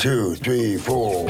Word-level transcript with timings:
two, 0.00 0.34
three, 0.36 0.78
four. 0.78 1.28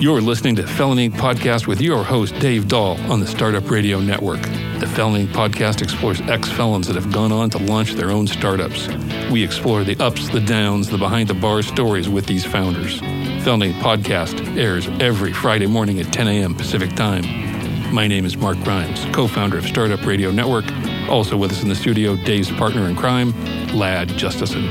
You're 0.00 0.20
listening 0.20 0.56
to 0.56 0.66
Felony 0.66 1.08
Podcast 1.08 1.68
with 1.68 1.80
your 1.80 2.02
host, 2.02 2.36
Dave 2.40 2.66
Dahl, 2.66 2.98
on 3.12 3.20
the 3.20 3.28
Startup 3.28 3.70
Radio 3.70 4.00
Network. 4.00 4.42
The 4.80 4.90
Felony 4.92 5.26
Podcast 5.26 5.82
explores 5.82 6.20
ex 6.22 6.48
felons 6.48 6.88
that 6.88 6.96
have 6.96 7.12
gone 7.12 7.30
on 7.30 7.48
to 7.50 7.58
launch 7.58 7.92
their 7.92 8.10
own 8.10 8.26
startups. 8.26 8.88
We 9.30 9.44
explore 9.44 9.84
the 9.84 9.96
ups, 10.02 10.30
the 10.30 10.40
downs, 10.40 10.90
the 10.90 10.98
behind 10.98 11.28
the 11.28 11.34
bar 11.34 11.62
stories 11.62 12.08
with 12.08 12.26
these 12.26 12.44
founders. 12.44 12.98
Felony 13.44 13.72
Podcast 13.74 14.56
airs 14.56 14.88
every 14.98 15.32
Friday 15.32 15.66
morning 15.66 16.00
at 16.00 16.12
10 16.12 16.26
a.m. 16.26 16.56
Pacific 16.56 16.92
Time. 16.96 17.94
My 17.94 18.08
name 18.08 18.24
is 18.24 18.36
Mark 18.36 18.58
Grimes, 18.64 19.04
co 19.14 19.28
founder 19.28 19.58
of 19.58 19.64
Startup 19.64 20.04
Radio 20.04 20.32
Network. 20.32 20.64
Also 21.10 21.36
with 21.36 21.50
us 21.50 21.62
in 21.62 21.68
the 21.68 21.74
studio, 21.74 22.14
Dave's 22.14 22.52
partner 22.52 22.88
in 22.88 22.94
crime, 22.94 23.32
Ladd 23.74 24.08
Justesen. 24.10 24.64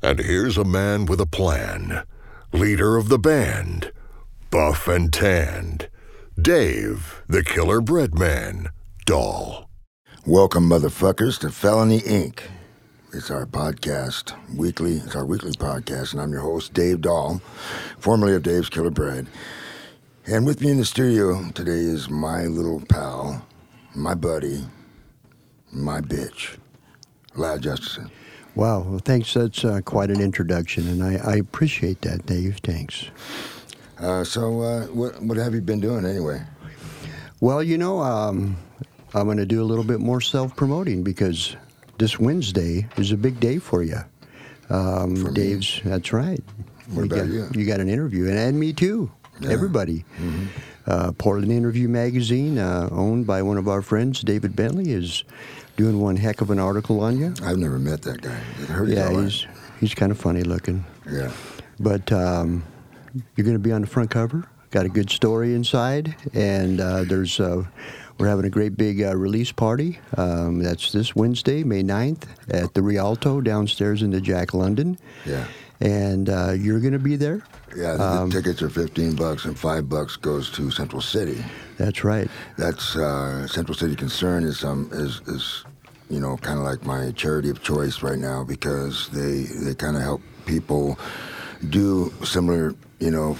And 0.00 0.18
here's 0.18 0.56
a 0.56 0.64
man 0.64 1.06
with 1.06 1.20
a 1.20 1.26
plan. 1.26 2.04
Leader 2.52 2.96
of 2.96 3.08
the 3.08 3.18
band. 3.18 3.92
Buff 4.50 4.86
and 4.86 5.12
tanned. 5.12 5.88
Dave, 6.40 7.22
the 7.28 7.42
killer 7.42 7.80
bread 7.80 8.18
man. 8.18 8.68
Dahl. 9.06 9.68
Welcome, 10.24 10.68
motherfuckers, 10.70 11.38
to 11.40 11.50
Felony 11.50 12.00
Inc. 12.00 12.40
It's 13.12 13.30
our 13.30 13.44
podcast, 13.44 14.34
weekly. 14.54 14.98
It's 14.98 15.16
our 15.16 15.26
weekly 15.26 15.52
podcast, 15.52 16.12
and 16.12 16.22
I'm 16.22 16.30
your 16.30 16.42
host, 16.42 16.72
Dave 16.72 17.00
Dahl, 17.00 17.40
formerly 17.98 18.34
of 18.34 18.44
Dave's 18.44 18.68
Killer 18.68 18.90
Bread. 18.90 19.26
And 20.30 20.46
with 20.46 20.60
me 20.60 20.70
in 20.70 20.76
the 20.76 20.84
studio 20.84 21.50
today 21.54 21.72
is 21.72 22.08
my 22.08 22.44
little 22.44 22.80
pal, 22.88 23.44
my 23.96 24.14
buddy, 24.14 24.64
my 25.72 26.00
bitch, 26.00 26.56
Ladd 27.34 27.62
Justesen. 27.62 28.12
Wow, 28.54 28.82
well, 28.82 29.00
thanks. 29.00 29.34
That's 29.34 29.64
uh, 29.64 29.80
quite 29.84 30.08
an 30.08 30.20
introduction, 30.20 30.86
and 30.86 31.02
I, 31.02 31.16
I 31.16 31.34
appreciate 31.34 32.02
that, 32.02 32.26
Dave. 32.26 32.58
Thanks. 32.62 33.06
Uh, 33.98 34.22
so, 34.22 34.60
uh, 34.60 34.86
what, 34.86 35.20
what 35.20 35.36
have 35.36 35.52
you 35.52 35.60
been 35.62 35.80
doing 35.80 36.06
anyway? 36.06 36.40
Well, 37.40 37.60
you 37.60 37.76
know, 37.76 37.98
um, 37.98 38.56
I'm 39.14 39.24
going 39.24 39.38
to 39.38 39.46
do 39.46 39.60
a 39.60 39.66
little 39.66 39.82
bit 39.82 39.98
more 39.98 40.20
self 40.20 40.54
promoting 40.54 41.02
because 41.02 41.56
this 41.98 42.20
Wednesday 42.20 42.86
is 42.96 43.10
a 43.10 43.16
big 43.16 43.40
day 43.40 43.58
for 43.58 43.82
you. 43.82 43.98
Um, 44.68 45.16
For 45.16 45.32
me? 45.32 45.34
Dave's, 45.34 45.80
that's 45.84 46.12
right. 46.12 46.40
What 46.90 47.00
you 47.00 47.06
about 47.06 47.48
got, 47.48 47.56
you? 47.56 47.66
got 47.66 47.80
an 47.80 47.88
interview, 47.88 48.28
and, 48.28 48.38
and 48.38 48.60
me 48.60 48.72
too. 48.72 49.10
Yeah. 49.40 49.50
Everybody. 49.50 50.04
Mm-hmm. 50.18 50.46
Uh, 50.86 51.12
Portland 51.12 51.52
Interview 51.52 51.88
Magazine, 51.88 52.58
uh, 52.58 52.88
owned 52.90 53.26
by 53.26 53.42
one 53.42 53.58
of 53.58 53.68
our 53.68 53.82
friends, 53.82 54.22
David 54.22 54.56
Bentley, 54.56 54.92
is 54.92 55.24
doing 55.76 56.00
one 56.00 56.16
heck 56.16 56.40
of 56.40 56.50
an 56.50 56.58
article 56.58 57.00
on 57.00 57.18
you. 57.18 57.34
I've 57.42 57.58
never 57.58 57.78
met 57.78 58.02
that 58.02 58.22
guy. 58.22 58.40
I 58.60 58.72
heard 58.72 58.88
he's 58.88 58.96
yeah, 58.96 59.22
he's 59.22 59.46
he's 59.78 59.94
kind 59.94 60.10
of 60.10 60.18
funny 60.18 60.42
looking. 60.42 60.84
Yeah. 61.10 61.32
But 61.78 62.10
um, 62.12 62.64
you're 63.36 63.44
going 63.44 63.56
to 63.56 63.62
be 63.62 63.72
on 63.72 63.82
the 63.82 63.86
front 63.86 64.10
cover. 64.10 64.44
Got 64.70 64.86
a 64.86 64.88
good 64.88 65.10
story 65.10 65.54
inside, 65.54 66.14
and 66.32 66.80
uh, 66.80 67.04
there's 67.04 67.40
uh, 67.40 67.64
we're 68.18 68.28
having 68.28 68.44
a 68.44 68.50
great 68.50 68.76
big 68.76 69.02
uh, 69.02 69.16
release 69.16 69.50
party. 69.50 69.98
Um, 70.16 70.62
that's 70.62 70.92
this 70.92 71.16
Wednesday, 71.16 71.64
May 71.64 71.82
9th, 71.82 72.24
at 72.50 72.74
the 72.74 72.82
Rialto 72.82 73.40
downstairs 73.40 74.02
in 74.02 74.10
the 74.10 74.20
Jack 74.20 74.52
London. 74.54 74.98
Yeah. 75.24 75.46
And 75.80 76.28
uh, 76.28 76.52
you're 76.52 76.80
going 76.80 76.92
to 76.92 76.98
be 76.98 77.16
there. 77.16 77.42
Yeah, 77.74 77.94
the 77.96 78.02
Um, 78.22 78.30
tickets 78.30 78.60
are 78.62 78.68
15 78.68 79.14
bucks 79.16 79.44
and 79.44 79.58
5 79.58 79.88
bucks 79.88 80.16
goes 80.16 80.50
to 80.52 80.70
Central 80.70 81.00
City. 81.00 81.42
That's 81.78 82.04
right. 82.04 82.28
That's 82.58 82.96
uh, 82.96 83.46
Central 83.46 83.74
City 83.74 83.96
Concern 83.96 84.44
is 84.44 84.62
um 84.64 84.90
is 84.92 85.20
is 85.26 85.64
you 86.10 86.20
know 86.20 86.36
kind 86.38 86.58
of 86.58 86.64
like 86.64 86.84
my 86.84 87.12
charity 87.12 87.48
of 87.48 87.62
choice 87.62 88.02
right 88.02 88.18
now 88.18 88.44
because 88.44 89.08
they 89.10 89.44
they 89.64 89.74
kind 89.74 89.96
of 89.96 90.02
help 90.02 90.20
people 90.44 90.98
do 91.70 92.12
similar 92.24 92.74
you 92.98 93.10
know 93.10 93.36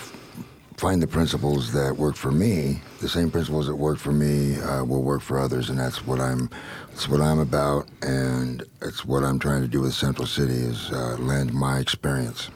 find 0.80 1.02
the 1.02 1.06
principles 1.06 1.72
that 1.74 1.94
work 1.94 2.16
for 2.16 2.30
me 2.32 2.80
the 3.00 3.08
same 3.08 3.30
principles 3.30 3.66
that 3.66 3.76
work 3.76 3.98
for 3.98 4.12
me 4.12 4.58
uh, 4.62 4.82
will 4.82 5.02
work 5.02 5.20
for 5.20 5.38
others 5.38 5.68
and 5.68 5.78
that's 5.78 6.06
what 6.06 6.18
I'm 6.18 6.48
that's 6.88 7.06
what 7.06 7.20
I'm 7.20 7.38
about 7.38 7.86
and 8.00 8.62
it's 8.80 9.04
what 9.04 9.22
I'm 9.22 9.38
trying 9.38 9.60
to 9.60 9.68
do 9.68 9.82
with 9.82 9.92
Central 9.92 10.26
City 10.26 10.54
is 10.54 10.90
uh, 10.90 11.16
lend 11.18 11.52
my 11.52 11.80
experience. 11.80 12.48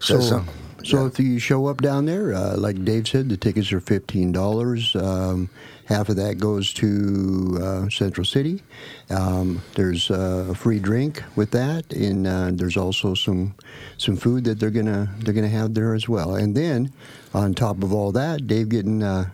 So, 0.00 0.20
some- 0.20 0.48
so 0.84 1.00
yeah. 1.00 1.06
if 1.06 1.18
you 1.18 1.38
show 1.38 1.66
up 1.68 1.80
down 1.80 2.04
there, 2.04 2.34
uh, 2.34 2.58
like 2.58 2.84
Dave 2.84 3.08
said, 3.08 3.30
the 3.30 3.38
tickets 3.38 3.72
are 3.72 3.80
fifteen 3.80 4.30
dollars. 4.32 4.94
Um, 4.94 5.48
half 5.86 6.08
of 6.08 6.16
that 6.16 6.38
goes 6.38 6.72
to 6.74 7.58
uh, 7.62 7.88
Central 7.90 8.24
City. 8.24 8.62
Um, 9.10 9.62
there's 9.74 10.10
uh, 10.10 10.48
a 10.50 10.54
free 10.54 10.78
drink 10.78 11.22
with 11.36 11.50
that, 11.52 11.92
and 11.92 12.26
uh, 12.26 12.50
there's 12.52 12.76
also 12.76 13.14
some 13.14 13.54
some 13.98 14.16
food 14.16 14.44
that 14.44 14.58
they're 14.58 14.70
gonna 14.70 15.08
they're 15.20 15.34
gonna 15.34 15.48
have 15.48 15.74
there 15.74 15.94
as 15.94 16.08
well. 16.08 16.34
And 16.34 16.56
then, 16.56 16.92
on 17.32 17.54
top 17.54 17.82
of 17.82 17.92
all 17.92 18.12
that, 18.12 18.46
Dave 18.46 18.68
getting 18.68 19.02
uh, 19.02 19.30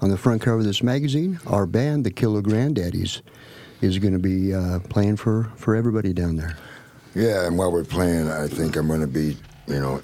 on 0.00 0.10
the 0.10 0.18
front 0.18 0.42
cover 0.42 0.58
of 0.58 0.64
this 0.64 0.82
magazine, 0.82 1.38
our 1.46 1.66
band, 1.66 2.04
the 2.04 2.10
Killer 2.10 2.42
Granddaddies, 2.42 3.22
is 3.80 3.98
going 3.98 4.12
to 4.12 4.18
be 4.18 4.54
uh, 4.54 4.80
playing 4.80 5.16
for 5.16 5.50
for 5.56 5.74
everybody 5.74 6.12
down 6.12 6.36
there. 6.36 6.56
Yeah, 7.14 7.46
and 7.46 7.58
while 7.58 7.70
we're 7.70 7.84
playing, 7.84 8.28
I 8.28 8.46
think 8.48 8.76
I'm 8.76 8.88
going 8.88 9.02
to 9.02 9.06
be, 9.06 9.36
you 9.66 9.78
know, 9.78 10.02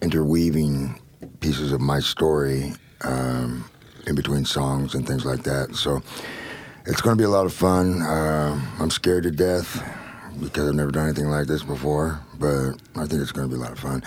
interweaving 0.00 0.98
pieces 1.40 1.72
of 1.72 1.80
my 1.80 2.00
story 2.00 2.72
um, 3.02 3.68
in 4.08 4.14
between 4.14 4.44
songs 4.44 4.94
and 4.94 5.06
things 5.06 5.24
like 5.24 5.42
that. 5.44 5.74
So 5.76 6.02
it's 6.86 7.00
going 7.00 7.16
to 7.16 7.20
be 7.20 7.26
a 7.26 7.30
lot 7.30 7.46
of 7.46 7.52
fun. 7.52 8.02
Uh, 8.02 8.60
I'm 8.80 8.90
scared 8.90 9.24
to 9.24 9.30
death 9.30 9.82
because 10.40 10.68
I've 10.68 10.74
never 10.74 10.90
done 10.90 11.06
anything 11.06 11.28
like 11.28 11.46
this 11.46 11.62
before, 11.62 12.20
but 12.38 12.72
I 12.96 13.06
think 13.06 13.20
it's 13.20 13.32
going 13.32 13.48
to 13.48 13.54
be 13.54 13.60
a 13.60 13.62
lot 13.62 13.72
of 13.72 13.78
fun. 13.78 14.02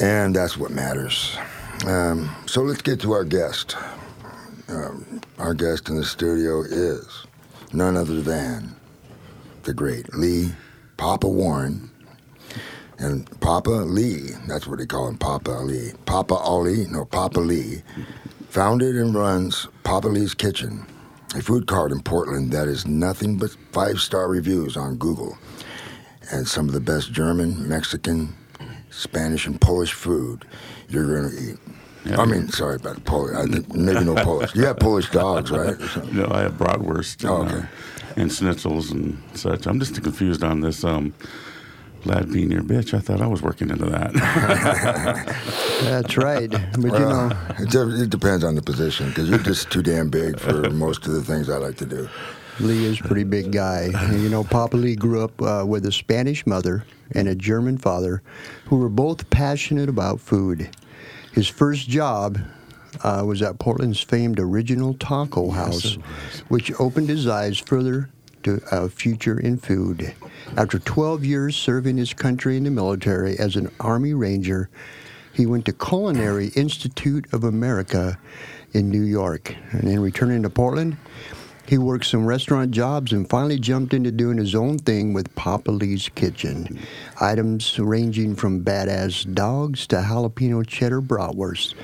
And 0.00 0.34
that's 0.34 0.56
what 0.56 0.70
matters. 0.70 1.36
Um, 1.86 2.34
so 2.46 2.62
let's 2.62 2.82
get 2.82 3.00
to 3.00 3.12
our 3.12 3.24
guest. 3.24 3.76
Um, 4.68 5.20
our 5.38 5.54
guest 5.54 5.88
in 5.88 5.96
the 5.96 6.04
studio 6.04 6.62
is 6.62 7.26
none 7.72 7.96
other 7.96 8.20
than 8.20 8.74
the 9.62 9.74
great 9.74 10.12
Lee 10.14 10.52
Papa 10.96 11.28
Warren. 11.28 11.90
And 12.98 13.28
Papa 13.40 13.68
Lee, 13.68 14.30
that's 14.48 14.66
what 14.66 14.78
they 14.78 14.86
call 14.86 15.08
him, 15.08 15.18
Papa 15.18 15.50
Lee. 15.50 15.92
Papa 16.06 16.34
Ali, 16.34 16.86
no, 16.86 17.04
Papa 17.04 17.40
Lee, 17.40 17.82
founded 18.56 18.96
and 18.96 19.14
runs 19.14 19.68
Papa 19.84 20.08
Lee's 20.08 20.32
Kitchen, 20.32 20.86
a 21.34 21.42
food 21.42 21.66
cart 21.66 21.92
in 21.92 22.00
Portland 22.00 22.52
that 22.52 22.68
is 22.68 22.86
nothing 22.86 23.36
but 23.36 23.54
five 23.70 23.98
star 24.00 24.28
reviews 24.28 24.78
on 24.78 24.96
Google. 24.96 25.36
And 26.32 26.48
some 26.48 26.66
of 26.66 26.72
the 26.72 26.80
best 26.80 27.12
German, 27.12 27.68
Mexican, 27.68 28.34
Spanish, 28.88 29.46
and 29.46 29.60
Polish 29.60 29.92
food 29.92 30.46
you're 30.88 31.20
going 31.20 31.30
to 31.30 31.38
eat. 31.52 31.58
Yeah. 32.06 32.18
I 32.18 32.24
mean, 32.24 32.48
sorry 32.48 32.76
about 32.76 33.04
Polish. 33.04 33.36
I 33.36 33.44
think 33.44 33.74
maybe 33.74 34.02
no 34.06 34.14
Polish. 34.14 34.54
You 34.54 34.64
have 34.64 34.78
Polish 34.78 35.10
dogs, 35.10 35.50
right? 35.50 35.76
No, 36.14 36.26
I 36.30 36.40
have 36.40 36.54
bratwurst 36.54 37.20
and, 37.24 37.30
Oh, 37.30 37.42
okay. 37.42 37.66
uh, 37.66 37.66
and 38.16 38.30
schnitzels 38.30 38.90
and 38.90 39.22
such. 39.34 39.66
I'm 39.66 39.78
just 39.78 40.02
confused 40.02 40.42
on 40.42 40.62
this 40.62 40.82
um, 40.82 41.12
Ladd 42.06 42.32
being 42.32 42.50
your 42.50 42.62
bitch. 42.62 42.94
I 42.94 43.00
thought 43.00 43.20
I 43.20 43.26
was 43.26 43.42
working 43.42 43.70
into 43.70 43.86
that. 43.86 44.12
That's 45.82 46.16
right. 46.16 46.50
But 46.50 46.82
you 46.82 46.90
know. 46.90 47.30
it, 47.58 47.70
de- 47.70 48.02
it 48.02 48.10
depends 48.10 48.44
on 48.44 48.54
the 48.54 48.62
position 48.62 49.08
because 49.08 49.28
you're 49.28 49.38
just 49.38 49.70
too 49.70 49.82
damn 49.82 50.08
big 50.08 50.38
for 50.38 50.70
most 50.70 51.06
of 51.06 51.12
the 51.12 51.22
things 51.22 51.50
I 51.50 51.56
like 51.56 51.76
to 51.78 51.86
do. 51.86 52.08
Lee 52.60 52.84
is 52.86 53.00
a 53.00 53.02
pretty 53.02 53.24
big 53.24 53.52
guy. 53.52 53.90
And, 53.92 54.22
you 54.22 54.28
know, 54.28 54.44
Papa 54.44 54.76
Lee 54.76 54.96
grew 54.96 55.22
up 55.22 55.42
uh, 55.42 55.64
with 55.66 55.84
a 55.84 55.92
Spanish 55.92 56.46
mother 56.46 56.84
and 57.12 57.28
a 57.28 57.34
German 57.34 57.76
father 57.76 58.22
who 58.66 58.78
were 58.78 58.88
both 58.88 59.28
passionate 59.28 59.88
about 59.88 60.20
food. 60.20 60.70
His 61.32 61.48
first 61.48 61.88
job 61.88 62.38
uh, 63.04 63.22
was 63.26 63.42
at 63.42 63.58
Portland's 63.58 64.00
famed 64.00 64.40
Original 64.40 64.94
Taco 64.94 65.50
House, 65.50 65.98
which 66.48 66.72
opened 66.80 67.10
his 67.10 67.26
eyes 67.26 67.58
further 67.58 68.08
to 68.46 68.62
a 68.70 68.88
future 68.88 69.38
in 69.38 69.58
food. 69.58 70.14
After 70.56 70.78
12 70.78 71.24
years 71.24 71.56
serving 71.56 71.96
his 71.96 72.14
country 72.14 72.56
in 72.56 72.62
the 72.62 72.70
military 72.70 73.36
as 73.38 73.56
an 73.56 73.70
Army 73.80 74.14
Ranger, 74.14 74.70
he 75.32 75.46
went 75.46 75.64
to 75.66 75.72
Culinary 75.72 76.48
Institute 76.54 77.26
of 77.32 77.42
America 77.42 78.18
in 78.72 78.88
New 78.88 79.02
York. 79.02 79.56
And 79.72 79.82
then 79.82 79.98
returning 79.98 80.44
to 80.44 80.50
Portland, 80.50 80.96
he 81.66 81.76
worked 81.76 82.06
some 82.06 82.24
restaurant 82.24 82.70
jobs 82.70 83.12
and 83.12 83.28
finally 83.28 83.58
jumped 83.58 83.92
into 83.92 84.12
doing 84.12 84.38
his 84.38 84.54
own 84.54 84.78
thing 84.78 85.12
with 85.12 85.34
Papa 85.34 85.72
Lee's 85.72 86.08
Kitchen. 86.08 86.78
Items 87.20 87.76
ranging 87.80 88.36
from 88.36 88.62
badass 88.64 89.34
dogs 89.34 89.88
to 89.88 89.96
jalapeno 89.96 90.64
cheddar 90.64 91.02
bratwurst. 91.02 91.74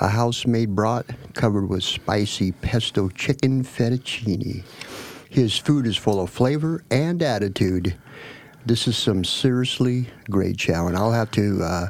A 0.00 0.08
house 0.08 0.46
made 0.46 0.76
brat 0.76 1.06
covered 1.34 1.68
with 1.68 1.82
spicy 1.82 2.52
pesto 2.52 3.08
chicken 3.08 3.64
fettuccine. 3.64 4.62
His 5.34 5.58
food 5.58 5.84
is 5.88 5.96
full 5.96 6.20
of 6.20 6.30
flavor 6.30 6.84
and 6.92 7.20
attitude. 7.20 7.96
This 8.64 8.86
is 8.86 8.96
some 8.96 9.24
seriously 9.24 10.08
great 10.30 10.58
chow, 10.58 10.86
and 10.86 10.96
I'll 10.96 11.10
have 11.10 11.32
to 11.32 11.60
uh, 11.60 11.88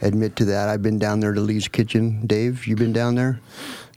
admit 0.00 0.36
to 0.36 0.46
that. 0.46 0.70
I've 0.70 0.80
been 0.80 0.98
down 0.98 1.20
there 1.20 1.34
to 1.34 1.40
Lee's 1.42 1.68
Kitchen. 1.68 2.26
Dave, 2.26 2.66
you've 2.66 2.78
been 2.78 2.94
down 2.94 3.14
there? 3.14 3.40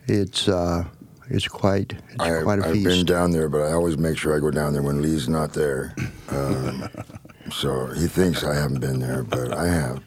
It's 0.07 0.49
uh, 0.49 0.83
it's 1.29 1.47
quite 1.47 1.93
it's 2.09 2.19
I, 2.19 2.43
quite 2.43 2.59
a 2.59 2.65
I've 2.65 2.73
feast. 2.73 2.85
been 2.85 3.05
down 3.05 3.31
there, 3.31 3.47
but 3.47 3.61
I 3.61 3.71
always 3.71 3.97
make 3.97 4.17
sure 4.17 4.35
I 4.35 4.41
go 4.41 4.51
down 4.51 4.73
there 4.73 4.81
when 4.81 5.01
Lee's 5.01 5.29
not 5.29 5.53
there. 5.53 5.95
Um, 6.31 6.87
so 7.51 7.87
he 7.87 8.07
thinks 8.07 8.45
I 8.45 8.55
haven't 8.55 8.79
been 8.79 9.01
there, 9.01 9.21
but 9.21 9.51
I 9.51 9.67
have. 9.67 10.01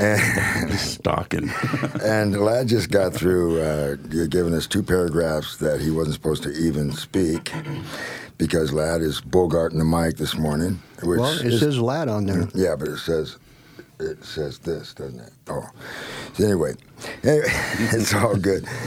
And, 0.00 0.72
Stalking. 0.78 1.50
and 2.02 2.40
Ladd 2.40 2.68
just 2.68 2.90
got 2.90 3.12
through 3.12 3.60
uh, 3.60 3.96
giving 4.28 4.54
us 4.54 4.66
two 4.66 4.82
paragraphs 4.82 5.58
that 5.58 5.80
he 5.80 5.90
wasn't 5.90 6.14
supposed 6.14 6.42
to 6.44 6.50
even 6.52 6.92
speak 6.92 7.52
because 8.38 8.72
Ladd 8.72 9.02
is 9.02 9.20
bogarting 9.20 9.78
the 9.78 9.84
mic 9.84 10.16
this 10.16 10.36
morning. 10.36 10.80
Which 11.02 11.20
well, 11.20 11.38
it 11.38 11.46
is- 11.46 11.60
says 11.60 11.78
lad 11.78 12.08
on 12.08 12.24
there. 12.26 12.48
Yeah, 12.54 12.76
but 12.76 12.88
it 12.88 12.98
says 12.98 13.36
it 14.00 14.24
says 14.24 14.58
this, 14.58 14.94
doesn't 14.94 15.20
it? 15.20 15.32
Oh, 15.48 15.68
so 16.34 16.44
anyway, 16.44 16.74
anyway, 17.22 17.44
it's 17.92 18.14
all 18.14 18.36
good. 18.36 18.64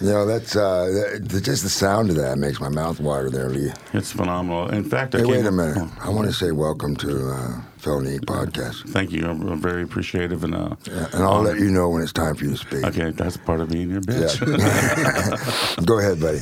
you 0.00 0.06
know, 0.06 0.26
that's 0.26 0.56
uh, 0.56 0.86
that, 1.20 1.40
just 1.42 1.62
the 1.62 1.68
sound 1.68 2.10
of 2.10 2.16
that 2.16 2.38
makes 2.38 2.60
my 2.60 2.68
mouth 2.68 3.00
water 3.00 3.30
there, 3.30 3.48
Lee. 3.48 3.72
It's 3.92 4.12
phenomenal. 4.12 4.68
In 4.70 4.84
fact, 4.84 5.14
I 5.14 5.18
Hey, 5.18 5.24
wait 5.24 5.46
a 5.46 5.52
minute. 5.52 5.76
Oh, 5.78 5.92
I 6.00 6.10
want 6.10 6.26
to 6.28 6.32
say 6.32 6.50
welcome 6.52 6.96
to 6.96 7.30
uh, 7.30 7.60
Felony 7.78 8.18
Podcast, 8.18 8.88
Thank 8.90 9.12
you. 9.12 9.26
I'm, 9.26 9.46
I'm 9.48 9.60
very 9.60 9.82
appreciative 9.82 10.44
and 10.44 10.54
uh, 10.54 10.76
yeah, 10.86 11.08
and 11.12 11.22
I'll 11.22 11.42
let 11.42 11.58
you 11.58 11.70
know 11.70 11.88
when 11.90 12.02
it's 12.02 12.12
time 12.12 12.34
for 12.34 12.44
you 12.44 12.50
to 12.52 12.56
speak. 12.56 12.84
Okay, 12.84 13.10
that's 13.10 13.36
part 13.36 13.60
of 13.60 13.70
being 13.70 13.90
your 13.90 14.00
bitch. 14.00 14.40
Yeah. 14.40 15.84
Go 15.84 15.98
ahead, 15.98 16.20
buddy. 16.20 16.40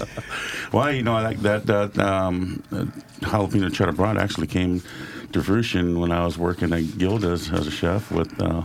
Well, 0.72 0.92
you 0.92 1.02
know, 1.02 1.14
I 1.14 1.22
like 1.22 1.38
that 1.40 1.66
that 1.66 1.98
um, 1.98 2.62
jalapeno 3.20 3.72
cheddar 3.72 3.92
broad 3.92 4.16
actually 4.18 4.46
came 4.46 4.82
when 5.36 6.12
I 6.12 6.24
was 6.24 6.38
working 6.38 6.72
at 6.72 6.98
Gilda's 6.98 7.50
as 7.50 7.66
a 7.66 7.70
chef 7.70 8.10
with 8.10 8.40
uh, 8.40 8.62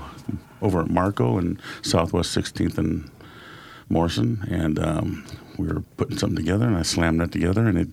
over 0.61 0.81
at 0.81 0.89
Marco 0.89 1.37
and 1.37 1.59
Southwest 1.81 2.35
16th 2.35 2.77
and 2.77 3.09
Morrison, 3.89 4.47
and 4.49 4.79
um, 4.79 5.25
we 5.57 5.67
were 5.67 5.81
putting 5.97 6.17
something 6.17 6.37
together, 6.37 6.65
and 6.65 6.77
I 6.77 6.83
slammed 6.83 7.19
that 7.19 7.31
together, 7.31 7.67
and 7.67 7.77
it 7.77 7.89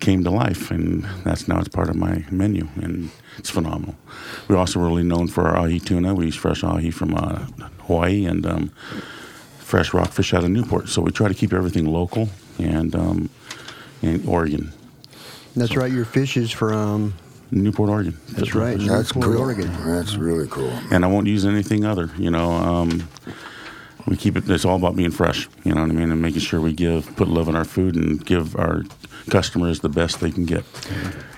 came 0.00 0.24
to 0.24 0.30
life, 0.30 0.70
and 0.70 1.04
that's 1.24 1.46
now 1.46 1.60
it's 1.60 1.68
part 1.68 1.88
of 1.88 1.96
my 1.96 2.24
menu, 2.30 2.68
and 2.76 3.10
it's 3.36 3.50
phenomenal. 3.50 3.94
We're 4.48 4.56
also 4.56 4.80
really 4.80 5.04
known 5.04 5.28
for 5.28 5.46
our 5.46 5.56
ahi 5.56 5.78
tuna. 5.78 6.14
We 6.14 6.26
use 6.26 6.36
fresh 6.36 6.64
ahi 6.64 6.90
from 6.90 7.14
uh, 7.14 7.46
Hawaii 7.86 8.24
and 8.26 8.44
um, 8.46 8.68
fresh 9.58 9.94
rockfish 9.94 10.34
out 10.34 10.42
of 10.42 10.50
Newport, 10.50 10.88
so 10.88 11.02
we 11.02 11.12
try 11.12 11.28
to 11.28 11.34
keep 11.34 11.52
everything 11.52 11.86
local 11.86 12.28
and 12.58 12.96
um, 12.96 13.30
in 14.02 14.26
Oregon, 14.26 14.72
That's 15.56 15.76
right. 15.76 15.90
Your 15.90 16.04
fish 16.04 16.36
is 16.36 16.50
from. 16.50 17.14
Newport, 17.50 17.90
Oregon. 17.90 18.18
That's 18.30 18.54
right. 18.54 18.78
That's 18.78 19.14
Newport, 19.14 19.36
cool. 19.36 19.42
Oregon. 19.42 19.72
That's 19.84 20.16
really 20.16 20.48
cool. 20.48 20.70
and 20.90 21.04
I 21.04 21.08
won't 21.08 21.26
use 21.26 21.44
anything 21.46 21.84
other. 21.84 22.10
You 22.18 22.30
know, 22.30 22.50
um, 22.50 23.08
we 24.06 24.16
keep 24.16 24.36
it. 24.36 24.48
It's 24.48 24.64
all 24.64 24.76
about 24.76 24.96
being 24.96 25.10
fresh. 25.10 25.48
You 25.64 25.74
know 25.74 25.82
what 25.82 25.90
I 25.90 25.94
mean, 25.94 26.10
and 26.10 26.20
making 26.20 26.40
sure 26.40 26.60
we 26.60 26.72
give 26.72 27.14
put 27.16 27.28
love 27.28 27.48
in 27.48 27.56
our 27.56 27.64
food 27.64 27.96
and 27.96 28.24
give 28.24 28.56
our 28.56 28.82
customers 29.30 29.80
the 29.80 29.88
best 29.88 30.20
they 30.20 30.30
can 30.30 30.44
get. 30.44 30.64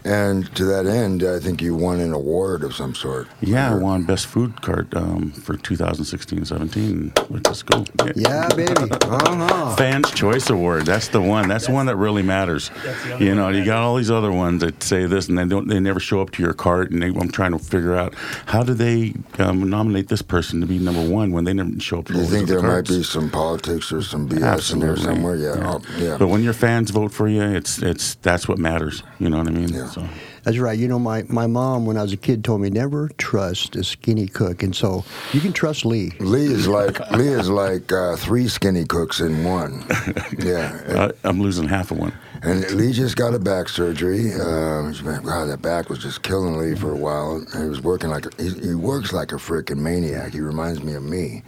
And 0.04 0.54
to 0.56 0.64
that 0.64 0.86
end, 0.86 1.22
I 1.22 1.38
think 1.38 1.60
you 1.60 1.74
won 1.74 2.00
an 2.00 2.12
award 2.12 2.64
of 2.64 2.74
some 2.74 2.94
sort. 2.94 3.28
Yeah, 3.40 3.72
I 3.72 3.74
won 3.74 4.04
best 4.04 4.26
food 4.26 4.62
cart 4.62 4.94
um, 4.94 5.30
for 5.32 5.56
2016-17, 5.56 7.30
which 7.30 7.48
is 7.48 7.62
cool. 7.62 7.86
Yeah, 8.16 8.48
baby. 8.54 8.72
Uh 8.80 9.36
huh. 9.36 9.76
Fans 9.76 10.10
Choice 10.10 10.48
Award. 10.50 10.86
That's 10.86 11.08
the 11.08 11.20
one. 11.20 11.48
That's 11.48 11.66
the 11.66 11.72
one 11.72 11.86
that 11.86 11.96
really 11.96 12.22
matters. 12.22 12.70
You 13.18 13.34
know, 13.34 13.48
you 13.48 13.64
got 13.64 13.82
all 13.82 13.96
these 13.96 14.10
other 14.10 14.32
ones 14.32 14.60
that 14.62 14.82
say 14.82 15.06
this, 15.06 15.28
and 15.28 15.36
they 15.36 15.44
don't. 15.44 15.68
They 15.68 15.80
never 15.80 16.00
show 16.00 16.20
up 16.20 16.30
to 16.32 16.42
your 16.42 16.54
cart. 16.54 16.90
And 16.90 17.02
they, 17.02 17.08
I'm 17.08 17.30
trying 17.30 17.52
to 17.52 17.58
figure 17.58 17.94
out 17.94 18.14
how 18.46 18.62
do 18.62 18.74
they 18.74 19.14
um, 19.38 19.68
nominate 19.68 20.08
this 20.08 20.22
person 20.22 20.60
to 20.60 20.66
be 20.66 20.78
number 20.78 21.06
one 21.06 21.32
when 21.32 21.44
they 21.44 21.52
never 21.52 21.78
show 21.80 21.98
up 21.98 22.06
to 22.06 22.14
your 22.14 22.22
cart. 22.22 22.32
You 22.32 22.38
think 22.38 22.48
these 22.48 22.56
other 22.56 22.62
there 22.62 22.68
might 22.70 22.74
carts? 22.86 22.90
be 22.90 23.02
some 23.02 23.30
politics 23.30 23.92
or 23.92 24.02
some 24.02 24.28
BS 24.28 24.72
in 24.72 24.80
there 24.80 24.96
somewhere? 24.96 25.36
Yeah. 25.36 25.54
Oh, 25.58 25.80
yeah. 25.98 26.16
But 26.18 26.28
when 26.28 26.42
your 26.42 26.54
fans 26.54 26.90
vote 26.90 27.12
for 27.12 27.28
you, 27.28 27.42
it's 27.42 27.82
it's 27.82 28.14
that's 28.16 28.48
what 28.48 28.58
matters. 28.58 29.02
You 29.18 29.28
know 29.28 29.38
what 29.38 29.48
I 29.48 29.50
mean? 29.50 29.68
Yeah. 29.68 29.89
So 29.90 30.06
That's 30.44 30.58
right. 30.58 30.78
You 30.78 30.88
know, 30.88 30.98
my, 30.98 31.24
my 31.28 31.46
mom, 31.46 31.84
when 31.86 31.96
I 31.96 32.02
was 32.02 32.12
a 32.12 32.16
kid, 32.16 32.44
told 32.44 32.60
me 32.60 32.70
never 32.70 33.08
trust 33.18 33.76
a 33.76 33.84
skinny 33.84 34.26
cook. 34.26 34.62
And 34.62 34.74
so 34.74 35.04
you 35.32 35.40
can 35.40 35.52
trust 35.52 35.84
Lee. 35.84 36.12
Lee 36.20 36.46
is 36.46 36.66
like 36.68 36.98
Lee 37.12 37.28
is 37.28 37.48
like 37.50 37.90
uh, 37.92 38.16
three 38.16 38.48
skinny 38.48 38.84
cooks 38.84 39.20
in 39.20 39.44
one. 39.44 39.84
Yeah, 40.38 40.80
uh, 40.88 41.12
I'm 41.24 41.40
losing 41.42 41.68
half 41.68 41.90
of 41.90 41.98
one. 41.98 42.12
and 42.42 42.68
Lee 42.72 42.92
just 42.92 43.16
got 43.16 43.34
a 43.34 43.38
back 43.38 43.68
surgery. 43.68 44.32
Uh, 44.32 44.92
been- 45.04 45.22
God, 45.22 45.46
that 45.50 45.60
back 45.60 45.90
was 45.90 45.98
just 45.98 46.22
killing 46.22 46.56
Lee 46.56 46.74
for 46.74 46.92
a 46.92 46.96
while. 46.96 47.44
He 47.56 47.64
was 47.68 47.80
working 47.82 48.08
like 48.10 48.26
a, 48.26 48.42
he, 48.42 48.50
he 48.68 48.74
works 48.74 49.12
like 49.12 49.32
a 49.32 49.36
freaking 49.36 49.78
maniac. 49.78 50.32
He 50.32 50.40
reminds 50.40 50.82
me 50.82 50.94
of 50.94 51.02
me, 51.02 51.42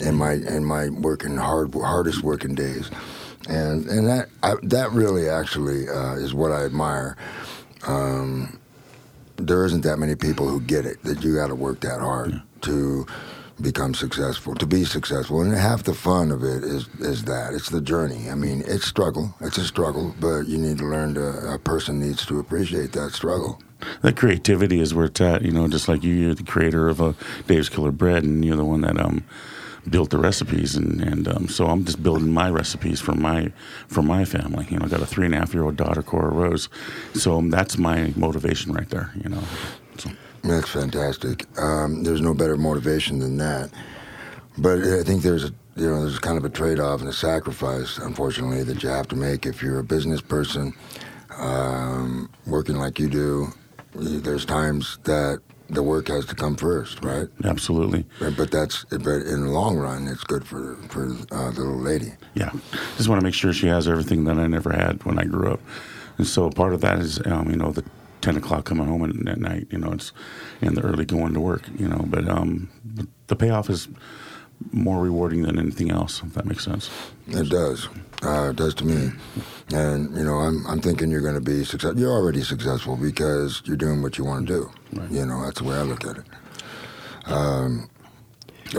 in 0.00 0.14
my 0.16 0.32
in 0.32 0.64
my 0.64 0.88
working 0.88 1.36
hard 1.36 1.72
hardest 1.74 2.22
working 2.22 2.54
days, 2.54 2.90
and 3.48 3.86
and 3.86 4.06
that 4.08 4.28
I, 4.42 4.54
that 4.64 4.90
really 4.92 5.28
actually 5.28 5.88
uh, 5.88 6.14
is 6.14 6.34
what 6.34 6.50
I 6.50 6.64
admire. 6.64 7.16
Um, 7.86 8.58
there 9.36 9.64
isn't 9.64 9.82
that 9.82 9.98
many 9.98 10.14
people 10.14 10.48
who 10.48 10.60
get 10.60 10.86
it 10.86 11.02
that 11.04 11.22
you 11.22 11.34
got 11.34 11.48
to 11.48 11.54
work 11.54 11.80
that 11.80 12.00
hard 12.00 12.40
to 12.62 13.06
become 13.60 13.94
successful 13.94 14.54
to 14.54 14.66
be 14.66 14.84
successful. 14.84 15.40
And 15.40 15.52
half 15.54 15.84
the 15.84 15.94
fun 15.94 16.30
of 16.30 16.42
it 16.42 16.62
is 16.62 16.88
is 17.00 17.24
that. 17.24 17.54
It's 17.54 17.70
the 17.70 17.80
journey. 17.80 18.28
I 18.30 18.34
mean 18.34 18.62
it's 18.66 18.86
struggle. 18.86 19.34
It's 19.40 19.58
a 19.58 19.64
struggle 19.64 20.14
but 20.20 20.42
you 20.42 20.58
need 20.58 20.78
to 20.78 20.84
learn 20.84 21.14
to 21.14 21.54
a 21.54 21.58
person 21.58 22.00
needs 22.00 22.26
to 22.26 22.38
appreciate 22.38 22.92
that 22.92 23.12
struggle. 23.12 23.60
That 24.02 24.16
creativity 24.16 24.80
is 24.80 24.94
where 24.94 25.06
it's 25.06 25.20
at. 25.20 25.42
You 25.42 25.52
know, 25.52 25.68
just 25.68 25.88
like 25.88 26.02
you, 26.02 26.14
you're 26.14 26.34
the 26.34 26.42
creator 26.42 26.88
of 26.88 27.00
a 27.00 27.14
Dave's 27.46 27.68
Killer 27.68 27.92
Bread, 27.92 28.24
and 28.24 28.44
you're 28.44 28.56
the 28.56 28.64
one 28.64 28.82
that 28.82 28.98
um 28.98 29.24
built 29.90 30.10
the 30.10 30.18
recipes, 30.18 30.76
and 30.76 31.00
and 31.00 31.28
um, 31.28 31.48
so 31.48 31.66
I'm 31.66 31.84
just 31.84 32.02
building 32.02 32.32
my 32.32 32.50
recipes 32.50 33.00
for 33.00 33.14
my 33.14 33.52
for 33.88 34.02
my 34.02 34.24
family. 34.24 34.66
You 34.70 34.78
know, 34.78 34.86
I 34.86 34.88
got 34.88 35.00
a 35.02 35.06
three 35.06 35.26
and 35.26 35.34
a 35.34 35.38
half 35.38 35.54
year 35.54 35.64
old 35.64 35.76
daughter, 35.76 36.02
Cora 36.02 36.30
Rose, 36.30 36.68
so 37.14 37.38
um, 37.38 37.50
that's 37.50 37.78
my 37.78 38.12
motivation 38.16 38.72
right 38.72 38.88
there. 38.90 39.12
You 39.22 39.30
know. 39.30 39.42
So. 39.98 40.10
that's 40.42 40.68
fantastic 40.68 41.46
um, 41.58 42.02
there's 42.04 42.20
no 42.20 42.34
better 42.34 42.56
motivation 42.56 43.18
than 43.18 43.36
that 43.38 43.70
but 44.58 44.78
i 44.78 45.02
think 45.02 45.22
there's 45.22 45.44
a 45.44 45.52
you 45.76 45.86
know 45.88 46.02
there's 46.02 46.18
kind 46.18 46.38
of 46.38 46.44
a 46.44 46.48
trade-off 46.50 47.00
and 47.00 47.08
a 47.08 47.12
sacrifice 47.12 47.98
unfortunately 47.98 48.62
that 48.62 48.82
you 48.82 48.88
have 48.88 49.08
to 49.08 49.16
make 49.16 49.46
if 49.46 49.62
you're 49.62 49.78
a 49.78 49.84
business 49.84 50.20
person 50.20 50.72
um, 51.38 52.30
working 52.46 52.76
like 52.76 52.98
you 52.98 53.08
do 53.08 53.48
there's 53.94 54.44
times 54.44 54.98
that 55.04 55.40
the 55.68 55.82
work 55.82 56.08
has 56.08 56.24
to 56.26 56.34
come 56.34 56.56
first 56.56 57.02
right 57.04 57.28
Absolutely. 57.44 58.04
But, 58.20 58.36
but 58.36 58.50
that's 58.50 58.84
but 58.84 59.22
in 59.22 59.44
the 59.44 59.50
long 59.50 59.76
run, 59.76 60.06
it's 60.08 60.24
good 60.24 60.46
for 60.46 60.76
for 60.88 61.06
uh, 61.30 61.50
the 61.50 61.60
little 61.60 61.80
lady. 61.80 62.12
Yeah, 62.34 62.50
just 62.96 63.08
want 63.08 63.20
to 63.20 63.24
make 63.24 63.34
sure 63.34 63.52
she 63.52 63.66
has 63.66 63.88
everything 63.88 64.24
that 64.24 64.38
I 64.38 64.46
never 64.46 64.72
had 64.72 65.02
when 65.04 65.18
I 65.18 65.24
grew 65.24 65.52
up, 65.52 65.60
and 66.18 66.26
so 66.26 66.50
part 66.50 66.72
of 66.72 66.80
that 66.82 66.98
is, 66.98 67.20
um, 67.26 67.50
you 67.50 67.56
know, 67.56 67.72
the 67.72 67.84
ten 68.20 68.36
o'clock 68.36 68.64
coming 68.64 68.86
home 68.86 69.04
at, 69.04 69.28
at 69.28 69.38
night, 69.38 69.66
you 69.70 69.78
know, 69.78 69.92
it's 69.92 70.12
and 70.60 70.76
the 70.76 70.82
early 70.82 71.04
going 71.04 71.34
to 71.34 71.40
work, 71.40 71.62
you 71.78 71.88
know, 71.88 72.04
but 72.06 72.28
um, 72.28 72.68
the 73.26 73.36
payoff 73.36 73.70
is 73.70 73.88
more 74.72 75.02
rewarding 75.02 75.42
than 75.42 75.58
anything 75.58 75.90
else. 75.90 76.22
If 76.22 76.34
that 76.34 76.46
makes 76.46 76.64
sense. 76.64 76.90
It 77.28 77.48
does. 77.50 77.88
Uh, 78.22 78.50
it 78.50 78.56
does 78.56 78.74
to 78.74 78.84
me. 78.84 79.10
And 79.72 80.16
you 80.16 80.24
know, 80.24 80.36
I'm 80.36 80.66
I'm 80.66 80.80
thinking 80.80 81.10
you're 81.10 81.20
going 81.20 81.34
to 81.34 81.40
be 81.40 81.64
successful. 81.64 81.98
You're 81.98 82.12
already 82.12 82.42
successful 82.42 82.96
because 82.96 83.62
you're 83.64 83.76
doing 83.76 84.02
what 84.02 84.16
you 84.18 84.24
want 84.24 84.46
to 84.46 84.52
do. 84.52 84.70
Right. 84.92 85.10
You 85.10 85.26
know, 85.26 85.44
that's 85.44 85.60
the 85.60 85.64
way 85.64 85.76
I 85.76 85.82
look 85.82 86.04
at 86.04 86.18
it. 86.18 86.24
Um, 87.26 87.90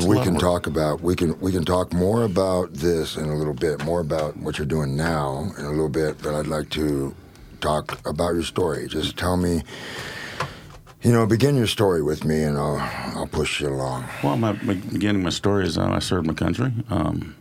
we 0.05 0.21
can 0.21 0.37
talk 0.37 0.67
about 0.67 1.01
we 1.01 1.15
can 1.15 1.39
we 1.39 1.51
can 1.51 1.65
talk 1.65 1.93
more 1.93 2.23
about 2.23 2.73
this 2.73 3.15
in 3.15 3.25
a 3.25 3.35
little 3.35 3.53
bit, 3.53 3.83
more 3.83 3.99
about 3.99 4.37
what 4.37 4.57
you're 4.57 4.67
doing 4.67 4.95
now 4.95 5.51
in 5.57 5.65
a 5.65 5.69
little 5.69 5.89
bit. 5.89 6.21
But 6.21 6.35
I'd 6.35 6.47
like 6.47 6.69
to 6.71 7.15
talk 7.61 8.05
about 8.07 8.33
your 8.33 8.43
story. 8.43 8.87
Just 8.87 9.17
tell 9.17 9.37
me. 9.37 9.63
You 11.03 11.11
know, 11.13 11.25
begin 11.27 11.55
your 11.55 11.67
story 11.67 12.01
with 12.01 12.25
me, 12.25 12.43
and 12.43 12.57
I'll 12.57 12.79
I'll 13.15 13.27
push 13.27 13.61
you 13.61 13.69
along. 13.69 14.05
Well, 14.23 14.35
my, 14.35 14.53
my 14.63 14.73
beginning 14.73 15.21
my 15.21 15.29
story 15.29 15.65
is 15.65 15.77
uh, 15.77 15.85
I 15.85 15.99
served 15.99 16.25
my 16.25 16.33
country, 16.33 16.73
um, 16.89 17.35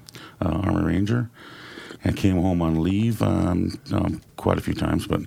uh, 0.44 0.48
Army 0.48 0.84
Ranger, 0.84 1.30
and 2.04 2.16
came 2.16 2.36
home 2.36 2.62
on 2.62 2.82
leave 2.82 3.22
um, 3.22 3.78
um, 3.92 4.20
quite 4.36 4.58
a 4.58 4.60
few 4.60 4.74
times. 4.74 5.06
But 5.06 5.22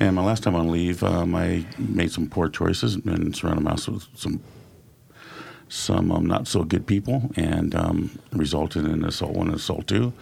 and 0.00 0.16
my 0.16 0.24
last 0.24 0.42
time 0.42 0.54
on 0.54 0.70
leave, 0.70 1.02
um, 1.02 1.34
I 1.34 1.64
made 1.78 2.10
some 2.12 2.28
poor 2.28 2.48
choices 2.48 2.94
and 2.96 3.34
surrounded 3.34 3.62
myself 3.64 4.08
with 4.12 4.20
some 4.20 4.40
some 5.68 6.12
um, 6.12 6.26
not 6.26 6.46
so 6.46 6.62
good 6.62 6.86
people, 6.86 7.30
and 7.36 7.74
um, 7.74 8.18
resulted 8.32 8.84
in 8.86 9.04
assault 9.04 9.32
one 9.34 9.48
and 9.48 9.56
assault 9.56 9.86
two, 9.86 10.12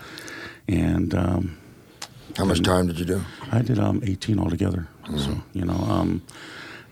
and 0.69 1.15
um, 1.15 1.59
How 2.37 2.45
much 2.45 2.63
time 2.63 2.87
did 2.87 2.99
you 2.99 3.05
do? 3.05 3.21
I 3.51 3.61
did 3.63 3.79
um, 3.79 4.01
18 4.05 4.39
altogether. 4.39 4.87
So 5.17 5.43
you 5.53 5.65
know. 5.65 5.75
Um, 5.75 6.23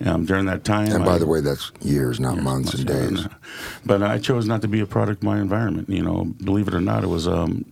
um, 0.03 0.25
during 0.25 0.47
that 0.47 0.65
time, 0.65 0.93
And 0.93 1.05
by 1.05 1.17
I- 1.17 1.19
the 1.19 1.27
way, 1.27 1.43
that's 1.43 1.73
years, 1.83 2.19
not 2.19 2.37
Yes, 2.37 2.45
months 2.45 2.73
and 2.75 2.87
days. 2.87 3.27
But 3.85 4.03
I 4.03 4.17
chose 4.17 4.47
not 4.47 4.63
to 4.63 4.69
be 4.69 4.81
a 4.81 4.87
product 4.87 5.19
of 5.23 5.25
my 5.25 5.39
environment. 5.39 5.91
You 5.91 6.03
know, 6.03 6.25
believe 6.43 6.69
it 6.69 6.73
or 6.75 6.81
not, 6.81 7.05
it 7.05 7.09
was 7.09 7.29
um, 7.29 7.67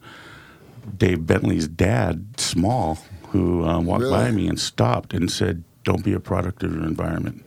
Dave 0.97 1.26
Bentley's 1.26 1.68
dad, 1.68 2.25
Small, 2.38 2.99
who 3.30 3.64
um, 3.64 3.87
walked 3.87 4.09
by 4.11 4.30
me 4.30 4.49
and 4.49 4.59
stopped 4.59 5.12
and 5.12 5.30
said, 5.30 5.64
"Don't 5.85 6.04
be 6.04 6.12
a 6.12 6.21
product 6.21 6.62
of 6.62 6.75
your 6.75 6.85
environment." 6.85 7.45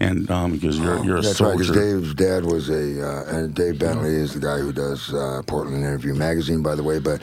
and 0.00 0.28
um, 0.30 0.52
because 0.52 0.78
you're 0.78 1.04
you're 1.04 1.18
a 1.18 1.22
That's 1.22 1.40
right, 1.40 1.50
soldier. 1.56 1.72
because 1.72 2.02
Dave's 2.02 2.14
dad 2.14 2.44
was 2.44 2.68
a, 2.68 3.06
uh, 3.06 3.36
and 3.36 3.54
Dave 3.54 3.78
Bentley 3.78 4.14
is 4.14 4.34
the 4.34 4.40
guy 4.40 4.58
who 4.58 4.72
does 4.72 5.14
uh, 5.14 5.42
Portland 5.46 5.78
Interview 5.84 6.14
Magazine, 6.14 6.60
by 6.62 6.74
the 6.74 6.82
way, 6.82 6.98
but 6.98 7.22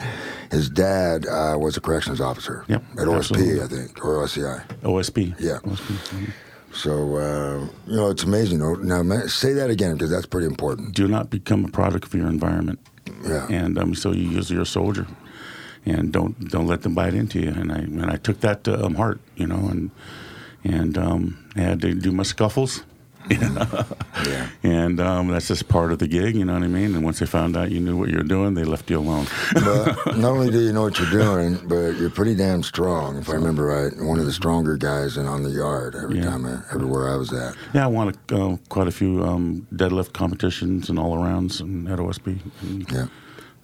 his 0.50 0.70
dad 0.70 1.26
uh, 1.26 1.56
was 1.58 1.76
a 1.76 1.80
corrections 1.80 2.20
officer 2.20 2.64
Yep, 2.68 2.82
at 2.92 3.06
OSP, 3.06 3.16
absolutely. 3.16 3.60
I 3.62 3.66
think, 3.66 4.04
or 4.04 4.24
OSCI. 4.24 4.66
OSP. 4.80 5.34
Yeah. 5.38 5.58
OSP. 5.58 6.32
So, 6.72 7.16
uh, 7.16 7.66
you 7.86 7.96
know, 7.96 8.10
it's 8.10 8.22
amazing. 8.22 8.60
Now, 8.86 9.02
say 9.26 9.52
that 9.54 9.70
again, 9.70 9.94
because 9.94 10.10
that's 10.10 10.26
pretty 10.26 10.46
important. 10.46 10.94
Do 10.94 11.08
not 11.08 11.28
become 11.28 11.64
a 11.64 11.68
product 11.68 12.04
of 12.04 12.14
your 12.14 12.28
environment. 12.28 12.78
Yeah. 13.24 13.46
And 13.50 13.76
um, 13.76 13.94
so 13.94 14.12
you 14.12 14.28
use 14.30 14.50
your 14.50 14.64
soldier, 14.64 15.06
and 15.86 16.12
don't 16.12 16.48
don't 16.50 16.66
let 16.66 16.82
them 16.82 16.94
bite 16.94 17.14
into 17.14 17.40
you. 17.40 17.50
And 17.50 17.72
I 17.72 17.78
and 17.78 18.06
I 18.10 18.16
took 18.16 18.40
that 18.40 18.64
to 18.64 18.84
um, 18.84 18.94
heart, 18.96 19.20
you 19.36 19.46
know, 19.46 19.68
and 19.68 19.90
and 20.64 20.96
um, 20.98 21.50
I 21.56 21.60
had 21.60 21.80
to 21.82 21.94
do 21.94 22.12
my 22.12 22.22
scuffles. 22.24 22.84
Yeah. 24.26 24.48
And 24.62 25.00
um, 25.00 25.28
that's 25.28 25.48
just 25.48 25.68
part 25.68 25.92
of 25.92 25.98
the 25.98 26.06
gig, 26.08 26.34
you 26.36 26.44
know 26.44 26.52
what 26.54 26.62
I 26.62 26.66
mean? 26.66 26.94
And 26.94 27.02
once 27.04 27.20
they 27.20 27.26
found 27.26 27.56
out 27.56 27.70
you 27.70 27.80
knew 27.80 27.96
what 27.96 28.10
you 28.10 28.16
were 28.18 28.22
doing, 28.22 28.52
they 28.54 28.64
left 28.64 28.90
you 28.90 28.98
alone. 28.98 29.26
But 29.54 29.96
not 30.18 30.32
only 30.32 30.50
do 30.50 30.60
you 30.60 30.72
know 30.72 30.82
what 30.82 30.98
you're 30.98 31.10
doing, 31.10 31.58
but 31.66 31.96
you're 31.96 32.10
pretty 32.10 32.34
damn 32.34 32.62
strong. 32.62 33.16
If 33.16 33.30
I 33.30 33.34
remember 33.34 33.64
right, 33.66 33.92
one 33.98 34.18
of 34.18 34.26
the 34.26 34.32
stronger 34.32 34.76
guys 34.76 35.16
in 35.16 35.26
on 35.26 35.42
the 35.42 35.50
yard 35.50 35.94
every 35.94 36.18
Yeah. 36.18 36.24
time, 36.24 36.44
I, 36.44 36.60
everywhere 36.74 37.08
I 37.08 37.16
was 37.16 37.32
at. 37.32 37.54
yeah, 37.72 37.84
I 37.84 37.86
won 37.86 38.14
a, 38.30 38.36
uh, 38.36 38.56
quite 38.68 38.88
a 38.88 38.92
few 38.92 39.24
um, 39.24 39.66
deadlift 39.74 40.12
competitions 40.12 40.90
and 40.90 40.98
all 40.98 41.16
arounds 41.16 41.60
and 41.60 41.88
at 41.88 41.98
OSP. 41.98 42.38
And 42.62 42.90
Yeah. 42.92 43.06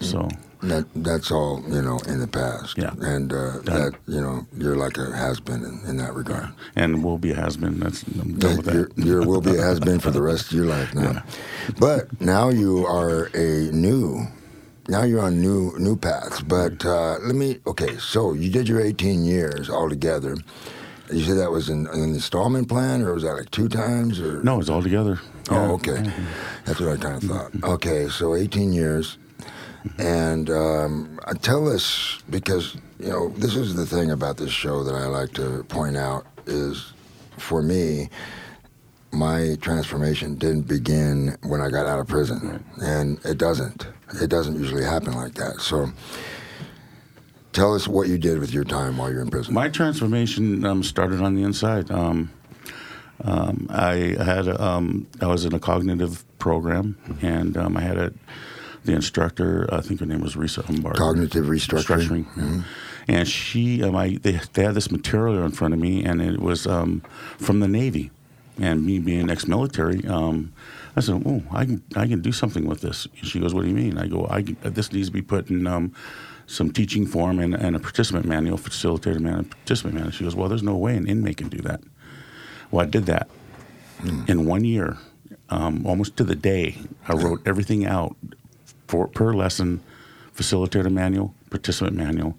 So 0.00 0.28
That 0.62 0.86
that's 0.94 1.30
all 1.30 1.62
you 1.68 1.82
know 1.82 1.98
in 2.08 2.18
the 2.20 2.26
past. 2.26 2.78
Yeah. 2.78 2.92
And 3.00 3.32
uh, 3.32 3.58
that 3.64 3.94
you 4.06 4.20
know 4.20 4.46
you're 4.56 4.76
like 4.76 4.96
a 4.98 5.14
has 5.14 5.38
been 5.40 5.62
in, 5.64 5.80
in 5.86 5.96
that 5.98 6.14
regard. 6.14 6.48
and 6.76 7.04
will 7.04 7.18
be 7.18 7.32
a 7.32 7.36
has 7.36 7.56
been. 7.56 7.78
That's 7.78 8.02
I'm 8.04 8.38
done 8.38 8.56
with 8.58 8.72
You're, 8.74 8.88
that. 8.88 8.98
you're 8.98 9.26
will 9.26 9.40
be 9.42 9.56
a 9.56 9.62
has 9.62 9.80
been 9.80 10.00
for 10.00 10.10
the 10.10 10.22
rest 10.22 10.46
of 10.46 10.52
your 10.52 10.66
life 10.66 10.94
now. 10.94 11.22
But 11.78 12.20
now 12.20 12.48
you 12.48 12.86
are 12.86 13.24
a 13.34 13.70
new. 13.72 14.26
Now 14.88 15.02
you're 15.02 15.20
on 15.22 15.40
new 15.40 15.74
new 15.78 15.96
paths. 15.96 16.40
But 16.42 16.84
uh, 16.86 17.18
let 17.22 17.34
me. 17.34 17.58
Okay, 17.66 17.96
so 17.98 18.32
you 18.32 18.50
did 18.50 18.68
your 18.68 18.80
18 18.80 19.24
years 19.24 19.68
altogether. 19.68 20.36
You 21.12 21.22
said 21.22 21.36
that 21.38 21.50
was 21.52 21.68
in 21.68 21.86
an 21.88 22.02
installment 22.02 22.68
plan, 22.68 23.02
or 23.02 23.14
was 23.14 23.22
that 23.22 23.34
like 23.34 23.50
two 23.50 23.68
times? 23.68 24.20
Or 24.20 24.42
No, 24.42 24.58
it's 24.58 24.68
all 24.70 24.82
together. 24.82 25.20
Oh, 25.50 25.74
okay. 25.74 26.02
That's 26.64 26.80
what 26.80 26.88
I 26.88 26.96
kind 26.96 27.22
of 27.22 27.22
thought. 27.30 27.50
Okay, 27.74 28.08
so 28.08 28.34
18 28.34 28.72
years. 28.72 29.16
And 29.98 30.50
um, 30.50 31.20
uh, 31.24 31.34
tell 31.34 31.68
us, 31.68 32.18
because, 32.30 32.76
you 32.98 33.08
know, 33.08 33.28
this 33.30 33.56
is 33.56 33.74
the 33.74 33.86
thing 33.86 34.10
about 34.10 34.36
this 34.36 34.50
show 34.50 34.84
that 34.84 34.94
I 34.94 35.06
like 35.06 35.32
to 35.34 35.64
point 35.64 35.96
out 35.96 36.26
is 36.46 36.92
for 37.38 37.62
me, 37.62 38.08
my 39.12 39.56
transformation 39.60 40.34
didn't 40.36 40.62
begin 40.62 41.36
when 41.42 41.60
I 41.60 41.70
got 41.70 41.86
out 41.86 41.98
of 41.98 42.06
prison. 42.06 42.64
And 42.82 43.18
it 43.24 43.38
doesn't. 43.38 43.86
It 44.20 44.28
doesn't 44.28 44.58
usually 44.58 44.84
happen 44.84 45.14
like 45.14 45.34
that. 45.34 45.60
So 45.60 45.90
tell 47.52 47.74
us 47.74 47.88
what 47.88 48.08
you 48.08 48.18
did 48.18 48.38
with 48.38 48.52
your 48.52 48.64
time 48.64 48.98
while 48.98 49.10
you're 49.10 49.22
in 49.22 49.30
prison. 49.30 49.54
My 49.54 49.68
transformation 49.68 50.64
um, 50.64 50.82
started 50.82 51.20
on 51.22 51.34
the 51.34 51.42
inside. 51.42 51.90
Um, 51.90 52.30
um, 53.24 53.66
I 53.70 54.16
had 54.22 54.46
a, 54.46 54.62
um, 54.62 55.06
I 55.22 55.26
was 55.26 55.44
in 55.46 55.54
a 55.54 55.58
cognitive 55.58 56.24
program, 56.38 56.98
and 57.22 57.56
um, 57.56 57.76
I 57.76 57.80
had 57.80 57.96
a 57.96 58.12
the 58.86 58.92
instructor. 58.92 59.68
I 59.72 59.80
think 59.80 60.00
her 60.00 60.06
name 60.06 60.20
was 60.20 60.34
Risa 60.34 60.64
Humbard. 60.64 60.96
Cognitive 60.96 61.46
restructuring. 61.46 62.26
yeah. 62.36 62.62
And 63.08 63.28
she, 63.28 63.84
um, 63.84 63.94
I, 63.94 64.18
they, 64.20 64.40
they 64.54 64.64
had 64.64 64.74
this 64.74 64.90
material 64.90 65.44
in 65.44 65.52
front 65.52 65.74
of 65.74 65.80
me, 65.80 66.04
and 66.04 66.20
it 66.20 66.40
was 66.40 66.66
um, 66.66 67.02
from 67.38 67.60
the 67.60 67.68
Navy. 67.68 68.10
And 68.58 68.86
me 68.86 68.98
being 68.98 69.30
ex-military, 69.30 70.04
um, 70.06 70.52
I 70.96 71.00
said, 71.00 71.22
"Oh, 71.26 71.42
I 71.52 71.66
can, 71.66 71.82
I 71.94 72.06
can 72.06 72.22
do 72.22 72.32
something 72.32 72.66
with 72.66 72.80
this." 72.80 73.06
And 73.18 73.26
she 73.26 73.38
goes, 73.38 73.52
"What 73.52 73.62
do 73.62 73.68
you 73.68 73.74
mean?" 73.74 73.98
I 73.98 74.06
go, 74.06 74.26
I, 74.30 74.42
"This 74.42 74.92
needs 74.92 75.08
to 75.08 75.12
be 75.12 75.20
put 75.20 75.50
in 75.50 75.66
um, 75.66 75.92
some 76.46 76.70
teaching 76.72 77.06
form 77.06 77.38
and, 77.38 77.54
and 77.54 77.76
a 77.76 77.78
participant 77.78 78.24
manual, 78.24 78.56
facilitator 78.56 79.20
manual, 79.20 79.44
participant 79.44 79.94
manual." 79.94 80.10
She 80.10 80.24
goes, 80.24 80.34
"Well, 80.34 80.48
there's 80.48 80.62
no 80.62 80.74
way 80.74 80.96
an 80.96 81.06
inmate 81.06 81.36
can 81.36 81.48
do 81.48 81.58
that." 81.58 81.82
Well, 82.70 82.84
I 82.84 82.88
did 82.88 83.04
that 83.06 83.28
in 84.26 84.46
one 84.46 84.64
year, 84.64 84.96
um, 85.50 85.86
almost 85.86 86.16
to 86.16 86.24
the 86.24 86.34
day. 86.34 86.78
I 87.08 87.12
wrote 87.12 87.42
everything 87.46 87.86
out 87.86 88.16
for 88.86 89.08
per 89.08 89.34
lesson, 89.34 89.80
facilitator 90.34 90.90
manual, 90.90 91.34
participant 91.50 91.96
manual, 91.96 92.36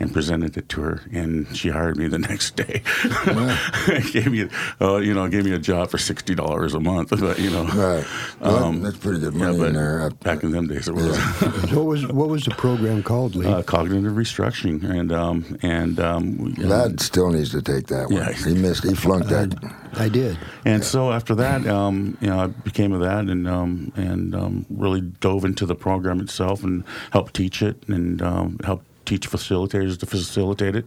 and 0.00 0.12
presented 0.12 0.56
it 0.56 0.68
to 0.70 0.80
her. 0.80 1.02
And 1.12 1.46
she 1.56 1.68
hired 1.68 1.96
me 1.96 2.08
the 2.08 2.18
next 2.18 2.56
day. 2.56 2.82
gave 4.12 4.32
me, 4.32 4.48
uh, 4.80 4.96
you 4.96 5.14
know, 5.14 5.28
gave 5.28 5.44
me 5.44 5.52
a 5.52 5.58
job 5.58 5.90
for 5.90 5.98
sixty 5.98 6.34
dollars 6.34 6.74
a 6.74 6.80
month. 6.80 7.10
But 7.20 7.38
you 7.38 7.50
know, 7.50 7.64
Right. 7.64 8.04
Well, 8.40 8.64
Um, 8.64 8.82
that's 8.82 8.96
pretty 8.96 9.20
good 9.20 9.34
money 9.34 9.58
but 9.58 9.68
in 9.68 9.74
there. 9.74 10.02
Uh, 10.02 10.10
back 10.10 10.42
in 10.42 10.50
them 10.50 10.66
days, 10.66 10.88
it 10.88 10.94
was. 10.94 11.16
What 11.70 11.84
was 11.86 12.06
what 12.08 12.28
was 12.28 12.44
the 12.44 12.50
program 12.50 13.02
called, 13.02 13.36
Lee? 13.36 13.46
Uh, 13.46 13.62
cognitive 13.62 14.12
restructuring, 14.14 14.82
and 14.82 15.12
um, 15.12 15.58
and 15.62 16.00
um, 16.00 16.36
we- 16.38 16.52
Ladd 16.64 17.00
still 17.00 17.30
needs 17.30 17.50
to 17.50 17.62
take 17.62 17.86
that 17.88 18.06
one. 18.10 18.16
Yeah. 18.16 18.32
He 18.32 18.54
missed. 18.54 18.84
He 18.84 18.94
flunked 18.94 19.28
that. 19.28 19.54
I 19.94 20.08
did. 20.08 20.38
And 20.64 20.84
so 20.84 21.10
after 21.12 21.34
that, 21.36 21.66
um, 21.66 22.16
you 22.20 22.28
know, 22.28 22.38
I 22.40 22.46
became 22.46 22.92
of 22.92 23.00
that 23.00 23.24
and 23.26 23.46
um, 23.48 23.92
and 23.96 24.34
um, 24.34 24.66
really 24.70 25.00
dove 25.00 25.44
into 25.44 25.66
the 25.66 25.74
program 25.74 26.20
itself 26.20 26.64
and 26.64 26.84
helped 27.12 27.34
teach 27.34 27.62
it 27.62 27.82
and 27.88 28.20
um, 28.22 28.58
helped 28.64 28.86
teach 29.10 29.28
facilitators 29.28 29.98
to 29.98 30.06
facilitate 30.06 30.76
it. 30.76 30.86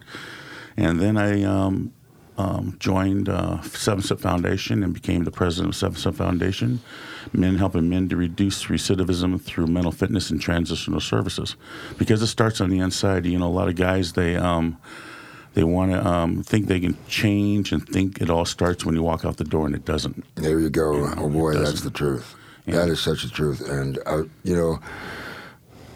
And 0.78 1.00
then 1.00 1.18
I 1.18 1.44
um, 1.44 1.94
um, 2.38 2.76
joined 2.80 3.28
uh, 3.30 3.62
Seven 3.62 4.02
Step 4.02 4.20
Foundation 4.20 4.84
and 4.84 4.94
became 4.94 5.24
the 5.26 5.32
president 5.32 5.74
of 5.74 5.76
Seven 5.76 5.98
Step 5.98 6.16
Foundation, 6.16 6.80
men 7.34 7.58
helping 7.58 7.90
men 7.90 8.10
to 8.10 8.16
reduce 8.16 8.66
recidivism 8.66 9.42
through 9.42 9.68
mental 9.68 9.92
fitness 9.92 10.32
and 10.32 10.42
transitional 10.42 11.02
services, 11.02 11.56
because 11.98 12.22
it 12.22 12.28
starts 12.28 12.62
on 12.62 12.70
the 12.70 12.80
inside. 12.80 13.26
You 13.26 13.40
know, 13.40 13.48
a 13.48 13.58
lot 13.62 13.68
of 13.68 13.76
guys 13.76 14.14
they. 14.14 14.36
Um, 14.36 14.78
they 15.56 15.64
want 15.64 15.92
to 15.92 16.04
um, 16.04 16.42
think 16.42 16.66
they 16.66 16.80
can 16.80 16.98
change 17.08 17.72
and 17.72 17.88
think 17.88 18.20
it 18.20 18.28
all 18.28 18.44
starts 18.44 18.86
when 18.86 18.96
you 18.96 19.04
walk 19.04 19.24
out 19.24 19.38
the 19.38 19.44
door, 19.44 19.68
and 19.68 19.76
it 19.76 19.86
doesn't. 19.86 20.26
There 20.34 20.60
you 20.60 20.72
go. 20.72 21.14
Oh 21.16 21.30
boy, 21.30 21.54
that's 21.54 21.82
the 21.82 21.92
truth. 21.92 22.34
Yeah. 22.66 22.78
That 22.78 22.90
is 22.90 23.00
such 23.00 23.22
the 23.22 23.30
truth. 23.30 23.62
And 23.70 24.00
uh, 24.08 24.24
you 24.44 24.56
know, 24.56 24.80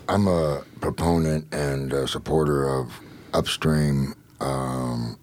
I'm 0.10 0.28
a 0.28 0.64
proponent 0.80 1.54
and 1.54 1.92
a 1.92 2.08
supporter 2.08 2.68
of 2.68 3.00
upstream 3.34 4.14
um, 4.40 5.18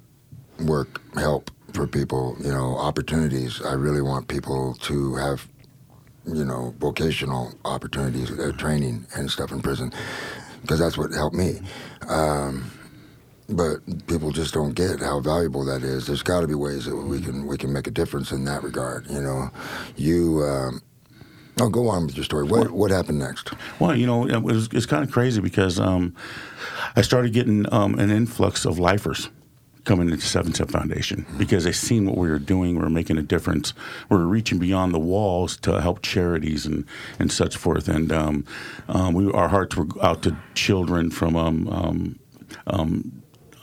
work 0.61 1.01
help 1.15 1.51
for 1.73 1.87
people. 1.87 2.37
You 2.41 2.53
know, 2.53 2.77
opportunities. 2.77 3.63
I 3.63 3.73
really 3.73 4.03
want 4.03 4.29
people 4.29 4.75
to 4.83 5.15
have 5.17 5.49
you 6.27 6.45
know 6.45 6.75
vocational 6.79 7.53
opportunities, 7.65 8.31
uh, 8.31 8.53
training 8.59 9.07
and 9.17 9.31
stuff 9.31 9.53
in 9.53 9.63
prison, 9.63 9.93
because 10.63 10.79
that's 10.79 10.99
what 10.99 11.13
helped 11.13 11.37
me. 11.37 11.61
Um, 12.09 12.71
but 13.49 13.79
people 14.07 14.33
just 14.33 14.55
don't 14.55 14.75
get 14.75 15.01
how 15.01 15.21
valuable 15.21 15.65
that 15.67 15.83
is. 15.83 16.07
There's 16.07 16.23
got 16.23 16.41
to 16.41 16.47
be 16.47 16.55
ways 16.55 16.87
that 16.87 16.97
we 16.97 17.21
can 17.21 17.47
we 17.47 17.57
can 17.57 17.73
make 17.73 17.87
a 17.87 17.91
difference 17.91 18.33
in 18.33 18.45
that 18.47 18.63
regard. 18.63 19.07
You 19.09 19.23
know, 19.23 19.51
you. 19.97 20.43
Um, 20.45 20.83
oh, 21.61 21.69
go 21.69 21.89
on 21.89 22.07
with 22.07 22.17
your 22.17 22.25
story. 22.25 22.45
What 22.45 22.71
what 22.71 22.91
happened 22.91 23.19
next? 23.19 23.53
Well, 23.79 23.97
you 23.97 24.07
know, 24.07 24.27
it 24.27 24.43
was, 24.43 24.69
it's 24.73 24.87
kind 24.87 25.05
of 25.05 25.11
crazy 25.11 25.41
because 25.41 25.79
um, 25.79 26.15
I 26.97 27.03
started 27.03 27.33
getting 27.33 27.73
um, 27.73 27.99
an 27.99 28.11
influx 28.11 28.65
of 28.65 28.79
lifers 28.79 29.31
coming 29.85 30.09
into 30.09 30.25
Seven 30.25 30.55
Step 30.55 30.71
Foundation 30.71 31.27
because 31.37 31.65
they 31.65 31.73
seen 31.73 32.07
what 32.07 32.17
we 32.17 32.29
were 32.29 32.39
doing. 32.39 32.77
We 32.77 32.83
were 32.83 32.91
making 32.91 33.19
a 33.19 33.23
difference. 33.23 33.75
We 34.09 34.17
were 34.17 34.27
reaching 34.27 34.59
beyond 34.59 34.95
the 34.95 34.99
walls 34.99 35.57
to 35.59 35.81
help 35.81 36.03
charities 36.03 36.67
and, 36.67 36.85
and 37.19 37.31
such 37.31 37.57
forth. 37.57 37.89
And 37.89 38.11
um, 38.11 38.45
um, 38.89 39.15
we 39.15 39.31
our 39.33 39.49
hearts 39.49 39.77
were 39.77 39.87
out 40.03 40.23
to 40.23 40.37
children 40.55 41.11
from 41.11 41.37
um, 41.37 42.19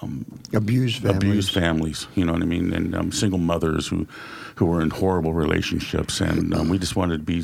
um, 0.01 0.25
Abused 0.53 1.01
families. 1.01 1.17
abused 1.17 1.53
families. 1.53 2.07
You 2.15 2.25
know 2.25 2.33
what 2.33 2.41
I 2.41 2.45
mean, 2.45 2.73
and 2.73 2.95
um, 2.95 3.11
single 3.11 3.39
mothers 3.39 3.87
who 3.87 4.07
who 4.55 4.65
were 4.65 4.81
in 4.81 4.89
horrible 4.89 5.33
relationships, 5.33 6.21
and 6.21 6.53
um, 6.53 6.69
we 6.69 6.77
just 6.77 6.95
wanted 6.95 7.17
to 7.19 7.23
be 7.23 7.43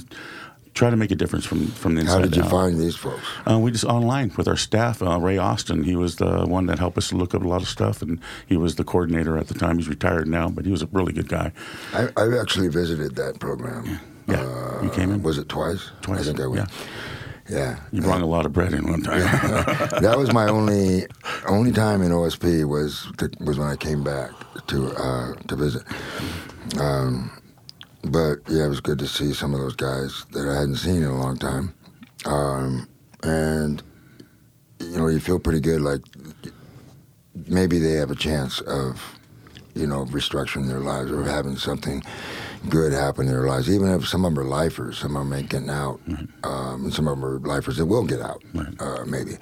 try 0.74 0.90
to 0.92 0.96
make 0.96 1.10
a 1.12 1.16
difference 1.16 1.46
from 1.46 1.68
from 1.68 1.96
the 1.96 2.02
inside. 2.02 2.14
How 2.16 2.22
did 2.22 2.36
you 2.36 2.44
out. 2.44 2.52
find 2.52 2.78
these 2.80 2.96
folks? 2.96 3.24
Uh, 3.50 3.58
we 3.60 3.72
just 3.72 3.86
online 3.86 4.32
with 4.38 4.48
our 4.48 4.58
staff. 4.58 5.02
Uh, 5.02 5.20
Ray 5.20 5.38
Austin, 5.38 5.84
he 5.84 5.96
was 5.96 6.18
the 6.18 6.46
one 6.46 6.66
that 6.68 6.80
helped 6.80 6.98
us 6.98 7.12
look 7.14 7.34
up 7.34 7.44
a 7.44 7.48
lot 7.48 7.62
of 7.62 7.68
stuff, 7.68 8.02
and 8.02 8.20
he 8.48 8.58
was 8.58 8.76
the 8.76 8.84
coordinator 8.84 9.38
at 9.38 9.48
the 9.48 9.54
time. 9.54 9.78
He's 9.78 9.88
retired 9.88 10.28
now, 10.28 10.50
but 10.50 10.66
he 10.66 10.72
was 10.72 10.82
a 10.82 10.88
really 10.92 11.14
good 11.14 11.30
guy. 11.30 11.52
I, 11.94 12.10
I 12.18 12.40
actually 12.40 12.68
visited 12.68 13.16
that 13.16 13.40
program. 13.40 14.00
Yeah, 14.28 14.84
you 14.84 14.90
came 14.90 15.12
in 15.12 15.24
Was 15.24 15.38
it 15.38 15.48
twice? 15.48 15.90
twice. 16.02 16.20
I 16.20 16.24
think 16.24 16.42
I 16.42 16.48
went. 16.48 16.70
Yeah. 16.70 16.76
Yeah, 17.50 17.80
you 17.92 18.02
brought 18.02 18.22
a 18.22 18.26
lot 18.26 18.46
of 18.46 18.52
bread 18.52 18.74
in 18.74 18.90
one 18.90 19.02
time. 19.02 19.20
that 20.02 20.16
was 20.18 20.34
my 20.34 20.48
only 20.50 21.08
only 21.48 21.72
time 21.72 22.02
in 22.02 22.12
OSP 22.12 22.68
was 22.68 23.08
to, 23.20 23.32
was 23.40 23.58
when 23.58 23.70
I 23.70 23.78
came 23.78 24.04
back 24.04 24.32
to 24.68 24.92
uh, 24.92 25.34
to 25.48 25.56
visit. 25.56 25.84
Um, 26.78 27.32
but 28.04 28.40
yeah, 28.50 28.66
it 28.66 28.70
was 28.70 28.82
good 28.82 29.00
to 29.00 29.08
see 29.08 29.34
some 29.34 29.54
of 29.54 29.62
those 29.62 29.76
guys 29.76 30.26
that 30.32 30.48
I 30.48 30.56
hadn't 30.60 30.76
seen 30.76 30.98
in 31.04 31.10
a 31.10 31.18
long 31.18 31.38
time, 31.38 31.74
um, 32.26 32.88
and 33.24 33.82
you 34.80 34.98
know 34.98 35.08
you 35.08 35.22
feel 35.22 35.40
pretty 35.40 35.62
good. 35.62 35.80
Like 35.82 36.02
maybe 37.48 37.80
they 37.80 37.94
have 37.94 38.12
a 38.12 38.16
chance 38.16 38.60
of 38.62 39.18
you 39.74 39.88
know 39.88 40.06
restructuring 40.06 40.68
their 40.68 40.80
lives 40.82 41.12
or 41.12 41.24
having 41.24 41.56
something. 41.56 42.04
Good 42.70 42.94
happen 42.94 43.28
in 43.28 43.32
their 43.34 43.48
lives. 43.48 43.70
Even 43.70 43.90
if 43.90 44.08
some 44.08 44.26
of 44.26 44.34
them 44.34 44.44
are 44.44 44.48
lifers, 44.48 44.98
some 44.98 45.16
of 45.16 45.24
them 45.24 45.34
ain't 45.38 45.50
getting 45.50 45.70
out, 45.70 46.00
um, 46.44 46.86
and 46.86 46.94
some 46.94 47.08
of 47.08 47.18
them 47.20 47.26
are 47.26 47.40
lifers 47.40 47.78
that 47.78 47.86
will 47.86 48.04
get 48.06 48.22
out, 48.22 48.42
Right. 48.54 48.74
uh, 48.82 49.04
maybe. 49.06 49.38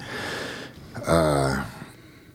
Uh, 1.05 1.63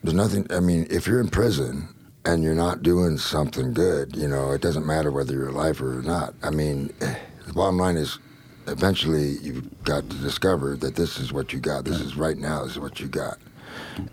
there's 0.03 0.15
nothing. 0.15 0.47
I 0.51 0.59
mean, 0.59 0.87
if 0.89 1.07
you're 1.07 1.19
in 1.19 1.29
prison 1.29 1.87
and 2.25 2.43
you're 2.43 2.55
not 2.55 2.83
doing 2.83 3.17
something 3.17 3.73
good, 3.73 4.15
you 4.15 4.27
know, 4.27 4.51
it 4.51 4.61
doesn't 4.61 4.85
matter 4.85 5.11
whether 5.11 5.33
you're 5.33 5.49
a 5.49 5.53
lifer 5.53 5.99
or 5.99 6.01
not. 6.01 6.33
I 6.43 6.49
mean, 6.49 6.91
the 6.99 7.53
bottom 7.53 7.77
line 7.77 7.97
is, 7.97 8.19
eventually 8.67 9.37
you've 9.41 9.83
got 9.83 10.09
to 10.09 10.15
discover 10.17 10.75
that 10.77 10.95
this 10.95 11.17
is 11.19 11.33
what 11.33 11.51
you 11.53 11.59
got. 11.59 11.83
This 11.85 11.99
is 11.99 12.15
right 12.15 12.37
now. 12.37 12.63
This 12.63 12.73
is 12.73 12.79
what 12.79 12.99
you 12.99 13.07
got, 13.07 13.37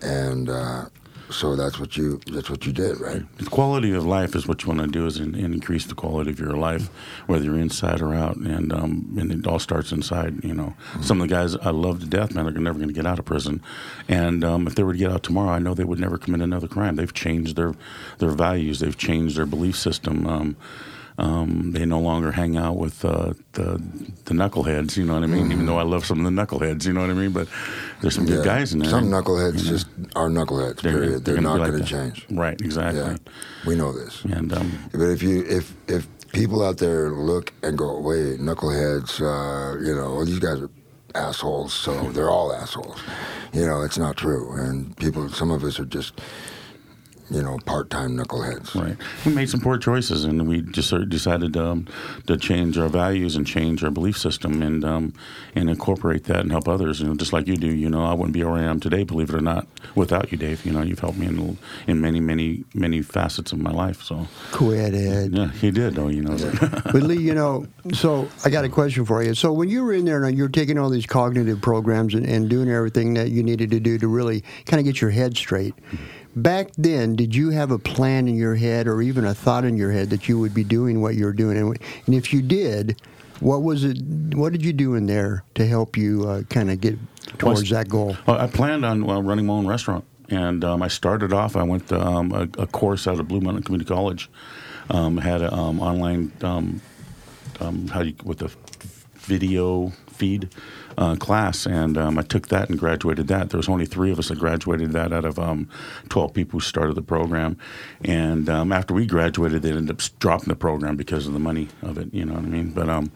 and 0.03 0.49
uh, 0.49 0.87
so 1.31 1.57
that's 1.57 1.79
what 1.79 1.97
you 1.97 2.21
that's 2.27 2.49
what 2.49 2.65
you 2.67 2.73
did, 2.73 3.01
right? 3.01 3.23
The 3.39 3.51
quality 3.51 3.93
of 3.93 4.05
life 4.07 4.35
is 4.35 4.47
what 4.47 4.63
you 4.63 4.69
want 4.69 4.81
to 4.81 4.87
do 4.87 5.07
is 5.07 5.19
in, 5.19 5.35
increase 5.35 5.87
the 5.87 5.95
quality 5.95 6.31
of 6.31 6.41
your 6.41 6.55
life, 6.55 6.89
whether 7.27 7.45
you're 7.45 7.59
inside 7.59 8.01
or 8.01 8.15
out, 8.15 8.37
and 8.37 8.73
um, 8.73 9.15
and 9.19 9.31
it 9.33 9.47
all 9.47 9.59
starts 9.59 9.93
inside. 9.93 10.43
You 10.45 10.55
know, 10.55 10.75
some 11.01 11.21
of 11.21 11.29
the 11.29 11.35
guys 11.35 11.57
I 11.57 11.71
love 11.71 12.01
to 12.01 12.07
death, 12.07 12.35
man, 12.35 12.47
are 12.47 12.51
never 12.53 12.79
going 12.79 12.89
to 12.89 12.95
get 12.95 13.07
out 13.07 13.19
of 13.19 13.25
prison, 13.25 13.63
and 14.09 14.45
um, 14.45 14.67
if 14.67 14.75
they 14.75 14.83
were 14.83 14.93
to 14.93 14.99
get 14.99 15.13
out 15.13 15.23
tomorrow, 15.23 15.51
I 15.51 15.59
know 15.59 15.75
they 15.75 15.85
would 15.85 16.01
never 16.01 16.19
commit 16.19 16.41
another 16.41 16.69
crime. 16.69 16.97
They've 16.97 17.13
changed 17.13 17.57
their 17.57 17.75
their 18.19 18.31
values, 18.31 18.81
they've 18.81 18.97
changed 18.97 19.37
their 19.37 19.47
belief 19.47 19.77
system. 19.77 20.27
Um, 20.27 20.57
um, 21.19 21.73
they 21.73 21.85
no 21.85 22.01
longer 22.01 22.33
hang 22.33 22.57
out 22.57 22.77
with 22.77 23.05
uh, 23.05 23.33
the 23.53 23.83
the 24.25 24.35
knuckleheads. 24.35 24.97
You 24.97 25.05
know 25.05 25.15
what 25.15 25.25
I 25.25 25.27
mean? 25.27 25.53
Even 25.53 25.67
though 25.67 25.79
I 25.79 25.83
love 25.83 26.07
some 26.07 26.25
of 26.25 26.33
the 26.33 26.43
knuckleheads, 26.43 26.87
you 26.87 26.93
know 26.93 27.01
what 27.01 27.11
I 27.11 27.15
mean. 27.15 27.33
But 27.33 27.49
there's 28.01 28.15
some 28.15 28.27
good 28.27 28.45
guys 28.45 28.73
in 28.73 28.79
there. 28.79 28.91
Some 28.91 29.11
knuckleheads 29.11 29.65
just 29.65 29.87
are 30.17 30.29
knuckleheads. 30.29 30.81
They're- 30.81 30.93
period. 30.93 31.25
They're, 31.25 31.35
they're 31.35 31.43
not 31.43 31.59
going 31.59 31.73
like 31.73 31.83
to 31.83 31.87
change. 31.89 32.27
Right, 32.31 32.61
exactly. 32.61 33.01
Yeah, 33.03 33.17
we 33.67 33.75
know 33.75 33.93
this. 33.93 34.25
And 34.25 34.53
um, 34.53 34.79
But 34.93 35.11
if 35.11 35.23
you 35.23 35.45
if 35.47 35.75
if 35.89 36.07
people 36.33 36.63
out 36.65 36.79
there 36.79 37.11
look 37.11 37.53
and 37.63 37.77
go, 37.77 37.99
wait, 38.01 38.39
knuckleheads, 38.41 39.21
uh, 39.21 39.79
you 39.81 39.95
know, 39.95 40.15
well, 40.15 40.25
these 40.25 40.39
guys 40.39 40.61
are 40.61 40.71
assholes, 41.15 41.73
so 41.73 42.11
they're 42.13 42.31
all 42.31 42.53
assholes. 42.53 43.01
You 43.53 43.67
know, 43.67 43.83
it's 43.83 43.99
not 43.99 44.17
true. 44.19 44.53
And 44.53 44.95
people, 44.99 45.29
some 45.31 45.51
of 45.51 45.65
us 45.65 45.81
are 45.81 45.87
just, 45.87 46.21
you 47.31 47.43
know, 47.43 47.59
part-time 47.67 48.17
knuckleheads. 48.17 48.75
Right. 48.75 48.97
We 49.25 49.35
made 49.35 49.49
some 49.51 49.61
poor 49.61 49.79
choices, 49.79 50.25
and 50.25 50.49
we 50.49 50.63
just 50.63 50.89
sort 50.89 51.03
of 51.03 51.09
decided 51.09 51.57
um, 51.57 51.87
to 52.27 52.37
change 52.37 52.79
our 52.79 52.89
values 52.89 53.37
and 53.37 53.47
change 53.47 53.83
our 53.85 53.91
belief 53.91 54.17
system, 54.19 54.63
and 54.63 54.85
um, 54.85 55.13
and 55.55 55.69
incorporate 55.69 56.25
that 56.25 56.41
and 56.41 56.51
help 56.53 56.69
others. 56.69 57.01
You 57.01 57.09
know, 57.09 57.15
just 57.15 57.33
like 57.33 57.47
you 57.47 57.57
do. 57.57 57.69
You 57.69 57.89
know, 57.91 58.05
I 58.05 58.15
wouldn't 58.15 58.33
be 58.35 58.45
where 58.45 58.55
I 58.55 58.63
am 58.63 58.81
today, 58.81 59.05
believe 59.05 59.31
it 59.31 59.35
or 59.35 59.41
not, 59.41 59.67
without 59.95 60.31
you, 60.33 60.39
Dave. 60.39 60.65
You 60.65 60.73
know, 60.73 60.83
you've 60.83 61.01
helped 61.01 61.19
me 61.19 61.27
in 61.27 61.59
in 61.87 62.01
many, 62.01 62.21
many, 62.21 62.65
many 62.75 63.03
facets 63.03 63.53
of 63.53 63.59
my 63.59 63.71
life. 63.71 64.03
So 64.03 64.27
Quit 64.53 64.95
it. 64.95 65.33
yeah, 65.33 65.51
he 65.53 65.71
did. 65.71 65.95
though. 65.95 66.09
you 66.09 66.23
know. 66.23 66.37
But 66.93 67.03
Lee, 67.03 67.19
you 67.21 67.35
know, 67.35 67.67
so 67.93 68.29
I 68.45 68.51
got 68.51 68.65
a 68.65 68.69
question 68.69 69.05
for 69.05 69.23
you. 69.23 69.35
So 69.35 69.53
when 69.53 69.69
you 69.69 69.85
were 69.85 69.93
in 69.93 70.05
there 70.05 70.25
and 70.25 70.37
you're 70.37 70.49
taking 70.49 70.79
all 70.79 70.89
these 70.91 71.07
cognitive 71.07 71.61
programs 71.61 72.15
and, 72.15 72.27
and 72.27 72.49
doing 72.49 72.69
everything 72.71 73.15
that 73.15 73.31
you 73.31 73.43
needed 73.43 73.71
to 73.73 73.81
do 73.81 73.99
to 73.99 74.09
really 74.09 74.43
kind 74.67 74.81
of 74.81 74.85
get 74.87 75.01
your 75.01 75.11
head 75.11 75.37
straight, 75.37 75.75
back 76.43 76.71
then, 76.77 77.17
did 77.17 77.35
you 77.35 77.51
have 77.51 77.71
a 77.71 77.79
plan 77.79 78.29
in 78.29 78.35
your 78.35 78.55
head 78.55 78.87
or 78.87 79.03
even 79.03 79.25
a 79.25 79.35
thought 79.35 79.65
in 79.65 79.77
your 79.77 79.93
head 79.93 80.11
that 80.11 80.29
you 80.29 80.39
would 80.39 80.55
be 80.55 80.65
doing 80.65 81.01
what 81.01 81.15
you're 81.15 81.33
doing? 81.33 81.57
And, 81.57 81.79
and 82.07 82.15
if 82.15 82.33
you 82.33 82.43
did, 82.43 83.01
what 83.41 83.63
was 83.63 83.85
it? 83.85 83.99
What 84.35 84.53
did 84.53 84.65
you 84.65 84.73
do 84.73 84.95
in 84.95 85.07
there 85.07 85.45
to 85.55 85.67
help 85.67 85.97
you 85.97 86.29
uh, 86.29 86.43
kind 86.45 86.71
of 86.71 86.81
get 86.81 86.99
towards 87.39 87.69
that 87.71 87.89
goal? 87.89 88.17
Well, 88.27 88.39
I 88.41 88.47
planned 88.47 88.85
on 88.85 89.05
well, 89.05 89.23
running 89.23 89.47
my 89.47 89.55
own 89.55 89.67
restaurant, 89.67 90.05
and 90.29 90.65
um, 90.65 90.83
I 90.83 90.89
started 90.89 91.33
off. 91.33 91.57
I 91.57 91.63
went 91.63 91.89
to 91.89 92.01
um, 92.01 92.33
a, 92.33 92.49
a 92.61 92.67
course 92.67 93.07
out 93.07 93.21
of 93.21 93.29
Blue 93.29 93.41
Mountain 93.41 93.63
Community 93.63 93.89
College. 93.89 94.29
Um, 94.91 95.19
had 95.19 95.43
an 95.43 95.53
um, 95.53 95.81
online 95.81 96.33
um, 96.43 96.81
um, 97.61 97.89
how 97.89 98.03
do 98.03 98.09
you 98.09 98.15
with 98.25 98.39
the 98.39 98.51
video 99.15 99.93
feed 100.09 100.49
uh, 100.99 101.15
class, 101.17 101.65
and 101.65 101.97
um, 101.97 102.19
I 102.19 102.23
took 102.23 102.49
that 102.49 102.69
and 102.69 102.79
graduated 102.79 103.29
that. 103.29 103.51
There 103.51 103.59
was 103.59 103.69
only 103.69 103.87
three 103.87 104.11
of 104.11 104.19
us 104.19 104.29
that 104.29 104.39
graduated 104.39 104.93
that 104.93 105.13
out 105.13 105.25
of 105.25 105.39
um, 105.39 105.69
twelve 106.09 106.35
people 106.35 106.59
who 106.59 106.65
started 106.65 106.97
the 106.97 107.03
program, 107.03 107.57
and 108.05 108.51
um, 108.51 108.73
after 108.73 108.93
we 108.93 109.07
graduated, 109.07 109.63
they 109.63 109.71
ended 109.71 109.91
up 109.91 110.01
dropping 110.19 110.49
the 110.49 110.57
program 110.57 110.97
because 110.97 111.27
of 111.27 111.33
the 111.33 111.39
money 111.39 111.69
of 111.83 111.97
it. 111.99 112.13
You 112.13 112.25
know 112.25 112.35
what 112.35 112.43
I 112.45 112.49
mean? 112.49 112.71
But 112.73 112.89
um, 112.89 113.11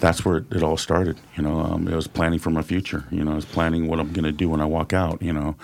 that's 0.00 0.24
where 0.24 0.38
it, 0.38 0.46
it 0.52 0.62
all 0.62 0.76
started. 0.78 1.18
You 1.36 1.42
know, 1.42 1.60
um, 1.60 1.86
it 1.86 1.94
was 1.94 2.06
planning 2.06 2.38
for 2.38 2.50
my 2.50 2.62
future. 2.62 3.04
You 3.10 3.22
know, 3.24 3.32
I 3.32 3.36
was 3.36 3.44
planning 3.44 3.88
what 3.88 4.00
I'm 4.00 4.12
going 4.12 4.24
to 4.24 4.32
do 4.32 4.48
when 4.48 4.60
I 4.60 4.64
walk 4.66 4.92
out. 4.92 5.20
You 5.20 5.32
know, 5.34 5.54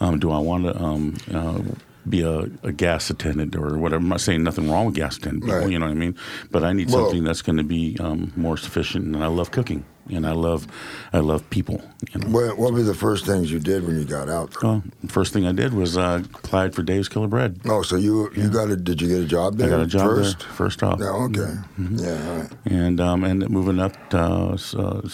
um, 0.00 0.18
do 0.18 0.30
I 0.30 0.38
want 0.38 0.64
to 0.64 0.82
um, 0.82 1.16
uh, 1.32 1.60
be 2.08 2.22
a, 2.22 2.48
a 2.62 2.72
gas 2.72 3.10
attendant 3.10 3.54
or 3.54 3.76
whatever? 3.76 4.00
I'm 4.02 4.08
not 4.08 4.20
saying 4.22 4.42
nothing 4.42 4.70
wrong 4.70 4.86
with 4.86 4.94
gas 4.94 5.18
attendant 5.18 5.44
people. 5.44 5.58
Right. 5.58 5.70
You 5.70 5.78
know 5.78 5.86
what 5.86 5.92
I 5.92 5.96
mean? 5.96 6.16
But 6.50 6.64
I 6.64 6.72
need 6.72 6.88
Well- 6.90 7.04
something 7.04 7.24
that's 7.24 7.42
going 7.42 7.58
to 7.58 7.64
be 7.64 7.96
um, 8.00 8.32
more 8.36 8.56
sufficient. 8.56 9.04
And 9.04 9.22
I 9.22 9.26
love 9.26 9.50
cooking, 9.50 9.84
and 10.10 10.26
I 10.26 10.32
love 10.32 10.66
I 11.12 11.18
love 11.20 11.48
people. 11.50 11.80
You 12.12 12.20
know. 12.20 12.28
What, 12.28 12.58
what 12.58 12.72
were 12.72 12.82
the 12.82 12.94
first 12.94 13.26
things 13.26 13.50
you 13.50 13.58
did 13.60 13.86
when 13.86 13.96
you 13.98 14.04
got 14.04 14.28
out? 14.28 14.54
Uh, 14.62 14.80
first 15.08 15.32
thing 15.32 15.46
I 15.46 15.52
did 15.52 15.72
was 15.74 15.96
uh, 15.96 16.22
applied 16.34 16.74
for 16.74 16.82
Dave's 16.82 17.08
Killer 17.08 17.28
Bread. 17.28 17.60
Oh, 17.66 17.82
so 17.82 17.96
you 17.96 18.30
you 18.34 18.48
got 18.50 18.70
a? 18.70 18.76
Did 18.76 19.00
you 19.00 19.08
get 19.08 19.20
a 19.22 19.26
job 19.26 19.56
there? 19.56 19.68
I 19.68 19.70
got 19.70 19.80
a 19.80 19.86
job 19.86 20.06
first? 20.08 20.38
there 20.40 20.48
first 20.48 20.82
off. 20.82 20.98
Yeah, 21.00 21.10
okay. 21.10 21.54
Yeah, 21.78 22.28
all 22.30 22.36
right. 22.40 22.50
And 22.66 23.00
um, 23.00 23.24
and 23.24 23.48
moving 23.50 23.78
up 23.80 23.96
uh, 24.14 24.52
s- 24.54 24.74
uh, 24.74 25.08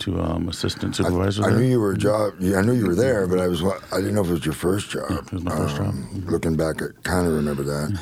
to 0.00 0.20
um, 0.20 0.48
assistant 0.48 0.96
supervisor 0.96 1.44
I 1.44 1.50
there. 1.50 1.58
knew 1.60 1.66
you 1.66 1.80
were 1.80 1.92
a 1.92 1.98
job. 1.98 2.34
yeah, 2.40 2.56
I 2.58 2.62
knew 2.62 2.72
you 2.72 2.86
were 2.86 2.94
there, 2.96 3.26
but 3.26 3.38
I 3.38 3.48
was. 3.48 3.62
I 3.92 3.96
didn't 3.98 4.14
know 4.14 4.22
if 4.22 4.28
it 4.28 4.32
was 4.32 4.44
your 4.46 4.54
first 4.54 4.90
job. 4.90 5.10
it 5.10 5.32
was 5.32 5.44
my 5.44 5.56
first 5.56 5.78
Um, 5.80 6.24
Looking 6.26 6.56
back, 6.56 6.82
I 6.82 6.86
kind 7.02 7.26
of 7.26 7.32
remember 7.34 7.62
that. 7.62 8.00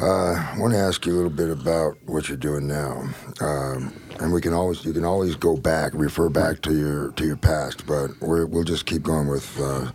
Uh, 0.00 0.32
I 0.54 0.54
want 0.58 0.72
to 0.72 0.78
ask 0.78 1.04
you 1.04 1.12
a 1.12 1.16
little 1.16 1.30
bit 1.30 1.50
about 1.50 1.96
what 2.06 2.28
you're 2.28 2.38
doing 2.38 2.66
now, 2.66 3.02
um, 3.40 3.92
and 4.20 4.32
we 4.32 4.40
can 4.40 4.52
always 4.52 4.84
you 4.84 4.92
can 4.92 5.04
always 5.04 5.34
go 5.36 5.56
back, 5.56 5.92
refer 5.94 6.28
back 6.28 6.60
to 6.62 6.76
your 6.76 7.10
to 7.12 7.24
your 7.24 7.36
past, 7.36 7.86
but 7.86 8.10
we're, 8.20 8.46
we'll 8.46 8.64
just 8.64 8.86
keep 8.86 9.02
going 9.02 9.28
with. 9.28 9.58
Uh, 9.60 9.90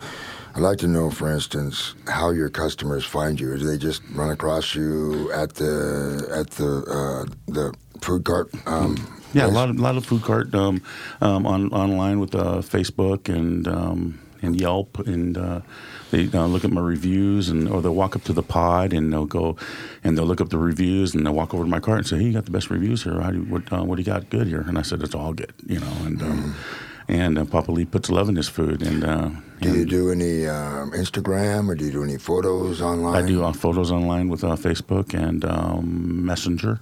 I'd 0.54 0.62
like 0.62 0.78
to 0.78 0.86
know, 0.86 1.10
for 1.10 1.30
instance, 1.30 1.94
how 2.08 2.30
your 2.30 2.48
customers 2.48 3.04
find 3.04 3.38
you. 3.38 3.56
Do 3.58 3.66
they 3.66 3.76
just 3.76 4.00
run 4.14 4.30
across 4.30 4.74
you 4.74 5.30
at 5.32 5.54
the 5.54 6.26
at 6.34 6.50
the 6.52 6.82
uh, 6.88 7.52
the 7.52 7.74
food 8.00 8.24
cart? 8.24 8.50
Um, 8.66 8.96
Yeah, 9.34 9.46
a 9.46 9.48
lot 9.48 9.68
of 9.68 9.78
lot 9.78 9.96
of 9.98 10.06
food 10.06 10.22
cart 10.22 10.54
um, 10.54 10.80
um, 11.20 11.46
on 11.46 11.70
online 11.72 12.20
with 12.20 12.34
uh, 12.34 12.62
Facebook 12.62 13.28
and 13.28 13.68
um, 13.68 14.18
and 14.46 14.58
Yelp, 14.58 14.98
and 15.06 15.36
uh, 15.36 15.60
they 16.10 16.28
uh, 16.32 16.46
look 16.46 16.64
at 16.64 16.70
my 16.70 16.80
reviews, 16.80 17.48
and 17.50 17.68
or 17.68 17.82
they'll 17.82 17.94
walk 17.94 18.16
up 18.16 18.22
to 18.24 18.32
the 18.32 18.42
pod 18.42 18.92
and 18.92 19.12
they'll 19.12 19.26
go 19.26 19.56
and 20.04 20.16
they'll 20.16 20.24
look 20.24 20.40
up 20.40 20.48
the 20.50 20.58
reviews, 20.58 21.14
and 21.14 21.26
they'll 21.26 21.34
walk 21.34 21.52
over 21.52 21.64
to 21.64 21.68
my 21.70 21.80
cart 21.80 21.98
and 21.98 22.06
say, 22.06 22.16
"Hey, 22.18 22.24
you 22.24 22.32
got 22.32 22.44
the 22.46 22.50
best 22.52 22.70
reviews 22.70 23.02
here. 23.02 23.20
How 23.20 23.30
do 23.32 23.38
you, 23.38 23.44
what 23.44 23.70
uh, 23.72 23.84
what 23.84 23.96
do 23.96 24.02
you 24.02 24.06
got 24.06 24.30
good 24.30 24.46
here?" 24.46 24.64
And 24.68 24.78
I 24.78 24.82
said, 24.82 25.02
"It's 25.02 25.14
all 25.14 25.32
good," 25.32 25.52
you 25.66 25.80
know, 25.80 25.92
and. 26.06 26.22
Um, 26.22 26.54
And 27.08 27.38
uh, 27.38 27.44
Papa 27.44 27.70
Lee 27.70 27.84
puts 27.84 28.10
love 28.10 28.28
in 28.28 28.34
his 28.34 28.48
food, 28.48 28.82
and, 28.82 29.04
uh, 29.04 29.30
Do 29.62 29.72
you 29.78 29.84
do 29.86 30.10
any 30.10 30.44
um, 30.48 30.90
Instagram 30.90 31.68
or 31.68 31.76
do 31.76 31.84
you 31.84 31.92
do 31.92 32.02
any 32.02 32.18
photos 32.18 32.82
online? 32.82 33.14
I 33.14 33.24
do 33.24 33.44
uh, 33.44 33.52
photos 33.52 33.92
online 33.92 34.28
with 34.28 34.42
uh, 34.42 34.56
Facebook 34.56 35.14
and 35.14 35.44
um, 35.44 36.26
Messenger. 36.26 36.80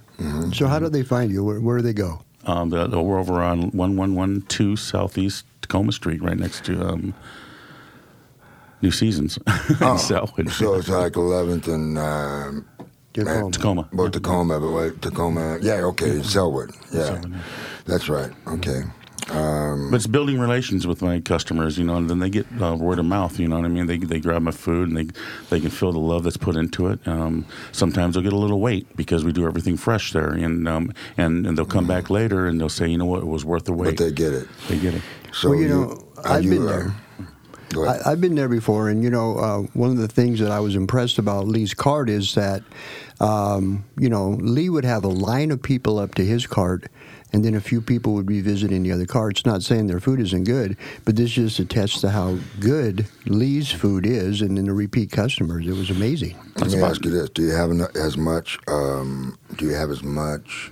So 0.51 0.65
how 0.65 0.79
do 0.79 0.89
they 0.89 1.03
find 1.03 1.31
you? 1.31 1.43
Where, 1.43 1.59
where 1.61 1.77
do 1.77 1.83
they 1.83 1.93
go? 1.93 2.21
Um, 2.47 2.71
the, 2.71 2.87
the- 2.87 2.99
we're 2.99 3.19
over 3.19 3.35
on 3.43 3.69
1112 3.69 4.79
Southeast 4.79 5.45
Tacoma 5.61 5.91
Street, 5.91 6.23
right 6.23 6.37
next 6.39 6.65
to 6.65 6.81
um, 6.81 7.13
New 8.85 8.91
Seasons 8.91 9.37
in 9.37 9.43
Sellwood. 9.97 10.47
Oh, 10.47 10.51
So 10.51 10.75
it's 10.75 10.89
like 10.89 11.13
11th 11.13 11.67
and 11.67 11.97
um, 11.97 12.65
Tacoma. 13.13 13.51
Tacoma. 13.51 13.89
well, 13.91 14.09
Tacoma, 14.11 14.59
but 14.59 14.71
wait, 14.71 15.01
Tacoma. 15.01 15.57
Yeah, 15.61 15.81
okay, 15.91 16.19
Sellwood. 16.21 16.69
Yeah, 16.93 17.19
that's 17.85 18.07
right. 18.09 18.31
Okay. 18.47 18.83
Um, 19.31 19.89
But 19.89 19.95
it's 19.95 20.05
building 20.05 20.37
relations 20.39 20.85
with 20.85 21.01
my 21.01 21.19
customers, 21.19 21.79
you 21.79 21.83
know, 21.83 21.95
and 21.95 22.07
then 22.07 22.19
they 22.19 22.29
get 22.29 22.45
uh, 22.61 22.75
word 22.75 22.99
of 22.99 23.05
mouth. 23.05 23.39
You 23.39 23.47
know 23.47 23.55
what 23.55 23.65
I 23.65 23.69
mean? 23.69 23.87
They 23.87 23.97
they 23.97 24.19
grab 24.19 24.43
my 24.43 24.51
food 24.51 24.87
and 24.89 24.95
they 24.97 25.07
they 25.49 25.59
can 25.59 25.71
feel 25.71 25.91
the 25.93 25.97
love 26.11 26.21
that's 26.25 26.37
put 26.37 26.55
into 26.55 26.87
it. 26.89 26.99
Um, 27.07 27.43
sometimes 27.71 28.13
they'll 28.13 28.23
get 28.23 28.33
a 28.33 28.37
little 28.37 28.59
wait 28.59 28.85
because 28.95 29.25
we 29.25 29.31
do 29.31 29.47
everything 29.47 29.77
fresh 29.77 30.13
there, 30.13 30.29
and 30.29 30.67
um, 30.67 30.91
and, 31.17 31.47
and 31.47 31.57
they'll 31.57 31.65
come 31.77 31.87
back 31.87 32.11
later 32.11 32.45
and 32.45 32.59
they'll 32.61 32.69
say, 32.69 32.87
you 32.87 32.99
know 32.99 33.05
what, 33.07 33.23
it 33.23 33.27
was 33.27 33.43
worth 33.43 33.63
the 33.65 33.73
wait. 33.73 33.97
but 33.97 34.03
they 34.05 34.11
get 34.11 34.31
it. 34.31 34.47
They 34.67 34.77
get 34.77 34.93
it. 34.93 35.01
So 35.33 35.49
Well, 35.49 35.59
you 35.59 35.69
know, 35.69 36.07
I've 36.23 36.43
you, 36.43 36.51
been 36.51 36.67
uh, 36.67 36.71
there. 36.71 36.93
Go 37.75 37.83
ahead. 37.83 38.01
I, 38.05 38.11
I've 38.11 38.21
been 38.21 38.35
there 38.35 38.47
before, 38.47 38.89
and 38.89 39.03
you 39.03 39.09
know, 39.09 39.37
uh, 39.37 39.59
one 39.73 39.89
of 39.89 39.97
the 39.97 40.07
things 40.07 40.39
that 40.39 40.49
I 40.49 40.61
was 40.61 40.75
impressed 40.75 41.17
about 41.17 41.45
Lee's 41.45 41.73
cart 41.73 42.09
is 42.09 42.33
that, 42.35 42.63
um, 43.19 43.83
you 43.97 44.07
know, 44.07 44.29
Lee 44.29 44.69
would 44.69 44.85
have 44.85 45.03
a 45.03 45.09
line 45.09 45.51
of 45.51 45.61
people 45.61 45.99
up 45.99 46.15
to 46.15 46.25
his 46.25 46.47
cart, 46.47 46.85
and 47.33 47.43
then 47.43 47.53
a 47.53 47.59
few 47.59 47.81
people 47.81 48.13
would 48.13 48.25
be 48.25 48.39
visiting 48.39 48.83
the 48.83 48.93
other 48.93 49.05
carts. 49.05 49.45
Not 49.45 49.61
saying 49.61 49.87
their 49.87 49.99
food 49.99 50.21
isn't 50.21 50.45
good, 50.45 50.77
but 51.03 51.17
this 51.17 51.31
just 51.31 51.59
attests 51.59 51.99
to 52.01 52.11
how 52.11 52.37
good 52.61 53.07
Lee's 53.25 53.71
food 53.71 54.05
is, 54.05 54.41
and 54.41 54.57
then 54.57 54.65
the 54.65 54.73
repeat 54.73 55.11
customers. 55.11 55.67
It 55.67 55.73
was 55.73 55.89
amazing. 55.89 56.37
Let 56.55 56.71
me 56.71 56.81
ask 56.81 57.03
you 57.03 57.11
this: 57.11 57.29
Do 57.29 57.41
you 57.41 57.51
have 57.51 57.71
as 57.95 58.15
much? 58.15 58.57
Um, 58.69 59.37
do 59.57 59.65
you 59.65 59.73
have 59.73 59.91
as 59.91 60.01
much 60.01 60.71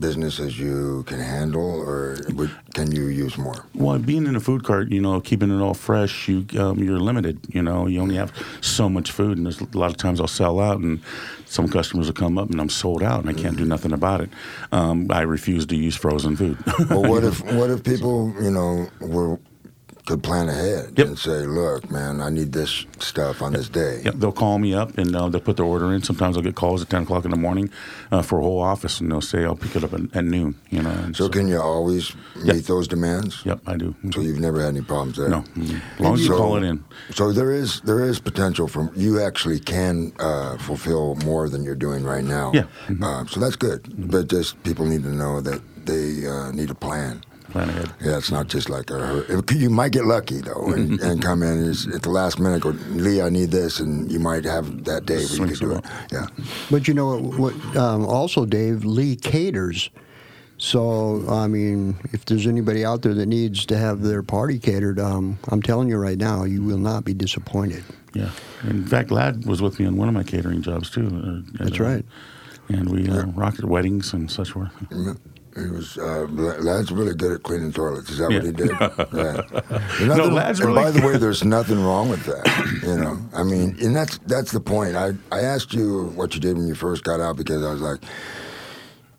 business 0.00 0.40
as 0.40 0.58
you 0.58 1.02
can 1.04 1.20
handle, 1.20 1.80
or 1.80 2.18
would, 2.34 2.50
can 2.74 2.90
you 2.90 3.06
use 3.06 3.36
more? 3.38 3.64
Well, 3.74 3.98
being 3.98 4.26
in 4.26 4.36
a 4.36 4.40
food 4.40 4.64
cart, 4.64 4.90
you 4.90 5.00
know, 5.00 5.20
keeping 5.20 5.50
it 5.50 5.62
all 5.62 5.74
fresh, 5.74 6.28
you 6.28 6.46
um, 6.58 6.78
you're 6.78 7.00
limited. 7.00 7.40
You 7.48 7.62
know, 7.62 7.86
you 7.86 8.00
only 8.00 8.16
have 8.16 8.32
so 8.60 8.88
much 8.88 9.10
food, 9.10 9.36
and 9.36 9.46
there's 9.46 9.60
a 9.60 9.66
lot 9.76 9.90
of 9.90 9.96
times 9.96 10.20
I'll 10.20 10.26
sell 10.26 10.60
out, 10.60 10.80
and 10.80 11.00
some 11.46 11.68
customers 11.68 12.06
will 12.06 12.14
come 12.14 12.38
up, 12.38 12.50
and 12.50 12.60
I'm 12.60 12.70
sold 12.70 13.02
out, 13.02 13.24
and 13.24 13.30
I 13.30 13.40
can't 13.40 13.56
do 13.56 13.64
nothing 13.64 13.92
about 13.92 14.20
it. 14.20 14.30
Um, 14.72 15.06
I 15.10 15.22
refuse 15.22 15.66
to 15.66 15.76
use 15.76 15.96
frozen 15.96 16.36
food. 16.36 16.58
Well, 16.90 17.02
what 17.02 17.24
if 17.30 17.42
what 17.54 17.70
if 17.70 17.82
people, 17.84 18.34
you 18.40 18.50
know, 18.50 18.88
were 19.00 19.38
could 20.08 20.22
plan 20.22 20.48
ahead 20.48 20.94
Yep. 20.96 21.06
and 21.06 21.18
say, 21.18 21.44
"Look, 21.46 21.90
man, 21.90 22.22
I 22.22 22.30
need 22.30 22.50
this 22.52 22.86
stuff 22.98 23.42
on 23.42 23.52
this 23.52 23.68
day." 23.68 24.00
Yep, 24.06 24.14
they'll 24.14 24.32
call 24.32 24.58
me 24.58 24.72
up 24.72 24.96
and 24.96 25.14
uh, 25.14 25.28
they'll 25.28 25.40
put 25.48 25.56
their 25.58 25.66
order 25.66 25.92
in. 25.92 26.02
Sometimes 26.02 26.36
I'll 26.36 26.42
get 26.42 26.54
calls 26.54 26.80
at 26.80 26.88
ten 26.88 27.02
o'clock 27.02 27.26
in 27.26 27.30
the 27.30 27.36
morning 27.36 27.68
uh, 28.10 28.22
for 28.22 28.38
a 28.38 28.42
whole 28.42 28.60
office, 28.60 29.00
and 29.00 29.10
they'll 29.12 29.20
say 29.20 29.44
I'll 29.44 29.54
pick 29.64 29.76
it 29.76 29.84
up 29.84 29.92
at, 29.92 30.00
at 30.16 30.24
noon. 30.24 30.54
You 30.70 30.82
know. 30.82 30.90
And 30.90 31.14
So, 31.14 31.28
can 31.28 31.46
you 31.46 31.60
always 31.60 32.14
Yep. 32.42 32.56
meet 32.56 32.66
those 32.66 32.88
demands? 32.88 33.42
Yep, 33.44 33.60
I 33.66 33.76
do. 33.76 33.94
So 34.14 34.20
you've 34.22 34.40
never 34.40 34.60
had 34.60 34.68
any 34.70 34.80
problems 34.82 35.18
there. 35.18 35.28
No, 35.28 35.44
mm, 35.56 35.80
as 35.94 36.00
long 36.00 36.14
as 36.14 36.20
you 36.20 36.26
So- 36.28 36.38
call 36.38 36.56
it 36.56 36.64
in. 36.64 36.82
So 37.14 37.30
there 37.32 37.52
is 37.52 37.80
there 37.84 38.00
is 38.10 38.18
potential 38.18 38.66
for 38.66 38.90
you 38.96 39.20
actually 39.20 39.60
can 39.60 40.12
uh, 40.18 40.56
fulfill 40.56 41.16
more 41.24 41.48
than 41.50 41.64
you're 41.64 41.82
doing 41.86 42.02
right 42.04 42.24
now. 42.24 42.50
Yeah. 42.54 42.62
Mm-hmm. 42.88 43.04
Uh, 43.04 43.26
so 43.26 43.40
that's 43.40 43.56
good. 43.56 43.80
But 44.10 44.28
just 44.28 44.62
people 44.62 44.86
need 44.86 45.02
to 45.02 45.14
know 45.22 45.40
that 45.42 45.60
they 45.84 46.26
uh, 46.26 46.50
need 46.52 46.70
a 46.70 46.74
plan. 46.74 47.22
Plan 47.50 47.68
ahead. 47.70 47.90
Yeah, 48.00 48.18
it's 48.18 48.30
not 48.30 48.48
just 48.48 48.68
like 48.68 48.90
a. 48.90 49.24
it- 49.38 49.50
You 49.52 49.70
might 49.70 49.92
get 49.92 50.04
lucky 50.04 50.40
though, 50.40 50.66
and, 50.72 51.00
and 51.08 51.22
come 51.22 51.42
in 51.42 51.58
and 51.58 51.94
at 51.94 52.02
the 52.02 52.10
last 52.10 52.38
minute. 52.38 52.60
Go, 52.62 52.70
Lee, 52.90 53.22
I 53.22 53.30
need 53.30 53.50
this, 53.50 53.80
and 53.80 54.10
you 54.12 54.18
might 54.20 54.44
have 54.44 54.84
that 54.84 55.06
day 55.06 55.14
where 55.14 55.22
you 55.22 55.28
Swings 55.28 55.58
could 55.60 55.68
do 55.70 55.74
it 55.76 55.84
it. 55.84 56.12
Yeah. 56.12 56.26
But 56.70 56.86
you 56.88 56.94
know 56.94 57.18
what? 57.18 57.54
Um, 57.76 58.04
also, 58.04 58.44
Dave 58.44 58.84
Lee 58.84 59.16
caters. 59.16 59.90
So 60.60 61.24
I 61.28 61.46
mean, 61.46 61.96
if 62.12 62.24
there's 62.24 62.46
anybody 62.46 62.84
out 62.84 63.02
there 63.02 63.14
that 63.14 63.26
needs 63.26 63.64
to 63.66 63.78
have 63.78 64.02
their 64.02 64.22
party 64.24 64.58
catered, 64.58 64.98
um, 64.98 65.38
I'm 65.48 65.62
telling 65.62 65.88
you 65.88 65.96
right 65.96 66.18
now, 66.18 66.42
you 66.44 66.62
will 66.64 66.78
not 66.78 67.04
be 67.04 67.14
disappointed. 67.14 67.84
Yeah. 68.12 68.30
In 68.64 68.84
fact, 68.84 69.10
Ladd 69.12 69.46
was 69.46 69.62
with 69.62 69.78
me 69.78 69.86
on 69.86 69.96
one 69.96 70.08
of 70.08 70.14
my 70.14 70.24
catering 70.24 70.60
jobs 70.62 70.90
too. 70.90 71.06
uh, 71.06 71.62
That's 71.64 71.78
uh, 71.80 71.84
right. 71.84 72.04
And 72.68 72.90
we 72.90 73.08
uh, 73.08 73.26
rocked 73.26 73.60
at 73.60 73.66
weddings 73.66 74.12
and 74.12 74.28
such 74.30 74.50
forth. 74.50 74.72
He 75.62 75.70
was 75.70 75.98
uh, 75.98 76.26
Ladd's 76.30 76.90
really 76.92 77.14
good 77.14 77.32
at 77.32 77.42
cleaning 77.42 77.72
toilets. 77.72 78.10
Is 78.10 78.18
that 78.18 78.30
Yeah. 78.30 78.38
what 78.38 78.46
he 78.46 78.52
did? 78.52 78.70
yeah. 80.00 80.06
Nothing- 80.06 80.34
Ladd's 80.34 80.60
and 80.60 80.68
really 80.68 80.82
by 80.84 80.90
the 80.90 81.06
way, 81.06 81.16
there's 81.16 81.44
nothing 81.44 81.82
wrong 81.84 82.08
with 82.08 82.24
that. 82.26 82.46
You 82.82 82.96
know, 82.96 83.18
I 83.34 83.42
mean, 83.42 83.76
and 83.80 83.94
that's 83.96 84.18
that's 84.26 84.52
the 84.52 84.60
point. 84.60 84.96
I 84.96 85.12
I 85.32 85.40
asked 85.40 85.72
you 85.74 86.12
what 86.14 86.34
you 86.34 86.40
did 86.40 86.56
when 86.56 86.66
you 86.68 86.74
first 86.74 87.04
got 87.04 87.20
out 87.20 87.36
because 87.36 87.64
I 87.64 87.72
was 87.72 87.80
like, 87.80 88.00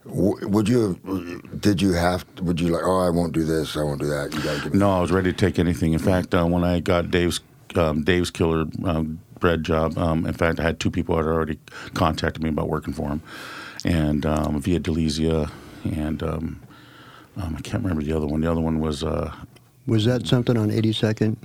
would 0.06 0.67
you? 0.67 1.41
Did 1.60 1.82
you 1.82 1.93
have? 1.93 2.25
Would 2.41 2.60
you 2.60 2.69
like? 2.69 2.84
Oh, 2.84 2.99
I 2.99 3.10
won't 3.10 3.34
do 3.34 3.43
this. 3.43 3.75
I 3.78 3.84
won't 3.84 3.99
do 4.02 4.08
that. 4.08 4.34
You 4.34 4.41
got 4.41 4.58
to 4.58 4.63
give 4.63 4.73
me. 4.73 4.80
No, 4.80 4.91
I 4.91 5.02
was 5.02 5.12
ready 5.12 5.32
to 5.32 5.38
take 5.38 5.60
anything. 5.60 5.93
In 5.93 5.99
fact, 5.99 6.34
uh, 6.34 6.45
when 6.45 6.63
I 6.63 6.80
got 6.80 7.12
Dave's 7.12 7.41
um, 7.75 8.04
Dave's 8.04 8.32
Killer 8.32 8.65
um, 8.86 9.19
bread 9.39 9.63
job, 9.63 9.97
um, 9.97 10.25
in 10.25 10.34
fact, 10.34 10.60
I 10.60 10.63
had 10.63 10.80
two 10.80 10.89
people 10.89 11.15
that 11.15 11.23
had 11.25 11.32
already 11.32 11.60
contacted 11.93 12.41
me 12.41 12.49
about 12.49 12.69
working 12.69 12.93
for 12.93 13.10
him, 13.10 13.21
and 13.86 14.25
um, 14.25 14.60
Via 14.62 14.80
Delizia, 14.80 15.52
and 15.86 16.22
um, 16.24 16.62
um, 17.38 17.56
I 17.58 17.62
can't 17.62 17.84
remember 17.84 18.04
the 18.04 18.13
other 18.13 18.28
one. 18.28 18.42
The 18.42 18.52
other 18.52 18.62
one 18.62 18.80
was 18.80 19.04
uh, 19.04 19.34
Was 19.88 20.06
that 20.06 20.28
something 20.28 20.58
on 20.58 20.70
82nd? 20.70 21.38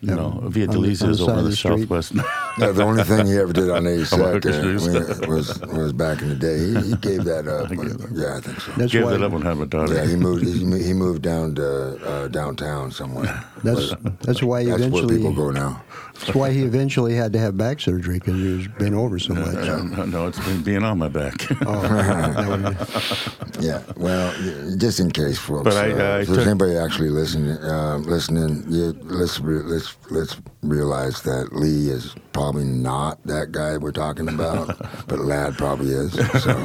you 0.00 0.14
know 0.14 0.40
Via 0.48 0.68
on 0.68 0.74
Delizia 0.74 1.08
is 1.08 1.20
over 1.22 1.32
side 1.32 1.44
the, 1.44 1.48
the 1.48 1.56
street? 1.56 1.80
southwest. 1.80 2.12
Yeah, 2.56 2.70
the 2.70 2.84
only 2.84 3.02
thing 3.02 3.26
he 3.26 3.36
ever 3.36 3.52
did 3.52 3.68
on 3.68 3.82
82nd 3.84 5.24
a 5.24 5.28
was 5.28 5.60
was 5.62 5.92
back 5.92 6.22
in 6.22 6.28
the 6.28 6.36
day. 6.36 6.58
He, 6.58 6.90
he 6.90 6.96
gave 6.96 7.24
that 7.24 7.48
up. 7.48 7.68
yeah, 8.12 8.36
I 8.36 8.40
think 8.40 8.60
so. 8.60 8.70
That's 8.72 8.92
Gave 8.92 9.04
why. 9.04 9.10
that 9.12 9.22
up 9.22 9.32
when 9.32 9.44
I 9.44 9.48
had 9.48 9.58
my 9.58 9.64
daughter. 9.64 9.94
Yeah, 9.94 10.06
he 10.06 10.14
moved. 10.14 10.44
He, 10.46 10.92
moved 10.92 11.22
down 11.22 11.56
to 11.56 11.96
uh, 12.06 12.28
downtown 12.28 12.92
somewhere. 12.92 13.44
That's 13.64 13.92
that's 14.20 14.40
why 14.42 14.62
he 14.62 14.70
That's 14.70 14.82
where 14.82 14.88
eventually. 15.02 15.16
people 15.16 15.32
go 15.32 15.50
now. 15.50 15.82
That's 16.14 16.34
why 16.34 16.52
he 16.52 16.62
eventually 16.62 17.14
had 17.14 17.32
to 17.32 17.38
have 17.40 17.56
back 17.56 17.80
surgery 17.80 18.18
because 18.20 18.34
he 18.40 18.48
was 18.56 18.68
bent 18.68 18.94
over 18.94 19.18
so 19.18 19.34
much. 19.34 19.54
no, 19.54 20.04
no, 20.06 20.26
it's 20.28 20.38
been 20.44 20.62
being 20.62 20.84
on 20.84 20.98
my 20.98 21.08
back. 21.08 21.34
Oh, 21.66 22.72
Yeah. 23.60 23.82
Well, 23.96 24.32
just 24.78 25.00
in 25.00 25.10
case, 25.10 25.38
folks. 25.38 25.64
But 25.64 25.74
I- 25.74 25.92
uh, 25.92 26.16
I 26.18 26.20
if 26.20 26.28
there's 26.28 26.46
anybody 26.46 26.76
actually 26.76 27.10
listening, 27.10 27.56
uh, 27.58 27.98
listening, 27.98 28.64
you, 28.68 28.92
let's 29.02 29.40
re- 29.40 29.62
let's 29.62 29.96
let's 30.10 30.36
realize 30.62 31.22
that 31.22 31.52
Lee 31.52 31.88
is 31.90 32.14
probably 32.32 32.64
not 32.64 33.22
that 33.24 33.52
guy 33.52 33.76
we're 33.76 33.92
talking 33.92 34.28
about, 34.28 34.68
but 35.08 35.18
Ladd 35.20 35.56
probably 35.56 35.90
is. 35.90 36.12
So 36.42 36.56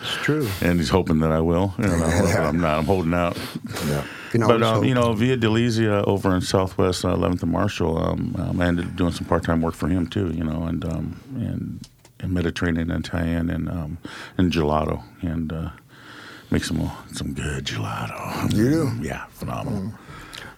it's 0.00 0.14
true. 0.22 0.48
and 0.60 0.78
he's 0.78 0.88
hoping 0.90 1.20
that 1.20 1.30
I 1.32 1.40
will. 1.40 1.74
You 1.78 1.86
know, 1.86 1.98
but 2.22 2.36
I'm 2.36 2.60
not. 2.60 2.78
I'm 2.78 2.84
holding 2.86 3.14
out. 3.14 3.36
yeah. 3.86 4.04
Can 4.30 4.40
But 4.42 4.62
um, 4.62 4.76
hope. 4.76 4.84
you 4.86 4.94
know, 4.94 5.12
via 5.12 5.36
Delizia 5.36 6.06
over 6.06 6.34
in 6.34 6.40
Southwest 6.40 7.04
uh, 7.04 7.14
11th 7.14 7.42
and 7.42 7.52
Marshall, 7.52 7.98
um, 7.98 8.34
um, 8.38 8.60
I 8.60 8.66
ended 8.66 8.86
up 8.86 8.96
doing 8.96 9.12
some 9.12 9.26
part-time 9.26 9.62
work 9.62 9.74
for 9.74 9.88
him 9.88 10.06
too. 10.06 10.30
You 10.32 10.44
know, 10.44 10.64
and 10.64 10.84
um, 10.84 11.20
and, 11.36 11.88
and 12.20 12.32
Mediterranean 12.32 12.90
and 12.90 13.04
Italian 13.04 13.50
and 13.50 13.68
um, 13.68 13.98
and 14.36 14.52
gelato 14.52 15.02
and 15.22 15.52
uh, 15.52 15.70
make 16.50 16.64
some 16.64 16.90
some 17.12 17.32
good 17.32 17.64
gelato. 17.64 18.52
You 18.54 18.70
do? 18.70 18.92
Yeah, 19.00 19.26
phenomenal. 19.30 19.92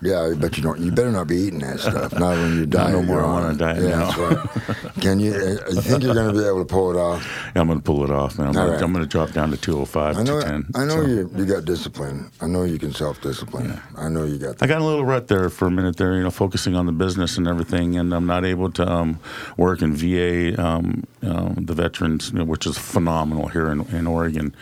Yeah, 0.03 0.33
but 0.39 0.57
you 0.57 0.63
don't. 0.63 0.81
You 0.81 0.93
better 0.93 1.11
not 1.11 1.27
be 1.27 1.37
eating 1.37 1.59
that 1.59 1.79
stuff. 1.79 2.13
Not 2.15 2.37
when 2.37 2.57
you're 2.57 2.67
dying. 2.67 2.93
no 2.93 3.03
more 3.03 3.21
on 3.21 3.55
a 3.55 3.55
diet 3.55 3.83
yeah, 3.83 3.89
now. 3.91 4.11
That's 4.11 4.69
right. 4.69 4.95
Can 5.01 5.21
you? 5.21 5.33
Uh, 5.35 5.71
you 5.71 5.81
think 5.83 6.03
you're 6.03 6.15
going 6.15 6.33
to 6.35 6.41
be 6.41 6.47
able 6.47 6.61
to 6.61 6.65
pull 6.65 6.91
it 6.91 6.97
off? 6.97 7.27
I'm 7.55 7.69
gonna 7.69 7.81
pull 7.81 8.05
it 8.05 8.11
off, 8.11 8.39
man. 8.39 8.49
I'm, 8.49 8.53
gonna, 8.55 8.73
right. 8.73 8.81
Gonna 8.81 9.05
drop 9.05 9.33
down 9.33 9.51
to 9.51 9.59
205, 9.59 10.17
I 10.17 10.23
know. 10.23 10.41
210. 10.41 10.81
I 10.81 10.87
know 10.87 11.03
so. 11.03 11.07
you. 11.07 11.31
You 11.37 11.45
got 11.45 11.67
discipline. 11.67 12.31
I 12.41 12.47
know 12.47 12.65
you 12.65 12.79
can 12.79 12.93
self-discipline. 12.93 13.79
I 13.97 14.09
know 14.09 14.25
you 14.25 14.39
got. 14.39 14.63
I 14.63 14.67
got 14.67 14.81
a 14.81 14.85
little 14.85 15.05
rut 15.05 15.29
there 15.29 15.51
for 15.51 15.67
a 15.67 15.71
minute 15.71 15.99
there, 15.99 16.15
you 16.15 16.23
know, 16.23 16.31
focusing 16.31 16.77
on 16.77 16.87
the 16.87 16.93
business 16.93 17.37
and 17.37 17.47
everything, 17.47 17.97
and 17.97 18.15
I'm 18.15 18.27
not 18.27 18.47
able 18.47 18.71
to 18.73 18.91
um, 18.91 19.19
work 19.59 19.83
in 19.83 19.95
VA, 19.95 20.61
um, 20.61 21.05
um, 21.23 21.57
the 21.61 21.75
veterans, 21.75 22.31
you 22.31 22.39
know, 22.39 22.45
which 22.45 22.67
is 22.67 22.79
phenomenal 22.79 23.49
here 23.49 23.69
in, 23.71 23.83
in 23.95 24.07
Oregon. 24.07 24.55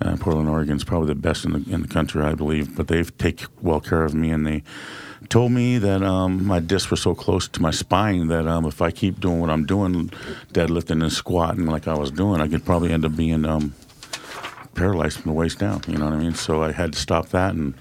Uh, 0.00 0.16
Portland, 0.16 0.48
Oregon 0.48 0.76
is 0.76 0.84
probably 0.84 1.08
the 1.08 1.14
best 1.14 1.44
in 1.44 1.52
the 1.52 1.64
in 1.72 1.82
the 1.82 1.88
country, 1.88 2.22
I 2.22 2.34
believe. 2.34 2.76
But 2.76 2.88
they've 2.88 3.16
take 3.18 3.44
well 3.60 3.80
care 3.80 4.04
of 4.04 4.14
me, 4.14 4.30
and 4.30 4.46
they 4.46 4.62
told 5.28 5.52
me 5.52 5.78
that 5.78 6.02
um, 6.02 6.46
my 6.46 6.60
discs 6.60 6.90
were 6.90 6.96
so 6.96 7.14
close 7.14 7.48
to 7.48 7.60
my 7.60 7.70
spine 7.70 8.28
that 8.28 8.46
um, 8.46 8.64
if 8.64 8.80
I 8.80 8.90
keep 8.90 9.20
doing 9.20 9.40
what 9.40 9.50
I'm 9.50 9.66
doing, 9.66 10.10
deadlifting 10.52 11.02
and 11.02 11.12
squatting 11.12 11.66
like 11.66 11.88
I 11.88 11.94
was 11.94 12.10
doing, 12.10 12.40
I 12.40 12.48
could 12.48 12.64
probably 12.64 12.92
end 12.92 13.04
up 13.04 13.16
being 13.16 13.44
um, 13.44 13.74
paralyzed 14.74 15.20
from 15.20 15.32
the 15.32 15.36
waist 15.36 15.58
down. 15.58 15.82
You 15.88 15.98
know 15.98 16.06
what 16.06 16.14
I 16.14 16.18
mean? 16.18 16.34
So 16.34 16.62
I 16.62 16.72
had 16.72 16.92
to 16.92 16.98
stop 16.98 17.30
that 17.30 17.54
and 17.54 17.74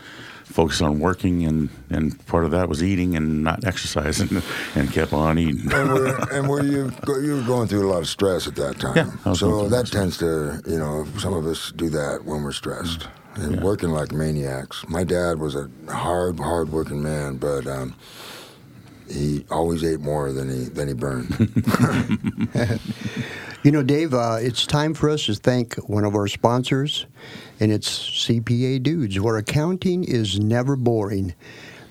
focus 0.57 0.81
on 0.81 0.99
working, 0.99 1.45
and, 1.45 1.69
and 1.91 2.25
part 2.25 2.43
of 2.43 2.49
that 2.49 2.67
was 2.67 2.81
eating 2.81 3.15
and 3.15 3.43
not 3.43 3.63
exercising, 3.63 4.41
and 4.75 4.91
kept 4.91 5.13
on 5.13 5.37
eating. 5.37 5.71
and 5.71 5.89
were, 5.93 6.07
and 6.31 6.49
were 6.49 6.63
you 6.63 6.91
you 7.21 7.35
were 7.35 7.43
going 7.43 7.67
through 7.67 7.87
a 7.87 7.91
lot 7.91 7.99
of 7.99 8.07
stress 8.07 8.47
at 8.47 8.55
that 8.55 8.79
time? 8.79 8.95
Yeah, 8.95 9.11
I 9.23 9.29
was 9.29 9.39
so 9.39 9.69
that 9.69 9.85
tends 9.85 10.17
to 10.17 10.59
you 10.65 10.79
know 10.79 11.05
some 11.19 11.35
of 11.35 11.45
us 11.45 11.71
do 11.73 11.89
that 11.91 12.25
when 12.25 12.41
we're 12.41 12.53
stressed 12.53 13.07
and 13.35 13.61
working 13.61 13.91
like 13.91 14.11
maniacs. 14.11 14.83
My 14.89 15.03
dad 15.03 15.37
was 15.37 15.53
a 15.53 15.69
hard 15.89 16.39
hard 16.39 16.71
working 16.71 17.03
man, 17.03 17.37
but 17.37 17.67
um, 17.67 17.95
he 19.07 19.45
always 19.51 19.83
ate 19.83 19.99
more 19.99 20.33
than 20.33 20.49
he 20.49 20.63
than 20.69 20.87
he 20.87 20.95
burned. 20.95 21.29
You 23.63 23.71
know, 23.73 23.83
Dave, 23.83 24.13
uh, 24.13 24.37
it's 24.39 24.65
time 24.65 24.93
for 24.93 25.09
us 25.09 25.25
to 25.25 25.35
thank 25.35 25.75
one 25.89 26.05
of 26.05 26.15
our 26.15 26.27
sponsors, 26.27 27.05
and 27.59 27.71
it's 27.71 27.89
CPA 27.89 28.83
Dudes, 28.83 29.19
where 29.19 29.37
accounting 29.37 30.03
is 30.03 30.39
never 30.39 30.75
boring. 30.75 31.33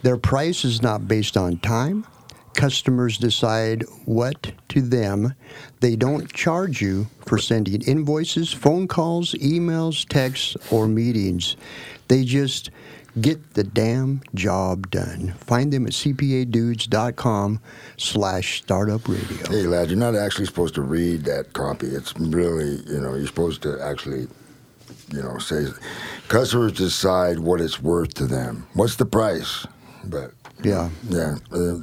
Their 0.02 0.16
price 0.16 0.64
is 0.64 0.82
not 0.82 1.08
based 1.08 1.36
on 1.36 1.58
time. 1.58 2.06
Customers 2.54 3.18
decide 3.18 3.84
what 4.06 4.52
to 4.70 4.80
them. 4.80 5.34
They 5.80 5.94
don't 5.94 6.32
charge 6.32 6.80
you 6.80 7.06
for 7.26 7.38
sending 7.38 7.82
invoices, 7.82 8.52
phone 8.52 8.88
calls, 8.88 9.32
emails, 9.34 10.08
texts, 10.08 10.56
or 10.70 10.88
meetings. 10.88 11.56
They 12.08 12.24
just 12.24 12.70
get 13.20 13.54
the 13.54 13.64
damn 13.64 14.22
job 14.34 14.90
done. 14.90 15.34
Find 15.38 15.72
them 15.72 15.86
at 15.86 15.92
cpadudes.com 15.92 17.60
slash 17.96 18.62
startup 18.62 19.08
radio. 19.08 19.50
hey 19.50 19.62
Ladd, 19.62 19.88
you're 19.88 19.98
not 19.98 20.14
actually 20.14 20.46
supposed 20.46 20.74
to 20.74 20.82
read 20.82 21.24
that 21.24 21.52
copy. 21.52 21.86
It's 21.88 22.16
really 22.18 22.82
you 22.86 23.00
know 23.00 23.14
you're 23.14 23.26
supposed 23.26 23.62
to 23.62 23.80
actually 23.82 24.28
you 25.12 25.22
know 25.22 25.38
say 25.38 25.66
customers 26.28 26.72
decide 26.72 27.38
what 27.38 27.60
it's 27.60 27.80
worth 27.82 28.14
to 28.14 28.26
them. 28.26 28.66
What's 28.74 28.96
the 28.96 29.06
price? 29.06 29.66
But 30.04 30.32
Yeah. 30.62 30.90
yeah. 31.08 31.36
Uh, 31.52 31.78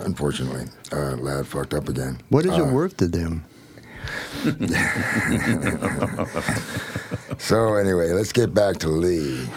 unfortunately, 0.00 0.66
uh, 0.92 1.16
Ladd 1.16 1.46
fucked 1.46 1.74
up 1.74 1.88
again. 1.88 2.18
What 2.30 2.44
is 2.46 2.52
Uh, 2.52 2.64
it 2.66 2.72
worth 2.72 2.96
to 2.98 3.08
them? 3.08 3.44
so 7.38 7.74
anyway, 7.74 8.10
let's 8.12 8.32
get 8.32 8.54
back 8.54 8.76
to 8.78 8.88
Lee. 8.88 9.44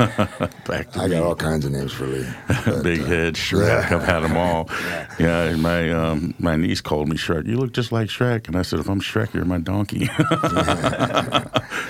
Back 0.67 0.91
to 0.91 0.99
I 0.99 1.07
me. 1.07 1.15
got 1.15 1.23
all 1.23 1.35
kinds 1.35 1.65
of 1.65 1.71
names 1.71 1.93
for 1.93 2.05
Lee. 2.05 2.27
but, 2.65 2.83
Big 2.83 3.01
uh, 3.01 3.05
head, 3.05 3.35
Shrek. 3.35 3.89
I've 3.91 4.03
had 4.03 4.19
them 4.21 4.35
all. 4.35 4.69
Yeah, 5.17 5.43
and 5.43 5.61
my 5.61 5.89
um, 5.91 6.33
my 6.39 6.57
niece 6.57 6.81
called 6.81 7.07
me 7.07 7.15
Shrek. 7.15 7.47
You 7.47 7.55
look 7.57 7.71
just 7.71 7.91
like 7.93 8.09
Shrek, 8.09 8.47
and 8.47 8.57
I 8.57 8.63
said, 8.63 8.79
if 8.79 8.89
I'm 8.89 8.99
Shrek, 8.99 9.33
you're 9.33 9.45
my 9.45 9.59
donkey. 9.59 10.09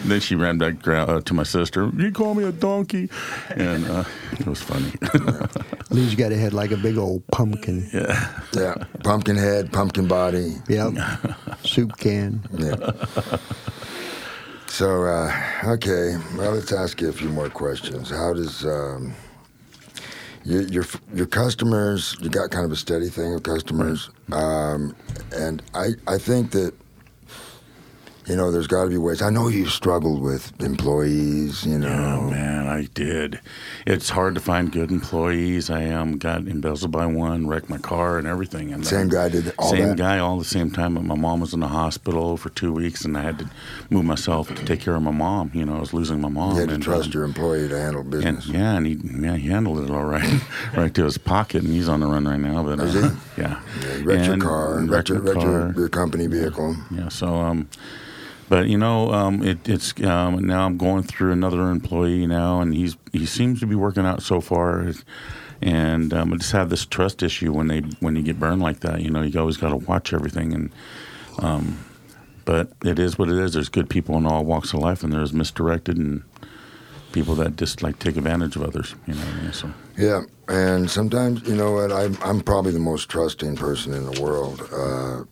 then 0.05 0.19
she 0.19 0.35
ran 0.35 0.57
back 0.59 0.79
gra- 0.81 1.05
uh, 1.05 1.21
to 1.21 1.33
my 1.33 1.43
sister. 1.43 1.89
You 1.97 2.11
call 2.11 2.35
me 2.35 2.43
a 2.43 2.51
donkey, 2.51 3.09
and 3.49 3.85
uh, 3.87 4.03
it 4.33 4.45
was 4.45 4.61
funny. 4.61 4.91
Lee's 5.89 6.15
got 6.15 6.31
a 6.31 6.37
head 6.37 6.53
like 6.53 6.71
a 6.71 6.77
big 6.77 6.97
old 6.97 7.25
pumpkin. 7.27 7.87
yeah, 7.93 8.41
Yeah, 8.53 8.75
pumpkin 9.03 9.37
head, 9.37 9.71
pumpkin 9.73 10.07
body. 10.07 10.55
Yep. 10.67 10.93
Soup 11.63 11.97
can. 11.97 12.46
Yeah. 12.51 12.91
So 14.67 15.05
uh, 15.05 15.31
okay, 15.65 16.17
well, 16.35 16.51
let's 16.51 16.71
ask 16.71 17.01
you 17.01 17.09
a 17.09 17.13
few 17.13 17.29
more 17.29 17.49
questions. 17.49 18.09
How 18.11 18.33
does 18.33 18.63
um, 18.65 19.13
your, 20.43 20.61
your 20.63 20.85
your 21.13 21.25
customers? 21.25 22.15
You 22.21 22.29
got 22.29 22.51
kind 22.51 22.65
of 22.65 22.71
a 22.71 22.75
steady 22.75 23.09
thing 23.09 23.33
of 23.33 23.41
customers, 23.43 24.09
um, 24.31 24.95
and 25.35 25.63
I 25.73 25.91
I 26.07 26.17
think 26.19 26.51
that 26.51 26.73
you 28.27 28.35
know 28.35 28.51
there's 28.51 28.67
got 28.67 28.83
to 28.83 28.89
be 28.89 28.97
ways. 28.97 29.21
I 29.21 29.29
know 29.29 29.47
you 29.47 29.65
struggled 29.67 30.21
with 30.21 30.51
employees. 30.61 31.65
You 31.65 31.79
know, 31.79 31.87
Oh 31.87 32.29
man, 32.29 32.67
I 32.67 32.87
did. 32.93 33.39
It's 33.85 34.09
hard 34.09 34.35
to 34.35 34.41
find 34.41 34.71
good 34.71 34.91
employees. 34.91 35.69
I 35.69 35.85
um, 35.91 36.17
got 36.17 36.47
embezzled 36.47 36.91
by 36.91 37.05
one, 37.05 37.47
wrecked 37.47 37.69
my 37.69 37.77
car 37.77 38.17
and 38.17 38.27
everything. 38.27 38.73
And 38.73 38.85
Same 38.85 39.07
guy 39.09 39.29
did 39.29 39.53
all 39.57 39.69
same 39.71 39.89
that? 39.89 39.97
guy 39.97 40.19
all 40.19 40.37
the 40.37 40.45
same 40.45 40.71
time. 40.71 40.95
But 40.95 41.03
my 41.03 41.15
mom 41.15 41.39
was 41.39 41.53
in 41.53 41.59
the 41.61 41.67
hospital 41.67 42.37
for 42.37 42.49
two 42.49 42.73
weeks, 42.73 43.05
and 43.05 43.17
I 43.17 43.21
had 43.21 43.39
to 43.39 43.49
move 43.89 44.05
myself 44.05 44.49
to 44.53 44.65
take 44.65 44.81
care 44.81 44.95
of 44.95 45.01
my 45.03 45.11
mom. 45.11 45.51
You 45.53 45.65
know, 45.65 45.77
I 45.77 45.79
was 45.79 45.93
losing 45.93 46.19
my 46.21 46.29
mom. 46.29 46.55
you 46.55 46.59
had 46.61 46.69
to 46.69 46.75
and, 46.75 46.83
trust 46.83 47.07
um, 47.07 47.11
your 47.13 47.23
employee 47.23 47.67
to 47.69 47.79
handle 47.79 48.01
and 48.01 48.11
business. 48.11 48.47
yeah, 48.47 48.75
and 48.75 48.85
he 48.85 48.97
yeah 49.21 49.35
he 49.37 49.47
handled 49.49 49.83
it 49.83 49.89
all 49.91 50.05
right, 50.05 50.41
right 50.75 50.93
to 50.95 51.05
his 51.05 51.17
pocket, 51.17 51.63
and 51.63 51.71
he's 51.73 51.87
on 51.87 52.01
the 52.01 52.07
run 52.07 52.27
right 52.27 52.39
now. 52.39 52.63
But 52.63 52.79
Is 52.81 52.95
uh, 52.95 53.09
he? 53.35 53.41
yeah, 53.41 53.61
Yeah, 53.81 54.01
wrecked 54.03 54.25
your 54.25 54.37
car, 54.37 54.77
and 54.79 54.89
wrecked 54.89 55.09
wrecked, 55.09 55.25
your, 55.25 55.33
wrecked 55.33 55.41
your, 55.45 55.61
car. 55.71 55.73
your 55.77 55.89
company 55.89 56.27
vehicle. 56.27 56.75
Yeah. 56.91 57.07
So, 57.09 57.27
um, 57.35 57.69
but 58.49 58.67
you 58.67 58.77
know, 58.77 59.11
um, 59.11 59.43
it, 59.43 59.67
it's 59.67 59.93
um, 60.03 60.45
now 60.45 60.65
I'm 60.65 60.77
going 60.77 61.03
through 61.03 61.31
another 61.31 61.69
employee 61.69 62.25
now, 62.27 62.61
and 62.61 62.73
he's 62.73 62.95
he 63.11 63.25
seems 63.25 63.59
to 63.59 63.67
be 63.67 63.75
working 63.75 64.05
out 64.05 64.21
so 64.21 64.39
far. 64.41 64.91
And 65.61 66.13
um, 66.13 66.33
I 66.33 66.37
just 66.37 66.51
have 66.51 66.69
this 66.69 66.85
trust 66.85 67.23
issue 67.23 67.51
when 67.51 67.67
they 67.67 67.79
when 67.99 68.15
you 68.15 68.21
get 68.21 68.39
burned 68.39 68.61
like 68.61 68.81
that. 68.81 69.01
You 69.01 69.09
know, 69.09 69.21
you 69.21 69.39
always 69.39 69.57
got 69.57 69.69
to 69.69 69.75
watch 69.75 70.13
everything. 70.13 70.53
And 70.53 70.71
um, 71.39 71.83
but 72.45 72.71
it 72.85 72.99
is 72.99 73.17
what 73.17 73.29
it 73.29 73.35
is. 73.35 73.53
There's 73.53 73.69
good 73.69 73.89
people 73.89 74.15
in 74.17 74.25
all 74.25 74.45
walks 74.45 74.73
of 74.73 74.79
life, 74.79 75.03
and 75.03 75.11
there's 75.11 75.33
misdirected 75.33 75.97
and 75.97 76.23
people 77.11 77.35
that 77.35 77.57
just 77.57 77.81
like 77.83 77.99
take 77.99 78.15
advantage 78.15 78.55
of 78.55 78.63
others. 78.63 78.95
You 79.07 79.15
know. 79.15 79.21
I 79.21 79.41
mean? 79.41 79.53
So 79.53 79.73
Yeah, 79.97 80.21
and 80.47 80.89
sometimes 80.89 81.45
you 81.47 81.55
know 81.55 81.73
what 81.73 81.91
I'm 81.91 82.17
I'm 82.23 82.41
probably 82.41 82.71
the 82.71 82.79
most 82.79 83.09
trusting 83.09 83.57
person 83.57 83.93
in 83.93 84.05
the 84.09 84.21
world. 84.21 84.61
Uh, 84.71 85.23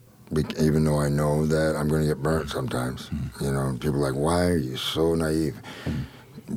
even 0.59 0.83
though 0.83 0.99
I 0.99 1.09
know 1.09 1.45
that 1.45 1.75
I'm 1.75 1.87
going 1.87 2.01
to 2.01 2.07
get 2.07 2.21
burnt 2.21 2.49
sometimes. 2.49 3.09
Mm-hmm. 3.09 3.45
You 3.45 3.51
know, 3.51 3.77
people 3.79 4.03
are 4.03 4.11
like, 4.11 4.19
why 4.19 4.45
are 4.45 4.57
you 4.57 4.77
so 4.77 5.15
naive 5.15 5.55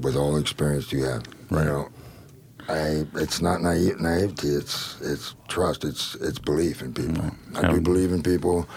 with 0.01 0.17
all 0.17 0.33
the 0.35 0.41
experience 0.41 0.93
you 0.93 1.05
have? 1.05 1.25
Right. 1.51 1.65
You 1.65 1.71
know, 1.71 1.89
I 2.69 3.07
it's 3.15 3.41
not 3.41 3.63
naive 3.63 4.01
naivety. 4.01 4.49
It's 4.49 5.01
it's 5.01 5.35
trust. 5.49 5.85
It's 5.85 6.15
it's 6.17 6.39
belief 6.39 6.83
in 6.83 6.93
people. 6.93 7.31
I 7.55 7.71
do 7.71 7.81
believe 7.81 8.13
in 8.13 8.23
people, 8.23 8.69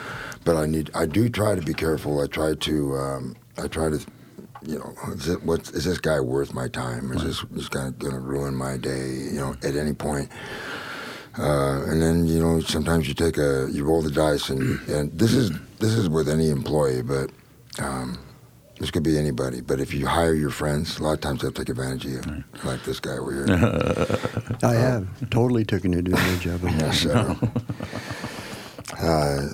but 0.45 0.55
I 0.55 0.65
need 0.65 0.91
I 0.95 1.05
do 1.05 1.27
try 1.29 1.55
to 1.55 1.61
be 1.61 1.73
careful. 1.73 2.21
I 2.21 2.27
try 2.27 2.55
to 2.55 2.95
um, 2.95 3.35
I 3.57 3.67
try 3.67 3.89
to 3.89 3.99
you 4.63 4.77
know, 4.77 4.93
is, 5.13 5.27
it, 5.27 5.43
what, 5.43 5.61
is 5.71 5.85
this 5.85 5.97
guy 5.97 6.19
worth 6.19 6.53
my 6.53 6.67
time? 6.67 7.11
Is 7.13 7.23
this 7.23 7.45
this 7.51 7.67
guy 7.67 7.89
going 7.97 8.13
to 8.13 8.19
ruin 8.19 8.55
my 8.55 8.77
day? 8.77 9.09
You 9.09 9.39
know, 9.39 9.55
at 9.63 9.75
any 9.75 9.93
point. 9.93 10.29
Uh, 11.37 11.83
and 11.87 12.01
then 12.01 12.25
you 12.27 12.39
know, 12.39 12.59
sometimes 12.61 13.07
you 13.07 13.13
take 13.13 13.37
a 13.37 13.67
you 13.71 13.83
roll 13.85 14.01
the 14.01 14.11
dice, 14.11 14.49
and 14.49 14.79
and 14.89 15.11
this 15.17 15.33
is 15.33 15.51
this 15.79 15.93
is 15.93 16.09
with 16.09 16.27
any 16.29 16.49
employee, 16.49 17.01
but 17.01 17.29
um, 17.79 18.17
this 18.79 18.91
could 18.91 19.03
be 19.03 19.17
anybody. 19.17 19.61
But 19.61 19.79
if 19.79 19.93
you 19.93 20.07
hire 20.07 20.33
your 20.33 20.49
friends, 20.49 20.99
a 20.99 21.03
lot 21.03 21.13
of 21.13 21.21
times 21.21 21.41
they'll 21.41 21.51
take 21.51 21.69
advantage 21.69 22.05
of 22.05 22.11
you, 22.11 22.43
like 22.63 22.83
this 22.83 22.99
guy 22.99 23.17
over 23.17 23.33
here. 23.33 23.45
I 24.63 24.73
have 24.73 25.29
totally 25.29 25.63
taken 25.63 25.93
advantage 25.93 26.47
of 26.47 26.65
it. 26.65 26.71
Yes, 26.73 26.99
sir. 26.99 27.37
Uh, 29.01 29.47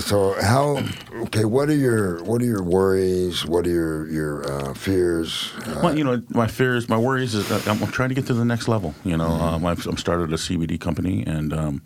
so 0.00 0.34
how? 0.40 0.78
Okay, 1.24 1.44
what 1.44 1.68
are 1.68 1.74
your 1.74 2.22
what 2.22 2.40
are 2.40 2.44
your 2.44 2.62
worries? 2.62 3.44
What 3.44 3.66
are 3.66 3.70
your 3.70 4.08
your 4.08 4.52
uh, 4.52 4.74
fears? 4.74 5.52
Uh, 5.66 5.80
Well, 5.82 5.98
you 5.98 6.04
know, 6.04 6.22
my 6.30 6.46
fears, 6.46 6.88
my 6.88 6.96
worries 6.96 7.34
is 7.34 7.48
that 7.48 7.66
I'm, 7.66 7.78
trying 7.90 8.10
to 8.10 8.14
get 8.14 8.26
to 8.26 8.34
the 8.34 8.44
next 8.44 8.68
level. 8.68 8.94
You 9.04 9.16
know, 9.16 9.26
um, 9.26 9.66
I've, 9.66 9.84
I'm 9.86 9.96
started 9.96 10.32
a 10.32 10.36
CBD 10.36 10.80
company, 10.80 11.24
and 11.26 11.52
um, 11.52 11.82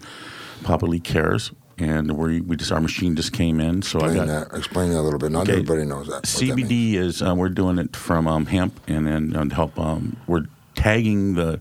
Papa 0.63 0.85
Lee 0.85 1.01
cares, 1.01 1.53
and 1.79 2.13
we 2.13 2.43
we 2.43 2.55
just 2.57 2.71
our 2.71 2.81
machine 2.81 3.17
just 3.17 3.33
came 3.33 3.61
in, 3.61 3.81
so 3.81 4.01
I 4.01 4.09
explain 4.09 4.27
got 4.27 4.51
that. 4.51 4.59
Explain 4.59 4.91
that 4.91 5.01
a 5.01 5.03
little 5.03 5.19
bit. 5.19 5.33
Not 5.33 5.45
Okay. 5.45 5.53
everybody 5.53 5.87
knows 5.87 6.07
that. 6.09 6.13
what 6.17 6.23
that. 6.25 6.29
CBD 6.29 6.95
is 6.95 7.23
uh, 7.23 7.35
we're 7.35 7.49
doing 7.49 7.79
it 7.79 7.97
from 7.97 8.29
um, 8.29 8.45
hemp, 8.47 8.79
and 8.89 9.07
then 9.07 9.35
um, 9.37 9.51
help 9.51 9.79
um, 9.79 10.19
we're 10.27 10.45
tagging 10.75 11.35
the 11.35 11.61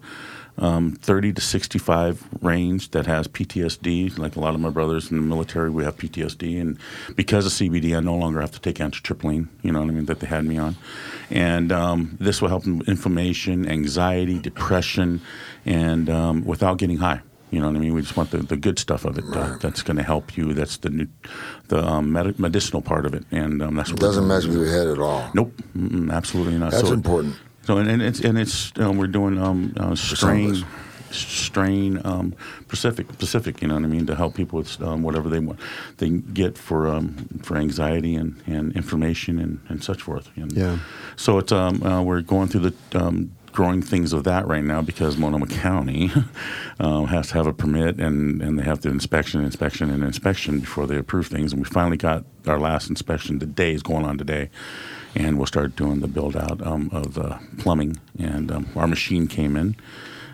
um, 0.58 0.94
30 0.94 1.34
to 1.34 1.42
65 1.42 2.28
range 2.42 2.92
that 2.92 3.06
has 3.06 3.28
PTSD. 3.28 4.18
Like 4.18 4.36
a 4.36 4.40
lot 4.40 4.56
of 4.56 4.62
my 4.62 4.70
brothers 4.70 5.12
in 5.12 5.18
the 5.18 5.24
military, 5.24 5.70
we 5.70 5.84
have 5.84 5.98
PTSD, 5.98 6.60
and 6.60 6.78
because 7.16 7.46
of 7.46 7.52
CBD, 7.52 7.96
I 7.96 8.00
no 8.00 8.16
longer 8.16 8.42
have 8.42 8.52
to 8.52 8.60
take 8.60 8.78
amitriptyline. 8.78 9.48
You 9.62 9.72
know 9.72 9.82
what 9.82 9.90
I 9.90 9.94
mean? 9.94 10.06
That 10.06 10.20
they 10.20 10.28
had 10.28 10.46
me 10.46 10.58
on, 10.58 10.76
and 11.30 11.72
um, 11.72 12.18
this 12.20 12.42
will 12.42 12.50
help 12.50 12.66
in 12.66 12.82
inflammation, 12.88 13.68
anxiety, 13.68 14.40
depression, 14.40 15.22
and 15.66 16.10
um, 16.10 16.46
without 16.46 16.78
getting 16.78 16.98
high. 16.98 17.22
You 17.52 17.62
know 17.62 17.68
what 17.68 17.78
I 17.78 17.80
mean? 17.80 17.94
We 17.94 18.02
just 18.02 18.18
want 18.18 18.32
the, 18.32 18.40
the 18.40 18.58
good 18.58 18.80
stuff 18.80 19.06
of 19.06 19.18
it. 19.18 19.24
Uh, 19.32 19.58
that's 19.62 19.82
going 19.82 19.98
to 19.98 20.04
help 20.04 20.36
you. 20.36 20.54
That's 20.54 20.78
the 20.78 20.90
new, 20.90 21.08
the 21.68 21.86
um, 21.86 22.12
medi- 22.12 22.36
medicinal 22.38 22.82
part 22.82 23.06
of 23.06 23.14
it, 23.14 23.24
and 23.32 23.62
um, 23.62 23.76
that's 23.76 23.92
what 23.92 24.02
we're 24.02 24.08
doesn't 24.08 24.28
mess 24.28 24.46
with 24.46 24.58
your 24.58 24.68
head 24.68 24.88
at 24.88 25.00
all. 25.00 25.30
Nope, 25.34 25.54
Mm-mm, 25.78 26.12
absolutely 26.12 26.58
not. 26.58 26.72
That's 26.72 26.88
so, 26.88 26.94
important. 26.94 27.36
So 27.66 27.78
and, 27.78 27.90
and 27.90 28.02
it's 28.02 28.20
and 28.20 28.38
it's 28.38 28.72
um, 28.78 28.98
we're 28.98 29.08
doing 29.08 29.42
um, 29.42 29.74
uh, 29.78 29.96
strain 29.96 30.64
strain 31.12 32.02
um, 32.06 32.36
Pacific 32.68 33.08
Pacific. 33.18 33.62
You 33.62 33.68
know 33.68 33.76
what 33.76 33.84
I 33.84 33.88
mean 33.88 34.06
to 34.06 34.16
help 34.16 34.36
people 34.36 34.58
with 34.60 34.82
um, 34.82 35.02
whatever 35.02 35.30
they 35.30 35.40
want 35.40 35.60
they 35.98 36.10
get 36.10 36.58
for 36.58 36.88
um, 36.88 37.28
for 37.42 37.58
anxiety 37.58 38.16
and, 38.16 38.42
and 38.46 38.76
inflammation 38.76 39.40
and, 39.40 39.60
and 39.68 39.84
such 39.84 40.02
forth. 40.02 40.30
And 40.36 40.52
Yeah. 40.52 40.80
So 41.16 41.40
it's 41.40 41.52
um, 41.52 41.82
uh, 41.84 42.02
we're 42.04 42.22
going 42.22 42.50
through 42.50 42.72
the 42.72 43.00
um, 43.00 43.32
growing 43.56 43.82
things 43.82 44.14
of 44.14 44.26
that 44.26 44.46
right 44.46 44.64
now 44.64 44.82
because 44.82 45.18
Multnomah 45.18 45.48
County 45.48 46.12
um, 46.80 47.08
has 47.08 47.30
to 47.30 47.34
have 47.36 47.48
a 47.48 47.54
permit 47.54 48.00
and, 48.00 48.42
and 48.42 48.60
they 48.60 48.64
have 48.64 48.82
to 48.82 48.90
inspection, 48.90 49.44
inspection, 49.44 49.90
and 49.90 50.04
inspection 50.04 50.60
before 50.60 50.86
they 50.86 50.98
approve 50.98 51.28
things. 51.28 51.54
And 51.54 51.62
we 51.62 51.68
finally 51.68 51.98
got 51.98 52.26
our 52.46 52.60
last 52.60 52.90
inspection 52.90 53.40
today 53.40 53.74
is 53.74 53.82
going 53.82 54.06
on 54.06 54.18
today, 54.18 54.50
and 55.16 55.38
we'll 55.38 55.48
start 55.48 55.76
doing 55.76 56.02
the 56.02 56.08
build 56.08 56.36
out 56.36 56.62
um, 56.66 56.90
of 56.92 57.16
the 57.16 57.40
plumbing. 57.58 57.98
And 58.20 58.52
um, 58.52 58.70
our 58.76 58.88
machine 58.88 59.28
came 59.28 59.56
in. 59.56 59.76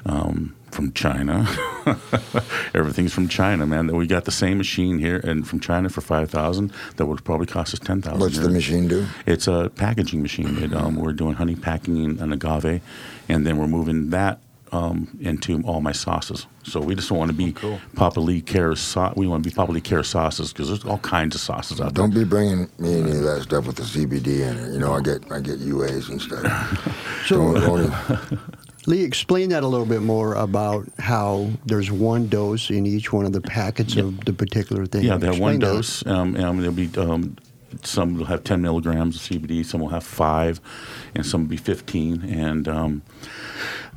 Um, 0.05 0.55
from 0.71 0.91
China, 0.93 1.45
everything's 2.73 3.13
from 3.13 3.27
China, 3.27 3.65
man. 3.65 3.88
We 3.95 4.07
got 4.07 4.25
the 4.25 4.31
same 4.31 4.57
machine 4.57 4.99
here, 4.99 5.17
and 5.23 5.47
from 5.47 5.60
China 5.60 5.89
for 5.89 6.01
five 6.01 6.29
thousand. 6.29 6.71
That 6.97 7.05
would 7.05 7.23
probably 7.23 7.47
cost 7.47 7.73
us 7.73 7.79
ten 7.79 8.01
thousand. 8.01 8.19
What's 8.19 8.39
the 8.39 8.49
machine 8.49 8.88
do? 8.88 9.05
It's 9.25 9.47
a 9.47 9.71
packaging 9.75 10.21
machine. 10.21 10.57
It, 10.63 10.73
um, 10.73 10.95
we're 10.95 11.13
doing 11.13 11.36
honey 11.36 11.55
packing 11.55 11.97
in 12.03 12.19
an 12.19 12.31
agave, 12.34 12.81
and 13.29 13.45
then 13.45 13.57
we're 13.57 13.67
moving 13.67 14.10
that 14.12 14.39
um, 14.71 15.17
into 15.19 15.62
all 15.63 15.81
my 15.81 15.91
sauces. 15.91 16.47
So 16.63 16.79
we 16.79 16.95
just 16.95 17.10
don't 17.10 17.17
want 17.17 17.31
to 17.31 17.36
be 17.38 17.53
Papa 17.95 18.19
Lee 18.19 18.39
Care 18.41 18.75
sauce. 18.75 19.15
We 19.17 19.27
want 19.27 19.43
to 19.43 19.49
be 19.49 19.53
Papa 19.53 19.71
Lee 19.71 19.81
Care 19.81 20.03
sauces 20.03 20.53
because 20.53 20.67
there's 20.69 20.86
all 20.86 20.99
kinds 20.99 21.36
of 21.36 21.41
sauces 21.41 21.81
out 21.81 21.93
there. 21.95 22.05
Don't 22.05 22.13
be 22.13 22.23
bringing 22.23 22.69
me 22.77 22.99
any 23.01 23.12
of 23.12 23.23
that 23.23 23.41
stuff 23.43 23.65
with 23.67 23.75
the 23.77 23.84
CBD 23.84 24.41
in 24.47 24.57
it. 24.57 24.73
You 24.73 24.79
know, 24.79 24.93
I 24.93 25.01
get 25.01 25.29
I 25.31 25.39
get 25.41 25.60
UAs 25.60 26.10
and 26.10 26.21
stuff. 26.21 26.97
So- 27.27 27.53
don't, 27.53 27.91
don't 27.91 28.39
Lee, 28.87 29.03
explain 29.03 29.49
that 29.49 29.61
a 29.63 29.67
little 29.67 29.85
bit 29.85 30.01
more 30.01 30.33
about 30.33 30.87
how 30.97 31.49
there's 31.65 31.91
one 31.91 32.27
dose 32.27 32.69
in 32.71 32.85
each 32.87 33.13
one 33.13 33.25
of 33.25 33.31
the 33.33 33.41
packets 33.41 33.95
of 33.95 34.25
the 34.25 34.33
particular 34.33 34.85
thing. 34.87 35.03
Yeah, 35.03 35.17
they 35.17 35.27
have 35.27 35.39
one 35.39 35.59
that. 35.59 35.65
dose. 35.65 36.05
Um, 36.05 36.35
and 36.35 36.59
there'll 36.59 36.73
be 36.73 36.89
um, 36.97 37.37
some 37.83 38.17
will 38.17 38.25
have 38.25 38.43
10 38.43 38.61
milligrams 38.61 39.15
of 39.15 39.21
CBD, 39.21 39.63
some 39.65 39.81
will 39.81 39.89
have 39.89 40.03
five, 40.03 40.59
and 41.15 41.25
some 41.25 41.41
will 41.43 41.49
be 41.49 41.57
15. 41.57 42.23
And 42.23 42.67
um, 42.67 43.01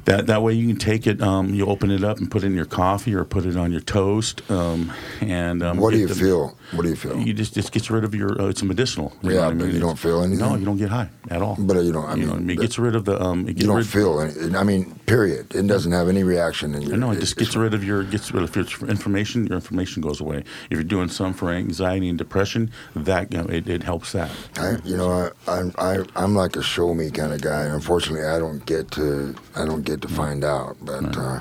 That 0.05 0.27
that 0.27 0.43
way 0.43 0.53
you 0.53 0.69
can 0.69 0.77
take 0.77 1.07
it. 1.07 1.23
Um, 1.23 1.55
you 1.55 1.65
open 1.67 1.91
it 1.91 2.05
up 2.05 2.19
and 2.19 2.31
put 2.31 2.43
it 2.43 2.49
in 2.49 2.55
your 2.55 2.67
coffee 2.67 3.15
or 3.15 3.25
put 3.25 3.47
it 3.47 3.57
on 3.57 3.73
your 3.73 3.81
toast. 3.81 4.43
Um, 4.51 4.93
and 5.23 5.63
um, 5.63 5.79
What 5.79 5.93
do 5.95 5.99
you 5.99 6.09
the- 6.09 6.15
feel? 6.15 6.59
What 6.73 6.83
do 6.83 6.89
you 6.89 6.97
feel? 6.97 7.19
You 7.21 7.33
just 7.35 7.55
just 7.55 7.73
gets 7.73 7.91
rid 7.91 8.05
of 8.05 8.15
your. 8.15 8.41
Uh, 8.41 8.47
it's 8.49 8.63
a 8.63 8.65
medicinal. 8.65 9.13
you 9.23 9.31
know 9.31 9.35
Yeah, 9.35 9.41
what 9.43 9.51
I 9.51 9.55
mean? 9.55 9.61
you 9.61 9.67
It's- 9.77 9.81
don't 9.83 9.99
feel 9.99 10.23
anything? 10.23 10.39
No, 10.39 10.57
you 10.57 10.65
don't 10.65 10.77
get 10.79 10.89
high 10.89 11.09
at 11.31 11.43
all. 11.43 11.57
But, 11.59 11.77
uh, 11.77 11.81
you 11.81 11.93
don't- 11.93 12.07
I 12.09 12.15
You 12.15 12.27
know, 12.27 12.35
mean, 12.37 12.51
it 12.51 12.59
gets 12.61 12.79
rid 12.79 12.95
of 12.97 13.05
the. 13.05 13.21
Um, 13.23 13.49
it 13.49 13.59
you 13.61 13.67
don't 13.67 13.83
feel 13.85 14.21
any. 14.21 14.55
I 14.57 14.65
mean, 14.65 14.99
period. 15.07 15.55
It 15.55 15.67
doesn't 15.67 15.93
have 15.93 16.09
any 16.09 16.23
reaction 16.25 16.75
in 16.75 16.83
your. 16.83 16.97
No, 16.97 17.11
it 17.11 17.21
just 17.21 17.37
gets 17.37 17.55
rid 17.55 17.75
of 17.75 17.85
your 17.85 18.03
gets 18.03 18.33
rid 18.33 18.43
of 18.43 18.55
your 18.57 18.67
information. 18.91 19.47
Your 19.47 19.57
information 19.57 20.03
goes 20.03 20.21
away. 20.21 20.39
If 20.71 20.73
you're 20.79 20.83
doing 20.83 21.09
some 21.09 21.33
for 21.35 21.51
anxiety 21.51 22.09
and 22.09 22.19
depression, 22.19 22.71
that 22.97 23.33
you 23.33 23.39
know, 23.39 23.47
it, 23.47 23.69
it 23.69 23.83
helps 23.83 24.13
that. 24.13 24.31
I, 24.59 24.77
you 24.85 24.97
know, 24.97 25.11
I, 25.47 25.53
I'm 25.59 25.73
I, 25.79 25.99
I'm 26.17 26.35
like 26.35 26.57
a 26.57 26.63
show 26.63 26.95
me 26.95 27.11
kind 27.11 27.33
of 27.33 27.41
guy. 27.43 27.63
Unfortunately, 27.65 28.27
I 28.27 28.39
don't 28.39 28.65
get 28.67 28.91
to 28.93 29.35
I 29.55 29.65
don't 29.65 29.85
get 29.85 30.01
to 30.03 30.09
find 30.09 30.43
out, 30.45 30.77
but 30.83 31.17
uh, 31.17 31.41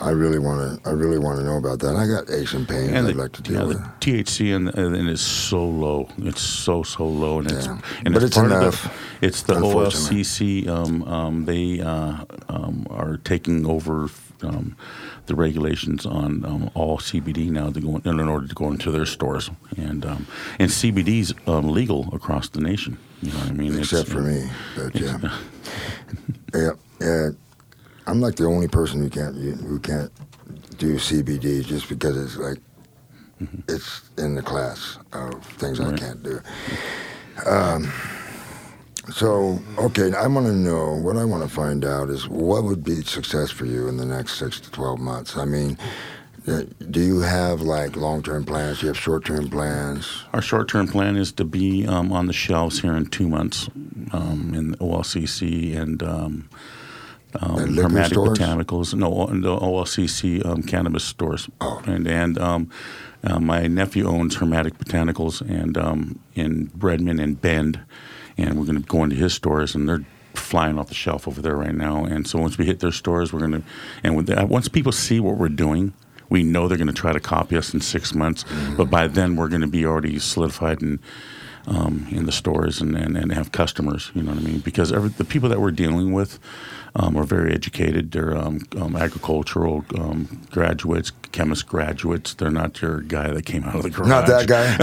I 0.00 0.10
really 0.10 0.38
want 0.38 0.82
to 0.82 0.88
I 0.88 0.92
really 0.92 1.18
want 1.18 1.38
to 1.38 1.44
know 1.44 1.56
about 1.58 1.78
that. 1.80 1.94
I 1.96 2.06
got 2.06 2.30
aches 2.30 2.54
and 2.54 2.66
pains 2.68 2.88
And 2.88 3.06
I'd 3.06 3.14
the, 3.14 3.18
like 3.22 3.32
to 3.32 3.42
yeah, 3.52 3.58
deal 3.60 3.68
the 3.68 3.74
with. 3.74 4.00
THC 4.00 4.54
in, 4.54 4.68
in 4.68 5.08
is 5.08 5.20
so 5.20 5.64
low. 5.64 6.08
It's 6.18 6.40
so 6.40 6.82
so 6.82 7.06
low, 7.06 7.38
and 7.40 7.50
it's 7.50 7.66
and 7.66 7.82
But 8.14 8.22
it's, 8.22 8.24
it's 8.24 8.36
enough, 8.38 8.82
the, 9.20 9.26
it's 9.26 9.42
the. 9.42 9.54
OLCC. 9.54 10.66
Um, 10.68 11.02
um, 11.04 11.44
they 11.44 11.80
uh, 11.80 12.24
um, 12.48 12.86
are 12.90 13.18
taking 13.18 13.66
over 13.66 14.08
um, 14.42 14.74
the 15.26 15.34
regulations 15.34 16.06
on 16.06 16.44
um, 16.46 16.70
all 16.74 16.98
CBD 16.98 17.50
now 17.50 17.70
to 17.70 17.80
go 17.80 17.96
in, 18.04 18.18
in 18.20 18.28
order 18.28 18.46
to 18.48 18.54
go 18.54 18.68
into 18.70 18.90
their 18.90 19.06
stores, 19.06 19.50
and 19.76 20.06
um, 20.06 20.26
and 20.58 20.70
CBD's 20.70 21.34
um, 21.46 21.68
legal 21.70 22.08
across 22.14 22.48
the 22.48 22.60
nation. 22.60 22.96
You 23.22 23.32
know 23.32 23.38
what 23.40 23.48
I 23.48 23.52
mean? 23.52 23.72
It's- 23.74 23.92
Except 23.92 24.08
for 24.08 24.22
me, 24.22 24.48
but 24.76 24.94
yeah, 25.00 25.18
yeah, 26.54 26.70
yeah. 27.00 27.28
I'm 28.10 28.20
like 28.20 28.34
the 28.36 28.46
only 28.46 28.68
person 28.68 29.00
who 29.00 29.08
can't 29.08 29.36
who 29.36 29.78
can't 29.78 30.10
do 30.78 30.96
CBD 30.96 31.64
just 31.64 31.88
because 31.88 32.16
it's 32.16 32.36
like 32.36 32.58
it's 33.68 34.02
in 34.18 34.34
the 34.34 34.42
class 34.42 34.98
of 35.12 35.42
things 35.44 35.78
I 35.80 35.96
can't 35.96 36.22
do. 36.22 36.40
Um, 37.46 37.90
so 39.12 39.60
okay, 39.78 40.12
I 40.12 40.26
want 40.26 40.46
to 40.46 40.52
know 40.52 40.96
what 40.96 41.16
I 41.16 41.24
want 41.24 41.42
to 41.44 41.48
find 41.48 41.84
out 41.84 42.10
is 42.10 42.28
what 42.28 42.64
would 42.64 42.82
be 42.84 42.96
success 43.02 43.50
for 43.50 43.64
you 43.64 43.88
in 43.88 43.96
the 43.96 44.04
next 44.06 44.34
six 44.38 44.60
to 44.60 44.70
twelve 44.70 44.98
months. 44.98 45.36
I 45.36 45.44
mean. 45.44 45.78
uh, 46.48 46.62
Do 46.90 47.00
you 47.00 47.20
have 47.20 47.60
like 47.60 47.96
long-term 47.96 48.44
plans? 48.44 48.80
Do 48.80 48.86
you 48.86 48.88
have 48.92 48.98
short-term 48.98 49.50
plans? 49.50 50.24
Our 50.32 50.42
short-term 50.42 50.88
plan 50.88 51.16
is 51.16 51.32
to 51.32 51.44
be 51.44 51.86
um, 51.86 52.12
on 52.12 52.26
the 52.26 52.32
shelves 52.32 52.80
here 52.80 52.94
in 52.96 53.06
two 53.06 53.28
months 53.28 53.68
um, 54.12 54.52
in 54.54 54.74
OLCC 54.76 55.76
and 55.76 56.02
um, 56.02 56.48
um, 57.34 57.74
stores? 58.04 58.38
Botanicals. 58.38 58.94
No, 58.94 59.26
the 59.26 59.56
OLCC 59.56 60.44
um, 60.44 60.62
cannabis 60.62 61.04
stores. 61.04 61.48
Oh. 61.60 61.82
And 61.86 62.06
and 62.06 62.38
um, 62.38 62.70
uh, 63.24 63.38
my 63.38 63.66
nephew 63.66 64.06
owns 64.06 64.36
Hermetic 64.36 64.78
Botanicals 64.78 65.40
and 65.40 65.76
um, 65.76 66.20
in 66.34 66.70
Redmond 66.76 67.20
and 67.20 67.40
Bend, 67.40 67.80
and 68.36 68.58
we're 68.58 68.66
going 68.66 68.80
to 68.80 68.86
go 68.88 69.04
into 69.04 69.16
his 69.16 69.34
stores 69.34 69.74
and 69.74 69.88
they're 69.88 70.04
flying 70.34 70.78
off 70.78 70.88
the 70.88 70.94
shelf 70.94 71.26
over 71.26 71.42
there 71.42 71.56
right 71.56 71.74
now. 71.74 72.04
And 72.04 72.26
so 72.26 72.38
once 72.38 72.56
we 72.56 72.64
hit 72.64 72.80
their 72.80 72.92
stores, 72.92 73.32
we're 73.32 73.40
going 73.40 73.52
to 73.52 73.62
and 74.02 74.16
with 74.16 74.26
that, 74.26 74.48
once 74.48 74.68
people 74.68 74.92
see 74.92 75.20
what 75.20 75.36
we're 75.36 75.48
doing. 75.48 75.92
We 76.28 76.44
know 76.44 76.68
they're 76.68 76.78
going 76.78 76.86
to 76.86 76.92
try 76.92 77.12
to 77.12 77.18
copy 77.18 77.56
us 77.56 77.74
in 77.74 77.80
six 77.80 78.14
months, 78.14 78.44
but 78.76 78.88
by 78.88 79.08
then 79.08 79.34
we're 79.34 79.48
going 79.48 79.62
to 79.62 79.66
be 79.66 79.84
already 79.84 80.16
solidified 80.20 80.80
and 80.80 81.00
um, 81.66 82.06
in 82.10 82.26
the 82.26 82.32
stores 82.32 82.80
and, 82.80 82.96
and, 82.96 83.16
and 83.16 83.32
have 83.32 83.52
customers. 83.52 84.10
You 84.14 84.22
know 84.22 84.32
what 84.32 84.40
I 84.40 84.44
mean? 84.44 84.60
Because 84.60 84.92
every, 84.92 85.10
the 85.10 85.24
people 85.24 85.48
that 85.48 85.60
we're 85.60 85.70
dealing 85.70 86.12
with 86.12 86.38
um, 86.94 87.16
are 87.16 87.24
very 87.24 87.52
educated. 87.52 88.12
They're 88.12 88.36
um, 88.36 88.66
um, 88.76 88.96
agricultural 88.96 89.84
um, 89.96 90.42
graduates, 90.50 91.12
chemist 91.32 91.66
graduates. 91.66 92.34
They're 92.34 92.50
not 92.50 92.80
your 92.82 93.00
guy 93.02 93.32
that 93.32 93.46
came 93.46 93.64
out 93.64 93.76
of 93.76 93.82
the 93.82 93.90
garage. 93.90 94.08
Not 94.10 94.26
that 94.26 94.46
guy. 94.48 94.76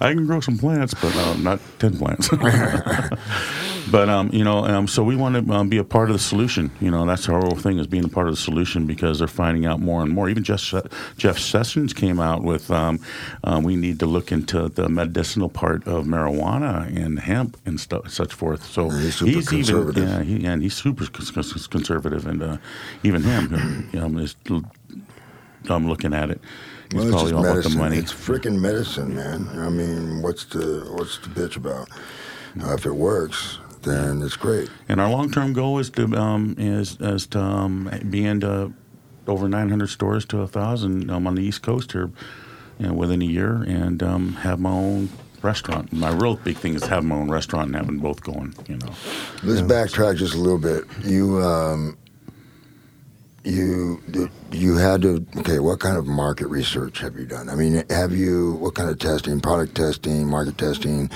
I 0.06 0.12
can 0.12 0.26
grow 0.26 0.40
some 0.40 0.58
plants, 0.58 0.94
but 0.94 1.14
uh, 1.16 1.34
not 1.34 1.60
ten 1.78 1.96
plants. 1.96 2.28
but 3.90 4.08
um, 4.08 4.30
you 4.32 4.44
know, 4.44 4.64
um, 4.64 4.86
so 4.88 5.02
we 5.02 5.16
want 5.16 5.46
to 5.46 5.52
um, 5.52 5.68
be 5.68 5.78
a 5.78 5.84
part 5.84 6.08
of 6.10 6.14
the 6.14 6.20
solution. 6.22 6.70
You 6.80 6.90
know, 6.90 7.06
that's 7.06 7.28
our 7.28 7.40
whole 7.40 7.56
thing 7.56 7.78
is 7.78 7.86
being 7.86 8.04
a 8.04 8.08
part 8.08 8.28
of 8.28 8.34
the 8.34 8.40
solution 8.40 8.86
because 8.86 9.18
they're 9.18 9.28
finding 9.28 9.66
out 9.66 9.80
more 9.80 10.02
and 10.02 10.10
more. 10.12 10.28
Even 10.28 10.42
Jeff, 10.44 10.72
Jeff 11.16 11.38
Sessions 11.38 11.92
came 11.92 12.20
out 12.20 12.42
with 12.42 12.70
um, 12.70 13.00
uh, 13.42 13.60
we 13.62 13.76
need 13.76 13.98
to 14.00 14.06
look 14.06 14.32
into 14.32 14.68
the 14.68 14.88
medicinal 14.88 15.48
part 15.48 15.86
of 15.86 16.04
marijuana 16.06 16.86
and 16.96 17.20
hemp 17.20 17.56
and 17.66 17.78
stuff, 17.80 18.10
such 18.10 18.32
forth. 18.32 18.64
So 18.64 18.90
Yeah, 18.90 18.98
he's 19.00 19.16
super 19.16 19.30
even 19.30 19.44
conservative. 19.46 20.08
yeah, 20.08 20.22
he, 20.22 20.44
and 20.46 20.62
he's 20.62 20.74
super 20.74 21.06
cons- 21.06 21.30
cons- 21.30 21.66
conservative, 21.66 22.26
and 22.26 22.42
uh, 22.42 22.56
even 23.02 23.22
him 23.22 23.88
um, 23.98 24.18
is. 24.18 24.36
I'm 25.68 25.88
looking 25.88 26.12
at 26.12 26.30
it. 26.30 26.40
He's 26.90 26.94
Well, 26.94 27.04
it's 27.04 27.12
probably 27.14 27.32
all 27.32 27.44
about 27.46 27.62
the 27.64 27.70
money. 27.70 27.96
It's 27.96 28.12
freaking 28.12 28.60
medicine, 28.60 29.14
man. 29.16 29.48
I 29.58 29.70
mean, 29.70 30.20
what's 30.22 30.44
the 30.44 30.86
what's 30.94 31.18
the 31.18 31.28
bitch 31.28 31.56
about? 31.56 31.88
Uh, 32.62 32.74
if 32.74 32.86
it 32.86 32.94
works, 32.94 33.58
then 33.84 34.22
it's 34.22 34.36
great. 34.36 34.70
And 34.88 35.00
our 35.00 35.08
long-term 35.08 35.52
goal 35.52 35.78
is 35.78 35.90
to 35.90 36.04
um, 36.16 36.54
is 36.58 36.96
is 37.00 37.26
to 37.28 37.40
um, 37.40 37.90
be 38.10 38.24
into 38.24 38.72
over 39.26 39.48
900 39.48 39.88
stores 39.88 40.24
to 40.26 40.40
a 40.40 40.46
thousand 40.46 41.10
um, 41.10 41.26
on 41.26 41.34
the 41.34 41.42
East 41.42 41.62
Coast 41.62 41.92
here, 41.92 42.10
you 42.78 42.86
know, 42.86 42.92
within 42.92 43.22
a 43.22 43.26
year, 43.26 43.62
and 43.62 44.02
um, 44.02 44.34
have 44.34 44.60
my 44.60 44.70
own 44.70 45.08
restaurant. 45.42 45.92
My 45.92 46.10
real 46.10 46.36
big 46.36 46.56
thing 46.56 46.74
is 46.74 46.84
having 46.84 47.08
my 47.08 47.16
own 47.16 47.30
restaurant 47.30 47.68
and 47.68 47.76
having 47.76 47.98
both 47.98 48.22
going. 48.22 48.54
You 48.68 48.76
know, 48.78 48.92
Let's 49.42 49.60
backtrack 49.60 50.16
just 50.16 50.34
a 50.34 50.38
little 50.38 50.58
bit. 50.58 50.84
You 51.02 51.40
um, 51.42 51.96
you 53.44 54.30
you 54.50 54.76
had 54.76 55.02
to 55.02 55.24
okay. 55.38 55.58
What 55.58 55.80
kind 55.80 55.96
of 55.96 56.06
market 56.06 56.48
research 56.48 57.00
have 57.00 57.16
you 57.16 57.26
done? 57.26 57.48
I 57.48 57.54
mean, 57.54 57.84
have 57.90 58.12
you 58.12 58.54
what 58.54 58.74
kind 58.74 58.90
of 58.90 58.98
testing, 58.98 59.40
product 59.40 59.74
testing, 59.74 60.26
market 60.26 60.58
testing? 60.58 61.10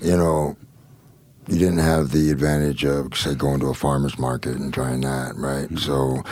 You 0.00 0.16
know, 0.16 0.56
you 1.48 1.58
didn't 1.58 1.78
have 1.78 2.10
the 2.10 2.30
advantage 2.30 2.84
of 2.84 3.16
say 3.16 3.34
going 3.34 3.60
to 3.60 3.66
a 3.66 3.74
farmer's 3.74 4.18
market 4.18 4.56
and 4.56 4.72
trying 4.72 5.00
that, 5.00 5.34
right? 5.36 5.68
So, 5.78 6.22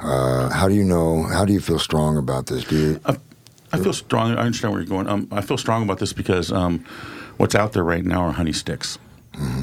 uh, 0.00 0.48
how 0.50 0.68
do 0.68 0.74
you 0.74 0.84
know? 0.84 1.24
How 1.24 1.44
do 1.44 1.52
you 1.52 1.60
feel 1.60 1.78
strong 1.78 2.16
about 2.16 2.46
this? 2.46 2.64
Do 2.64 2.76
you? 2.76 3.00
I 3.74 3.78
feel 3.78 3.92
strong. 3.92 4.36
I 4.36 4.42
understand 4.42 4.72
where 4.72 4.80
you're 4.80 4.88
going. 4.88 5.08
Um, 5.08 5.28
I 5.32 5.40
feel 5.40 5.58
strong 5.58 5.82
about 5.82 5.98
this 5.98 6.12
because 6.12 6.52
um, 6.52 6.84
what's 7.38 7.54
out 7.54 7.72
there 7.72 7.82
right 7.82 8.04
now 8.04 8.22
are 8.22 8.32
honey 8.32 8.52
sticks 8.52 8.98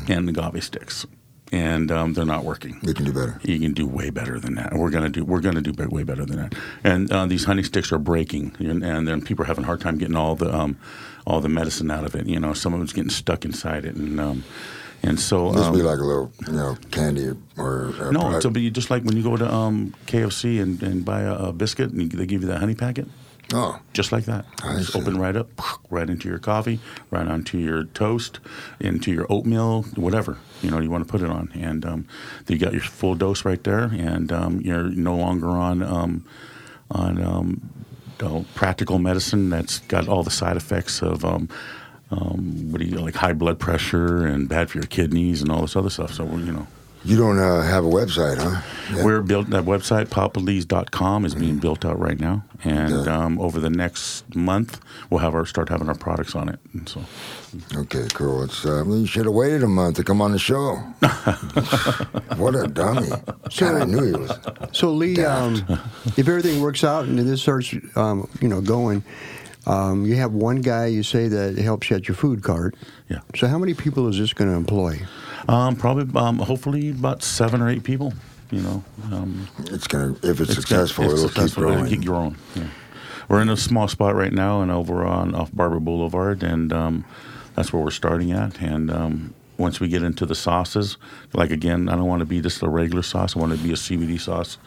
and 0.09 0.27
agave 0.27 0.63
sticks, 0.63 1.05
and 1.51 1.91
um, 1.91 2.13
they're 2.13 2.25
not 2.25 2.43
working. 2.43 2.77
We 2.83 2.93
can 2.93 3.05
do 3.05 3.13
better. 3.13 3.39
You 3.43 3.57
can 3.59 3.73
do 3.73 3.87
way 3.87 4.09
better 4.09 4.37
than 4.39 4.55
that. 4.55 4.73
We're 4.73 4.89
gonna 4.89 5.09
do. 5.09 5.23
We're 5.23 5.39
gonna 5.39 5.61
do 5.61 5.73
way 5.89 6.03
better 6.03 6.25
than 6.25 6.37
that. 6.37 6.55
And 6.83 7.11
uh, 7.11 7.25
these 7.25 7.45
honey 7.45 7.63
sticks 7.63 7.91
are 7.91 7.99
breaking, 7.99 8.55
and, 8.59 8.83
and 8.83 9.07
then 9.07 9.21
people 9.21 9.45
are 9.45 9.47
having 9.47 9.63
a 9.63 9.67
hard 9.67 9.81
time 9.81 9.97
getting 9.97 10.17
all 10.17 10.35
the 10.35 10.53
um, 10.53 10.77
all 11.25 11.39
the 11.39 11.49
medicine 11.49 11.89
out 11.89 12.03
of 12.03 12.13
it. 12.13 12.27
You 12.27 12.39
know, 12.39 12.53
some 12.53 12.73
of 12.73 12.81
it's 12.81 12.93
getting 12.93 13.09
stuck 13.09 13.45
inside 13.45 13.85
it, 13.85 13.95
and 13.95 14.19
um, 14.19 14.43
and 15.03 15.19
so 15.19 15.51
This 15.51 15.63
um, 15.65 15.73
be 15.73 15.81
like 15.81 15.99
a 15.99 16.03
little, 16.03 16.31
you 16.45 16.53
know, 16.53 16.77
candy 16.91 17.31
or, 17.57 17.93
or 17.99 18.11
no, 18.11 18.35
it'll 18.37 18.51
be 18.51 18.69
just 18.69 18.89
like 18.89 19.03
when 19.03 19.17
you 19.17 19.23
go 19.23 19.35
to 19.37 19.51
um, 19.51 19.95
KFC 20.07 20.61
and, 20.61 20.81
and 20.83 21.03
buy 21.03 21.21
a, 21.21 21.33
a 21.33 21.53
biscuit, 21.53 21.91
and 21.91 22.01
you, 22.01 22.07
they 22.09 22.25
give 22.25 22.41
you 22.41 22.47
that 22.49 22.59
honey 22.59 22.75
packet. 22.75 23.07
oh, 23.53 23.79
just 23.93 24.11
like 24.11 24.25
that. 24.25 24.45
I 24.63 24.77
Just 24.77 24.93
see. 24.93 24.99
open 24.99 25.17
right 25.19 25.35
up, 25.35 25.49
right 25.89 26.09
into 26.09 26.29
your 26.29 26.39
coffee, 26.39 26.79
right 27.09 27.27
onto 27.27 27.57
your 27.57 27.85
toast, 27.85 28.39
into 28.79 29.11
your 29.11 29.25
oatmeal, 29.29 29.83
whatever 29.95 30.37
you 30.61 30.69
know 30.69 30.79
you 30.79 30.91
want 30.91 31.05
to 31.05 31.11
put 31.11 31.21
it 31.21 31.29
on, 31.29 31.51
and 31.55 31.83
um, 31.85 32.07
you 32.47 32.57
got 32.59 32.71
your 32.73 32.81
full 32.83 33.15
dose 33.15 33.43
right 33.43 33.63
there, 33.63 33.85
and 33.85 34.31
um, 34.31 34.61
you're 34.61 34.89
no 34.89 35.15
longer 35.15 35.49
on 35.49 35.81
um, 35.81 36.25
on 36.91 37.21
um, 37.23 37.69
practical 38.53 38.99
medicine 38.99 39.49
that's 39.49 39.79
got 39.79 40.07
all 40.07 40.23
the 40.23 40.29
side 40.31 40.57
effects 40.57 41.01
of. 41.01 41.25
Um, 42.11 42.71
what 42.71 42.81
do 42.81 42.85
you 42.87 42.97
like 42.99 43.15
high 43.15 43.33
blood 43.33 43.57
pressure 43.59 44.25
and 44.27 44.49
bad 44.49 44.69
for 44.69 44.77
your 44.79 44.87
kidneys 44.87 45.41
and 45.41 45.51
all 45.51 45.61
this 45.61 45.75
other 45.75 45.89
stuff. 45.89 46.13
So 46.13 46.25
you 46.25 46.51
know, 46.51 46.67
you 47.05 47.17
don't 47.17 47.39
uh, 47.39 47.61
have 47.61 47.85
a 47.85 47.89
website, 47.89 48.37
huh? 48.37 48.61
Yeah. 48.93 49.03
we're 49.05 49.21
built 49.21 49.49
that 49.51 49.63
website, 49.63 50.07
papalees.com, 50.07 51.25
is 51.25 51.33
being 51.35 51.57
built 51.57 51.85
out 51.85 51.97
right 51.97 52.19
now, 52.19 52.43
and 52.65 52.93
Okay. 52.93 53.09
um, 53.09 53.39
over 53.39 53.59
the 53.61 53.69
next 53.69 54.35
month 54.35 54.79
we'll 55.09 55.19
have 55.21 55.33
our 55.33 55.45
start 55.45 55.69
having 55.69 55.87
our 55.87 55.95
products 55.95 56.35
on 56.35 56.49
it. 56.49 56.59
And 56.73 56.87
so, 56.89 57.01
Okay, 57.75 58.07
cool. 58.13 58.43
It's 58.43 58.65
uh, 58.65 58.83
you 58.85 59.05
should 59.05 59.25
have 59.25 59.33
waited 59.33 59.63
a 59.63 59.67
month 59.67 59.95
to 59.97 60.03
come 60.03 60.21
on 60.21 60.31
the 60.33 60.39
show. 60.39 60.75
what 62.37 62.55
a 62.55 62.67
dummy! 62.67 63.09
God, 63.09 63.81
I 63.81 63.85
knew 63.85 64.03
he 64.03 64.11
was. 64.11 64.31
So 64.73 64.91
Lee, 64.91 65.23
um, 65.23 65.55
if 66.17 66.27
everything 66.27 66.61
works 66.61 66.83
out 66.83 67.05
and 67.05 67.17
this 67.19 67.41
starts, 67.41 67.73
um, 67.95 68.27
you 68.41 68.47
know, 68.47 68.61
going, 68.61 69.03
um, 69.67 70.05
you 70.05 70.15
have 70.15 70.33
one 70.33 70.61
guy 70.61 70.87
you 70.87 71.03
say 71.03 71.27
that 71.27 71.57
helps 71.57 71.89
you 71.89 71.95
at 71.95 72.07
your 72.07 72.15
food 72.15 72.43
cart. 72.43 72.75
Yeah. 73.09 73.19
So 73.35 73.47
how 73.47 73.57
many 73.57 73.73
people 73.73 74.07
is 74.07 74.17
this 74.17 74.33
going 74.33 74.49
to 74.49 74.55
employ? 74.57 74.99
um, 75.47 75.75
probably, 75.75 76.19
um, 76.19 76.37
hopefully, 76.39 76.89
about 76.89 77.23
seven 77.23 77.61
or 77.61 77.69
eight 77.69 77.83
people. 77.83 78.13
You 78.51 78.61
know, 78.61 78.83
um, 79.11 79.47
It's 79.67 79.87
gonna 79.87 80.11
if 80.23 80.41
it's, 80.41 80.57
it's 80.57 80.65
gonna- 80.65 80.85
successful, 80.87 81.05
if 81.05 81.11
it'll 81.13 81.27
successful, 81.29 81.63
keep 81.63 81.69
it'll 81.71 81.75
growing. 81.83 81.89
keep 81.89 82.05
growing. 82.05 82.35
Yeah. 82.55 82.67
We're 83.29 83.41
in 83.41 83.49
a 83.49 83.55
small 83.55 83.87
spot 83.87 84.13
right 84.13 84.33
now, 84.33 84.61
and 84.61 84.69
over 84.69 85.05
on 85.05 85.33
off 85.35 85.51
Barbur 85.53 85.79
Boulevard, 85.79 86.43
and 86.43 86.73
um, 86.73 87.05
that's 87.55 87.71
where 87.71 87.81
we're 87.81 87.91
starting 87.91 88.33
at. 88.33 88.59
And 88.59 88.91
um, 88.91 89.33
once 89.57 89.79
we 89.79 89.87
get 89.87 90.03
into 90.03 90.25
the 90.25 90.35
sauces, 90.35 90.97
like 91.33 91.49
again, 91.49 91.87
I 91.87 91.95
don't 91.95 92.07
want 92.07 92.19
to 92.19 92.25
be 92.25 92.41
just 92.41 92.61
a 92.61 92.67
regular 92.67 93.03
sauce. 93.03 93.37
I 93.37 93.39
want 93.39 93.53
to 93.53 93.57
be 93.57 93.71
a 93.71 93.77
CBD 93.77 94.19
sauce 94.19 94.57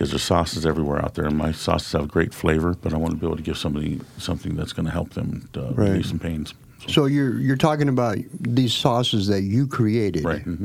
because 0.00 0.12
there's 0.12 0.22
sauces 0.22 0.64
everywhere 0.64 1.04
out 1.04 1.12
there, 1.14 1.26
and 1.26 1.36
my 1.36 1.52
sauces 1.52 1.92
have 1.92 2.08
great 2.08 2.32
flavor. 2.32 2.74
But 2.80 2.94
I 2.94 2.96
want 2.96 3.12
to 3.12 3.20
be 3.20 3.26
able 3.26 3.36
to 3.36 3.42
give 3.42 3.58
somebody 3.58 4.00
something 4.16 4.56
that's 4.56 4.72
going 4.72 4.86
to 4.86 4.90
help 4.90 5.10
them 5.10 5.46
to 5.52 5.60
Right. 5.74 5.90
relieve 5.90 6.06
some 6.06 6.18
pains. 6.18 6.54
So 6.88 7.04
you're 7.04 7.38
you're 7.38 7.58
talking 7.58 7.86
about 7.90 8.16
these 8.40 8.72
sauces 8.72 9.26
that 9.26 9.42
you 9.42 9.66
created, 9.66 10.24
Right. 10.24 10.40
hmm 10.40 10.64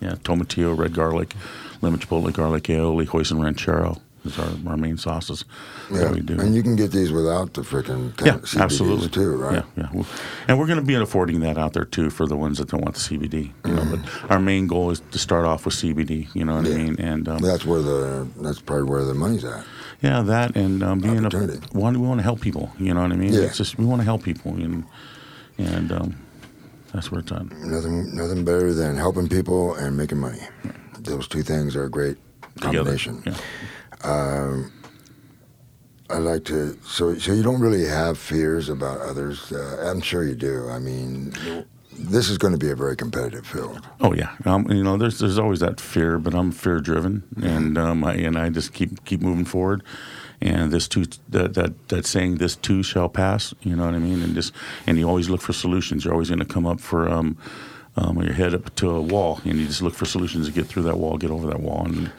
Yeah, 0.00 0.16
tomatillo, 0.24 0.76
red 0.76 0.92
garlic, 0.92 1.36
lemon 1.82 2.00
chipotle, 2.00 2.32
garlic 2.32 2.64
aioli, 2.64 3.06
hoisin 3.06 3.40
ranchero. 3.40 4.02
These 4.24 4.38
are 4.38 4.50
our 4.66 4.76
main 4.76 4.96
sauces 4.98 5.44
Yeah, 5.90 5.98
that 5.98 6.12
we 6.12 6.20
do. 6.20 6.38
and 6.40 6.54
you 6.54 6.62
can 6.62 6.74
get 6.76 6.90
these 6.90 7.12
without 7.12 7.54
the 7.54 7.62
freaking 7.62 8.12
yeah, 8.26 8.34
CBDs 8.38 8.60
absolutely 8.60 9.08
too, 9.08 9.36
right? 9.36 9.64
Yeah, 9.76 9.88
yeah. 9.92 10.02
And 10.48 10.58
we're 10.58 10.66
going 10.66 10.78
to 10.80 10.84
be 10.84 10.94
affording 10.94 11.40
that 11.40 11.56
out 11.56 11.72
there 11.72 11.84
too 11.84 12.10
for 12.10 12.26
the 12.26 12.36
ones 12.36 12.58
that 12.58 12.68
don't 12.68 12.80
want 12.82 12.96
the 12.96 13.00
CBD. 13.00 13.52
You 13.64 13.74
know, 13.74 13.84
but 13.84 14.30
our 14.30 14.38
main 14.40 14.66
goal 14.66 14.90
is 14.90 15.00
to 15.12 15.18
start 15.18 15.44
off 15.46 15.64
with 15.64 15.74
CBD. 15.74 16.28
You 16.34 16.44
know 16.44 16.56
what 16.56 16.66
I 16.66 16.70
mean? 16.70 16.96
And 17.00 17.28
um, 17.28 17.38
That's 17.38 17.64
where 17.64 17.80
the 17.80 18.26
that's 18.40 18.60
probably 18.60 18.84
where 18.90 19.04
the 19.04 19.14
money's 19.14 19.44
at. 19.44 19.64
yeah, 20.02 20.22
that 20.22 20.56
and 20.56 20.82
um, 20.82 20.98
being 21.00 21.24
a 21.24 21.30
one, 21.72 22.00
we 22.00 22.06
want 22.06 22.18
to 22.18 22.24
help 22.24 22.40
people. 22.40 22.72
You 22.78 22.94
know 22.94 23.02
what 23.02 23.12
I 23.12 23.16
mean? 23.16 23.32
Yeah. 23.32 23.42
It's 23.42 23.56
just 23.56 23.78
we 23.78 23.84
want 23.84 24.00
to 24.00 24.04
help 24.04 24.22
people, 24.24 24.52
and 24.54 24.84
and 25.58 25.92
um, 25.92 26.16
that's 26.92 27.10
where 27.12 27.20
it's 27.20 27.30
at. 27.32 27.50
Nothing 27.52 28.14
nothing 28.16 28.44
better 28.44 28.72
than 28.74 28.96
helping 28.96 29.28
people 29.28 29.74
and 29.74 29.96
making 29.96 30.18
money. 30.18 30.40
Those 30.98 31.28
two 31.28 31.42
things 31.42 31.76
are 31.76 31.84
a 31.84 31.90
great 31.90 32.16
combination. 32.60 33.22
Yeah. 33.24 33.36
I 36.10 36.18
like 36.18 36.44
to. 36.44 36.78
So, 36.84 37.18
so 37.18 37.32
you 37.32 37.42
don't 37.42 37.60
really 37.60 37.86
have 37.86 38.18
fears 38.18 38.68
about 38.68 39.00
others. 39.00 39.52
Uh, 39.52 39.84
I'm 39.90 40.00
sure 40.00 40.24
you 40.24 40.34
do. 40.34 40.68
I 40.70 40.78
mean, 40.78 41.34
this 41.92 42.30
is 42.30 42.38
going 42.38 42.52
to 42.52 42.58
be 42.58 42.70
a 42.70 42.76
very 42.76 42.96
competitive 42.96 43.46
field. 43.46 43.86
Oh 44.00 44.14
yeah, 44.14 44.34
um, 44.46 44.70
you 44.70 44.82
know, 44.82 44.96
there's 44.96 45.18
there's 45.18 45.38
always 45.38 45.60
that 45.60 45.80
fear, 45.80 46.18
but 46.18 46.34
I'm 46.34 46.50
fear 46.50 46.80
driven, 46.80 47.24
and 47.42 47.76
um, 47.76 48.04
I, 48.04 48.14
and 48.14 48.38
I 48.38 48.48
just 48.48 48.72
keep 48.72 49.04
keep 49.04 49.20
moving 49.20 49.44
forward. 49.44 49.82
And 50.40 50.70
this 50.70 50.86
too, 50.88 51.04
that 51.28 51.54
that 51.54 51.88
that 51.88 52.06
saying, 52.06 52.36
this 52.36 52.56
too 52.56 52.82
shall 52.82 53.08
pass. 53.08 53.52
You 53.62 53.76
know 53.76 53.84
what 53.84 53.94
I 53.94 53.98
mean? 53.98 54.22
And 54.22 54.34
just 54.34 54.52
and 54.86 54.96
you 54.96 55.06
always 55.08 55.28
look 55.28 55.42
for 55.42 55.52
solutions. 55.52 56.04
You're 56.04 56.14
always 56.14 56.28
going 56.28 56.38
to 56.38 56.44
come 56.44 56.66
up 56.66 56.80
for 56.80 57.08
um, 57.08 57.36
um, 57.98 58.14
when 58.14 58.26
you're 58.26 58.34
head 58.34 58.54
up 58.54 58.74
to 58.76 58.90
a 58.90 59.00
wall, 59.00 59.40
and 59.44 59.58
you 59.58 59.66
just 59.66 59.82
look 59.82 59.94
for 59.94 60.04
solutions 60.04 60.46
to 60.46 60.52
get 60.52 60.66
through 60.66 60.84
that 60.84 60.98
wall, 60.98 61.18
get 61.18 61.30
over 61.30 61.46
that 61.48 61.60
wall, 61.60 61.84
and 61.84 62.10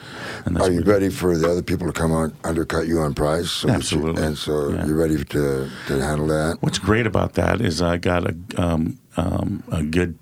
and 0.45 0.55
that's 0.55 0.67
Are 0.67 0.71
you 0.71 0.81
ready 0.81 1.09
for 1.09 1.37
the 1.37 1.49
other 1.49 1.61
people 1.63 1.87
to 1.87 1.93
come 1.93 2.11
on 2.11 2.33
undercut 2.43 2.87
you 2.87 2.99
on 2.99 3.13
price? 3.13 3.49
So 3.49 3.67
that 3.67 3.73
you- 3.73 3.77
Absolutely. 3.77 4.23
and 4.23 4.37
so 4.37 4.69
Yeah. 4.71 4.85
you're 4.85 4.97
ready 4.97 5.23
to 5.23 5.69
to 5.87 6.01
handle 6.01 6.27
that. 6.27 6.57
What's 6.61 6.79
great 6.79 7.05
about 7.07 7.33
that 7.33 7.61
is 7.61 7.81
I 7.81 7.97
got 7.97 8.25
a 8.29 8.35
um, 8.57 8.97
um, 9.17 9.63
a 9.71 9.83
good 9.83 10.17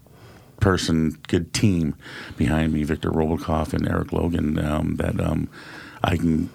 person, 0.59 1.17
good 1.27 1.53
team 1.53 1.95
behind 2.35 2.73
me, 2.73 2.83
Victor 2.83 3.11
Robelkoff 3.11 3.73
and 3.73 3.87
Eric 3.87 4.11
Logan. 4.13 4.57
Um, 4.59 4.95
that 4.97 5.19
um, 5.19 5.49
I 6.03 6.17
can 6.17 6.49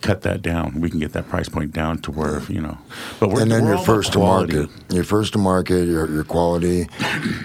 cut 0.00 0.22
that 0.22 0.42
down. 0.42 0.80
We 0.80 0.90
can 0.90 1.00
get 1.00 1.12
that 1.12 1.28
price 1.28 1.48
point 1.48 1.72
down 1.72 1.98
to 2.02 2.10
where 2.12 2.40
you 2.48 2.60
know. 2.60 2.78
But 3.20 3.30
we're 3.30 3.42
and 3.42 3.50
then 3.50 3.64
we're 3.64 3.76
you're 3.76 3.84
first 3.84 4.12
to 4.12 4.18
market. 4.18 4.70
You're 4.90 5.04
first 5.04 5.32
to 5.32 5.38
market. 5.38 5.86
Your 5.86 6.10
your 6.10 6.24
quality, 6.24 6.88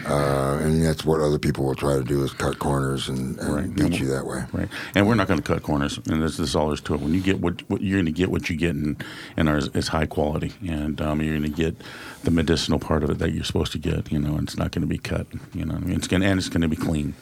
uh, 0.07 0.59
and 0.61 0.83
that's 0.83 1.03
what 1.05 1.19
other 1.21 1.39
people 1.39 1.65
will 1.65 1.75
try 1.75 1.95
to 1.95 2.03
do 2.03 2.23
is 2.23 2.31
cut 2.33 2.59
corners 2.59 3.09
and, 3.09 3.37
and 3.39 3.53
Right. 3.55 3.75
beat 3.75 3.99
you 3.99 4.07
that 4.07 4.25
way. 4.25 4.43
Right, 4.51 4.69
and 4.95 5.07
we're 5.07 5.15
not 5.15 5.27
going 5.27 5.41
to 5.41 5.45
cut 5.45 5.63
corners, 5.63 5.99
and 6.09 6.21
this, 6.21 6.39
is 6.39 6.55
all 6.55 6.67
there's 6.67 6.81
to 6.81 6.95
it. 6.95 7.01
When 7.01 7.13
you 7.13 7.21
get 7.21 7.39
what, 7.39 7.67
what 7.69 7.81
you're 7.81 7.97
going 7.97 8.05
to 8.05 8.11
get, 8.11 8.29
what 8.31 8.49
you 8.49 8.55
get, 8.55 8.75
and 8.75 9.03
and 9.37 9.49
is 9.75 9.87
high 9.87 10.05
quality, 10.05 10.53
and 10.67 10.99
um, 11.01 11.21
you're 11.21 11.37
going 11.37 11.51
to 11.51 11.55
get 11.57 11.75
the 12.23 12.31
medicinal 12.31 12.79
part 12.79 13.03
of 13.03 13.09
it 13.09 13.19
that 13.19 13.33
you're 13.33 13.43
supposed 13.43 13.71
to 13.73 13.79
get. 13.79 14.11
You 14.11 14.19
know, 14.19 14.35
and 14.35 14.47
it's 14.47 14.57
not 14.57 14.71
going 14.71 14.81
to 14.81 14.87
be 14.87 14.97
cut. 14.97 15.27
You 15.53 15.65
know, 15.65 15.73
what 15.73 15.83
I 15.83 15.87
mean, 15.87 15.97
it's 15.97 16.07
going 16.07 16.23
and 16.23 16.39
it's 16.39 16.49
going 16.49 16.61
to 16.61 16.67
be 16.67 16.75
clean, 16.75 17.13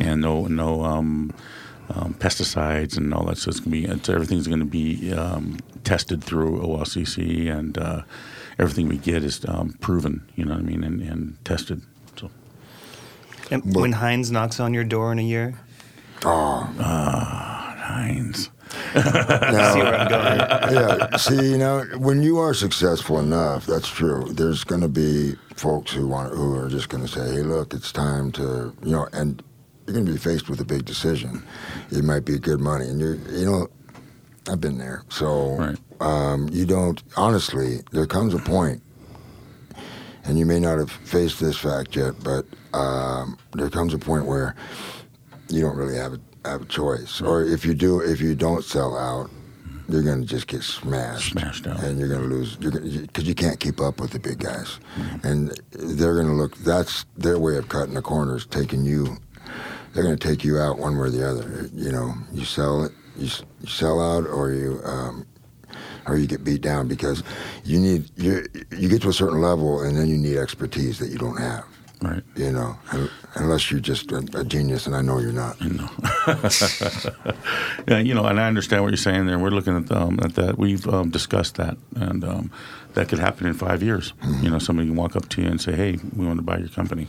and 0.00 0.20
no 0.20 0.46
no 0.46 0.82
um, 0.84 1.32
um, 1.94 2.14
pesticides 2.14 2.96
and 2.96 3.12
all 3.14 3.24
that. 3.26 3.38
So 3.38 3.50
it's 3.50 3.60
going 3.60 3.70
to 3.82 3.88
be 3.88 3.92
it's, 3.92 4.08
everything's 4.08 4.46
going 4.48 4.60
to 4.60 4.64
be 4.66 5.12
um, 5.12 5.58
tested 5.84 6.22
through 6.24 6.60
OLCC, 6.60 7.50
and 7.50 7.76
uh, 7.78 8.02
everything 8.58 8.88
we 8.88 8.98
get 8.98 9.22
is 9.24 9.44
um, 9.48 9.74
proven. 9.80 10.22
You 10.36 10.44
know 10.44 10.52
what 10.52 10.60
I 10.60 10.64
mean, 10.64 10.84
and, 10.84 11.00
and 11.02 11.44
tested. 11.44 11.82
So. 12.18 12.30
And 13.50 13.74
when 13.74 13.92
Heinz 13.92 14.30
knocks 14.30 14.60
on 14.60 14.72
your 14.74 14.84
door 14.84 15.12
in 15.12 15.18
a 15.18 15.22
year, 15.22 15.58
Oh, 16.24 16.60
Heinz. 16.78 18.48
see 18.94 19.00
where 19.02 19.94
I'm 19.98 20.08
going. 20.08 20.74
yeah. 20.74 21.16
See, 21.16 21.50
you 21.50 21.58
know, 21.58 21.84
when 21.98 22.22
you 22.22 22.38
are 22.38 22.54
successful 22.54 23.18
enough, 23.18 23.66
that's 23.66 23.88
true. 23.88 24.24
There's 24.32 24.64
going 24.64 24.80
to 24.80 24.88
be 24.88 25.34
folks 25.56 25.92
who 25.92 26.06
want 26.08 26.32
who 26.32 26.54
are 26.56 26.68
just 26.70 26.88
going 26.88 27.04
to 27.04 27.08
say, 27.08 27.34
"Hey, 27.34 27.42
look, 27.42 27.74
it's 27.74 27.92
time 27.92 28.32
to," 28.32 28.72
you 28.82 28.92
know, 28.92 29.08
and 29.12 29.42
you're 29.86 29.94
going 29.94 30.06
to 30.06 30.12
be 30.12 30.18
faced 30.18 30.48
with 30.48 30.60
a 30.60 30.64
big 30.64 30.84
decision. 30.84 31.42
It 31.90 32.04
might 32.04 32.24
be 32.24 32.38
good 32.38 32.60
money, 32.60 32.86
and 32.88 33.00
you're, 33.00 33.16
you 33.16 33.44
know, 33.46 33.68
I've 34.50 34.60
been 34.60 34.78
there. 34.78 35.02
So, 35.08 35.56
Right. 35.56 35.78
um, 36.00 36.48
you 36.52 36.66
don't. 36.66 37.02
Honestly, 37.16 37.80
there 37.92 38.06
comes 38.06 38.34
a 38.34 38.38
point, 38.38 38.82
and 40.24 40.38
you 40.38 40.46
may 40.46 40.60
not 40.60 40.78
have 40.78 40.90
faced 40.90 41.40
this 41.40 41.56
fact 41.56 41.96
yet, 41.96 42.14
but 42.22 42.46
um, 42.76 43.38
there 43.54 43.70
comes 43.70 43.94
a 43.94 43.98
point 43.98 44.26
where 44.26 44.54
you 45.48 45.60
don't 45.60 45.76
really 45.76 45.96
have 45.96 46.14
a 46.14 46.20
have 46.44 46.62
a 46.62 46.66
choice, 46.66 47.20
or 47.20 47.44
if 47.44 47.64
you 47.64 47.72
do, 47.72 48.00
if 48.00 48.20
you 48.20 48.34
don't 48.34 48.64
sell 48.64 48.96
out, 48.98 49.30
you're 49.88 50.02
going 50.02 50.20
to 50.22 50.26
just 50.26 50.48
get 50.48 50.60
smashed, 50.64 51.30
Smashed 51.30 51.68
out. 51.68 51.78
and 51.84 52.00
you're 52.00 52.08
going 52.08 52.22
to 52.22 52.26
lose. 52.26 52.56
You're 52.60 52.72
because 53.02 53.28
you 53.28 53.34
can't 53.36 53.60
keep 53.60 53.80
up 53.80 54.00
with 54.00 54.10
the 54.10 54.18
big 54.18 54.38
guys, 54.40 54.80
and 55.22 55.52
they're 55.70 56.14
going 56.14 56.26
to 56.26 56.32
look. 56.32 56.56
That's 56.58 57.04
their 57.16 57.38
way 57.38 57.56
of 57.58 57.68
cutting 57.68 57.94
the 57.94 58.02
corners, 58.02 58.44
taking 58.46 58.84
you. 58.84 59.18
They're 59.92 60.02
going 60.04 60.16
to 60.16 60.28
take 60.28 60.44
you 60.44 60.58
out 60.58 60.78
one 60.78 60.94
way 60.96 61.08
or 61.08 61.10
the 61.10 61.28
other. 61.28 61.68
You 61.74 61.92
know, 61.92 62.14
you 62.32 62.44
sell 62.44 62.84
it, 62.84 62.92
you, 63.16 63.28
you 63.60 63.68
sell 63.68 64.00
out, 64.00 64.26
or 64.26 64.52
you. 64.52 64.80
Um, 64.84 65.26
or 66.06 66.16
you 66.16 66.26
get 66.26 66.42
beat 66.42 66.60
down 66.60 66.88
because 66.88 67.22
you 67.64 67.78
need 67.78 68.10
you 68.16 68.44
you 68.76 68.88
get 68.88 69.00
to 69.02 69.08
a 69.08 69.12
certain 69.12 69.40
level 69.40 69.80
and 69.82 69.96
then 69.96 70.08
you 70.08 70.18
need 70.18 70.36
expertise 70.36 70.98
that 70.98 71.10
you 71.10 71.16
don't 71.18 71.36
have 71.40 71.64
Right. 72.02 72.22
you 72.34 72.50
know 72.50 72.76
unless 73.36 73.70
you're 73.70 73.78
just 73.80 74.10
a, 74.10 74.18
a 74.34 74.44
genius 74.44 74.86
and 74.88 74.96
I 74.96 75.02
know 75.02 75.20
you're 75.20 75.32
not 75.32 75.60
you 75.60 75.70
know. 75.70 75.88
yeah, 77.88 77.98
you 77.98 78.14
know, 78.14 78.24
and 78.26 78.40
I 78.40 78.46
understand 78.46 78.82
what 78.82 78.90
you're 78.90 78.96
saying 78.96 79.26
there. 79.26 79.38
We're 79.38 79.50
looking 79.50 79.76
at, 79.76 79.90
um, 79.92 80.18
at 80.22 80.34
that. 80.34 80.58
We've 80.58 80.86
um, 80.88 81.10
discussed 81.10 81.56
that, 81.56 81.76
and 81.96 82.24
um, 82.24 82.50
that 82.94 83.08
could 83.08 83.18
happen 83.18 83.46
in 83.46 83.54
five 83.54 83.82
years. 83.82 84.12
You 84.40 84.50
know, 84.50 84.58
somebody 84.58 84.88
can 84.88 84.96
walk 84.96 85.16
up 85.16 85.28
to 85.30 85.42
you 85.42 85.48
and 85.48 85.60
say, 85.60 85.72
"Hey, 85.72 85.98
we 86.16 86.26
want 86.26 86.38
to 86.38 86.42
buy 86.42 86.58
your 86.58 86.68
company," 86.68 87.08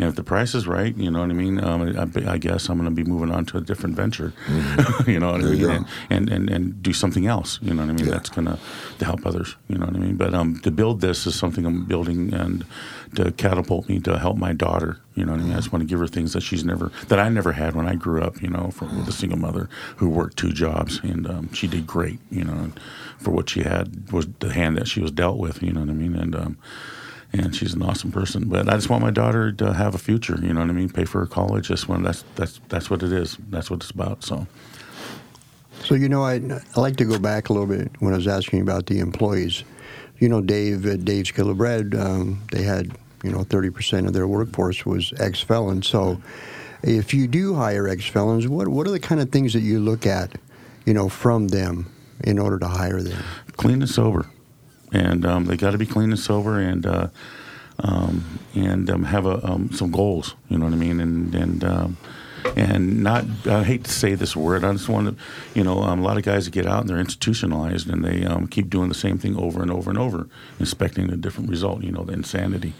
and 0.00 0.08
if 0.08 0.16
the 0.16 0.24
price 0.24 0.54
is 0.54 0.66
right, 0.66 0.96
you 0.96 1.10
know 1.10 1.20
what 1.20 1.28
I 1.28 1.34
mean. 1.34 1.62
Um, 1.62 1.82
I, 1.94 2.32
I 2.32 2.38
guess 2.38 2.70
I'm 2.70 2.78
going 2.78 2.88
to 2.88 2.94
be 2.94 3.04
moving 3.04 3.30
on 3.30 3.44
to 3.46 3.58
a 3.58 3.60
different 3.60 3.96
venture. 3.96 4.32
you 5.06 5.20
know 5.20 5.32
what 5.32 5.42
I 5.42 5.44
There 5.44 5.54
mean, 5.54 5.70
and, 5.70 5.86
and 6.08 6.30
and 6.30 6.48
and 6.50 6.82
do 6.82 6.94
something 6.94 7.26
else. 7.26 7.58
You 7.60 7.74
know 7.74 7.82
what 7.82 7.90
I 7.90 7.92
mean. 7.92 8.06
Yeah. 8.06 8.12
That's 8.12 8.30
going 8.30 8.46
to 8.46 8.58
to 8.98 9.04
help 9.04 9.26
others. 9.26 9.56
You 9.68 9.76
know 9.76 9.84
what 9.84 9.94
I 9.94 9.98
mean. 9.98 10.16
But 10.16 10.32
um, 10.32 10.58
to 10.60 10.70
build 10.70 11.02
this 11.02 11.26
is 11.26 11.34
something 11.38 11.66
I'm 11.66 11.84
building 11.84 12.32
and 12.32 12.64
to 13.16 13.30
catapult 13.32 13.90
me 13.90 14.00
to 14.00 14.18
help 14.18 14.38
my 14.38 14.54
daughter. 14.54 15.00
You 15.16 15.26
know 15.26 15.32
what 15.32 15.42
I 15.42 15.44
mean. 15.44 15.52
I 15.52 15.56
just 15.56 15.70
want 15.70 15.82
to 15.82 15.86
give 15.86 15.98
her 15.98 16.08
things 16.08 16.32
that 16.32 16.42
she's 16.42 16.64
never 16.64 16.90
that 17.08 17.18
I 17.18 17.28
never 17.28 17.52
had 17.52 17.74
when 17.74 17.86
I 17.86 17.94
grew 17.94 18.22
up. 18.22 18.40
You 18.40 18.48
know, 18.48 18.70
from 18.70 18.96
with 18.96 19.08
a 19.08 19.12
single 19.12 19.38
mother 19.38 19.68
who 19.96 20.08
worked 20.08 20.38
two 20.38 20.52
jobs 20.52 21.00
and 21.02 21.28
um, 21.28 21.52
she 21.52 21.66
did 21.66 21.86
great. 21.86 22.20
You 22.30 22.44
know, 22.44 22.72
for 23.18 23.32
what 23.32 23.50
she 23.50 23.64
had 23.64 24.10
was 24.12 24.28
the 24.38 24.50
hand 24.50 24.78
that 24.78 24.88
she 24.88 25.00
was 25.02 25.10
dealt 25.10 25.36
with. 25.36 25.62
You 25.62 25.74
know 25.74 25.80
what 25.80 25.90
I 25.90 25.92
mean. 25.92 26.14
And 26.14 26.34
um, 26.34 26.58
and 27.32 27.54
she's 27.54 27.74
an 27.74 27.82
awesome 27.82 28.10
person. 28.12 28.48
But 28.48 28.68
I 28.68 28.74
just 28.74 28.90
want 28.90 29.02
my 29.02 29.10
daughter 29.10 29.52
to 29.52 29.72
have 29.72 29.94
a 29.94 29.98
future. 29.98 30.38
You 30.40 30.52
know 30.52 30.60
what 30.60 30.70
I 30.70 30.72
mean. 30.72 30.88
Pay 30.88 31.04
for 31.04 31.20
her 31.20 31.26
college. 31.26 31.68
Just 31.68 31.88
one. 31.88 32.02
That's 32.02 32.24
that's 32.34 32.60
that's 32.68 32.90
what 32.90 33.02
it 33.02 33.12
is. 33.12 33.36
That's 33.50 33.70
what 33.70 33.82
it's 33.82 33.90
about. 33.90 34.24
So. 34.24 34.46
So 35.84 35.94
you 35.94 36.08
know, 36.08 36.22
I 36.22 36.34
I 36.76 36.80
like 36.80 36.96
to 36.96 37.04
go 37.04 37.18
back 37.18 37.48
a 37.48 37.52
little 37.52 37.68
bit 37.68 37.90
when 38.00 38.12
I 38.12 38.16
was 38.16 38.28
asking 38.28 38.60
about 38.60 38.86
the 38.86 38.98
employees. 38.98 39.64
You 40.18 40.28
know, 40.28 40.42
Dave 40.42 40.84
at 40.86 41.04
Dave's 41.06 41.30
Killer 41.30 41.54
Bread, 41.54 41.94
um, 41.94 42.42
they 42.52 42.62
had 42.62 42.92
you 43.24 43.30
know 43.30 43.44
thirty 43.44 43.70
percent 43.70 44.06
of 44.06 44.12
their 44.12 44.26
workforce 44.26 44.84
was 44.84 45.12
ex 45.18 45.40
felons. 45.40 45.88
So 45.88 46.20
if 46.82 47.14
you 47.14 47.26
do 47.26 47.54
hire 47.54 47.88
ex 47.88 48.06
felons, 48.06 48.46
what 48.46 48.68
what 48.68 48.86
are 48.86 48.90
the 48.90 49.00
kind 49.00 49.20
of 49.20 49.30
things 49.30 49.52
that 49.54 49.60
you 49.60 49.80
look 49.80 50.06
at, 50.06 50.36
you 50.84 50.92
know, 50.92 51.08
from 51.08 51.48
them 51.48 51.90
in 52.24 52.38
order 52.38 52.58
to 52.58 52.68
hire 52.68 53.00
them? 53.00 53.22
clean 53.56 53.82
and 53.82 53.90
sober, 53.90 54.26
and 54.92 55.24
um, 55.24 55.44
they 55.46 55.56
got 55.56 55.72
to 55.72 55.78
be 55.78 55.86
clean 55.86 56.10
and 56.10 56.18
sober, 56.18 56.58
and 56.58 56.86
uh, 56.86 57.08
um, 57.78 58.38
and 58.54 58.90
um, 58.90 59.04
have 59.04 59.26
a, 59.26 59.44
um, 59.46 59.70
some 59.72 59.90
goals. 59.90 60.34
You 60.48 60.58
know 60.58 60.66
what 60.66 60.74
I 60.74 60.78
mean? 60.78 61.00
And 61.00 61.34
and 61.34 61.64
um, 61.64 61.96
and 62.56 63.02
not. 63.02 63.24
I 63.46 63.64
hate 63.64 63.84
to 63.84 63.90
say 63.90 64.14
this 64.14 64.34
word. 64.34 64.64
I 64.64 64.72
just 64.72 64.88
want 64.88 65.08
to, 65.16 65.24
you 65.54 65.64
know, 65.64 65.82
um, 65.82 66.00
a 66.00 66.02
lot 66.02 66.16
of 66.16 66.22
guys 66.22 66.48
get 66.48 66.66
out 66.66 66.80
and 66.80 66.88
they're 66.88 66.98
institutionalized, 66.98 67.88
and 67.88 68.04
they 68.04 68.24
um, 68.24 68.46
keep 68.46 68.70
doing 68.70 68.88
the 68.88 68.94
same 68.94 69.18
thing 69.18 69.36
over 69.36 69.62
and 69.62 69.70
over 69.70 69.90
and 69.90 69.98
over, 69.98 70.28
expecting 70.58 71.10
a 71.10 71.16
different 71.16 71.50
result. 71.50 71.82
You 71.82 71.92
know, 71.92 72.04
the 72.04 72.12
insanity. 72.12 72.74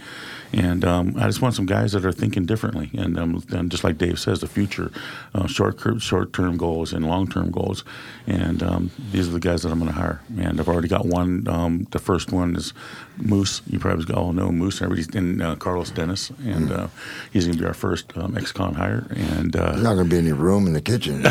And 0.53 0.85
um, 0.85 1.15
I 1.17 1.27
just 1.27 1.41
want 1.41 1.55
some 1.55 1.67
guys 1.67 1.93
that 1.93 2.05
are 2.05 2.13
thinking 2.13 2.45
differently. 2.45 2.91
And, 2.97 3.19
um, 3.19 3.43
and 3.51 3.71
just 3.71 3.85
like 3.85 3.99
Dave 3.99 4.19
says, 4.19 4.41
the 4.41 4.49
future, 4.49 4.91
uh, 5.35 5.47
short 5.47 5.81
short 6.01 6.33
term 6.33 6.57
goals 6.57 6.93
and 6.93 7.07
long 7.07 7.29
term 7.29 7.51
goals. 7.51 7.85
And 8.27 8.63
um, 8.63 8.91
these 9.13 9.29
are 9.29 9.33
the 9.33 9.41
guys 9.41 9.63
that 9.63 9.71
I'm 9.71 9.79
going 9.79 9.91
to 9.91 9.97
hire. 9.97 10.21
And 10.39 10.59
I've 10.61 10.69
already 10.69 10.89
got 10.89 11.07
one. 11.07 11.47
Um, 11.49 11.87
the 11.91 11.99
first 11.99 12.33
one 12.33 12.57
is 12.57 12.73
Moose. 13.17 13.63
You 13.67 13.79
probably 13.79 14.13
all 14.15 14.33
know 14.33 14.51
Moose. 14.51 14.83
Everybody's 14.83 15.09
in 15.15 15.41
uh, 15.41 15.57
Carlos 15.57 15.91
Dennis, 15.91 16.31
and 16.45 16.69
mm. 16.69 16.79
uh, 16.79 16.89
he's 17.33 17.47
going 17.47 17.57
to 17.57 17.63
be 17.63 17.67
our 17.67 17.75
first 17.75 18.17
um, 18.17 18.37
ex-con 18.37 18.75
hire. 18.75 19.07
And 19.11 19.55
uh, 19.55 19.73
there's 19.73 19.83
not 19.83 19.95
going 19.95 20.09
to 20.09 20.11
be 20.11 20.19
any 20.19 20.33
room 20.33 20.67
in 20.67 20.73
the 20.73 20.81
kitchen. 20.81 21.25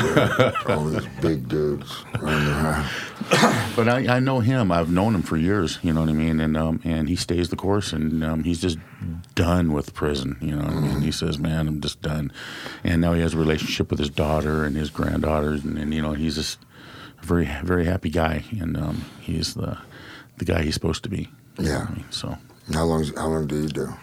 all 0.68 0.86
these 0.86 1.08
big 1.22 1.48
dudes 1.48 2.04
running 2.22 2.48
around. 2.48 2.90
but 3.76 3.90
I, 3.90 4.16
I, 4.16 4.20
know 4.20 4.40
him. 4.40 4.72
I've 4.72 4.92
known 4.92 5.14
him 5.14 5.24
for 5.24 5.36
years. 5.36 5.78
You 5.82 5.92
know 5.94 6.02
what 6.02 6.10
I 6.10 6.14
mean? 6.14 6.40
And 6.40 6.56
um, 6.56 6.80
and 6.86 7.10
he 7.10 7.16
stays 7.16 7.50
the 7.50 7.56
course, 7.56 7.92
and 7.92 8.24
um, 8.24 8.44
he's 8.44 8.62
just 8.62 8.78
done 9.36 9.74
with 9.74 9.94
prison. 9.94 10.38
You 10.42 10.56
know 10.56 10.64
what 10.64 10.74
I 10.74 10.80
mean? 10.80 11.02
He 11.02 11.12
says, 11.12 11.38
"Man, 11.38 11.68
I'm 11.68 11.82
just 11.82 12.02
done." 12.02 12.32
And 12.84 13.02
now 13.02 13.14
he 13.14 13.22
has 13.22 13.34
a 13.34 13.38
relationship 13.38 13.90
with 13.90 14.00
his 14.00 14.10
daughter 14.10 14.64
and 14.64 14.76
his 14.76 14.90
granddaughters, 14.90 15.66
and, 15.66 15.78
and 15.78 15.94
you 15.94 16.02
know 16.02 16.14
he's 16.14 16.36
just 16.36 16.60
a 17.22 17.26
very 17.26 17.50
very 17.64 17.86
happy 17.86 18.10
guy, 18.10 18.46
and 18.60 18.78
um, 18.78 19.06
he's 19.20 19.54
the 19.54 19.78
the 20.38 20.46
guy 20.46 20.62
he's 20.62 20.74
supposed 20.74 21.04
to 21.04 21.10
be. 21.10 21.30
Yeah. 21.60 21.88
I 21.90 21.94
mean, 21.94 22.06
so 22.12 22.38
how 22.74 22.86
long 22.86 23.04
how 23.16 23.28
long 23.28 23.48
did 23.48 23.64
he 23.64 23.68
do? 23.68 23.94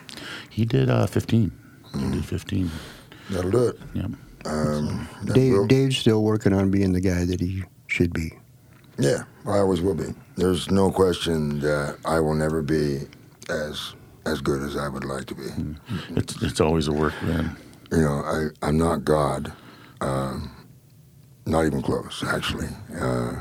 He 0.50 0.64
did 0.64 0.90
uh, 0.90 1.06
15. 1.06 1.52
Mm. 1.92 2.14
He 2.14 2.20
did 2.20 2.24
15. 2.24 2.70
That'll 3.30 3.50
do 3.50 3.68
it. 3.68 3.78
Yeah. 3.94 4.06
Um, 4.44 5.08
Dave, 5.24 5.68
Dave's 5.68 5.98
still 5.98 6.22
working 6.22 6.52
on 6.52 6.70
being 6.70 6.92
the 6.92 7.00
guy 7.00 7.24
that 7.24 7.40
he 7.40 7.64
should 7.88 8.12
be. 8.12 8.32
Yeah, 8.98 9.24
I 9.46 9.58
always 9.58 9.80
will 9.80 9.94
be. 9.94 10.14
There's 10.36 10.70
no 10.70 10.90
question 10.90 11.60
that 11.60 11.98
I 12.04 12.20
will 12.20 12.34
never 12.34 12.62
be 12.62 13.00
as 13.48 13.94
as 14.24 14.40
good 14.40 14.62
as 14.62 14.76
I 14.76 14.88
would 14.88 15.04
like 15.04 15.26
to 15.26 15.34
be. 15.34 15.42
Mm. 15.42 15.76
It's 16.16 16.42
it's 16.42 16.60
always 16.60 16.88
a 16.88 16.92
work, 16.92 17.14
man. 17.22 17.56
You 17.92 18.00
know, 18.00 18.22
I 18.24 18.66
I'm 18.66 18.78
not 18.78 19.04
God. 19.04 19.52
Um, 20.00 20.50
not 21.46 21.64
even 21.64 21.80
close, 21.80 22.24
actually. 22.26 22.68
Uh, 23.00 23.36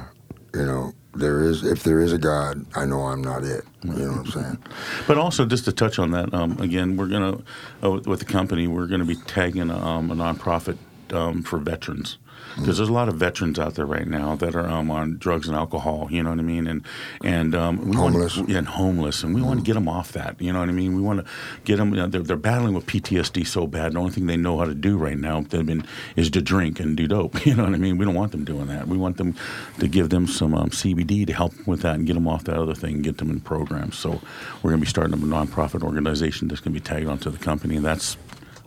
you 0.53 0.65
know, 0.65 0.93
there 1.15 1.41
is 1.41 1.63
if 1.63 1.83
there 1.83 1.99
is 1.99 2.13
a 2.13 2.17
God, 2.17 2.65
I 2.75 2.85
know 2.85 3.01
I'm 3.01 3.21
not 3.21 3.43
it. 3.43 3.65
You 3.83 3.91
know 3.91 4.11
what 4.11 4.19
I'm 4.19 4.31
saying? 4.31 4.63
But 5.07 5.17
also, 5.17 5.45
just 5.45 5.65
to 5.65 5.71
touch 5.71 5.99
on 5.99 6.11
that, 6.11 6.33
um, 6.33 6.57
again, 6.59 6.97
we're 6.97 7.07
gonna 7.07 7.39
uh, 7.83 7.91
with 8.05 8.19
the 8.19 8.25
company, 8.25 8.67
we're 8.67 8.87
gonna 8.87 9.05
be 9.05 9.15
tagging 9.15 9.71
um, 9.71 10.11
a 10.11 10.15
nonprofit 10.15 10.77
um, 11.11 11.43
for 11.43 11.59
veterans 11.59 12.17
because 12.55 12.77
there's 12.77 12.89
a 12.89 12.93
lot 12.93 13.09
of 13.09 13.15
veterans 13.15 13.59
out 13.59 13.75
there 13.75 13.85
right 13.85 14.07
now 14.07 14.35
that 14.37 14.55
are 14.55 14.67
um, 14.67 14.89
on 14.89 15.17
drugs 15.17 15.47
and 15.47 15.57
alcohol. 15.57 16.07
You 16.09 16.23
know 16.23 16.29
what 16.29 16.39
I 16.39 16.43
mean? 16.43 16.67
And 16.67 16.85
and 17.23 17.53
um, 17.53 17.89
we 17.89 17.95
homeless 17.95 18.37
want, 18.37 18.49
yeah, 18.49 18.57
and 18.59 18.67
homeless, 18.67 19.23
and 19.23 19.35
we 19.35 19.41
mm. 19.41 19.45
want 19.45 19.59
to 19.59 19.65
get 19.65 19.73
them 19.73 19.87
off 19.87 20.13
that. 20.13 20.39
You 20.41 20.53
know 20.53 20.59
what 20.59 20.69
I 20.69 20.71
mean? 20.73 20.95
We 20.95 21.01
want 21.01 21.25
to 21.25 21.31
get 21.65 21.77
them. 21.77 21.89
You 21.93 22.01
know, 22.01 22.07
they're, 22.07 22.21
they're 22.21 22.37
battling 22.37 22.73
with 22.73 22.85
PTSD 22.85 23.45
so 23.45 23.67
bad. 23.67 23.93
The 23.93 23.99
only 23.99 24.11
thing 24.11 24.27
they 24.27 24.37
know 24.37 24.57
how 24.57 24.65
to 24.65 24.75
do 24.75 24.97
right 24.97 25.17
now 25.17 25.41
they've 25.41 25.65
been 25.65 25.85
is 26.15 26.29
to 26.31 26.41
drink 26.41 26.79
and 26.79 26.95
do 26.95 27.07
dope. 27.07 27.35
You 27.45 27.53
know 27.53 27.63
what 27.63 27.73
I 27.73 27.77
mean? 27.77 27.99
We 27.99 28.05
don't 28.05 28.15
want 28.15 28.31
them 28.31 28.43
doing 28.43 28.67
that. 28.67 28.87
We 28.87 28.97
want 28.97 29.17
them 29.17 29.35
to 29.79 29.87
give 29.87 30.09
them 30.09 30.25
some 30.25 30.55
um, 30.55 30.71
CBD 30.71 31.27
to 31.27 31.33
help 31.33 31.53
with 31.67 31.83
that 31.83 31.95
and 31.95 32.07
get 32.07 32.15
them 32.15 32.27
off 32.27 32.45
that 32.45 32.57
other 32.57 32.73
thing 32.73 32.95
and 32.95 33.03
get 33.03 33.19
them 33.19 33.29
in 33.29 33.39
programs. 33.39 33.97
So 33.97 34.19
we're 34.63 34.71
going 34.71 34.79
to 34.79 34.85
be 34.85 34.89
starting 34.89 35.13
a 35.13 35.17
nonprofit 35.17 35.83
organization 35.83 36.47
that's 36.47 36.59
going 36.59 36.73
to 36.73 36.79
be 36.79 36.83
tagged 36.83 37.07
onto 37.07 37.29
the 37.29 37.37
company, 37.37 37.77
that's 37.77 38.17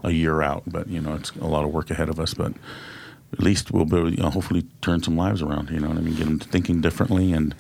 a 0.05 0.11
year 0.11 0.43
out. 0.43 0.63
But 0.67 0.89
you 0.89 1.01
know, 1.01 1.15
it's 1.15 1.31
a 1.33 1.47
lot 1.47 1.65
of 1.65 1.73
work 1.73 1.91
ahead 1.91 2.09
of 2.09 2.21
us. 2.21 2.35
But 2.35 2.53
at 3.33 3.41
least 3.41 3.71
we'll 3.71 3.85
be 3.85 3.97
able 3.97 4.11
you 4.11 4.23
know, 4.23 4.31
hopefully 4.31 4.65
turn 4.81 5.03
some 5.03 5.17
lives 5.17 5.43
around. 5.43 5.71
You 5.71 5.81
know 5.81 5.89
what 5.89 5.99
I 5.99 6.01
mean? 6.01 6.15
Get 6.15 6.25
them 6.25 6.39
thinking 6.39 6.81
differently 6.81 7.33
and 7.33 7.55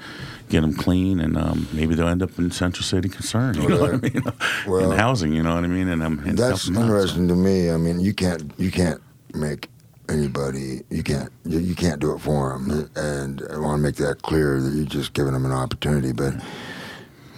get 0.49 0.63
them 0.63 0.75
clean, 0.75 1.21
and 1.21 1.37
um, 1.37 1.69
maybe 1.73 1.95
they'll 1.95 2.09
end 2.09 2.23
up 2.23 2.39
in 2.39 2.51
Central 2.51 2.85
City 2.85 3.09
Concern. 3.09 3.61
You 3.61 3.69
know 3.69 3.81
what 3.81 3.95
I 3.95 3.97
mean? 3.97 4.23
Well, 4.67 4.93
in 4.93 4.99
housing, 4.99 5.33
you 5.33 5.43
know 5.43 5.55
what 5.55 5.65
I 5.65 5.69
mean? 5.69 5.89
And, 5.89 6.03
um, 6.03 6.19
and 6.21 6.37
that's 6.37 6.69
interesting 6.69 7.25
out, 7.25 7.29
so. 7.29 7.35
to 7.35 7.35
me. 7.35 7.71
I 7.71 7.77
mean, 7.77 8.01
you 8.01 8.13
can't 8.15 8.53
you 8.59 8.71
can't 8.71 9.01
make 9.35 9.69
anybody 10.09 10.83
you 10.91 11.03
can't 11.03 11.31
you, 11.45 11.59
you 11.59 11.75
can't 11.75 12.01
do 12.01 12.15
it 12.15 12.19
for 12.19 12.53
them, 12.53 12.91
and 12.97 13.43
I 13.51 13.59
want 13.59 13.79
to 13.79 13.83
make 13.83 13.97
that 13.97 14.23
clear 14.23 14.61
that 14.61 14.75
you're 14.75 14.87
just 14.87 15.13
giving 15.13 15.33
them 15.33 15.45
an 15.45 15.53
opportunity, 15.53 16.13
but. 16.13 16.35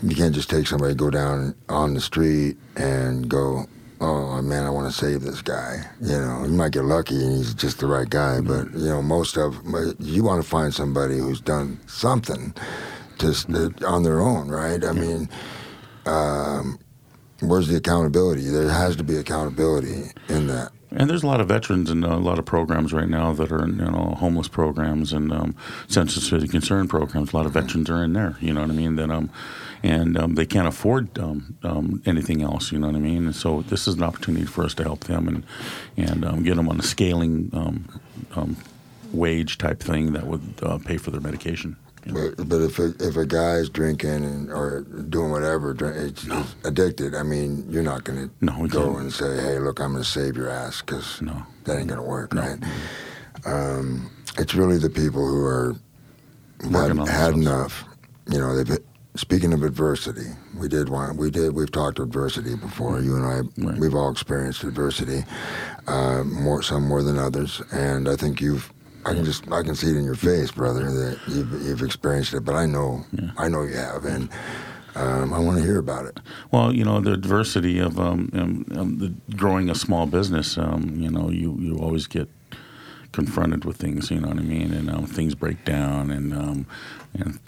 You 0.03 0.17
can't 0.17 0.35
just 0.35 0.49
take 0.49 0.67
somebody, 0.67 0.95
go 0.95 1.11
down 1.11 1.55
on 1.69 1.93
the 1.93 2.01
street, 2.01 2.57
and 2.75 3.29
go, 3.29 3.67
oh 4.01 4.41
man, 4.43 4.65
I 4.65 4.71
want 4.71 4.91
to 4.91 4.99
save 4.99 5.23
this 5.23 5.43
guy. 5.43 5.85
You 6.01 6.19
know, 6.19 6.45
you 6.45 6.53
might 6.53 6.73
get 6.73 6.85
lucky 6.85 7.23
and 7.23 7.37
he's 7.37 7.55
just 7.55 7.79
the 7.79 7.87
right 7.87 8.09
guy, 8.09 8.41
but 8.41 8.73
you 8.73 8.89
know, 8.89 9.03
most 9.03 9.37
of 9.37 9.57
you 9.99 10.25
want 10.25 10.43
to 10.43 10.49
find 10.49 10.75
somebody 10.75 11.19
who's 11.19 11.41
done 11.41 11.79
something 11.87 12.55
just 13.19 13.49
on 13.85 14.03
their 14.03 14.21
own, 14.21 14.49
right? 14.49 14.83
I 14.85 14.93
mean, 14.93 15.29
um, 16.07 16.79
where's 17.41 17.69
the 17.69 17.77
accountability? 17.77 18.49
There 18.49 18.69
has 18.71 18.97
to 18.97 19.05
be 19.05 19.17
accountability 19.17 20.11
in 20.29 20.47
that. 20.47 20.73
And 20.93 21.09
there's 21.09 21.23
a 21.23 21.27
lot 21.27 21.41
of 21.41 21.47
veterans 21.47 21.89
and 21.89 22.05
a 22.05 22.17
lot 22.17 22.41
of 22.41 22.45
programs 22.45 22.93
right 22.93 23.09
now 23.09 23.33
that 23.35 23.53
are, 23.53 23.65
you 23.65 23.75
know, 23.75 24.17
homeless 24.19 24.49
programs 24.49 25.13
and 25.13 25.33
um, 25.33 25.55
Central 25.87 26.21
City 26.21 26.49
Concern 26.49 26.89
programs. 26.89 27.33
A 27.33 27.37
lot 27.37 27.47
of 27.47 27.53
veterans 27.53 27.89
are 27.91 28.03
in 28.03 28.13
there. 28.13 28.37
You 28.41 28.53
know 28.53 28.63
what 28.63 28.71
I 28.71 28.75
mean? 28.75 28.97
That 28.97 29.11
um, 29.11 29.31
and 29.83 30.19
um, 30.19 30.35
they 30.35 30.47
can't 30.47 30.69
afford 30.69 31.19
um, 31.19 31.57
um, 31.63 32.03
anything 32.07 32.43
else. 32.43 32.73
You 32.73 32.79
know 32.79 32.89
what 32.89 32.97
I 32.97 33.01
mean? 33.01 33.25
And 33.27 33.35
so 33.35 33.63
this 33.63 33.89
is 33.89 33.95
an 33.95 34.03
opportunity 34.03 34.47
for 34.47 34.65
us 34.65 34.75
to 34.75 34.83
help 34.83 35.05
them 35.05 35.29
and 35.29 35.45
and 35.97 36.25
um, 36.25 36.43
get 36.43 36.57
them 36.57 36.69
on 36.69 36.79
a 36.79 36.83
scaling 36.83 37.51
um, 37.53 38.01
um, 38.35 38.57
wage 39.13 39.59
type 39.59 39.81
thing 39.81 40.13
that 40.13 40.27
would 40.27 40.55
uh, 40.63 40.79
pay 40.79 40.97
for 40.97 41.11
their 41.11 41.21
medication. 41.21 41.77
But 42.07 42.49
but 42.49 42.63
if 42.63 42.79
a, 42.79 42.95
if 42.99 43.17
a 43.17 43.27
guy's 43.27 43.69
drinking 43.69 44.25
and 44.25 44.51
or 44.51 44.81
doing 44.81 45.31
whatever, 45.31 45.77
it's, 45.95 46.25
no. 46.25 46.45
addicted. 46.65 47.15
I 47.15 47.23
mean, 47.23 47.67
you're 47.69 47.83
not 47.83 48.05
going 48.05 48.29
to 48.29 48.45
no, 48.45 48.67
go 48.67 48.93
can't. 48.93 49.01
and 49.01 49.13
say, 49.13 49.37
"Hey, 49.41 49.59
look, 49.59 49.81
I'm 49.81 49.93
going 49.93 50.03
to 50.03 50.09
save 50.09 50.37
your 50.37 50.49
ass," 50.49 50.81
because 50.81 51.21
no. 51.21 51.43
that 51.65 51.79
ain't 51.79 51.89
going 51.89 52.01
to 52.01 52.07
work, 52.07 52.33
no. 52.33 52.41
right? 52.41 52.59
Um, 53.45 54.11
it's 54.39 54.55
really 54.55 54.79
the 54.79 54.89
people 54.89 55.27
who 55.27 55.45
are 55.45 55.77
had, 56.63 56.97
had 57.09 57.35
enough. 57.35 57.85
You 58.31 58.39
know, 58.39 58.57
they've 58.57 58.79
speaking 59.15 59.53
of 59.53 59.63
adversity, 59.63 60.29
we 60.57 60.69
did 60.69 60.89
one. 60.89 61.17
We 61.17 61.31
did. 61.31 61.55
We've 61.55 61.71
talked 61.71 61.99
adversity 61.99 62.55
before. 62.57 63.01
You 63.01 63.17
and 63.17 63.25
I, 63.25 63.67
right. 63.67 63.79
we've 63.79 63.95
all 63.95 64.11
experienced 64.11 64.65
adversity, 64.65 65.25
uh, 65.87 66.23
more 66.25 66.63
some 66.63 66.87
more 66.87 67.03
than 67.03 67.19
others. 67.19 67.61
And 67.73 68.09
I 68.09 68.17
think 68.17 68.41
you've. 68.41 68.73
I 69.07 69.15
can 69.15 69.25
just. 69.25 69.51
I 69.51 69.63
can 69.63 69.75
see 69.75 69.91
it 69.91 69.97
in 69.97 70.05
your 70.05 70.15
face, 70.15 70.51
brother, 70.51 70.85
that 70.85 71.19
you've, 71.29 71.53
you've 71.63 71.83
experienced 71.83 72.35
it. 72.35 72.45
But 72.45 72.55
I 72.55 72.67
know. 72.67 73.05
Yeah. 73.13 73.31
I 73.37 73.49
know 73.49 73.63
you 73.63 73.75
have, 73.75 74.05
and. 74.05 74.29
Um, 74.97 75.33
I 75.33 75.39
want 75.39 75.57
to 75.57 75.63
hear 75.63 75.79
about 75.79 76.07
it. 76.07 76.19
Well, 76.51 76.75
you 76.75 76.85
know, 76.85 77.01
the 77.01 77.13
adversity 77.13 77.79
of 77.79 78.01
um, 78.01 78.29
um, 78.35 78.67
um 78.77 78.99
the 78.99 79.15
growing 79.37 79.71
a 79.71 79.75
small 79.77 80.05
business. 80.05 80.59
Um, 80.59 80.97
you 80.97 81.09
know, 81.09 81.31
you 81.31 81.57
you 81.61 81.79
always 81.79 82.09
get 82.09 82.29
confronted 83.13 83.65
with 83.65 83.77
things. 83.77 84.11
You 84.11 84.21
know 84.21 84.29
what 84.29 84.39
I 84.39 84.43
mean, 84.43 84.73
and 84.73 84.91
um, 84.91 85.07
things 85.07 85.35
break 85.35 85.65
down, 85.65 86.11
and 86.11 86.33
and 87.15 87.39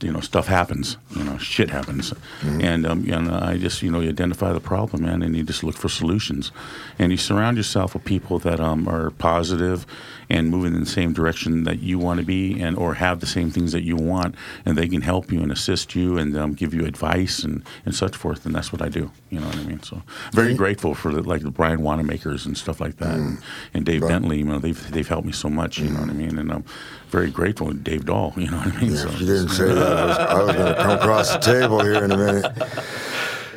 you 0.00 0.12
know 0.12 0.20
stuff 0.20 0.46
happens 0.48 0.96
you 1.14 1.22
know 1.22 1.38
shit 1.38 1.70
happens 1.70 2.10
mm-hmm. 2.40 2.60
and 2.60 2.86
um, 2.86 3.08
and 3.10 3.30
I 3.30 3.58
just 3.58 3.82
you 3.82 3.90
know 3.90 4.00
you 4.00 4.08
identify 4.08 4.52
the 4.52 4.60
problem 4.60 5.02
man 5.02 5.22
and 5.22 5.36
you 5.36 5.44
just 5.44 5.62
look 5.62 5.76
for 5.76 5.88
solutions 5.88 6.50
and 6.98 7.12
you 7.12 7.18
surround 7.18 7.56
yourself 7.56 7.94
with 7.94 8.04
people 8.04 8.38
that 8.40 8.60
um, 8.60 8.88
are 8.88 9.10
positive 9.10 9.86
and 10.30 10.50
moving 10.50 10.74
in 10.74 10.80
the 10.80 10.86
same 10.86 11.12
direction 11.12 11.64
that 11.64 11.80
you 11.80 11.98
want 11.98 12.20
to 12.20 12.26
be 12.26 12.60
and 12.60 12.76
or 12.76 12.94
have 12.94 13.20
the 13.20 13.26
same 13.26 13.50
things 13.50 13.72
that 13.72 13.82
you 13.82 13.96
want 13.96 14.34
and 14.64 14.76
they 14.76 14.88
can 14.88 15.02
help 15.02 15.32
you 15.32 15.40
and 15.40 15.52
assist 15.52 15.94
you 15.94 16.18
and 16.18 16.36
um, 16.36 16.52
give 16.54 16.74
you 16.74 16.84
advice 16.84 17.44
and, 17.44 17.62
and 17.84 17.94
such 17.94 18.16
forth 18.16 18.44
and 18.44 18.54
that's 18.54 18.72
what 18.72 18.82
I 18.82 18.88
do 18.88 19.10
you 19.30 19.38
know 19.38 19.46
what 19.46 19.56
I 19.56 19.64
mean 19.64 19.82
so 19.82 20.02
very 20.32 20.48
mm-hmm. 20.48 20.56
grateful 20.56 20.94
for 20.94 21.12
the, 21.12 21.22
like 21.22 21.42
the 21.42 21.50
Brian 21.50 21.82
Wanamakers 21.82 22.46
and 22.46 22.58
stuff 22.58 22.80
like 22.80 22.96
that 22.96 23.16
mm-hmm. 23.16 23.26
and, 23.26 23.42
and, 23.74 23.86
Dave 23.86 24.02
right. 24.02 24.08
Bentley 24.08 24.38
you 24.38 24.44
know 24.44 24.58
they've, 24.58 24.90
they've 24.98 25.08
helped 25.08 25.26
me 25.26 25.32
so 25.32 25.48
much 25.48 25.78
you 25.78 25.88
know 25.88 26.00
what 26.00 26.10
I 26.10 26.12
mean 26.12 26.38
and 26.38 26.50
I'm 26.50 26.64
very 27.10 27.30
grateful 27.30 27.68
to 27.68 27.74
Dave 27.74 28.04
Dahl 28.04 28.34
you 28.36 28.50
know 28.50 28.58
what 28.58 28.74
I 28.74 28.80
mean 28.80 28.90
yeah, 28.90 28.96
so, 28.96 29.08
if 29.08 29.20
you 29.20 29.26
didn't 29.26 29.48
say 29.50 29.66
that 29.66 29.96
I 29.96 30.04
was, 30.04 30.18
I 30.18 30.42
was 30.42 30.56
going 30.56 30.74
to 30.74 30.82
come 30.82 30.98
across 30.98 31.32
the 31.32 31.38
table 31.38 31.80
here 31.84 32.04
in 32.04 32.10
a 32.10 32.16
minute 32.16 32.52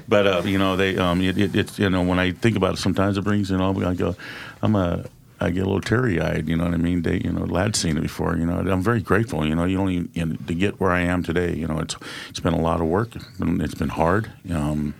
but 0.08 0.28
uh, 0.28 0.42
you 0.46 0.60
know 0.60 0.76
they 0.76 0.98
um, 0.98 1.20
it, 1.22 1.38
it, 1.38 1.56
it's 1.56 1.80
you 1.80 1.90
know 1.90 2.04
when 2.04 2.20
I 2.20 2.32
think 2.32 2.56
about 2.56 2.76
it 2.76 2.78
sometimes 2.78 3.18
it 3.18 3.24
brings 3.24 3.50
you 3.50 3.58
know 3.58 3.74
I 3.84 3.96
go 3.96 4.16
I'm 4.62 4.76
a 4.76 5.06
I 5.42 5.50
get 5.50 5.64
a 5.64 5.66
little 5.66 5.82
teary 5.82 6.22
eyed. 6.22 6.48
You 6.48 6.56
know 6.56 6.66
what 6.66 6.76
I 6.76 6.78
mean? 6.78 7.02
They, 7.02 7.18
you 7.18 7.32
know, 7.32 7.44
Ladd's 7.46 7.80
seen 7.80 7.98
it 7.98 8.02
before. 8.02 8.38
You 8.38 8.46
know, 8.46 8.60
I'm 8.60 8.84
very 8.84 9.02
grateful. 9.02 9.44
You 9.44 9.56
know, 9.56 9.66
you 9.66 9.76
don't 9.76 9.90
even 9.90 10.10
you 10.14 10.26
know, 10.26 10.36
to 10.36 10.54
get 10.54 10.80
where 10.80 10.92
I 10.92 11.02
am 11.02 11.24
today. 11.24 11.56
You 11.56 11.68
know, 11.68 11.80
it's 11.80 11.96
it's 12.30 12.40
been 12.40 12.54
a 12.54 12.62
lot 12.62 12.80
of 12.80 12.86
work. 12.86 13.16
It's 13.16 13.26
been, 13.40 13.60
it's 13.60 13.74
been 13.74 13.90
hard. 13.90 14.32
Um, 14.54 14.94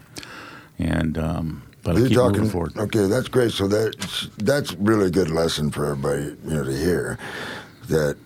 and 0.80 1.16
um, 1.20 1.62
but 1.84 1.96
You're 1.96 2.06
I 2.06 2.10
keep 2.10 2.18
talking, 2.18 2.38
moving 2.42 2.52
forward. 2.52 2.78
Okay, 2.78 3.08
that's 3.08 3.28
great. 3.28 3.52
So 3.52 3.68
that's 3.68 4.28
that's 4.38 4.74
really 4.74 5.08
a 5.08 5.12
good 5.12 5.30
lesson 5.30 5.72
for 5.72 5.86
everybody. 5.86 6.36
You 6.46 6.56
know, 6.56 6.64
to 6.64 6.78
hear 6.78 7.18
that 7.88 8.18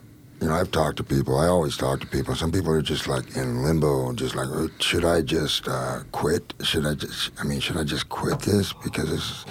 you 0.41 0.47
know, 0.49 0.55
I've 0.55 0.71
talked 0.71 0.97
to 0.97 1.03
people. 1.03 1.37
I 1.37 1.47
always 1.47 1.77
talk 1.77 2.01
to 2.01 2.07
people. 2.07 2.35
Some 2.35 2.51
people 2.51 2.71
are 2.71 2.81
just 2.81 3.07
like 3.07 3.35
in 3.35 3.63
limbo, 3.63 4.11
just 4.13 4.35
like, 4.35 4.47
oh, 4.49 4.69
should 4.79 5.05
I 5.05 5.21
just 5.21 5.67
uh, 5.67 6.01
quit? 6.11 6.53
Should 6.61 6.85
I 6.85 6.93
just? 6.93 7.31
I 7.39 7.43
mean, 7.43 7.59
should 7.59 7.77
I 7.77 7.83
just 7.83 8.09
quit 8.09 8.39
this 8.39 8.73
because 8.73 9.11
it's 9.11 9.45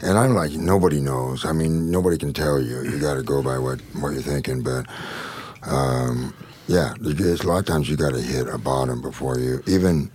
and 0.00 0.16
I'm 0.16 0.34
like, 0.34 0.52
nobody 0.52 1.00
knows. 1.00 1.44
I 1.44 1.52
mean, 1.52 1.90
nobody 1.90 2.16
can 2.18 2.32
tell 2.32 2.60
you. 2.60 2.82
You 2.82 3.00
got 3.00 3.14
to 3.14 3.22
go 3.22 3.42
by 3.42 3.58
what, 3.58 3.80
what 4.00 4.10
you're 4.10 4.22
thinking. 4.22 4.62
But 4.62 4.86
um, 5.62 6.34
yeah, 6.68 6.94
there's 7.00 7.40
a 7.40 7.48
lot 7.48 7.58
of 7.58 7.66
times 7.66 7.88
you 7.88 7.96
got 7.96 8.12
to 8.12 8.20
hit 8.20 8.46
a 8.48 8.58
bottom 8.58 9.00
before 9.02 9.38
you 9.38 9.62
even 9.66 10.10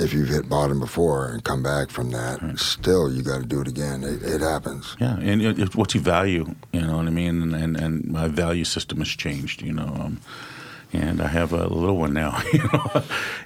if 0.00 0.12
you've 0.14 0.28
hit 0.28 0.48
bottom 0.48 0.80
before 0.80 1.28
and 1.28 1.44
come 1.44 1.62
back 1.62 1.90
from 1.90 2.10
that, 2.10 2.58
still 2.58 3.12
you 3.12 3.22
got 3.22 3.40
to 3.40 3.46
do 3.46 3.60
it 3.60 3.68
again. 3.68 4.02
It, 4.02 4.22
it 4.22 4.40
happens. 4.40 4.96
Yeah, 4.98 5.16
and 5.18 5.42
it, 5.42 5.58
it's 5.58 5.76
what 5.76 5.94
you 5.94 6.00
value, 6.00 6.54
you 6.72 6.80
know 6.80 6.96
what 6.96 7.06
I 7.06 7.10
mean, 7.10 7.42
and 7.42 7.54
and, 7.54 7.76
and 7.76 8.06
my 8.06 8.28
value 8.28 8.64
system 8.64 8.98
has 8.98 9.08
changed, 9.08 9.62
you 9.62 9.72
know. 9.72 9.86
Um, 9.86 10.20
and 10.92 11.22
I 11.22 11.28
have 11.28 11.52
a 11.52 11.68
little 11.68 11.96
one 11.96 12.12
now, 12.12 12.42
you 12.52 12.58
know, 12.72 13.02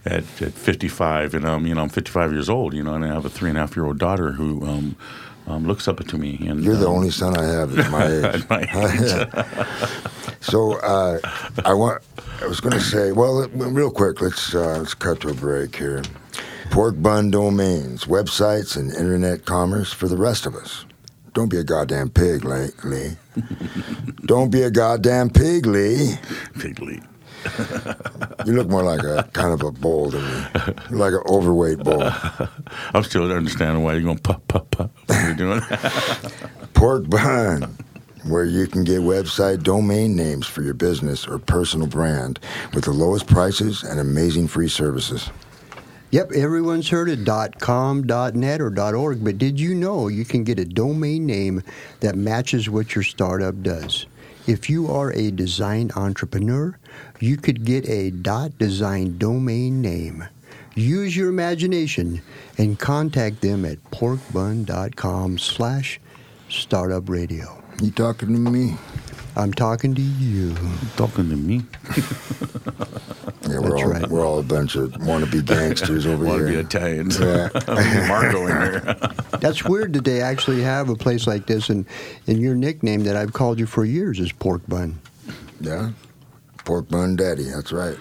at, 0.06 0.24
at 0.40 0.52
55, 0.54 1.34
and 1.34 1.44
um, 1.44 1.66
you 1.66 1.74
know, 1.74 1.82
I'm 1.82 1.90
55 1.90 2.32
years 2.32 2.48
old, 2.48 2.72
you 2.72 2.82
know, 2.82 2.94
and 2.94 3.04
I 3.04 3.08
have 3.08 3.26
a 3.26 3.28
three 3.28 3.50
and 3.50 3.58
a 3.58 3.60
half 3.60 3.76
year 3.76 3.84
old 3.84 3.98
daughter 3.98 4.32
who 4.32 4.64
um, 4.66 4.96
um, 5.46 5.66
looks 5.66 5.86
up 5.86 6.04
to 6.04 6.18
me. 6.18 6.38
And 6.48 6.64
You're 6.64 6.76
the 6.76 6.86
um, 6.86 6.94
only 6.94 7.10
son 7.10 7.36
I 7.36 7.44
have 7.44 7.72
that's 7.72 7.90
my 7.90 8.06
age. 8.06 8.24
At 8.24 8.50
my 8.50 8.62
age. 10.26 10.36
so 10.40 10.78
uh, 10.80 11.18
I 11.64 11.74
want. 11.74 12.02
I 12.40 12.46
was 12.46 12.60
going 12.60 12.74
to 12.74 12.80
say, 12.80 13.12
well, 13.12 13.48
real 13.48 13.90
quick, 13.90 14.20
let's 14.20 14.54
uh, 14.54 14.78
let's 14.78 14.94
cut 14.94 15.20
to 15.20 15.28
a 15.28 15.34
break 15.34 15.76
here. 15.76 16.02
Porkbun 16.70 17.30
domains, 17.30 18.04
websites, 18.06 18.76
and 18.76 18.90
internet 18.90 19.44
commerce 19.44 19.92
for 19.92 20.08
the 20.08 20.16
rest 20.16 20.46
of 20.46 20.54
us. 20.54 20.84
Don't 21.34 21.48
be 21.48 21.58
a 21.58 21.64
goddamn 21.64 22.10
pig, 22.10 22.44
Lee. 22.44 22.68
Lee. 22.84 23.16
Don't 24.26 24.50
be 24.50 24.62
a 24.62 24.70
goddamn 24.70 25.30
pig, 25.30 25.66
Lee. 25.66 26.14
Pigly. 26.58 27.02
You 28.46 28.52
look 28.54 28.68
more 28.68 28.82
like 28.82 29.02
a 29.02 29.28
kind 29.32 29.52
of 29.52 29.62
a 29.62 29.70
bull 29.70 30.10
to 30.10 30.20
me, 30.20 30.44
like 30.90 31.12
an 31.12 31.22
overweight 31.28 31.78
bull. 31.78 32.02
I'm 32.94 33.02
still 33.02 33.30
understanding 33.30 33.82
why 33.82 33.94
you're 33.94 34.02
going 34.02 34.18
pop, 34.18 34.46
pop, 34.48 34.70
pop. 34.70 34.90
What 35.06 35.18
are 35.18 35.28
you 35.30 35.34
doing? 35.34 35.60
Porkbun, 36.74 37.70
where 38.28 38.44
you 38.44 38.66
can 38.66 38.84
get 38.84 39.00
website 39.00 39.62
domain 39.62 40.16
names 40.16 40.46
for 40.46 40.62
your 40.62 40.74
business 40.74 41.26
or 41.26 41.38
personal 41.38 41.86
brand 41.86 42.38
with 42.72 42.84
the 42.84 42.92
lowest 42.92 43.26
prices 43.26 43.82
and 43.82 44.00
amazing 44.00 44.48
free 44.48 44.68
services. 44.68 45.30
Yep, 46.14 46.30
everyone's 46.30 46.90
heard 46.90 47.10
of 47.10 47.58
.com, 47.58 48.04
.net, 48.04 48.60
or 48.60 48.96
.org, 48.96 49.24
but 49.24 49.36
did 49.36 49.58
you 49.58 49.74
know 49.74 50.06
you 50.06 50.24
can 50.24 50.44
get 50.44 50.60
a 50.60 50.64
domain 50.64 51.26
name 51.26 51.60
that 51.98 52.14
matches 52.14 52.70
what 52.70 52.94
your 52.94 53.02
startup 53.02 53.60
does? 53.64 54.06
If 54.46 54.70
you 54.70 54.88
are 54.92 55.12
a 55.12 55.32
design 55.32 55.90
entrepreneur, 55.96 56.78
you 57.18 57.36
could 57.36 57.64
get 57.64 57.88
a 57.88 58.12
.design 58.60 59.18
domain 59.18 59.82
name. 59.82 60.28
Use 60.76 61.16
your 61.16 61.30
imagination 61.30 62.22
and 62.58 62.78
contact 62.78 63.40
them 63.40 63.64
at 63.64 63.82
porkbun.com 63.90 65.38
slash 65.38 65.98
startup 66.48 67.08
radio. 67.08 67.60
You 67.82 67.90
talking 67.90 68.28
to 68.28 68.38
me? 68.52 68.76
I'm 69.36 69.52
talking 69.52 69.94
to 69.94 70.02
you. 70.02 70.54
Talking 70.96 71.28
to 71.30 71.36
me. 71.36 71.62
Yeah, 73.46 73.58
we're 73.58 73.70
That's 73.72 73.82
all 73.82 73.88
right. 73.90 74.08
we're 74.08 74.26
all 74.26 74.38
a 74.38 74.42
bunch 74.42 74.74
of 74.74 74.90
wannabe 74.92 75.44
gangsters 75.44 76.06
over 76.06 76.24
Want 76.24 76.38
to 76.38 76.44
be 76.46 76.50
here. 76.52 76.60
Italians. 76.60 77.18
Yeah. 77.20 77.50
Marco 78.08 78.46
in 78.46 78.56
here. 78.56 78.96
That's 79.38 79.62
weird 79.62 79.92
that 79.92 80.04
they 80.06 80.22
actually 80.22 80.62
have 80.62 80.88
a 80.88 80.94
place 80.96 81.26
like 81.26 81.44
this, 81.44 81.68
and, 81.68 81.84
and 82.26 82.40
your 82.40 82.54
nickname 82.54 83.04
that 83.04 83.16
I've 83.16 83.34
called 83.34 83.58
you 83.58 83.66
for 83.66 83.84
years 83.84 84.18
is 84.18 84.32
Pork 84.32 84.62
Bun. 84.66 84.98
Yeah, 85.60 85.90
pork 86.64 86.88
bun 86.88 87.16
daddy. 87.16 87.44
That's 87.44 87.70
right. 87.70 87.98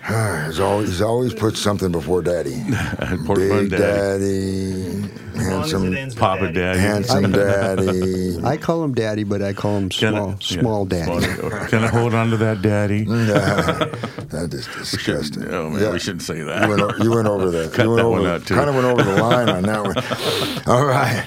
he's 0.46 0.58
always 0.60 0.88
he's 0.88 1.02
always 1.02 1.34
put 1.34 1.56
something 1.56 1.92
before 1.92 2.22
daddy. 2.22 2.62
Pork 3.26 3.38
Big 3.38 3.50
bun 3.50 3.68
daddy. 3.68 4.92
daddy, 5.02 5.10
As 5.34 5.46
long 5.48 5.62
as 5.64 5.72
it 5.74 5.92
handsome, 5.92 6.18
Papa 6.18 6.40
daddy. 6.46 6.54
daddy. 6.54 6.78
handsome 6.80 7.32
daddy. 7.32 8.38
I 8.44 8.56
call 8.56 8.82
him 8.82 8.94
Daddy, 8.94 9.24
but 9.24 9.42
I 9.42 9.52
call 9.52 9.76
him 9.76 9.88
Can 9.90 10.14
I- 10.14 10.18
Small, 10.18 10.30
yeah, 10.40 10.60
small 10.62 10.84
Daddy. 10.86 11.22
small- 11.34 11.50
Can 11.68 11.84
I 11.84 11.88
hold 11.88 12.14
on 12.14 12.30
to 12.30 12.36
that, 12.38 12.62
daddy? 12.62 13.04
that 13.04 14.48
is 14.52 14.64
Shouldn't- 14.64 14.78
disgusting. 14.78 15.52
Oh 15.52 15.68
man, 15.70 15.82
Yeah. 15.82 15.92
we 15.92 15.98
shouldn't 15.98 16.22
say 16.22 16.38
You 16.38 16.46
that. 16.46 16.66
went, 16.68 16.80
you 17.02 17.10
went 17.10 17.28
over 17.28 17.50
that. 17.50 17.72
Cut 17.74 17.84
you 17.84 17.90
went 17.90 17.98
that 17.98 18.06
over, 18.06 18.20
one 18.22 18.30
out, 18.30 18.46
too. 18.46 18.54
Kind 18.54 18.70
of 18.70 18.74
went 18.76 18.86
over 18.86 19.02
the 19.02 19.22
line 19.22 19.48
on 19.50 19.62
that 19.64 19.82
one. 19.84 20.74
All 20.74 20.86
right. 20.86 21.26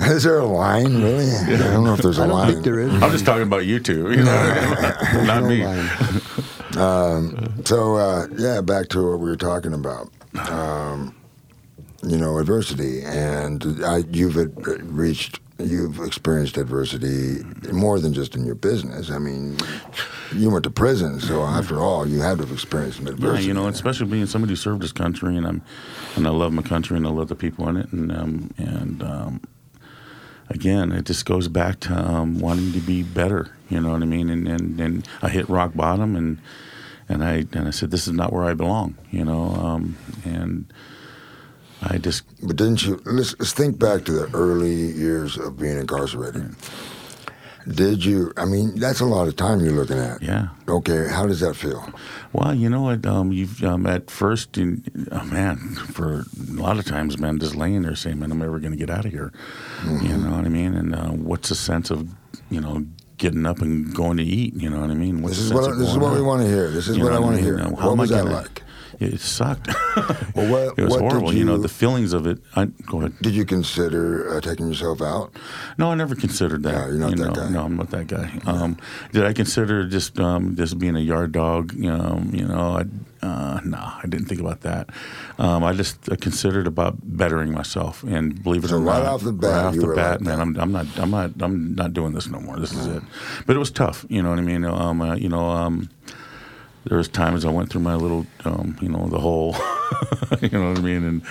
Is 0.00 0.24
there 0.24 0.38
a 0.40 0.46
line, 0.46 1.00
really? 1.00 1.30
I 1.30 1.56
don't 1.72 1.84
know 1.84 1.94
if 1.94 2.00
there's 2.02 2.18
a 2.18 2.22
I 2.22 2.26
don't 2.26 2.36
line. 2.36 2.52
think 2.54 2.64
there 2.64 2.80
is. 2.80 2.92
I'm 3.02 3.12
just 3.12 3.24
talking 3.24 3.44
about 3.44 3.66
you 3.66 3.78
two, 3.78 4.10
you 4.10 4.16
know, 4.24 4.82
not 5.24 5.42
No 5.44 5.48
me. 5.48 5.62
Line. 6.76 7.64
So, 7.64 7.96
uh, 7.96 8.26
yeah, 8.36 8.60
back 8.60 8.88
to 8.90 9.10
what 9.10 9.20
we 9.20 9.28
were 9.30 9.36
talking 9.36 9.72
about. 9.72 10.10
Um, 10.48 11.14
you 12.02 12.16
know, 12.16 12.38
adversity, 12.38 13.02
and 13.02 13.84
I, 13.84 13.98
you've 14.10 14.36
reached, 14.96 15.38
you've 15.58 15.98
experienced 16.00 16.56
adversity 16.56 17.42
more 17.72 17.98
than 18.00 18.14
just 18.14 18.34
in 18.34 18.46
your 18.46 18.54
business. 18.54 19.10
I 19.10 19.18
mean, 19.18 19.58
you 20.34 20.48
went 20.48 20.64
to 20.64 20.70
prison, 20.70 21.20
so 21.20 21.42
after 21.42 21.78
all, 21.78 22.06
you 22.08 22.20
had 22.20 22.38
to 22.38 22.44
have 22.44 22.52
experienced 22.52 22.96
some 22.98 23.06
Yeah, 23.06 23.12
adversity. 23.12 23.48
you 23.48 23.52
know, 23.54 23.66
especially 23.68 24.06
being 24.06 24.24
somebody 24.24 24.52
who 24.52 24.56
served 24.56 24.80
this 24.80 24.92
country, 24.92 25.36
and 25.36 25.46
I'm, 25.46 25.62
and 26.16 26.26
I 26.26 26.30
love 26.30 26.52
my 26.54 26.62
country, 26.62 26.96
and 26.96 27.06
I 27.06 27.10
love 27.10 27.28
the 27.28 27.34
people 27.36 27.68
in 27.68 27.76
it, 27.76 27.92
and 27.92 28.10
um, 28.12 28.50
and 28.56 29.02
um, 29.02 29.40
again, 30.50 30.92
it 30.92 31.06
just 31.06 31.24
goes 31.24 31.48
back 31.48 31.80
to 31.80 31.94
um, 31.94 32.38
wanting 32.38 32.72
to 32.72 32.80
be 32.80 33.02
better. 33.02 33.52
You 33.68 33.80
know 33.80 33.92
what 33.92 34.02
I 34.02 34.06
mean? 34.06 34.28
And 34.28 34.46
and, 34.48 34.80
and 34.80 35.08
I 35.22 35.28
hit 35.28 35.48
rock 35.48 35.74
bottom, 35.74 36.16
and 36.16 36.38
and 37.08 37.24
I 37.24 37.46
and 37.52 37.68
I 37.68 37.70
said, 37.70 37.90
this 37.90 38.06
is 38.06 38.12
not 38.12 38.32
where 38.32 38.44
I 38.44 38.54
belong. 38.54 38.96
You 39.10 39.24
know, 39.24 39.54
um, 39.54 39.96
and 40.24 40.72
I 41.82 41.98
just 41.98 42.24
But 42.42 42.56
didn't 42.56 42.84
you? 42.84 43.00
Let's, 43.04 43.34
let's 43.38 43.52
think 43.52 43.78
back 43.78 44.04
to 44.04 44.12
the 44.12 44.30
early 44.36 44.74
years 44.74 45.38
of 45.38 45.58
being 45.58 45.78
incarcerated. 45.78 46.54
Did 47.68 48.04
you? 48.04 48.32
I 48.36 48.44
mean, 48.46 48.78
that's 48.78 49.00
a 49.00 49.04
lot 49.04 49.28
of 49.28 49.36
time 49.36 49.60
you're 49.60 49.72
looking 49.72 49.98
at. 49.98 50.22
yeah. 50.22 50.48
Okay, 50.68 51.08
how 51.08 51.26
does 51.26 51.40
that 51.40 51.54
feel? 51.56 51.88
Well, 52.32 52.54
you 52.54 52.70
know 52.70 52.80
what? 52.82 53.04
Um, 53.04 53.32
you've 53.32 53.62
um, 53.64 53.86
at 53.86 54.10
first, 54.10 54.56
in, 54.56 54.84
oh, 55.12 55.24
man, 55.24 55.56
for 55.92 56.20
a 56.20 56.52
lot 56.52 56.78
of 56.78 56.84
times, 56.86 57.18
man, 57.18 57.38
just 57.38 57.54
laying 57.54 57.82
there 57.82 57.94
saying, 57.96 58.18
"Man, 58.18 58.30
I'm 58.32 58.38
never 58.38 58.58
going 58.60 58.72
to 58.72 58.78
get 58.78 58.88
out 58.90 59.04
of 59.04 59.10
here." 59.12 59.32
You 59.84 60.16
know 60.16 60.30
what 60.36 60.44
I 60.44 60.48
mean? 60.48 60.74
And 60.74 60.94
uh, 60.94 61.08
what's 61.08 61.48
the 61.50 61.54
sense 61.54 61.90
of, 61.90 62.08
you 62.50 62.60
know, 62.60 62.86
getting 63.18 63.44
up 63.44 63.58
and 63.60 63.94
going 63.94 64.16
to 64.18 64.24
eat? 64.24 64.54
You 64.54 64.70
know 64.70 64.80
what 64.80 64.90
I 64.90 64.94
mean? 64.94 65.20
What's 65.22 65.36
This 65.36 65.46
is 65.46 65.52
what 65.52 65.64
I- 65.72 65.76
this 65.76 65.88
is 65.90 65.98
what 65.98 66.14
we 66.14 66.22
want 66.22 66.42
to 66.42 66.48
hear. 66.48 66.70
This 66.70 66.88
is 66.88 66.96
You 66.96 67.04
what 67.04 67.12
I 67.12 67.18
want 67.18 67.36
to 67.36 67.42
hear. 67.42 67.58
how 67.58 67.70
What 67.70 67.98
was 67.98 68.10
that 68.10 68.24
gonna- 68.24 68.36
like? 68.36 68.62
It 69.00 69.20
sucked. 69.20 69.68
Well, 70.36 70.50
what, 70.50 70.78
it 70.78 70.84
was 70.84 70.92
what 70.92 71.00
horrible. 71.00 71.34
You, 71.34 71.44
know, 71.44 71.58
the 71.58 71.68
feelings 71.68 72.12
of 72.12 72.24
it. 72.26 72.38
I, 72.54 72.66
go 72.66 72.98
ahead. 72.98 73.18
Did 73.20 73.34
you 73.34 73.44
consider 73.44 74.36
uh, 74.36 74.40
taking 74.40 74.68
yourself 74.68 75.02
out? 75.02 75.32
No, 75.76 75.90
I 75.90 75.96
never 75.96 76.14
considered 76.14 76.62
that. 76.62 76.72
No, 76.72 76.86
you're 76.86 76.96
not 76.96 77.10
you 77.10 77.16
that 77.16 77.28
know. 77.28 77.34
guy. 77.34 77.48
No, 77.48 77.64
I'm 77.64 77.76
not 77.76 77.90
that 77.90 78.06
guy. 78.06 78.38
Um, 78.46 78.76
did 79.12 79.24
I 79.24 79.32
consider 79.32 79.88
just 79.88 80.20
um, 80.20 80.54
just 80.54 80.78
being 80.78 80.94
a 80.94 81.00
yard 81.00 81.32
dog? 81.32 81.72
You 81.72 81.90
know, 81.90 82.22
you 82.30 82.46
know, 82.46 82.78
I, 82.78 83.26
uh, 83.26 83.60
no, 83.64 83.78
I 83.78 84.02
didn't 84.08 84.26
think 84.26 84.40
about 84.40 84.60
that. 84.60 84.90
Um, 85.38 85.64
I 85.64 85.72
just 85.72 86.08
uh, 86.10 86.16
considered 86.16 86.68
about 86.68 86.96
bettering 87.02 87.52
myself, 87.52 88.04
and 88.04 88.40
believe 88.42 88.64
it 88.64 88.68
So 88.68 88.76
or 88.76 88.80
right 88.80 89.02
not, 89.02 89.14
off 89.14 89.22
the 89.22 89.32
bat, 89.32 89.50
right 89.50 89.64
off 89.64 89.74
the 89.74 89.94
bat, 89.94 90.12
like 90.12 90.20
man. 90.20 90.40
I'm, 90.40 90.58
I'm 90.60 90.72
not, 90.72 90.86
I'm 90.96 91.10
not, 91.10 91.30
I'm 91.40 91.74
not 91.74 91.92
doing 91.92 92.12
this 92.12 92.28
no 92.28 92.38
more. 92.40 92.58
This 92.58 92.72
is 92.72 92.86
it. 92.86 93.02
But 93.46 93.56
it 93.56 93.58
was 93.58 93.72
tough. 93.72 94.06
You 94.08 94.22
know 94.22 94.30
what 94.30 94.38
I 94.38 94.42
mean? 94.42 94.64
Um, 94.64 95.00
uh, 95.00 95.16
you 95.16 95.28
know, 95.28 95.50
um, 95.50 95.90
there 96.84 96.98
was 96.98 97.08
times 97.08 97.44
I 97.44 97.50
went 97.50 97.70
through 97.70 97.82
my 97.82 97.94
little, 97.94 98.26
um, 98.44 98.76
you 98.80 98.88
know, 98.88 99.06
the 99.08 99.18
hole. 99.18 99.54
you 100.40 100.48
know 100.50 100.70
what 100.70 100.78
I 100.78 100.82
mean? 100.82 101.04
And 101.04 101.22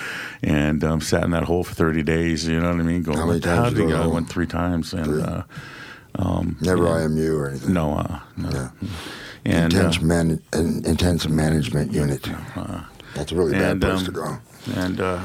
and 0.43 0.84
um, 0.84 1.02
sat 1.02 1.24
in 1.24 1.32
that 1.32 1.43
hole 1.43 1.64
for 1.64 1.74
30 1.74 2.04
days. 2.04 2.47
You 2.47 2.60
know 2.60 2.70
what 2.72 2.80
I 2.80 2.84
mean? 2.84 3.04
Going, 3.04 3.18
How 3.18 3.26
many 3.26 3.38
what 3.38 3.43
the 3.43 3.50
hell 3.50 3.64
times 3.64 3.76
did 3.76 3.84
you 3.84 3.89
go? 3.95 4.04
I 4.04 4.08
went 4.08 4.30
three 4.30 4.47
times, 4.47 4.93
and 4.93 5.06
Three? 5.06 5.22
uh, 5.24 5.43
Never 6.62 6.84
Yeah. 6.84 7.08
IMU 7.08 7.38
or 7.38 7.50
anything. 7.50 7.74
no, 7.74 7.93
uh, 7.97 8.20
no. 8.38 8.50
Yeah. 8.50 8.70
And 9.45 9.74
intense, 9.74 9.97
uh, 9.97 10.02
man, 10.02 10.41
an 10.54 10.86
intense 10.86 11.28
management 11.28 11.93
unit. 11.93 12.28
That's 13.16 13.32
a 13.32 13.36
really 13.36 13.54
bad 13.54 13.72
and, 13.72 13.82
place 13.82 14.00
um, 14.00 14.06
to 14.06 14.12
go. 14.12 14.38
and 14.76 15.02
uh, 15.02 15.20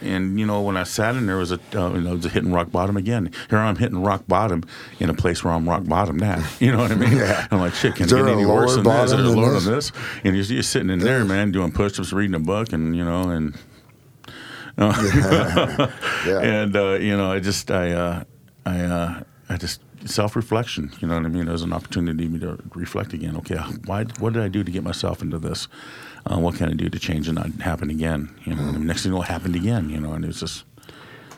and 0.00 0.38
you 0.38 0.46
know 0.46 0.62
when 0.62 0.76
I 0.76 0.84
sat 0.84 1.16
in 1.16 1.26
there 1.26 1.36
was 1.36 1.52
a 1.52 1.60
uh, 1.74 1.92
you 1.94 2.00
know 2.00 2.12
it 2.12 2.16
was 2.16 2.26
a 2.26 2.28
hitting 2.28 2.52
rock 2.52 2.70
bottom 2.70 2.96
again. 2.96 3.30
Here 3.48 3.58
I'm 3.58 3.76
hitting 3.76 4.02
rock 4.02 4.26
bottom 4.26 4.64
in 4.98 5.10
a 5.10 5.14
place 5.14 5.42
where 5.44 5.52
I'm 5.52 5.68
rock 5.68 5.84
bottom 5.84 6.16
now. 6.16 6.44
You 6.60 6.72
know 6.72 6.78
what 6.78 6.92
I 6.92 6.94
mean? 6.94 7.16
Yeah. 7.16 7.46
I'm 7.50 7.58
like 7.60 7.74
shit. 7.74 7.94
Can 7.96 8.06
it 8.06 8.10
get 8.10 8.28
any 8.28 8.44
worse 8.44 8.74
than 8.74 8.84
this? 8.84 9.04
Is 9.04 9.10
there 9.12 9.20
a 9.20 9.22
than 9.22 9.36
lower 9.36 9.52
this? 9.54 9.64
than 9.64 9.74
this? 9.74 9.92
And 10.24 10.36
you're, 10.36 10.44
you're 10.44 10.62
sitting 10.62 10.90
in 10.90 10.98
there, 10.98 11.24
man, 11.24 11.52
doing 11.52 11.72
push-ups, 11.72 12.12
reading 12.12 12.34
a 12.34 12.38
book, 12.40 12.72
and 12.72 12.94
you 12.96 13.04
know 13.04 13.30
and. 13.30 13.56
Yeah. 16.26 16.40
and 16.40 16.76
uh, 16.76 16.92
you 16.94 17.16
know, 17.16 17.32
I 17.32 17.40
just 17.40 17.70
I 17.70 17.92
uh, 17.92 18.24
I 18.66 18.80
uh, 18.80 19.22
I 19.48 19.56
just 19.56 19.80
self 20.06 20.36
reflection. 20.36 20.90
You 21.00 21.08
know 21.08 21.14
what 21.14 21.24
I 21.24 21.28
mean? 21.28 21.48
It 21.48 21.52
was 21.52 21.62
an 21.62 21.72
opportunity 21.72 22.26
for 22.26 22.32
me 22.32 22.38
to 22.40 22.58
reflect 22.74 23.12
again. 23.12 23.36
Okay, 23.36 23.56
why? 23.86 24.04
What 24.18 24.32
did 24.32 24.42
I 24.42 24.48
do 24.48 24.62
to 24.64 24.70
get 24.70 24.82
myself 24.82 25.22
into 25.22 25.38
this? 25.38 25.68
Uh, 26.26 26.38
what 26.38 26.54
can 26.56 26.68
I 26.68 26.72
do 26.74 26.88
to 26.88 26.98
change 26.98 27.28
it 27.28 27.32
not 27.32 27.50
happen 27.60 27.90
again? 27.90 28.34
You 28.44 28.54
know, 28.54 28.62
and 28.68 28.86
next 28.86 29.02
thing 29.02 29.12
you 29.12 29.18
know, 29.18 29.22
happened 29.22 29.56
again. 29.56 29.88
You 29.90 30.00
know, 30.00 30.12
and 30.12 30.24
it's 30.24 30.40
just 30.40 30.64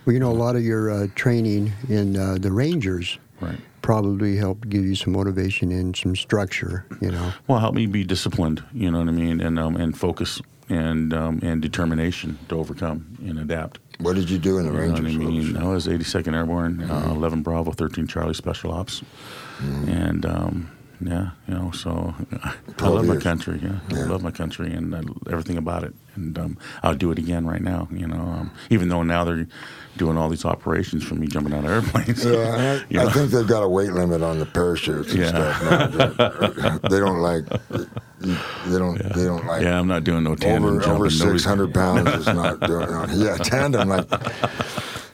Well, 0.04 0.14
you 0.14 0.20
know, 0.20 0.30
a 0.30 0.34
lot 0.34 0.56
of 0.56 0.62
your 0.64 0.90
uh, 0.90 1.06
training 1.14 1.72
in 1.88 2.16
uh, 2.16 2.36
the 2.40 2.50
Rangers 2.50 3.18
right. 3.40 3.58
probably 3.82 4.36
helped 4.36 4.68
give 4.68 4.84
you 4.84 4.94
some 4.96 5.12
motivation 5.12 5.70
and 5.72 5.96
some 5.96 6.16
structure, 6.16 6.84
you 7.00 7.10
know. 7.12 7.32
Well, 7.46 7.60
help 7.60 7.74
me 7.74 7.86
be 7.86 8.04
disciplined. 8.04 8.62
You 8.72 8.90
know 8.90 8.98
what 8.98 9.08
I 9.08 9.12
mean, 9.12 9.40
and 9.40 9.58
um, 9.58 9.76
and 9.76 9.96
focus 9.96 10.40
and 10.68 11.12
um, 11.14 11.38
and 11.42 11.62
determination 11.62 12.38
to 12.48 12.58
overcome 12.58 13.16
and 13.24 13.38
adapt. 13.38 13.78
What 14.00 14.16
did 14.16 14.28
you 14.30 14.38
do 14.38 14.58
in 14.58 14.64
the 14.66 14.72
You 14.72 14.78
know 14.78 14.82
Rangers? 14.94 15.16
what 15.16 15.22
I 15.22 15.26
was- 15.28 15.46
mean? 15.46 15.56
I 15.56 15.64
was 15.68 15.86
82nd 15.86 16.34
Airborne, 16.34 16.90
uh, 16.90 17.12
11 17.14 17.42
Bravo, 17.42 17.70
13 17.70 18.08
Charlie 18.08 18.34
Special 18.34 18.72
Ops, 18.72 19.02
and 19.86 20.26
um, 20.26 20.70
Yeah, 21.05 21.30
you 21.48 21.55
know, 21.55 21.70
so 21.72 22.14
I 22.44 22.55
12 22.76 22.94
love 22.94 23.07
my 23.07 23.16
country. 23.16 23.59
Yeah, 23.62 23.78
Yeah. 23.90 24.05
I 24.05 24.07
love 24.07 24.22
my 24.22 24.30
country 24.30 24.72
and 24.72 24.94
I, 24.94 25.00
everything 25.30 25.57
about 25.57 25.84
it. 25.84 25.94
And 26.14 26.38
um, 26.38 26.59
I'll 26.82 26.94
do 26.94 27.11
it 27.11 27.18
again 27.18 27.46
right 27.46 27.62
now. 27.62 27.88
You 27.90 28.07
know, 28.07 28.20
um, 28.20 28.50
even 28.70 28.88
though 28.88 29.03
now 29.03 29.24
they're 29.24 29.46
doing 29.96 30.16
all 30.18 30.28
these 30.28 30.44
operations 30.44 31.03
for 31.05 31.14
me 31.14 31.26
jumping 31.26 31.55
out 31.55 31.64
of 31.64 31.70
airplanes. 31.70 32.24
Yeah, 32.24 32.80
I, 32.82 32.84
You 32.92 33.00
I 33.00 33.11
think 33.12 33.30
they've 33.30 33.46
got 33.46 33.62
a 33.62 33.68
weight 33.68 33.92
limit 33.92 34.22
on 34.22 34.38
the 34.38 34.46
parachutes 34.46 35.11
and 35.12 35.20
Yeah. 35.20 35.28
stuff. 35.28 36.18
Now. 36.18 36.78
They- 36.88 37.00
don't 37.00 37.20
like. 37.20 37.44
They 38.68 38.78
don't. 38.78 38.96
They 39.14 39.24
don't 39.24 39.44
like. 39.46 39.62
yeah, 39.62 39.78
I'm 39.78 39.88
not 39.88 40.05
doing 40.05 40.22
no 40.24 40.34
tandem 40.36 40.64
over 40.64 40.72
jumping. 40.80 40.92
over 40.92 41.05
Nobody's- 41.11 41.20
six 41.20 41.44
hundred 41.44 41.74
pounds 41.74 42.09
is 42.14 42.26
not 42.26 42.61
doing. 42.61 42.88
Yeah, 43.14 43.36
tandem 43.38 43.88
like. 43.88 44.07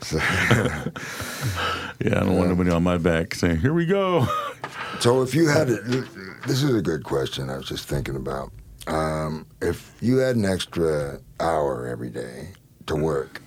So, 0.01 0.19
Yeah, 2.01 2.21
I 2.21 2.25
don't 2.25 2.37
want 2.37 2.47
anybody 2.47 2.71
on 2.71 2.85
my 2.85 2.97
back 2.97 3.35
saying, 3.35 3.59
"Here 3.59 3.73
we 3.73 3.85
go." 3.85 4.27
so 5.01 5.23
if 5.23 5.35
you 5.35 5.49
had, 5.49 5.67
this 5.69 6.63
is 6.63 6.75
a 6.75 6.83
good 6.83 7.03
question. 7.03 7.51
I 7.51 7.57
was 7.57 7.67
just 7.67 7.89
thinking 7.89 8.15
about. 8.15 8.53
Um, 8.87 9.47
if 9.61 9.95
you 10.01 10.19
had 10.19 10.37
an 10.37 10.45
extra 10.45 11.19
hour 11.41 11.87
every 11.87 12.09
day 12.09 12.51
to 12.87 12.95
work, 12.95 13.43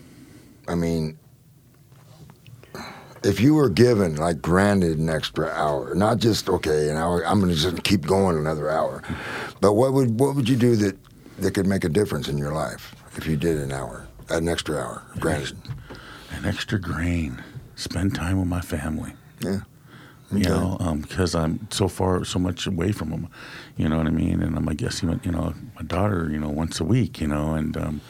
I 0.68 0.76
mean, 0.76 1.18
if 3.24 3.39
you 3.39 3.56
were 3.56 3.70
given, 3.70 4.18
like, 4.18 4.41
granted 4.41 4.99
an 4.99 5.10
extra 5.10 5.47
hour, 5.47 5.95
not 5.95 6.18
just 6.18 6.49
okay, 6.49 6.89
an 6.89 6.97
hour, 6.97 7.26
I'm 7.26 7.39
going 7.39 7.54
to 7.54 7.60
just 7.60 7.84
keep 7.84 8.06
going 8.06 8.38
another 8.38 8.70
hour, 8.70 9.02
but 9.62 9.74
what 9.74 9.93
would 9.93 10.20
what 10.20 10.36
would 10.36 10.49
you 10.49 10.58
do 10.58 10.76
that 10.76 10.97
that 11.39 11.54
could 11.54 11.68
make 11.68 11.86
a 11.86 11.89
difference 11.89 12.28
in 12.28 12.38
your 12.38 12.52
life 12.52 12.93
if 13.16 13.26
you 13.26 13.38
did 13.38 13.58
an 13.58 13.72
hour, 13.72 14.08
an 14.30 14.49
extra 14.49 14.78
hour, 14.78 15.04
granted? 15.20 15.58
An 16.32 16.46
extra 16.46 16.80
grain. 16.80 17.44
Spend 17.76 18.16
time 18.16 18.40
with 18.40 18.48
my 18.48 18.62
family. 18.62 19.14
Yeah. 19.42 19.62
You 20.32 20.40
Okay. 20.40 20.50
know, 20.50 20.98
because 21.02 21.36
I'm 21.36 21.68
so 21.72 21.88
far, 21.90 22.24
so 22.24 22.40
much 22.40 22.66
away 22.66 22.94
from 22.94 23.10
them. 23.10 23.28
You 23.76 23.90
know 23.90 23.98
what 23.98 24.08
I 24.08 24.12
mean? 24.12 24.42
And 24.42 24.56
I'm, 24.58 24.70
I 24.70 24.74
guess, 24.74 25.04
you 25.04 25.10
know, 25.32 25.54
my 25.76 25.82
daughter, 25.86 26.30
you 26.32 26.40
know, 26.40 26.50
once 26.50 26.80
a 26.80 26.86
week, 26.86 27.20
you 27.20 27.28
know, 27.28 27.54
and 27.54 27.76
um, 27.76 28.02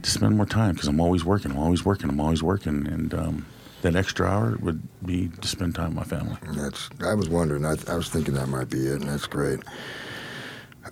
to 0.00 0.10
spend 0.10 0.36
more 0.36 0.46
time 0.46 0.74
because 0.74 0.88
I'm 0.88 1.00
always 1.00 1.24
working. 1.24 1.50
I'm 1.50 1.58
always 1.58 1.84
working. 1.84 2.08
I'm 2.08 2.20
always 2.20 2.42
working. 2.42 2.86
And 2.86 3.12
um, 3.12 3.46
that 3.82 3.94
extra 3.96 4.26
hour 4.26 4.56
would 4.62 4.80
be 5.04 5.28
to 5.28 5.48
spend 5.48 5.74
time 5.74 5.94
with 5.94 5.96
my 5.96 6.04
family. 6.18 6.36
That's. 6.54 6.88
I 7.04 7.12
was 7.12 7.28
wondering. 7.28 7.66
I, 7.66 7.76
I 7.88 7.96
was 7.96 8.08
thinking 8.08 8.32
that 8.34 8.48
might 8.48 8.70
be 8.70 8.86
it, 8.86 9.00
and 9.02 9.08
that's 9.10 9.26
great. 9.26 9.60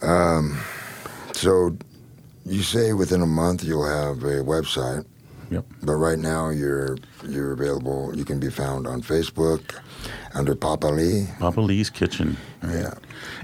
Um, 0.02 0.60
so, 1.32 1.76
you 2.44 2.62
say 2.62 2.92
within 2.92 3.22
a 3.22 3.26
month 3.26 3.64
you'll 3.64 3.86
have 3.88 4.22
a 4.24 4.42
website, 4.42 5.06
Yep. 5.50 5.64
but 5.82 5.94
right 5.94 6.18
now 6.18 6.48
you're 6.50 6.96
you're 7.28 7.52
available. 7.52 8.12
You 8.16 8.24
can 8.24 8.38
be 8.40 8.50
found 8.50 8.86
on 8.86 9.02
Facebook 9.02 9.80
under 10.34 10.54
Papa 10.54 10.86
Lee. 10.88 11.26
Papa 11.38 11.60
Lee's 11.60 11.90
Kitchen. 11.90 12.36
right? 12.62 12.74
Yeah. 12.74 12.94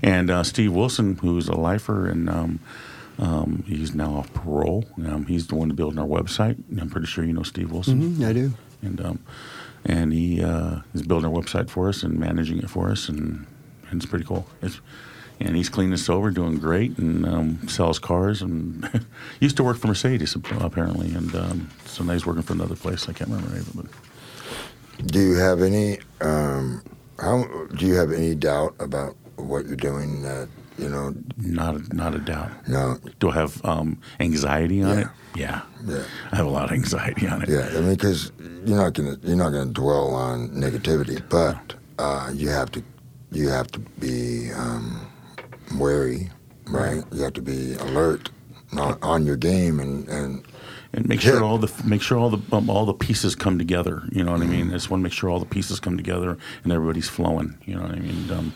And 0.03 0.31
uh, 0.31 0.43
Steve 0.43 0.73
Wilson, 0.73 1.17
who's 1.17 1.49
a 1.49 1.55
lifer, 1.55 2.07
and 2.07 2.29
um, 2.29 2.61
um, 3.19 3.65
he's 3.67 3.95
now 3.95 4.15
off 4.15 4.33
parole. 4.33 4.85
Um, 5.07 5.27
he's 5.27 5.47
the 5.47 5.55
one 5.55 5.71
building 5.71 5.99
our 5.99 6.07
website. 6.07 6.57
I'm 6.81 6.89
pretty 6.91 7.07
sure 7.07 7.25
you 7.25 7.33
know 7.33 7.43
Steve 7.43 7.71
Wilson. 7.71 8.17
Mhm, 8.17 8.27
I 8.27 8.33
do. 8.33 8.53
and 8.83 9.01
um, 9.01 9.19
and 9.85 10.13
he 10.13 10.43
uh, 10.43 10.81
is 10.95 11.03
building 11.03 11.31
our 11.31 11.41
website 11.43 11.69
for 11.71 11.89
us 11.89 12.03
and 12.03 12.19
managing 12.19 12.59
it 12.59 12.69
for 12.71 12.91
us, 12.91 13.09
and, 13.09 13.47
and 13.91 14.03
it's 14.03 14.07
pretty 14.11 14.25
cool. 14.25 14.47
It's, 14.63 14.81
and 15.41 15.57
he's 15.57 15.69
clean 15.69 15.91
and 15.91 15.99
sober, 16.01 16.31
doing 16.31 16.59
great, 16.59 16.97
and 16.99 17.27
um, 17.27 17.69
sells 17.69 17.99
cars, 17.99 18.43
and 18.43 19.05
used 19.41 19.57
to 19.57 19.65
work 19.65 19.79
for 19.79 19.89
Mercedes 19.89 20.35
apparently, 20.61 21.13
and 21.15 21.35
um, 21.35 21.71
so 21.87 22.05
now 22.05 22.13
he's 22.13 22.27
working 22.27 22.43
for 22.43 22.53
another 22.53 22.77
place. 22.77 23.09
I 23.09 23.13
can't 23.13 23.31
remember 23.31 23.55
name 23.55 23.65
of. 23.79 25.07
Do 25.07 25.21
you 25.21 25.35
have 25.37 25.63
any? 25.63 25.99
Um, 26.21 26.83
how 27.19 27.45
do 27.77 27.87
you 27.87 27.95
have 27.95 28.13
any 28.13 28.35
doubt 28.35 28.75
about 28.81 29.17
what 29.37 29.67
you're 29.67 29.77
doing? 29.77 30.23
That 30.23 30.49
you 30.79 30.89
know, 30.89 31.15
Not 31.37 31.77
a, 31.77 31.95
not 31.97 32.15
a 32.15 32.19
doubt. 32.19 32.51
no, 32.69 32.97
Do 33.19 33.31
I 33.31 33.35
have 33.35 33.63
um, 33.67 34.01
anxiety 34.19 34.83
on 34.83 34.99
Yeah. 34.99 35.01
it? 35.01 35.07
Yeah. 35.37 35.61
yeah, 35.87 36.03
I 36.33 36.37
have 36.37 36.47
a 36.47 36.51
lot 36.51 36.65
of 36.65 36.73
anxiety 36.73 37.29
on 37.29 37.43
it. 37.43 37.49
yeah. 37.51 37.69
I 37.77 37.81
mean, 37.81 37.91
because 37.95 38.33
you're 38.65 38.77
not 38.79 38.95
gonna 38.95 39.17
you're 39.23 39.37
not 39.37 39.51
gonna 39.51 39.71
dwell 39.73 40.15
on 40.15 40.49
negativity, 40.51 41.23
but 41.29 41.75
uh, 41.99 42.31
you 42.35 42.49
have 42.49 42.71
to 42.73 42.83
you 43.31 43.49
have 43.49 43.69
to 43.73 43.79
be 43.79 44.51
um, 44.53 45.07
wary, 45.77 46.31
right? 46.67 47.03
You 47.13 47.23
have 47.23 47.35
to 47.35 47.43
be 47.43 47.75
alert 47.75 48.31
on, 48.73 48.99
on 49.03 49.27
your 49.27 49.37
game 49.37 49.81
and 49.81 50.09
and 50.09 50.45
and 50.93 51.09
make 51.09 51.21
sure 51.21 51.43
all 51.43 51.59
the 51.59 51.73
make 51.85 52.03
sure 52.03 52.19
all 52.19 52.31
the 52.31 52.57
um, 52.57 52.69
all 52.69 52.85
the 52.85 52.95
pieces 52.95 53.35
come 53.35 53.59
together. 53.59 54.03
You 54.13 54.25
know 54.25 54.33
what 54.33 54.43
I 54.43 54.47
mean? 54.47 54.71
I 54.71 54.73
just 54.75 54.91
want 54.91 55.01
to 55.01 55.05
make 55.05 55.13
sure 55.13 55.31
all 55.31 55.39
the 55.39 55.47
pieces 55.47 55.81
come 55.81 55.97
together 55.97 56.37
and 56.65 56.73
everybody's 56.73 57.09
flowing. 57.09 57.59
You 57.65 57.77
know 57.77 57.83
what 57.83 57.93
I 57.93 58.01
mean? 58.01 58.31
Um, 58.31 58.55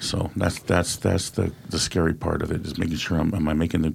so 0.00 0.30
that's 0.36 0.58
that's 0.60 0.96
that's 0.96 1.30
the 1.30 1.52
the 1.70 1.78
scary 1.78 2.14
part 2.14 2.42
of 2.42 2.50
it 2.50 2.66
is 2.66 2.76
making 2.78 2.96
sure 2.96 3.18
I'm 3.18 3.34
am 3.34 3.48
I 3.48 3.54
making 3.54 3.82
the 3.82 3.94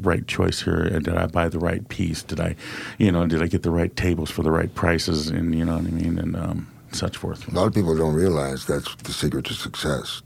right 0.00 0.26
choice 0.26 0.62
here? 0.62 0.80
And 0.80 1.04
Did 1.04 1.16
I 1.16 1.26
buy 1.26 1.48
the 1.48 1.58
right 1.58 1.86
piece? 1.88 2.22
Did 2.22 2.40
I, 2.40 2.56
you 2.98 3.12
know, 3.12 3.26
did 3.26 3.42
I 3.42 3.46
get 3.46 3.62
the 3.62 3.70
right 3.70 3.94
tables 3.94 4.30
for 4.30 4.42
the 4.42 4.50
right 4.50 4.74
prices? 4.74 5.28
And 5.28 5.54
you 5.54 5.64
know 5.64 5.76
what 5.76 5.86
I 5.86 5.90
mean? 5.90 6.18
And 6.18 6.36
um, 6.36 6.68
such 6.92 7.16
forth. 7.16 7.46
a 7.48 7.50
lot 7.52 7.66
of 7.66 7.74
people 7.74 7.96
don't 7.96 8.14
realize 8.14 8.66
that's 8.66 8.94
the 8.96 9.12
secret 9.12 9.44
to 9.46 9.54
success. 9.54 10.22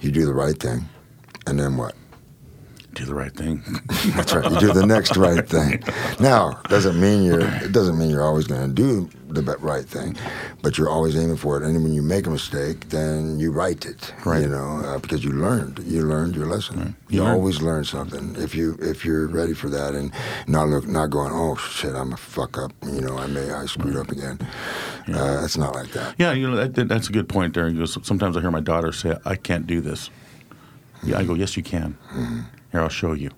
You 0.00 0.10
do 0.10 0.26
the 0.26 0.34
right 0.34 0.58
thing, 0.58 0.88
and 1.46 1.58
then 1.58 1.76
what? 1.76 1.94
Do 2.94 3.04
the 3.04 3.14
right 3.14 3.32
thing. 3.34 3.62
That's 4.16 4.32
right. 4.34 4.50
You 4.50 4.58
do 4.58 4.72
the 4.72 4.84
next 4.84 5.16
right 5.16 5.48
thing. 5.48 5.82
Now, 6.18 6.60
doesn't 6.68 7.00
mean 7.00 7.22
you're. 7.22 7.40
It 7.40 7.72
doesn't 7.72 7.96
mean 7.98 8.10
you're 8.10 8.24
always 8.24 8.46
going 8.48 8.66
to 8.68 8.74
do 8.74 9.08
the 9.28 9.42
right 9.58 9.84
thing, 9.84 10.16
but 10.60 10.76
you're 10.76 10.88
always 10.88 11.16
aiming 11.16 11.36
for 11.36 11.56
it. 11.56 11.62
And 11.62 11.82
when 11.84 11.92
you 11.92 12.02
make 12.02 12.26
a 12.26 12.30
mistake, 12.30 12.88
then 12.88 13.38
you 13.38 13.52
right 13.52 13.84
it. 13.86 14.12
Right. 14.24 14.42
You 14.42 14.48
know, 14.48 14.82
uh, 14.84 14.98
because 14.98 15.22
you 15.22 15.30
learned. 15.32 15.78
You 15.86 16.02
learned 16.02 16.34
your 16.34 16.46
lesson. 16.46 16.96
You, 17.08 17.18
You 17.18 17.24
learn. 17.24 17.34
always 17.36 17.62
learn 17.62 17.84
something 17.84 18.34
if 18.36 18.54
you 18.56 18.76
if 18.80 19.04
you're 19.04 19.28
ready 19.28 19.54
for 19.54 19.68
that 19.68 19.94
and 19.94 20.12
not 20.48 20.68
look 20.68 20.88
not 20.88 21.10
going. 21.10 21.30
Oh 21.32 21.54
shit, 21.56 21.94
I'm 21.94 22.12
a 22.12 22.16
fuck 22.16 22.58
up. 22.58 22.72
You 22.84 23.00
know, 23.02 23.16
I 23.18 23.28
may 23.28 23.52
I 23.52 23.66
screwed 23.66 23.96
up 23.96 24.10
again. 24.10 24.38
Uh, 25.08 25.42
it's 25.44 25.56
not 25.56 25.74
like 25.74 25.92
that. 25.92 26.16
Yeah, 26.18 26.32
you 26.32 26.50
know 26.50 26.56
that, 26.56 26.74
that- 26.74 26.88
that's 26.88 27.08
a 27.08 27.12
good 27.12 27.28
point 27.28 27.54
there. 27.54 27.70
Sometimes 27.86 28.36
I 28.36 28.40
hear 28.40 28.50
my 28.50 28.60
daughter 28.60 28.90
say, 28.92 29.16
"I 29.24 29.36
can't 29.36 29.66
do 29.66 29.80
this." 29.80 30.10
Yeah, 31.02 31.18
I 31.18 31.24
go, 31.24 31.34
"Yes, 31.34 31.56
you 31.56 31.62
can. 31.62 31.96
Here, 32.72 32.80
I'll 32.80 32.88
show 32.88 33.12
you." 33.12 33.30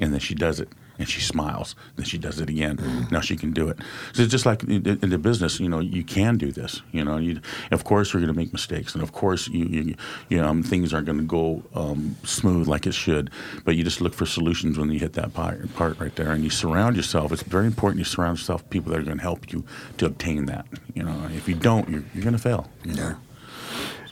And 0.00 0.12
then 0.12 0.20
she 0.20 0.34
does 0.34 0.60
it, 0.60 0.68
and 0.98 1.08
she 1.08 1.20
smiles. 1.20 1.74
Then 1.96 2.04
she 2.04 2.18
does 2.18 2.40
it 2.40 2.48
again. 2.48 2.78
Now 3.10 3.20
she 3.20 3.36
can 3.36 3.52
do 3.52 3.68
it. 3.68 3.78
So 4.12 4.22
it's 4.22 4.30
just 4.30 4.46
like 4.46 4.62
in, 4.64 4.82
the 5.00 5.18
business, 5.18 5.60
you 5.60 5.68
know, 5.68 5.80
you 5.80 6.04
can 6.04 6.36
do 6.36 6.52
this. 6.52 6.82
You 6.92 7.04
know, 7.04 7.16
you 7.16 7.40
of 7.70 7.84
course 7.84 8.12
you're 8.12 8.20
going 8.20 8.32
to 8.32 8.38
make 8.38 8.52
mistakes, 8.52 8.94
and 8.94 9.02
of 9.02 9.12
course 9.12 9.48
you 9.48 9.64
you, 9.66 9.94
you 10.28 10.40
know 10.40 10.48
um, 10.48 10.62
things 10.62 10.92
aren't 10.92 11.06
going 11.06 11.18
to 11.18 11.24
go 11.24 11.62
um, 11.74 12.16
smooth 12.24 12.68
like 12.68 12.86
it 12.86 12.94
should. 12.94 13.30
But 13.64 13.76
you 13.76 13.84
just 13.84 14.00
look 14.00 14.14
for 14.14 14.26
solutions 14.26 14.78
when 14.78 14.90
you 14.90 14.98
hit 14.98 15.14
that 15.14 15.34
part, 15.34 15.68
right 15.78 16.14
there, 16.16 16.32
and 16.32 16.44
you 16.44 16.50
surround 16.50 16.96
yourself. 16.96 17.32
It's 17.32 17.42
very 17.42 17.66
important 17.66 17.98
you 17.98 18.04
surround 18.04 18.38
yourself 18.38 18.62
with 18.62 18.70
people 18.70 18.92
that 18.92 19.00
are 19.00 19.04
going 19.04 19.18
to 19.18 19.22
help 19.22 19.52
you 19.52 19.64
to 19.98 20.06
obtain 20.06 20.46
that. 20.46 20.66
You 20.94 21.02
know, 21.02 21.28
if 21.34 21.48
you 21.48 21.54
don't, 21.54 21.88
you're, 21.88 22.04
you're 22.14 22.22
going 22.22 22.36
to 22.36 22.42
fail. 22.42 22.70
you 22.84 22.94
know? 22.94 23.02
Yeah. 23.02 23.14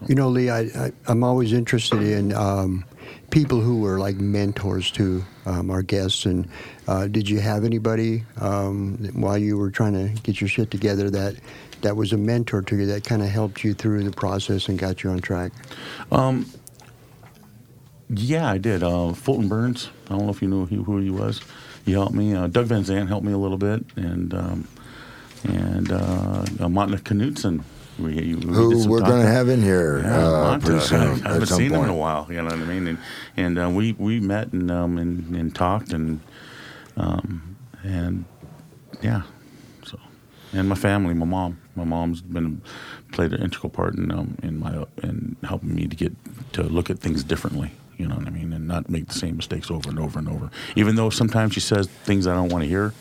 You 0.09 0.17
know, 0.17 0.29
Lee, 0.29 0.51
I, 0.51 0.61
I, 0.63 0.93
I'm 1.07 1.23
always 1.23 1.53
interested 1.53 2.03
in 2.03 2.33
um, 2.35 2.85
people 3.31 3.61
who 3.61 3.81
were 3.81 3.99
like 3.99 4.17
mentors 4.17 4.91
to 4.93 5.25
um, 5.47 5.71
our 5.71 5.83
guests. 5.83 6.27
And 6.27 6.49
uh, 6.87 7.07
did 7.09 7.29
you 7.29 7.41
have 7.41 7.65
anybody 7.65 8.25
um, 8.41 8.99
while 9.15 9.39
you 9.39 9.57
were 9.57 9.71
trying 9.71 9.95
to 9.95 10.21
get 10.23 10.41
your 10.41 10.49
shit 10.49 10.71
together 10.71 11.11
that 11.11 11.37
that 11.83 11.97
was 11.97 12.13
a 12.13 12.17
mentor 12.17 12.63
to 12.63 12.77
you 12.77 12.87
that 12.87 13.05
kind 13.05 13.23
of 13.23 13.29
helped 13.29 13.65
you 13.65 13.75
through 13.75 14.05
the 14.05 14.13
process 14.13 14.69
and 14.69 14.79
got 14.79 15.03
you 15.03 15.11
on 15.11 15.19
track? 15.21 15.53
Yeah, 18.15 18.51
I 18.51 18.59
did. 18.59 18.83
Uh, 18.83 19.15
Fulton 19.15 19.49
Burns. 19.49 19.89
I 20.07 20.11
don't 20.11 20.27
know 20.27 20.31
if 20.31 20.43
you 20.43 20.49
knew 20.49 20.67
who, 20.67 20.99
he 20.99 21.09
was. 21.09 21.41
He 21.87 21.93
helped 21.93 22.13
me. 22.15 22.35
Uh, 22.35 22.47
Doug 22.47 22.67
Van 22.67 22.85
Zandt 22.85 23.09
helped 23.09 23.25
me 23.25 23.33
a 23.33 23.39
little 23.39 23.57
bit, 23.57 23.85
and 23.97 24.35
um, 24.35 24.69
and 25.45 25.91
uh, 25.91 25.95
uh, 25.95 26.69
Monta 26.69 27.03
We, 27.99 28.15
we 28.15 28.31
Who 28.55 28.89
we're 28.89 29.01
going 29.01 29.21
to 29.23 29.29
have 29.31 29.49
in 29.49 29.63
here 29.63 29.99
Yeah, 29.99 30.27
uh, 30.27 30.59
pretty 30.59 30.81
soon. 30.81 31.01
I 31.01 31.13
at 31.13 31.21
haven't 31.21 31.47
seen 31.47 31.71
point. 31.71 31.83
him 31.83 31.85
in 31.85 31.91
a 31.91 31.95
while. 31.97 32.27
You 32.31 32.39
know 32.39 32.45
what 32.45 32.55
I 32.55 32.57
mean? 32.65 32.87
And 32.89 32.99
and 33.37 33.59
uh, 33.59 33.69
we 33.71 33.93
we 33.93 34.19
met 34.19 34.53
and 34.53 34.71
um 34.71 34.97
and, 34.99 35.35
and 35.37 35.55
talked 35.55 35.93
and 35.93 36.21
um 36.97 37.57
and 37.83 38.25
yeah, 39.03 39.23
so 39.85 39.99
and 40.53 40.69
my 40.69 40.75
family, 40.75 41.13
my 41.15 41.27
mom, 41.27 41.61
my 41.77 41.85
mom's 41.85 42.23
been 42.23 42.63
played 43.13 43.33
an 43.35 43.43
integral 43.43 43.69
part 43.71 43.95
in 43.95 44.11
um 44.11 44.39
in 44.43 44.59
my 44.59 44.85
in 45.03 45.37
helping 45.45 45.75
me 45.75 45.87
to 45.87 45.95
get 45.97 46.13
to 46.55 46.63
look 46.63 46.89
at 46.91 46.99
things 46.99 47.23
differently. 47.23 47.73
You 47.99 48.09
know 48.09 48.17
what 48.17 48.27
I 48.27 48.31
mean, 48.31 48.53
and 48.55 48.67
not 48.67 48.89
make 48.89 49.07
the 49.09 49.15
same 49.15 49.37
mistakes 49.37 49.71
over 49.71 49.91
and 49.91 49.99
over 49.99 50.19
and 50.19 50.29
over. 50.29 50.51
Even 50.77 50.97
though 50.97 51.11
sometimes 51.11 51.53
she 51.53 51.61
says 51.61 51.87
things 52.05 52.27
I 52.27 52.35
don't 52.35 52.49
want 52.49 52.65
to 52.65 52.69
hear, 52.69 52.95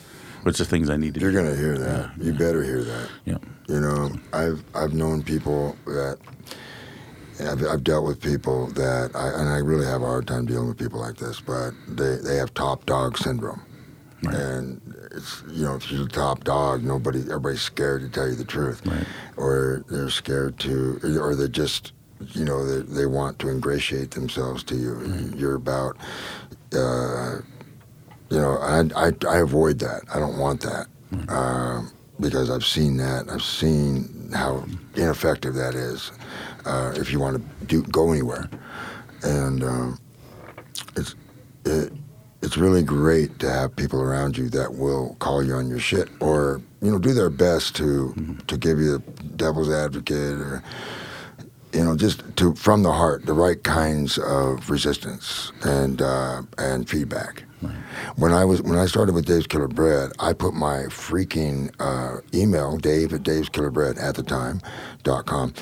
it's 0.46 0.60
the 0.60 0.66
things 0.66 0.90
I 0.90 0.98
need 0.98 1.14
to. 1.16 1.20
Do. 1.20 1.32
You're 1.32 1.44
to 1.44 1.56
hear 1.56 1.78
that. 1.78 2.12
Yeah, 2.18 2.24
you 2.26 2.34
better 2.34 2.64
hear 2.64 2.84
that. 2.84 3.10
Yeah. 3.26 3.38
You 3.68 3.80
know, 3.80 4.12
I've 4.34 4.64
I've 4.76 4.94
known 4.94 5.24
people 5.24 5.76
that 5.86 6.18
I've, 7.40 7.64
I've 7.66 7.84
dealt 7.84 8.06
with 8.06 8.22
people 8.22 8.68
that 8.74 9.12
I 9.16 9.28
and 9.40 9.50
I 9.50 9.58
really 9.58 9.86
have 9.86 10.02
a 10.02 10.06
hard 10.06 10.28
time 10.28 10.46
dealing 10.46 10.68
with 10.68 10.78
people 10.78 11.00
like 11.00 11.18
this, 11.18 11.40
but 11.40 11.72
they 11.88 12.18
they 12.18 12.36
have 12.38 12.54
top 12.54 12.86
dog 12.86 13.18
syndrome, 13.18 13.62
Right. 14.24 14.36
and 14.36 14.82
it's 15.12 15.44
you 15.50 15.64
know 15.64 15.76
if 15.76 15.90
you're 15.92 16.04
the 16.04 16.10
top 16.10 16.44
dog, 16.44 16.84
nobody 16.84 17.20
everybody's 17.22 17.62
scared 17.62 18.02
to 18.02 18.10
tell 18.10 18.28
you 18.28 18.36
the 18.36 18.44
truth, 18.46 18.86
Right. 18.86 19.06
or 19.38 19.84
they're 19.90 20.10
scared 20.10 20.60
to, 20.60 21.00
or 21.20 21.36
they 21.36 21.48
just 21.48 21.94
you 22.34 22.46
know 22.46 22.66
they, 22.66 22.82
they 22.94 23.06
want 23.06 23.40
to 23.40 23.50
ingratiate 23.50 24.12
themselves 24.12 24.64
to 24.66 24.76
you. 24.76 25.32
You're 25.36 25.56
about, 25.56 25.98
uh, 26.76 27.38
you 28.32 28.40
know, 28.40 28.58
I, 28.60 28.80
I 28.96 29.12
I 29.30 29.38
avoid 29.40 29.80
that. 29.80 30.02
I 30.14 30.20
don't 30.20 30.38
want 30.40 30.62
that 30.62 30.88
um, 31.30 31.92
because 32.20 32.50
I've 32.50 32.66
seen 32.66 32.98
that. 32.98 33.30
I've 33.30 33.44
seen 33.44 34.32
how 34.34 34.66
ineffective 34.96 35.54
that 35.56 35.76
is 35.76 36.12
uh, 36.66 36.94
if 36.96 37.12
you 37.12 37.20
want 37.20 37.38
to 37.38 37.66
do 37.66 37.84
go 37.84 38.12
anywhere, 38.12 38.50
and 39.24 39.64
um, 39.64 40.00
it's 40.96 41.16
it, 41.66 41.92
it's 42.42 42.58
really 42.58 42.84
great 42.84 43.38
to 43.40 43.50
have 43.52 43.76
people 43.76 44.02
around 44.02 44.38
you 44.38 44.50
that 44.50 44.74
will 44.76 45.16
call 45.20 45.44
you 45.44 45.54
on 45.54 45.68
your 45.68 45.80
shit 45.80 46.10
or 46.22 46.62
you 46.82 46.90
know 46.92 47.00
do 47.00 47.14
their 47.14 47.30
best 47.30 47.76
to 47.76 48.16
to 48.48 48.58
give 48.58 48.80
you 48.80 48.98
the 48.98 49.24
devil's 49.36 49.70
advocate 49.70 50.40
or 50.40 50.64
you 51.74 51.84
know 51.84 51.96
just 51.98 52.24
to 52.38 52.56
from 52.56 52.82
the 52.84 52.92
heart 52.92 53.26
the 53.26 53.34
right 53.34 53.64
kinds 53.64 54.18
of 54.18 54.70
resistance 54.70 55.52
and 55.64 56.02
uh, 56.02 56.42
and 56.58 56.90
feedback. 56.90 57.44
When 58.16 58.32
I 58.32 58.44
was 58.44 58.62
when 58.62 58.78
I 58.78 58.86
started 58.86 59.14
with 59.14 59.26
Dave's 59.26 59.48
Killer 59.48 59.68
Bread, 59.68 60.12
I 60.20 60.34
put 60.34 60.54
my 60.54 60.84
freaking 60.90 61.72
uh, 61.80 62.22
email 62.34 62.78
Dave 62.78 63.14
at 63.14 63.24
Dave's 63.24 63.50
Killer 63.50 63.72
Bread 63.72 63.98
at 63.98 64.16
the 64.16 64.24
time 64.24 64.62
dot 65.04 65.26
com. 65.26 65.54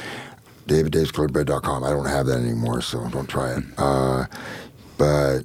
Dave 0.68 0.86
at 0.86 0.91
Dave's 0.91 1.12
Killer 1.12 1.28
Bread 1.28 1.47
dot 1.47 1.64
com. 1.64 1.84
I 1.84 1.89
don't 1.89 2.06
have 2.06 2.26
that 2.28 2.39
anymore, 2.39 2.82
so 2.82 3.08
don't 3.10 3.28
try 3.28 3.56
it. 3.58 3.64
Uh, 3.78 4.26
but 4.97 5.41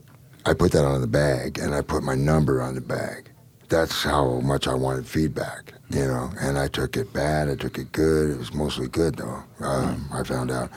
I 0.47 0.55
put 0.55 0.73
that 0.73 0.85
on 0.85 1.01
the 1.01 1.07
bag 1.07 1.59
and 1.59 1.75
I 1.75 1.81
put 1.81 2.03
my 2.03 2.15
number 2.15 2.63
on 2.63 2.75
the 2.75 2.81
bag. 2.81 3.31
That's 3.69 4.03
how 4.03 4.41
much 4.41 4.69
I 4.69 4.75
wanted 4.75 5.07
feedback, 5.07 5.73
you 5.91 6.05
know. 6.07 6.31
And 6.41 6.59
I 6.59 6.69
took 6.69 6.97
it 6.97 7.13
bad, 7.13 7.49
I 7.49 7.57
took 7.57 7.79
it 7.79 7.91
good. 7.93 8.31
It 8.31 8.39
was 8.39 8.53
mostly 8.53 8.89
good 8.89 9.17
though. 9.17 9.43
Um, 9.61 10.09
I 10.13 10.23
found 10.23 10.51
out. 10.51 10.71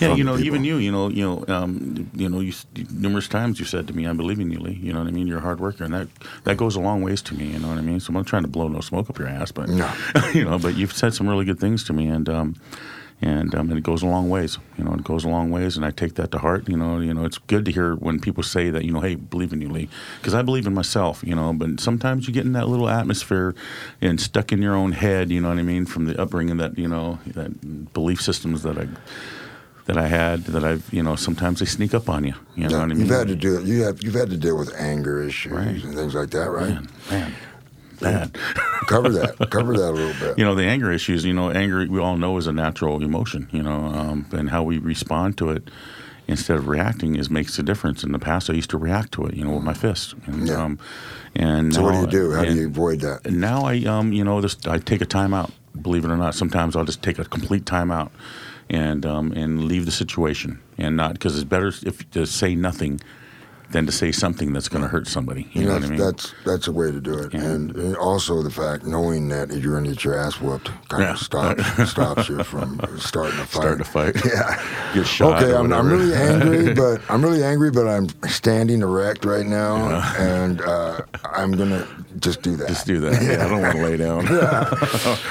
Yeah, 0.00 0.14
you 0.14 0.24
know, 0.24 0.32
people. 0.36 0.46
even 0.46 0.64
you, 0.64 0.76
you 0.78 0.90
know, 0.92 1.08
you 1.08 1.24
know, 1.24 1.44
um, 1.54 2.10
you 2.14 2.28
know, 2.28 2.40
you 2.40 2.52
numerous 2.90 3.28
times 3.28 3.58
you 3.58 3.64
said 3.66 3.86
to 3.88 3.94
me, 3.96 4.06
"I 4.06 4.12
believe 4.12 4.40
in 4.40 4.50
you, 4.50 4.58
Lee." 4.58 4.72
You 4.82 4.92
know 4.92 5.00
what 5.00 5.08
I 5.08 5.12
mean? 5.12 5.26
You're 5.26 5.38
a 5.38 5.42
hard 5.42 5.60
worker, 5.60 5.84
and 5.84 5.94
that 5.94 6.08
that 6.44 6.56
goes 6.56 6.76
a 6.76 6.80
long 6.80 7.02
ways 7.02 7.22
to 7.22 7.34
me. 7.34 7.46
You 7.46 7.58
know 7.58 7.68
what 7.68 7.78
I 7.78 7.82
mean? 7.82 8.00
So 8.00 8.08
I'm 8.08 8.14
not 8.14 8.26
trying 8.26 8.42
to 8.42 8.48
blow 8.48 8.68
no 8.68 8.80
smoke 8.80 9.10
up 9.10 9.18
your 9.18 9.28
ass, 9.28 9.52
but 9.52 9.68
No. 9.68 9.92
you 10.34 10.44
know, 10.44 10.58
but 10.58 10.74
you've 10.76 10.92
said 10.92 11.14
some 11.14 11.28
really 11.28 11.44
good 11.44 11.58
things 11.60 11.84
to 11.84 11.92
me, 11.92 12.06
and 12.08 12.28
um, 12.28 12.56
and 13.22 13.54
um, 13.54 13.70
and 13.70 13.78
it 13.78 13.84
goes 13.84 14.02
a 14.02 14.06
long 14.06 14.28
ways. 14.28 14.58
You 14.76 14.84
know, 14.84 14.92
it 14.94 15.04
goes 15.04 15.24
a 15.24 15.28
long 15.28 15.50
ways, 15.50 15.76
and 15.76 15.86
I 15.86 15.90
take 15.92 16.14
that 16.14 16.30
to 16.32 16.38
heart. 16.38 16.68
You 16.68 16.76
know, 16.76 16.98
you 16.98 17.14
know, 17.14 17.24
it's 17.24 17.38
good 17.38 17.64
to 17.66 17.70
hear 17.72 17.94
when 17.94 18.20
people 18.20 18.42
say 18.42 18.70
that. 18.70 18.84
You 18.84 18.92
know, 18.92 19.00
hey, 19.00 19.14
believe 19.14 19.52
in 19.52 19.60
you, 19.60 19.68
Lee, 19.68 19.88
because 20.20 20.34
I 20.34 20.42
believe 20.42 20.66
in 20.66 20.74
myself. 20.74 21.22
You 21.24 21.34
know, 21.36 21.52
but 21.52 21.80
sometimes 21.80 22.26
you 22.26 22.34
get 22.34 22.44
in 22.44 22.52
that 22.52 22.68
little 22.68 22.88
atmosphere 22.88 23.54
and 24.00 24.20
stuck 24.20 24.52
in 24.52 24.60
your 24.60 24.74
own 24.74 24.92
head. 24.92 25.30
You 25.30 25.40
know 25.40 25.48
what 25.50 25.58
I 25.58 25.62
mean? 25.62 25.86
From 25.86 26.06
the 26.06 26.20
upbringing 26.20 26.56
that 26.58 26.76
you 26.78 26.88
know, 26.88 27.18
that 27.28 27.92
belief 27.94 28.20
systems 28.20 28.62
that 28.64 28.76
I 28.78 28.88
that 29.86 29.98
I 29.98 30.06
had 30.08 30.44
that 30.46 30.64
I've 30.64 30.92
you 30.92 31.02
know 31.02 31.16
sometimes 31.16 31.60
they 31.60 31.66
sneak 31.66 31.94
up 31.94 32.08
on 32.08 32.24
you. 32.24 32.34
You 32.56 32.64
know 32.64 32.70
Yeah, 32.70 32.76
what 32.78 32.84
I 32.84 32.86
mean? 32.88 32.98
You've 33.00 33.10
had 33.10 33.28
to 33.28 33.36
do. 33.36 33.62
You 33.64 33.82
have 33.84 34.02
you've 34.02 34.14
had 34.14 34.30
to 34.30 34.36
deal 34.36 34.56
with 34.56 34.74
anger 34.76 35.22
issues 35.22 35.52
Right. 35.52 35.82
and 35.84 35.94
things 35.94 36.14
like 36.14 36.30
that, 36.30 36.50
right? 36.50 36.68
man, 36.70 36.88
man, 37.10 37.34
bad. 38.00 38.32
Cover 38.86 39.10
that. 39.10 39.50
Cover 39.50 39.74
that 39.76 39.90
a 39.90 39.92
little 39.92 40.14
bit. 40.28 40.38
you 40.38 40.44
know 40.44 40.54
the 40.54 40.64
anger 40.64 40.90
issues. 40.92 41.24
You 41.24 41.32
know, 41.34 41.50
anger 41.50 41.86
we 41.88 41.98
all 42.00 42.16
know 42.16 42.36
is 42.38 42.46
a 42.46 42.52
natural 42.52 43.02
emotion. 43.02 43.48
You 43.52 43.62
know, 43.62 43.86
um, 43.86 44.26
and 44.32 44.50
how 44.50 44.62
we 44.62 44.78
respond 44.78 45.36
to 45.38 45.50
it 45.50 45.70
instead 46.26 46.56
of 46.56 46.68
reacting 46.68 47.16
is 47.16 47.28
makes 47.28 47.58
a 47.58 47.62
difference. 47.62 48.02
In 48.02 48.12
the 48.12 48.18
past, 48.18 48.48
I 48.48 48.54
used 48.54 48.70
to 48.70 48.78
react 48.78 49.12
to 49.12 49.26
it. 49.26 49.34
You 49.34 49.44
know, 49.44 49.52
with 49.54 49.64
my 49.64 49.74
fist. 49.74 50.14
And, 50.26 50.48
Yeah. 50.48 50.62
um, 50.64 50.78
and 51.34 51.74
so 51.74 51.82
what 51.82 51.92
do 51.92 52.00
you 52.00 52.06
do? 52.06 52.32
How 52.32 52.44
do 52.44 52.54
you 52.54 52.68
avoid 52.68 53.00
that? 53.00 53.26
now 53.30 53.64
I 53.64 53.78
um 53.84 54.12
you 54.12 54.24
know 54.24 54.40
just 54.40 54.66
I 54.66 54.78
take 54.78 55.02
a 55.02 55.06
time 55.06 55.34
out. 55.34 55.50
Believe 55.80 56.04
it 56.04 56.10
or 56.10 56.16
not, 56.16 56.34
sometimes 56.34 56.76
I'll 56.76 56.84
just 56.84 57.02
take 57.02 57.18
a 57.18 57.24
complete 57.24 57.66
time 57.66 57.90
out 57.90 58.12
and 58.70 59.04
um 59.04 59.32
and 59.32 59.64
leave 59.64 59.84
the 59.86 59.92
situation 59.92 60.60
and 60.78 60.96
not 60.96 61.12
because 61.12 61.34
it's 61.36 61.44
better 61.44 61.68
if 61.82 62.08
to 62.10 62.26
say 62.26 62.54
nothing 62.54 63.00
than 63.74 63.84
to 63.86 63.92
say 63.92 64.12
something 64.12 64.52
that's 64.52 64.68
going 64.68 64.82
to 64.82 64.88
hurt 64.88 65.06
somebody. 65.08 65.42
You 65.52 65.62
You 65.62 65.66
know 65.66 65.74
what 65.74 65.84
I 65.84 65.88
mean? 65.88 65.98
that's 65.98 66.32
that's 66.46 66.68
a 66.68 66.72
way 66.72 66.90
to 66.92 67.00
do 67.00 67.18
it, 67.18 67.34
Yeah. 67.34 67.42
and, 67.42 67.74
and 67.76 67.96
also 67.96 68.40
the 68.42 68.50
fact 68.50 68.84
knowing 68.86 69.28
that 69.28 69.50
you're 69.52 69.72
going 69.72 69.84
to 69.84 69.90
get 69.90 70.04
your 70.04 70.16
ass 70.18 70.40
whooped 70.40 70.70
kind 70.88 71.02
Yeah. 71.02 71.12
of 71.12 71.18
stops 71.18 71.90
stops 71.90 72.28
you 72.28 72.42
from 72.44 72.80
starting 72.98 73.38
a 73.40 73.44
fight. 73.44 73.62
Start 73.62 73.78
to 73.78 73.84
fight. 73.84 74.14
Yeah. 74.24 74.62
Get 74.94 75.06
shot. 75.06 75.42
Okay, 75.42 75.52
I'm, 75.54 75.72
I'm 75.72 75.88
really 75.90 76.14
angry, 76.14 76.72
but 76.72 77.02
I'm 77.10 77.20
really 77.22 77.42
angry, 77.42 77.70
but 77.72 77.86
I'm 77.88 78.06
standing 78.28 78.80
erect 78.80 79.24
right 79.24 79.44
now, 79.46 79.74
and 80.18 80.60
uh, 80.60 81.00
I'm 81.24 81.50
gonna 81.52 81.84
just 82.20 82.42
do 82.42 82.56
that. 82.56 82.68
Just 82.68 82.86
do 82.86 83.00
that. 83.00 83.20
Yeah, 83.20 83.44
I 83.44 83.48
don't 83.48 83.60
want 83.60 83.76
to 83.76 83.82
lay 83.82 83.96
down 83.96 84.28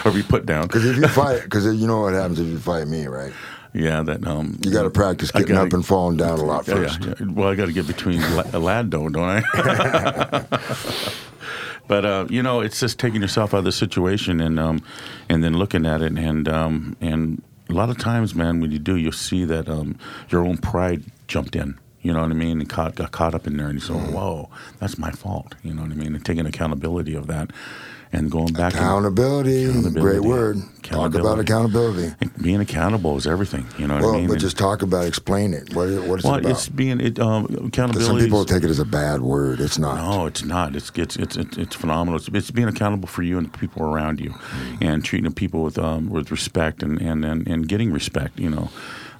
or 0.06 0.12
be 0.12 0.22
put 0.22 0.46
down. 0.46 0.68
Because 0.68 0.86
if 0.86 0.98
you 0.98 1.08
fight, 1.08 1.44
because 1.44 1.66
you 1.74 1.88
know 1.88 2.02
what 2.02 2.14
happens 2.14 2.40
if 2.42 2.48
you 2.48 2.60
fight 2.60 2.88
me, 2.90 3.08
right? 3.08 3.32
Yeah, 3.74 4.04
that 4.04 4.26
um. 4.28 4.60
You 4.64 4.72
got 4.72 4.84
to 4.84 4.90
practice 4.90 5.32
getting 5.32 5.56
gotta- 5.56 5.68
up 5.68 5.74
and 5.74 5.86
falling 5.86 6.18
down 6.18 6.40
a 6.40 6.44
lot 6.46 6.66
first. 6.66 7.04
yeah, 7.04 7.14
yeah. 7.20 7.26
Well, 7.32 7.50
I 7.50 7.56
got 7.56 7.66
to 7.66 7.74
get 7.74 7.88
between 7.88 8.22
a 8.22 8.60
lad 8.60 8.90
don't, 8.90 9.12
don't 9.14 9.44
I? 9.44 10.46
but 11.88 12.06
uh, 12.06 12.26
you 12.30 12.42
know, 12.44 12.62
it's 12.62 12.80
just 12.80 13.00
taking 13.00 13.22
yourself 13.22 13.54
out 13.54 13.60
of 13.60 13.64
the 13.66 13.72
situation 13.72 14.40
and 14.40 14.60
um, 14.60 14.84
and 15.30 15.44
then 15.44 15.58
looking 15.58 15.86
at 15.86 16.02
it 16.02 16.14
and 16.18 16.48
um, 16.48 16.96
and 17.02 17.42
a 17.70 17.74
lot 17.74 17.90
of 17.90 17.98
times, 17.98 18.36
man, 18.36 18.60
when 18.62 18.72
you 18.72 18.80
do, 18.80 18.96
you'll 18.96 19.12
see 19.12 19.46
that 19.46 19.68
um, 19.70 19.98
your 20.30 20.46
own 20.46 20.58
pride 20.58 21.04
jumped 21.28 21.56
in. 21.56 21.80
You 22.02 22.12
know 22.14 22.22
what 22.22 22.32
I 22.32 22.34
mean? 22.34 22.60
And 22.60 22.70
caught, 22.70 22.96
got 22.96 23.12
caught 23.12 23.34
up 23.34 23.48
in 23.48 23.56
there, 23.56 23.68
and 23.68 23.76
you 23.76 23.80
say, 23.80 23.94
Mm-hmm. 23.94 24.12
"Whoa, 24.14 24.50
that's 24.80 24.98
my 24.98 25.10
fault." 25.12 25.56
You 25.64 25.74
know 25.74 25.84
what 25.84 25.92
I 25.92 25.96
mean? 25.96 26.14
And 26.16 26.24
taking 26.26 26.46
accountability 26.46 27.16
of 27.16 27.28
that, 27.28 27.52
and 28.14 28.32
going 28.32 28.54
back. 28.54 28.74
and- 28.74 28.82
Accountability, 28.82 29.66
Accountability. 29.66 30.00
great 30.02 30.22
word. 30.22 30.58
Talk 30.84 31.16
about 31.16 31.40
accountability. 31.40 32.14
being 32.42 32.60
accountable 32.60 33.18
is 33.18 33.26
everything. 33.26 33.66
You 33.78 33.88
know 33.88 33.96
what 33.96 34.04
Well, 34.04 34.14
I 34.14 34.18
mean? 34.18 34.28
but 34.28 34.34
And- 34.34 34.42
just 34.42 34.58
talk 34.58 34.82
about, 34.82 35.06
explain 35.06 35.54
it. 35.54 35.74
What, 35.74 35.90
what 36.08 36.16
it's 36.20 36.24
well, 36.24 36.36
about. 36.36 36.52
it's 36.52 36.70
being 36.70 37.00
it, 37.02 37.20
um, 37.20 37.46
accountability. 37.46 38.06
some 38.06 38.20
people 38.20 38.42
is- 38.42 38.46
take 38.46 38.64
it 38.64 38.70
as 38.70 38.80
a 38.80 38.86
bad 38.86 39.22
word. 39.22 39.60
It's 39.60 39.80
not. 39.80 39.96
No, 39.98 40.26
it's 40.28 40.44
not. 40.44 40.76
It's 40.76 40.92
it's 40.96 41.16
it's 41.16 41.36
it's, 41.38 41.58
it's 41.58 41.76
phenomenal. 41.76 42.20
It's, 42.20 42.28
it's 42.30 42.52
being 42.52 42.68
accountable 42.68 43.08
for 43.08 43.24
you 43.24 43.38
and 43.38 43.48
the 43.52 43.58
people 43.58 43.82
around 43.84 44.20
you, 44.20 44.30
Mm-hmm. 44.32 44.84
and 44.84 45.04
treating 45.04 45.32
people 45.34 45.64
with 45.64 45.78
um, 45.80 46.10
with 46.10 46.30
respect 46.32 46.84
and, 46.84 47.02
and, 47.02 47.26
and, 47.26 47.48
and 47.48 47.68
getting 47.68 47.92
respect. 47.92 48.38
You 48.40 48.50
know, 48.52 48.70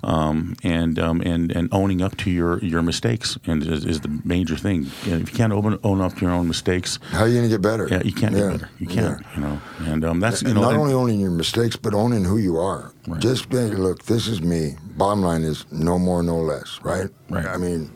um, 0.04 0.56
and 0.64 1.00
um, 1.00 1.22
and 1.22 1.52
and 1.56 1.70
owning 1.72 2.02
up 2.02 2.18
to 2.18 2.30
your, 2.30 2.60
your 2.60 2.82
mistakes 2.82 3.38
and 3.46 3.64
is, 3.64 3.86
is 3.86 4.02
the 4.02 4.22
major 4.26 4.56
thing. 4.58 4.88
And 5.06 5.22
if 5.22 5.32
you 5.32 5.38
can't 5.38 5.54
own, 5.54 5.80
own 5.84 6.02
up 6.02 6.16
to 6.16 6.22
your 6.22 6.32
own 6.32 6.48
mistakes, 6.48 7.00
How 7.12 7.22
are 7.22 7.28
you 7.28 7.36
going 7.36 7.50
to 7.50 7.56
get 7.56 7.62
better? 7.62 7.88
yeah, 7.90 8.02
you 8.04 8.12
can't 8.12 8.36
Yeah, 8.36 8.42
get 8.52 8.52
better. 8.60 8.70
You 8.80 8.88
can't. 8.88 9.22
yeah. 9.22 9.36
You 9.36 9.42
know, 9.42 9.62
and 9.80 10.06
um, 10.06 10.20
that's 10.20 10.42
you 10.42 10.50
And 10.50 10.56
know. 10.56 10.70
not 10.70 10.74
only 10.76 10.94
owning 10.94 11.20
your 11.20 11.32
mistakes, 11.32 11.76
but 11.76 11.94
owning 11.94 12.24
who 12.26 12.38
you 12.38 12.58
are. 12.58 12.94
Right. 13.08 13.22
Just 13.22 13.52
hey, 13.52 13.70
look, 13.70 14.04
this 14.04 14.28
is 14.28 14.42
me. 14.42 14.76
Bottom 14.98 15.22
line 15.22 15.44
is 15.44 15.66
no 15.72 15.98
more, 15.98 16.22
no 16.22 16.38
less. 16.38 16.80
Right? 16.84 17.10
Right. 17.30 17.46
I 17.46 17.58
mean, 17.58 17.90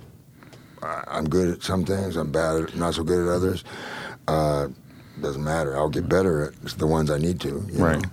I'm 0.82 1.28
good 1.28 1.50
at 1.50 1.64
some 1.64 1.84
things. 1.86 2.16
I'm 2.16 2.32
bad 2.32 2.56
at, 2.64 2.76
not 2.76 2.94
so 2.94 3.04
good 3.04 3.28
at 3.28 3.34
others. 3.34 3.64
Uh, 4.28 4.68
doesn't 5.22 5.44
matter. 5.44 5.76
I'll 5.76 5.90
get 5.90 6.08
better 6.08 6.54
at 6.64 6.78
the 6.78 6.88
ones 6.88 7.10
I 7.10 7.18
need 7.18 7.40
to. 7.42 7.66
you 7.72 7.84
Right. 7.84 8.06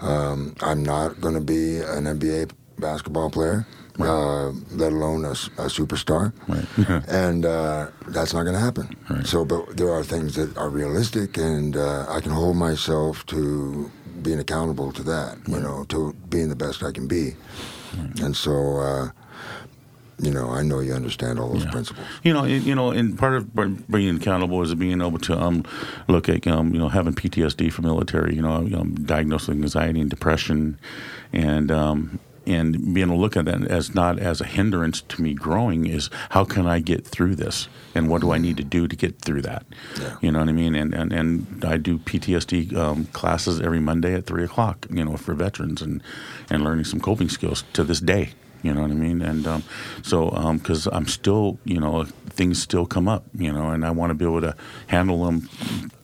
Um, 0.00 0.54
I'm 0.60 0.82
not 0.82 1.20
going 1.20 1.34
to 1.34 1.40
be 1.40 1.78
an 1.78 2.04
NBA 2.04 2.50
basketball 2.78 3.30
player, 3.30 3.66
uh, 3.98 4.50
let 4.72 4.92
alone 4.92 5.24
a 5.24 5.30
superstar. 5.68 6.32
Right. 6.48 7.04
and 7.08 7.44
uh, 7.46 7.88
that's 8.08 8.34
not 8.34 8.42
going 8.42 8.54
to 8.54 8.60
happen. 8.60 8.94
Right. 9.08 9.26
So, 9.26 9.44
but 9.44 9.76
there 9.76 9.90
are 9.92 10.04
things 10.04 10.34
that 10.34 10.56
are 10.56 10.68
realistic, 10.68 11.36
and 11.38 11.76
uh, 11.76 12.06
I 12.08 12.20
can 12.20 12.32
hold 12.32 12.56
myself 12.56 13.24
to 13.26 13.90
being 14.22 14.38
accountable 14.38 14.92
to 14.92 15.02
that. 15.04 15.38
You 15.46 15.60
know, 15.60 15.84
to 15.88 16.12
being 16.28 16.48
the 16.48 16.56
best 16.56 16.82
I 16.82 16.92
can 16.92 17.06
be. 17.08 17.34
And 18.20 18.36
so, 18.36 18.52
uh, 18.78 19.08
you 20.20 20.30
know, 20.30 20.50
I 20.50 20.62
know 20.62 20.80
you 20.80 20.92
understand 20.92 21.38
all 21.38 21.52
those 21.52 21.64
Yeah. 21.64 21.70
principles. 21.70 22.06
You 22.22 22.32
know, 22.34 22.44
and, 22.44 22.62
you 22.64 22.74
know, 22.74 22.90
and 22.90 23.18
part 23.18 23.34
of 23.34 23.54
being 23.90 24.16
accountable 24.16 24.62
is 24.62 24.74
being 24.74 25.00
able 25.00 25.18
to 25.18 25.38
um, 25.38 25.64
look 26.08 26.28
at, 26.28 26.46
um, 26.46 26.72
you 26.74 26.78
know, 26.78 26.88
having 26.88 27.14
PTSD 27.14 27.70
from 27.72 27.86
military. 27.86 28.34
You 28.34 28.42
know, 28.42 28.56
um, 28.78 28.94
diagnosed 28.94 29.48
with 29.48 29.56
anxiety 29.58 30.00
and 30.00 30.10
depression, 30.10 30.78
and 31.32 31.70
um, 31.70 32.18
and 32.46 32.94
being 32.94 33.08
able 33.08 33.16
to 33.16 33.20
look 33.20 33.36
at 33.36 33.44
that 33.46 33.64
as 33.66 33.94
not 33.94 34.18
as 34.18 34.40
a 34.40 34.46
hindrance 34.46 35.00
to 35.02 35.22
me 35.22 35.34
growing 35.34 35.86
is 35.86 36.10
how 36.30 36.44
can 36.44 36.66
I 36.66 36.80
get 36.80 37.06
through 37.06 37.36
this, 37.36 37.68
and 37.94 38.08
what 38.08 38.20
do 38.20 38.32
I 38.32 38.38
need 38.38 38.56
to 38.58 38.64
do 38.64 38.86
to 38.86 38.96
get 38.96 39.20
through 39.20 39.42
that? 39.42 39.66
Yeah. 40.00 40.16
You 40.20 40.32
know 40.32 40.40
what 40.40 40.48
I 40.48 40.52
mean? 40.52 40.74
And 40.74 40.94
and, 40.94 41.12
and 41.12 41.64
I 41.64 41.76
do 41.76 41.98
PTSD 41.98 42.74
um, 42.76 43.06
classes 43.06 43.60
every 43.60 43.80
Monday 43.80 44.14
at 44.14 44.26
three 44.26 44.44
o'clock. 44.44 44.86
You 44.90 45.04
know, 45.04 45.16
for 45.16 45.34
veterans 45.34 45.82
and 45.82 46.02
and 46.50 46.62
learning 46.62 46.84
some 46.84 47.00
coping 47.00 47.28
skills 47.28 47.64
to 47.72 47.84
this 47.84 48.00
day. 48.00 48.30
You 48.62 48.74
know 48.74 48.82
what 48.82 48.90
I 48.90 48.94
mean? 48.94 49.22
And 49.22 49.46
um, 49.46 49.62
so, 50.02 50.30
because 50.54 50.86
I'm 50.88 51.06
still, 51.06 51.58
you 51.64 51.78
know, 51.80 52.04
things 52.30 52.60
still 52.60 52.84
come 52.86 53.08
up, 53.08 53.24
you 53.34 53.52
know, 53.52 53.70
and 53.70 53.84
I 53.86 53.90
want 53.90 54.10
to 54.10 54.14
be 54.14 54.24
able 54.24 54.40
to 54.42 54.54
handle 54.88 55.24
them, 55.24 55.48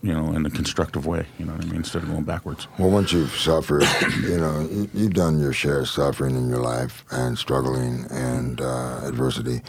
you 0.02 0.12
know, 0.14 0.32
in 0.32 0.46
a 0.46 0.50
constructive 0.50 1.04
way. 1.06 1.26
You 1.38 1.46
know 1.46 1.52
what 1.52 1.62
I 1.62 1.66
mean? 1.66 1.76
Instead 1.76 2.02
of 2.04 2.08
going 2.10 2.22
backwards. 2.24 2.68
Well, 2.78 2.90
once 2.90 3.12
you've 3.12 3.34
suffered, 3.36 3.84
you 4.22 4.38
know, 4.38 4.60
you- 4.70 4.88
you've 4.94 5.14
done 5.14 5.38
your 5.40 5.52
share 5.52 5.80
of 5.80 5.88
suffering 5.88 6.36
in 6.36 6.48
your 6.48 6.60
life 6.60 7.04
and 7.10 7.36
struggling 7.36 8.06
and 8.10 8.60
uh, 8.60 9.00
adversity. 9.04 9.60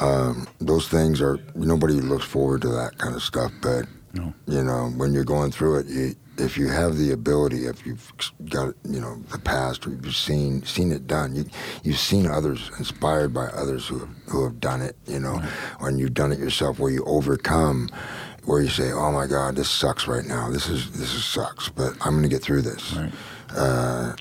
Um, 0.00 0.46
those 0.60 0.88
things 0.88 1.20
are 1.20 1.38
nobody 1.54 1.94
looks 1.94 2.24
forward 2.24 2.62
to 2.62 2.68
that 2.68 2.98
kind 2.98 3.14
of 3.14 3.22
stuff, 3.22 3.52
but 3.60 3.86
No. 4.14 4.32
you 4.46 4.62
know, 4.64 4.92
when 4.96 5.12
you're 5.12 5.24
going 5.24 5.50
through 5.50 5.80
it, 5.80 5.86
you, 5.86 6.14
if 6.40 6.56
you 6.56 6.68
have 6.68 6.96
the 6.96 7.12
ability, 7.12 7.66
if 7.66 7.86
you've 7.86 8.12
got 8.48 8.74
you 8.84 9.00
know 9.00 9.16
the 9.30 9.38
past, 9.38 9.86
or 9.86 9.90
you've 9.90 10.14
seen 10.14 10.62
seen 10.64 10.92
it 10.92 11.06
done, 11.06 11.34
you 11.34 11.44
you've 11.82 11.98
seen 11.98 12.26
others 12.26 12.70
inspired 12.78 13.32
by 13.32 13.46
others 13.46 13.86
who 13.86 14.00
have, 14.00 14.08
who 14.28 14.44
have 14.44 14.60
done 14.60 14.82
it, 14.82 14.96
you 15.06 15.20
know, 15.20 15.36
when 15.78 15.98
you've 15.98 16.14
done 16.14 16.32
it 16.32 16.38
yourself, 16.38 16.78
where 16.78 16.90
you 16.90 17.04
overcome, 17.04 17.88
where 18.44 18.60
you 18.60 18.68
say, 18.68 18.90
oh 18.92 19.12
my 19.12 19.26
God, 19.26 19.56
this 19.56 19.70
sucks 19.70 20.06
right 20.08 20.24
now. 20.24 20.50
This 20.50 20.68
is 20.68 20.90
this 20.92 21.14
is 21.14 21.24
sucks, 21.24 21.68
but 21.68 21.92
I'm 22.00 22.12
going 22.12 22.22
to 22.22 22.28
get 22.28 22.42
through 22.42 22.62
this. 22.62 22.94
Right. 22.94 23.12
Uh, 23.54 24.14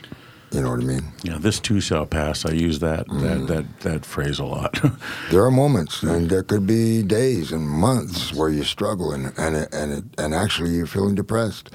you 0.51 0.61
know 0.61 0.71
what 0.71 0.79
I 0.79 0.83
mean? 0.83 1.03
Yeah, 1.23 1.37
this 1.37 1.59
too 1.59 1.79
shall 1.79 2.05
pass. 2.05 2.45
I 2.45 2.51
use 2.51 2.79
that 2.79 3.07
that 3.07 3.47
that, 3.47 3.79
that 3.81 4.05
phrase 4.05 4.39
a 4.39 4.45
lot. 4.45 4.79
There 5.31 5.43
are 5.43 5.51
moments, 5.51 6.01
and 6.01 6.29
there 6.29 6.43
could 6.43 6.65
be 6.65 7.03
days 7.03 7.51
and 7.51 7.67
months 7.67 8.33
where 8.33 8.49
you 8.49 8.63
struggle, 8.63 9.11
and 9.11 9.31
and 9.37 9.55
it, 9.55 9.73
and 9.73 9.91
it, 9.91 10.03
and 10.17 10.33
actually 10.33 10.71
you're 10.71 10.87
feeling 10.87 11.15
depressed. 11.15 11.69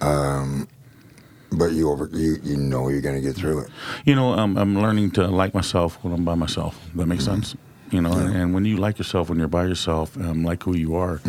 Um, 0.00 0.68
but 1.50 1.72
you 1.72 1.90
over 1.90 2.10
you, 2.12 2.36
you 2.42 2.56
know 2.56 2.88
you're 2.88 3.00
going 3.00 3.14
to 3.14 3.20
get 3.20 3.36
through 3.36 3.60
it. 3.60 3.70
you 4.04 4.14
know, 4.14 4.34
I'm 4.34 4.56
I'm 4.58 4.80
learning 4.80 5.12
to 5.12 5.26
like 5.28 5.54
myself 5.54 5.98
when 6.02 6.12
I'm 6.12 6.24
by 6.24 6.34
myself. 6.34 6.78
That 6.94 7.06
makes 7.06 7.24
sense. 7.24 7.56
You 7.90 8.00
know, 8.00 8.12
and, 8.12 8.34
and 8.34 8.54
when 8.54 8.64
you 8.64 8.76
like 8.78 8.98
yourself, 8.98 9.28
when 9.28 9.38
you're 9.38 9.46
by 9.46 9.66
yourself, 9.66 10.16
um, 10.16 10.42
like 10.42 10.64
who 10.64 10.74
you 10.76 10.96
are, 10.96 11.20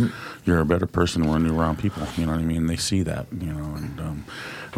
you're 0.45 0.59
a 0.61 0.65
better 0.65 0.88
person 0.88 1.28
when 1.28 1.45
you're 1.45 1.53
around 1.53 1.78
people. 1.78 2.07
You 2.17 2.26
know 2.26 2.32
what 2.32 2.41
I 2.41 2.45
mean? 2.45 2.65
They 2.65 2.78
see 2.78 3.03
that. 3.03 3.28
You 3.32 3.53
know, 3.53 3.76
and 3.76 3.99
um, 3.99 4.26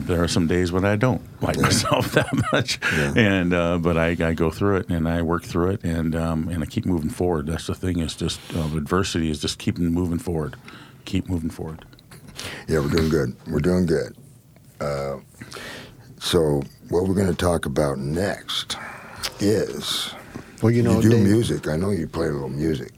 there 0.06 0.22
are 0.24 0.28
some 0.28 0.48
days 0.48 0.72
when 0.72 0.86
I 0.86 0.95
don't 0.95 1.22
like 1.41 1.58
myself 1.58 2.12
that 2.14 2.28
much, 2.52 2.80
Yeah. 2.95 3.14
and 3.16 3.54
uh, 3.54 3.78
but 3.80 3.98
I, 3.98 4.10
I 4.20 4.34
go 4.34 4.52
through 4.52 4.78
it 4.78 4.89
and 4.89 5.08
I 5.08 5.22
work 5.22 5.43
through 5.43 5.72
it 5.72 5.84
and 5.84 6.16
um, 6.16 6.48
and 6.50 6.62
I 6.64 6.66
keep 6.68 6.86
moving 6.86 7.10
forward. 7.10 7.48
That's 7.48 7.68
the 7.68 7.76
thing. 7.76 8.00
Is 8.00 8.16
just 8.16 8.39
uh, 8.56 8.60
adversity 8.78 9.30
is 9.32 9.39
just 9.41 9.58
keeping 9.60 9.86
moving 9.88 10.20
forward. 10.20 10.56
Keep 11.06 11.30
moving 11.30 11.50
forward. 11.50 11.86
Yeah, 12.68 12.80
we're 12.80 12.89
doing 12.89 13.10
good. 13.10 13.36
We're 13.48 13.60
doing 13.60 13.86
good. 13.88 14.16
Uh, 14.80 15.18
so 16.20 16.62
what 16.89 17.08
we're 17.08 17.16
going 17.16 17.28
to 17.28 17.36
talk 17.36 17.66
about 17.66 17.98
next 17.98 18.78
is 19.39 20.14
Well, 20.62 20.72
you 20.72 20.84
know, 20.84 20.98
you 20.98 21.02
do 21.04 21.10
Dave- 21.12 21.24
music. 21.24 21.68
I 21.68 21.76
know 21.78 21.89
you 21.91 22.08
play 22.08 22.28
a 22.28 22.32
little 22.32 22.50
music. 22.50 22.91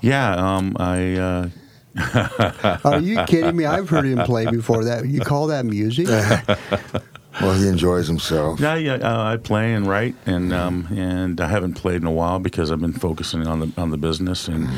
Yeah, 0.00 0.34
um, 0.34 0.76
I. 0.80 1.50
Are 2.84 3.00
you 3.00 3.22
kidding 3.24 3.56
me? 3.56 3.64
I've 3.66 3.88
heard 3.88 4.04
him 4.04 4.18
play 4.24 4.46
before. 4.46 4.84
That 4.84 5.06
you 5.06 5.20
call 5.20 5.48
that 5.48 5.64
music? 5.64 6.08
Well, 7.40 7.52
he 7.54 7.66
enjoys 7.66 8.06
himself. 8.06 8.60
Yeah, 8.60 8.76
yeah. 8.76 8.94
Uh, 8.94 9.24
I 9.32 9.36
play 9.38 9.74
and 9.74 9.88
write, 9.88 10.14
and 10.24 10.52
um, 10.52 10.86
and 10.96 11.40
I 11.40 11.48
haven't 11.48 11.74
played 11.74 11.96
in 12.00 12.06
a 12.06 12.12
while 12.12 12.38
because 12.38 12.70
I've 12.70 12.80
been 12.80 12.92
focusing 12.92 13.46
on 13.46 13.58
the 13.58 13.72
on 13.76 13.90
the 13.90 13.96
business. 13.96 14.46
And 14.46 14.68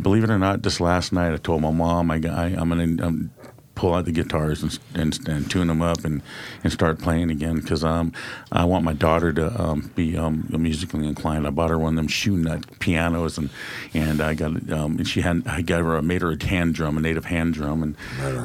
believe 0.00 0.22
it 0.22 0.30
or 0.30 0.38
not, 0.38 0.62
just 0.62 0.80
last 0.80 1.12
night 1.12 1.32
I 1.32 1.38
told 1.38 1.62
my 1.62 1.72
mom 1.72 2.12
I, 2.12 2.20
I 2.28 2.54
I'm 2.56 2.68
gonna 2.68 3.04
um, 3.04 3.30
pull 3.74 3.94
out 3.94 4.04
the 4.04 4.12
guitars 4.12 4.62
and, 4.62 4.78
and 4.94 5.28
and 5.28 5.50
tune 5.50 5.66
them 5.66 5.82
up 5.82 6.04
and 6.04 6.22
and 6.62 6.72
start 6.72 6.98
playing 6.98 7.30
again 7.30 7.56
because 7.56 7.82
um 7.84 8.12
I 8.52 8.64
want 8.64 8.84
my 8.84 8.92
daughter 8.92 9.32
to 9.32 9.62
um, 9.62 9.90
be 9.94 10.16
um, 10.16 10.46
musically 10.50 11.06
inclined. 11.06 11.46
I 11.46 11.50
bought 11.50 11.70
her 11.70 11.78
one 11.78 11.94
of 11.94 11.96
them 11.96 12.08
Schoenhut 12.08 12.78
pianos 12.78 13.38
and 13.38 13.50
and 13.92 14.20
I 14.20 14.34
got 14.34 14.70
um, 14.70 14.98
and 14.98 15.08
she 15.08 15.20
had 15.20 15.42
I 15.46 15.62
got 15.62 15.80
her 15.80 15.96
I 15.96 16.00
made 16.00 16.22
her 16.22 16.32
a 16.32 16.44
hand 16.44 16.74
drum, 16.74 16.96
a 16.96 17.00
native 17.00 17.24
hand 17.24 17.54
drum, 17.54 17.82
and 17.82 17.96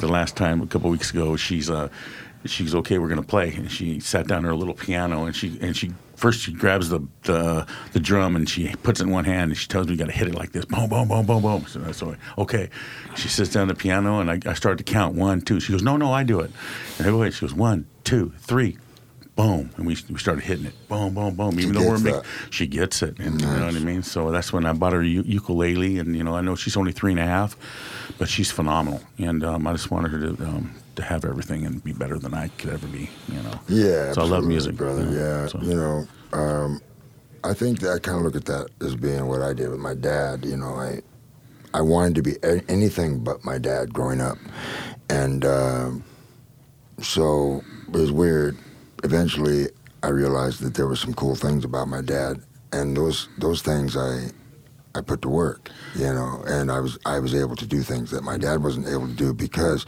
the 0.01 0.07
last 0.07 0.35
time 0.35 0.61
a 0.61 0.67
couple 0.67 0.89
weeks 0.89 1.11
ago 1.11 1.35
she's 1.35 1.69
uh 1.69 1.89
she's 2.45 2.73
okay 2.73 2.97
we're 2.97 3.09
going 3.09 3.21
to 3.21 3.27
play 3.27 3.53
and 3.53 3.69
she 3.71 3.99
sat 3.99 4.27
down 4.27 4.43
her 4.43 4.55
little 4.55 4.73
piano 4.73 5.25
and 5.25 5.35
she 5.35 5.57
and 5.61 5.75
she 5.75 5.91
first 6.19 6.41
she 6.41 6.51
grabs 6.51 6.89
the 6.89 6.99
the, 7.23 7.65
the 7.93 7.99
drum 7.99 8.35
and 8.35 8.47
she 8.47 8.75
puts 8.83 8.99
it 8.99 9.05
in 9.05 9.09
one 9.09 9.25
hand 9.25 9.51
and 9.51 9.57
she 9.57 9.67
tells 9.67 9.87
me 9.87 9.93
you 9.93 9.97
got 9.97 10.07
to 10.07 10.11
hit 10.11 10.27
it 10.27 10.35
like 10.35 10.51
this. 10.51 10.65
Boom 10.65 10.89
boom 10.89 11.07
boom 11.07 11.25
boom 11.25 11.41
boom. 11.41 11.65
So, 11.67 11.91
so 11.91 12.15
okay. 12.37 12.69
She 13.15 13.27
sits 13.29 13.51
down 13.51 13.69
at 13.69 13.77
the 13.77 13.81
piano 13.81 14.19
and 14.19 14.29
I, 14.29 14.39
I 14.45 14.53
start 14.53 14.77
to 14.79 14.83
count 14.83 15.15
one 15.15 15.41
two. 15.41 15.59
She 15.59 15.71
goes 15.71 15.81
no 15.81 15.97
no 15.97 16.11
I 16.11 16.23
do 16.23 16.41
it. 16.41 16.51
And 16.97 17.07
I 17.07 17.09
go 17.09 17.21
ahead 17.21 17.33
she 17.33 17.41
goes 17.41 17.53
one 17.53 17.87
two 18.03 18.33
three 18.39 18.77
boom 19.39 19.69
and 19.77 19.85
we, 19.87 19.95
we 20.09 20.19
started 20.19 20.43
hitting 20.43 20.65
it 20.65 20.73
boom 20.89 21.13
boom 21.13 21.33
boom 21.35 21.57
even 21.59 21.73
though 21.73 21.87
we're 21.87 21.97
that. 21.99 22.25
she 22.49 22.67
gets 22.67 23.01
it 23.01 23.17
and 23.19 23.39
you 23.39 23.47
know 23.47 23.65
what 23.67 23.75
I 23.75 23.79
mean 23.79 24.03
so 24.03 24.31
that's 24.31 24.51
when 24.51 24.65
I 24.65 24.73
bought 24.73 24.91
her 24.93 25.01
u- 25.01 25.23
ukulele 25.25 25.97
and 25.99 26.15
you 26.17 26.23
know 26.25 26.35
I 26.35 26.41
know 26.41 26.55
she's 26.55 26.75
only 26.75 26.91
three 26.91 27.11
and 27.11 27.19
a 27.21 27.25
half 27.25 27.55
but 28.17 28.27
she's 28.27 28.51
phenomenal 28.51 29.01
and 29.17 29.43
um, 29.45 29.65
I 29.65 29.71
just 29.71 29.91
wanted 29.91 30.11
her 30.11 30.19
to 30.19 30.43
um, 30.43 30.75
to 30.97 31.03
have 31.03 31.23
everything 31.23 31.65
and 31.65 31.81
be 31.81 31.93
better 31.93 32.19
than 32.19 32.33
I 32.33 32.49
could 32.57 32.71
ever 32.71 32.87
be 32.87 33.09
you 33.29 33.41
know 33.45 33.59
Yeah, 33.69 34.11
so 34.11 34.21
I 34.23 34.25
love 34.25 34.43
music 34.43 34.75
brother. 34.75 35.03
you 35.05 35.11
know, 35.11 35.17
Yeah, 35.41 35.47
so. 35.47 35.59
you 35.61 35.75
know, 35.75 36.07
um, 36.33 36.81
I 37.45 37.53
think 37.53 37.79
that 37.79 37.91
I 37.93 37.99
kind 37.99 38.17
of 38.17 38.23
look 38.23 38.35
at 38.35 38.45
that 38.45 38.67
as 38.85 38.95
being 38.97 39.25
what 39.27 39.41
I 39.41 39.53
did 39.53 39.69
with 39.69 39.79
my 39.79 39.93
dad. 39.93 40.43
You 40.43 40.57
know, 40.57 40.73
I 40.75 40.99
I 41.73 41.79
wanted 41.81 42.15
to 42.15 42.21
be 42.23 42.35
a- 42.43 42.63
anything 42.69 43.23
but 43.23 43.45
my 43.45 43.57
dad 43.57 43.93
growing 43.93 44.19
up, 44.19 44.37
and 45.09 45.45
um, 45.45 46.03
so 47.01 47.63
it 47.93 47.97
was 47.97 48.11
weird. 48.11 48.57
Eventually, 49.03 49.67
I 50.03 50.09
realized 50.09 50.61
that 50.61 50.73
there 50.75 50.87
were 50.87 50.95
some 50.95 51.13
cool 51.13 51.35
things 51.35 51.63
about 51.63 51.87
my 51.87 52.01
dad, 52.01 52.41
and 52.71 52.95
those 52.95 53.29
those 53.37 53.61
things 53.61 53.95
I 53.97 54.29
I 54.95 55.01
put 55.01 55.21
to 55.23 55.29
work. 55.29 55.69
You 55.95 56.13
know, 56.13 56.43
and 56.47 56.71
I 56.71 56.79
was 56.79 56.97
I 57.05 57.19
was 57.19 57.33
able 57.35 57.55
to 57.55 57.65
do 57.65 57.81
things 57.81 58.11
that 58.11 58.23
my 58.23 58.37
dad 58.37 58.63
wasn't 58.63 58.87
able 58.87 59.07
to 59.07 59.13
do 59.13 59.33
because 59.33 59.85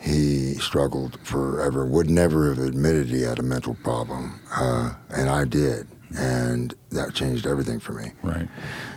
he 0.00 0.54
struggled 0.54 1.18
forever, 1.24 1.84
would 1.84 2.08
never 2.08 2.48
have 2.54 2.58
admitted 2.58 3.08
he 3.08 3.22
had 3.22 3.38
a 3.38 3.42
mental 3.42 3.74
problem, 3.82 4.40
uh, 4.54 4.94
and 5.10 5.28
I 5.28 5.44
did, 5.44 5.88
and 6.16 6.72
that 6.90 7.14
changed 7.14 7.46
everything 7.46 7.80
for 7.80 7.92
me. 7.92 8.12
right 8.22 8.48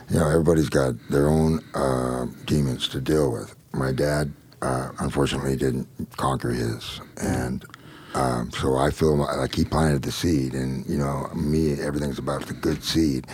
You 0.10 0.20
know, 0.20 0.30
everybody's 0.30 0.70
got 0.70 0.94
their 1.10 1.28
own 1.28 1.62
uh, 1.74 2.28
demons 2.46 2.88
to 2.90 3.02
deal 3.02 3.32
with. 3.32 3.56
My 3.74 3.92
dad, 3.92 4.32
uh, 4.62 4.90
unfortunately, 5.00 5.56
didn't 5.56 5.88
conquer 6.18 6.52
his, 6.52 7.02
and 7.18 7.66
um, 8.14 8.52
so 8.52 8.76
I 8.78 8.92
feel 8.92 9.16
like 9.16 9.56
he 9.56 9.64
planted 9.66 10.02
the 10.04 10.12
seed, 10.12 10.54
and 10.54 10.86
you 10.88 10.98
know, 10.98 11.30
me, 11.34 11.80
everything's 11.82 12.20
about 12.20 12.46
the 12.48 12.54
good 12.54 12.84
seed, 12.84 13.26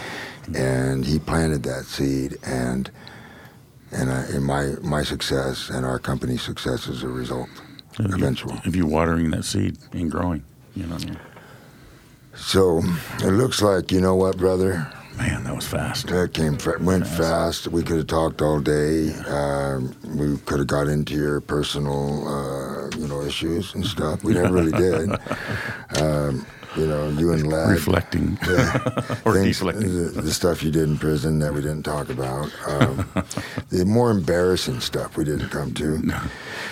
and 0.56 1.06
he 1.06 1.20
planted 1.20 1.64
that 1.64 1.86
seed, 1.86 2.38
and 2.46 2.90
and, 3.92 4.12
I, 4.12 4.22
and 4.26 4.44
my 4.46 4.74
my 4.82 5.04
success 5.04 5.70
and 5.70 5.86
our 5.86 5.98
company's 6.00 6.42
success 6.42 6.88
is 6.88 7.04
a 7.04 7.08
result, 7.08 7.50
you- 8.00 8.06
eventual. 8.14 8.54
if 8.66 8.76
you're 8.76 8.86
watering 8.86 9.32
that 9.32 9.46
seed 9.46 9.78
and 9.94 10.12
growing 10.12 10.44
you 10.76 10.84
know 10.86 10.96
what 10.96 11.04
I 11.06 11.10
mean? 11.10 11.20
So 12.36 12.82
it 13.20 13.32
looks 13.32 13.62
like 13.64 13.92
you 13.92 14.00
know 14.02 14.16
what, 14.16 14.38
brother. 14.38 14.92
Man 15.18 15.44
that 15.46 15.56
was 15.56 15.66
fast 15.68 16.08
That 16.08 16.34
came 16.34 16.58
fa- 16.58 16.78
went 16.80 17.08
fast. 17.08 17.68
We 17.68 17.82
could 17.84 17.98
have 17.98 18.08
talked 18.08 18.42
all 18.42 18.60
day. 18.60 19.14
Um, 19.28 19.96
we 20.16 20.38
could 20.46 20.60
have 20.60 20.68
got 20.68 20.88
into 20.88 21.16
your 21.16 21.42
personal, 21.42 22.28
uh, 22.28 22.90
you 22.98 23.08
know, 23.08 23.22
issues 23.22 23.74
and 23.74 23.86
stuff. 23.86 24.24
We 24.24 24.34
never 24.34 24.54
really 24.54 24.72
did. 24.78 25.10
Um, 26.00 26.46
you 26.76 26.86
know, 26.86 27.10
you 27.10 27.32
and 27.34 27.48
Ladd. 27.48 27.70
reflecting 27.72 28.38
or 29.26 29.34
things- 29.34 29.58
deflecting 29.60 29.88
The, 30.14 30.22
the 30.22 30.32
stuff 30.34 30.62
you 30.62 30.70
did 30.70 30.84
in 30.84 30.98
prison 31.00 31.40
that 31.40 31.52
we 31.54 31.62
didn't 31.62 31.84
talk 31.84 32.10
about. 32.10 32.52
Um, 32.68 33.10
the 33.70 33.86
more 33.86 34.12
embarrassing 34.12 34.82
stuff 34.82 35.18
we 35.18 35.24
didn't 35.24 35.50
come 35.50 35.74
to. 35.76 36.04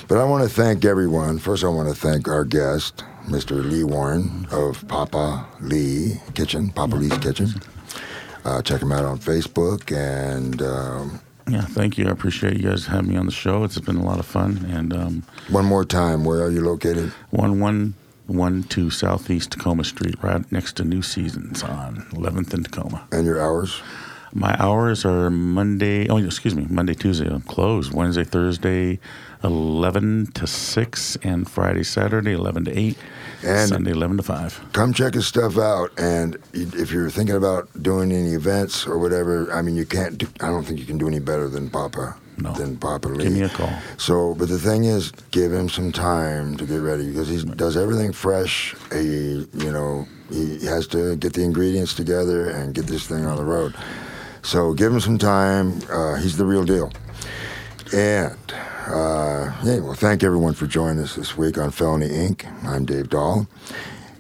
But 0.08 0.20
I 0.20 0.24
want 0.26 0.44
to 0.48 0.50
thank 0.54 0.86
everyone. 0.86 1.40
First, 1.40 1.64
I 1.64 1.70
want 1.70 1.90
to 1.90 1.96
thank 1.96 2.28
our 2.28 2.44
guest, 2.46 3.04
Mr. 3.26 3.68
Lee 3.68 3.84
Warren 3.84 4.48
of 4.52 4.88
Papa 4.88 5.48
Lee 5.62 6.22
Kitchen, 6.36 6.70
Papa 6.70 6.96
Lee's 6.96 7.18
Kitchen. 7.18 7.50
Uh, 8.46 8.62
check 8.62 8.82
him 8.82 8.92
out 8.92 9.04
on 9.06 9.18
Facebook 9.20 9.92
and. 9.96 10.62
Um, 10.62 11.20
yeah 11.48 11.62
thank 11.62 11.96
you 12.00 12.08
I 12.08 12.10
appreciate 12.10 12.58
you 12.58 12.68
guys 12.70 12.88
having 12.88 13.12
me 13.12 13.18
on 13.18 13.28
the 13.28 13.32
show 13.32 13.64
it's 13.64 13.80
been 13.80 13.98
a 13.98 14.04
lot 14.04 14.18
of 14.18 14.26
fun 14.26 14.66
and 14.68 14.92
um, 14.94 15.24
One 15.50 15.66
more 15.66 15.86
time, 15.86 16.24
where 16.26 16.42
are 16.42 16.50
you 16.50 16.62
located? 16.62 17.12
one 17.30 17.60
one 17.60 17.94
one 18.26 18.64
two 18.64 18.90
Southeast 18.90 19.52
Tacoma 19.52 19.84
Street, 19.84 20.16
right 20.24 20.44
next 20.52 20.74
to 20.78 20.84
New 20.84 21.04
Seasons 21.04 21.62
on 21.62 21.98
11th 22.14 22.52
and 22.56 22.66
Tacoma. 22.66 23.08
And 23.12 23.28
your 23.28 23.40
hours? 23.40 23.80
My 24.34 24.56
hours 24.60 25.06
are 25.06 25.30
Monday. 25.30 26.08
Oh, 26.10 26.18
excuse 26.18 26.56
me, 26.56 26.66
Monday, 26.68 26.96
Tuesday. 26.96 27.28
I'm 27.28 27.42
closed. 27.42 27.94
Wednesday, 27.94 28.24
Thursday, 28.24 29.00
11 29.46 30.32
to 30.34 30.48
6, 30.48 31.18
and 31.24 31.50
Friday, 31.50 31.84
Saturday, 31.84 32.34
11 32.34 32.66
to 32.66 32.78
8. 32.78 32.98
And- 33.44 33.70
Sunday, 33.70 33.92
11 33.92 34.18
to 34.18 34.24
5. 34.24 34.60
Come 34.74 34.92
check 34.92 35.14
his 35.14 35.28
stuff 35.28 35.58
out. 35.58 35.92
And 35.98 36.38
if 36.54 36.92
you're 36.92 37.12
thinking 37.12 37.36
about 37.36 37.70
doing 37.82 38.12
any 38.12 38.34
events 38.34 38.88
or 38.88 38.98
whatever, 38.98 39.52
I 39.54 39.62
mean, 39.62 39.76
you 39.76 39.86
can't. 39.86 40.18
Do, 40.18 40.28
I 40.42 40.48
don't 40.48 40.64
think 40.64 40.80
you 40.80 40.86
can 40.86 40.98
do 40.98 41.08
any 41.08 41.20
better 41.20 41.48
than 41.48 41.70
Papa. 41.70 42.16
No. 42.38 42.52
Than 42.54 42.76
Papa 42.76 43.08
Lee. 43.08 43.24
Give 43.24 43.34
me 43.34 43.44
a 43.44 43.50
call. 43.50 43.72
So, 43.98 44.34
but 44.36 44.50
the 44.50 44.58
thing 44.58 44.84
is, 44.84 45.12
give 45.32 45.54
him 45.54 45.70
some 45.70 45.92
time 45.94 46.58
to 46.58 46.66
get 46.66 46.78
ready 46.82 47.08
because 47.08 47.30
he 47.30 47.42
does 47.46 47.78
everything 47.78 48.12
fresh. 48.12 48.76
He, 48.92 49.48
you 49.54 49.72
know, 49.72 50.06
he 50.30 50.66
has 50.66 50.86
to 50.88 51.16
get 51.16 51.32
the 51.34 51.44
ingredients 51.44 51.94
together 51.94 52.50
and 52.50 52.74
get 52.74 52.88
this 52.88 53.08
thing 53.08 53.26
on 53.26 53.38
the 53.38 53.46
road. 53.46 53.74
So, 54.42 54.74
give 54.74 54.92
him 54.92 55.00
some 55.00 55.18
time. 55.18 55.80
Uh, 55.90 56.16
he's 56.16 56.36
the 56.36 56.46
real 56.46 56.66
deal. 56.66 56.92
And 57.94 58.36
uh, 58.88 59.54
yeah, 59.64 59.80
well, 59.80 59.94
thank 59.94 60.24
everyone 60.24 60.54
for 60.54 60.68
joining 60.68 61.04
us 61.04 61.16
this 61.16 61.36
week 61.36 61.58
on 61.58 61.72
Felony 61.72 62.08
Inc. 62.10 62.46
I'm 62.64 62.86
Dave 62.86 63.10
Dahl, 63.10 63.48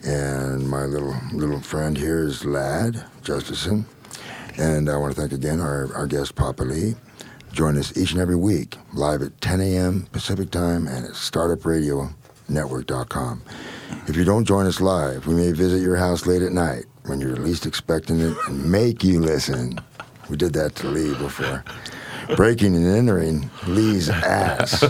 and 0.03 0.67
my 0.67 0.85
little 0.85 1.15
little 1.33 1.61
friend 1.61 1.97
here 1.97 2.23
is 2.23 2.45
Ladd 2.45 3.05
Justesen. 3.21 3.85
And 4.57 4.89
I 4.89 4.97
want 4.97 5.13
to 5.13 5.19
thank 5.19 5.33
again 5.33 5.59
our, 5.59 5.93
our 5.93 6.07
guest 6.07 6.35
Papa 6.35 6.63
Lee. 6.63 6.95
Join 7.51 7.77
us 7.77 7.95
each 7.97 8.11
and 8.11 8.21
every 8.21 8.35
week 8.35 8.77
live 8.93 9.21
at 9.21 9.39
10 9.41 9.61
a.m. 9.61 10.07
Pacific 10.11 10.51
time 10.51 10.87
and 10.87 11.05
at 11.05 11.15
Startup 11.15 11.63
Radio 11.65 12.09
network.com. 12.47 13.41
If 14.07 14.15
you 14.15 14.23
don't 14.23 14.45
join 14.45 14.65
us 14.65 14.81
live, 14.81 15.27
we 15.27 15.33
may 15.35 15.51
visit 15.51 15.81
your 15.81 15.95
house 15.95 16.25
late 16.25 16.41
at 16.41 16.51
night 16.51 16.85
when 17.05 17.19
you're 17.19 17.35
least 17.35 17.65
expecting 17.65 18.19
it 18.19 18.35
and 18.47 18.71
make 18.71 19.03
you 19.03 19.19
listen. 19.19 19.79
We 20.29 20.37
did 20.37 20.53
that 20.53 20.75
to 20.75 20.87
Lee 20.87 21.13
before. 21.15 21.63
Breaking 22.35 22.75
and 22.75 22.85
entering 22.87 23.49
Lee's 23.67 24.09
ass. 24.09 24.81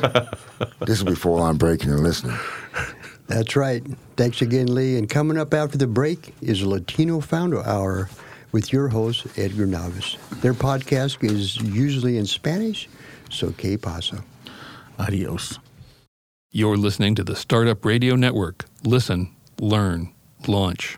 This 0.86 1.02
will 1.02 1.12
be 1.12 1.16
full 1.16 1.40
on 1.40 1.58
breaking 1.58 1.92
and 1.92 2.02
listening. 2.02 2.38
That's 3.28 3.56
right. 3.56 3.84
Thanks 4.18 4.42
again, 4.42 4.74
Lee. 4.74 4.98
And 4.98 5.10
coming 5.10 5.38
up 5.38 5.54
after 5.54 5.78
the 5.78 5.88
break 5.88 6.34
is 6.42 6.64
Latino 6.64 7.20
Founder 7.20 7.64
Hour 7.66 8.10
with 8.52 8.72
your 8.72 8.88
host, 8.88 9.28
Edgar 9.38 9.66
Navis. 9.66 10.18
Their 10.42 10.54
podcast 10.54 11.24
is 11.24 11.58
usually 11.58 12.18
in 12.18 12.26
Spanish, 12.26 12.88
so 13.30 13.52
que 13.52 13.78
pasa. 13.78 14.24
Adios. 15.00 15.60
You're 16.52 16.78
listening 16.78 17.16
to 17.16 17.24
the 17.24 17.36
Startup 17.36 17.84
Radio 17.84 18.16
Network. 18.16 18.66
Listen, 18.84 19.36
learn, 19.60 20.14
launch. 20.48 20.98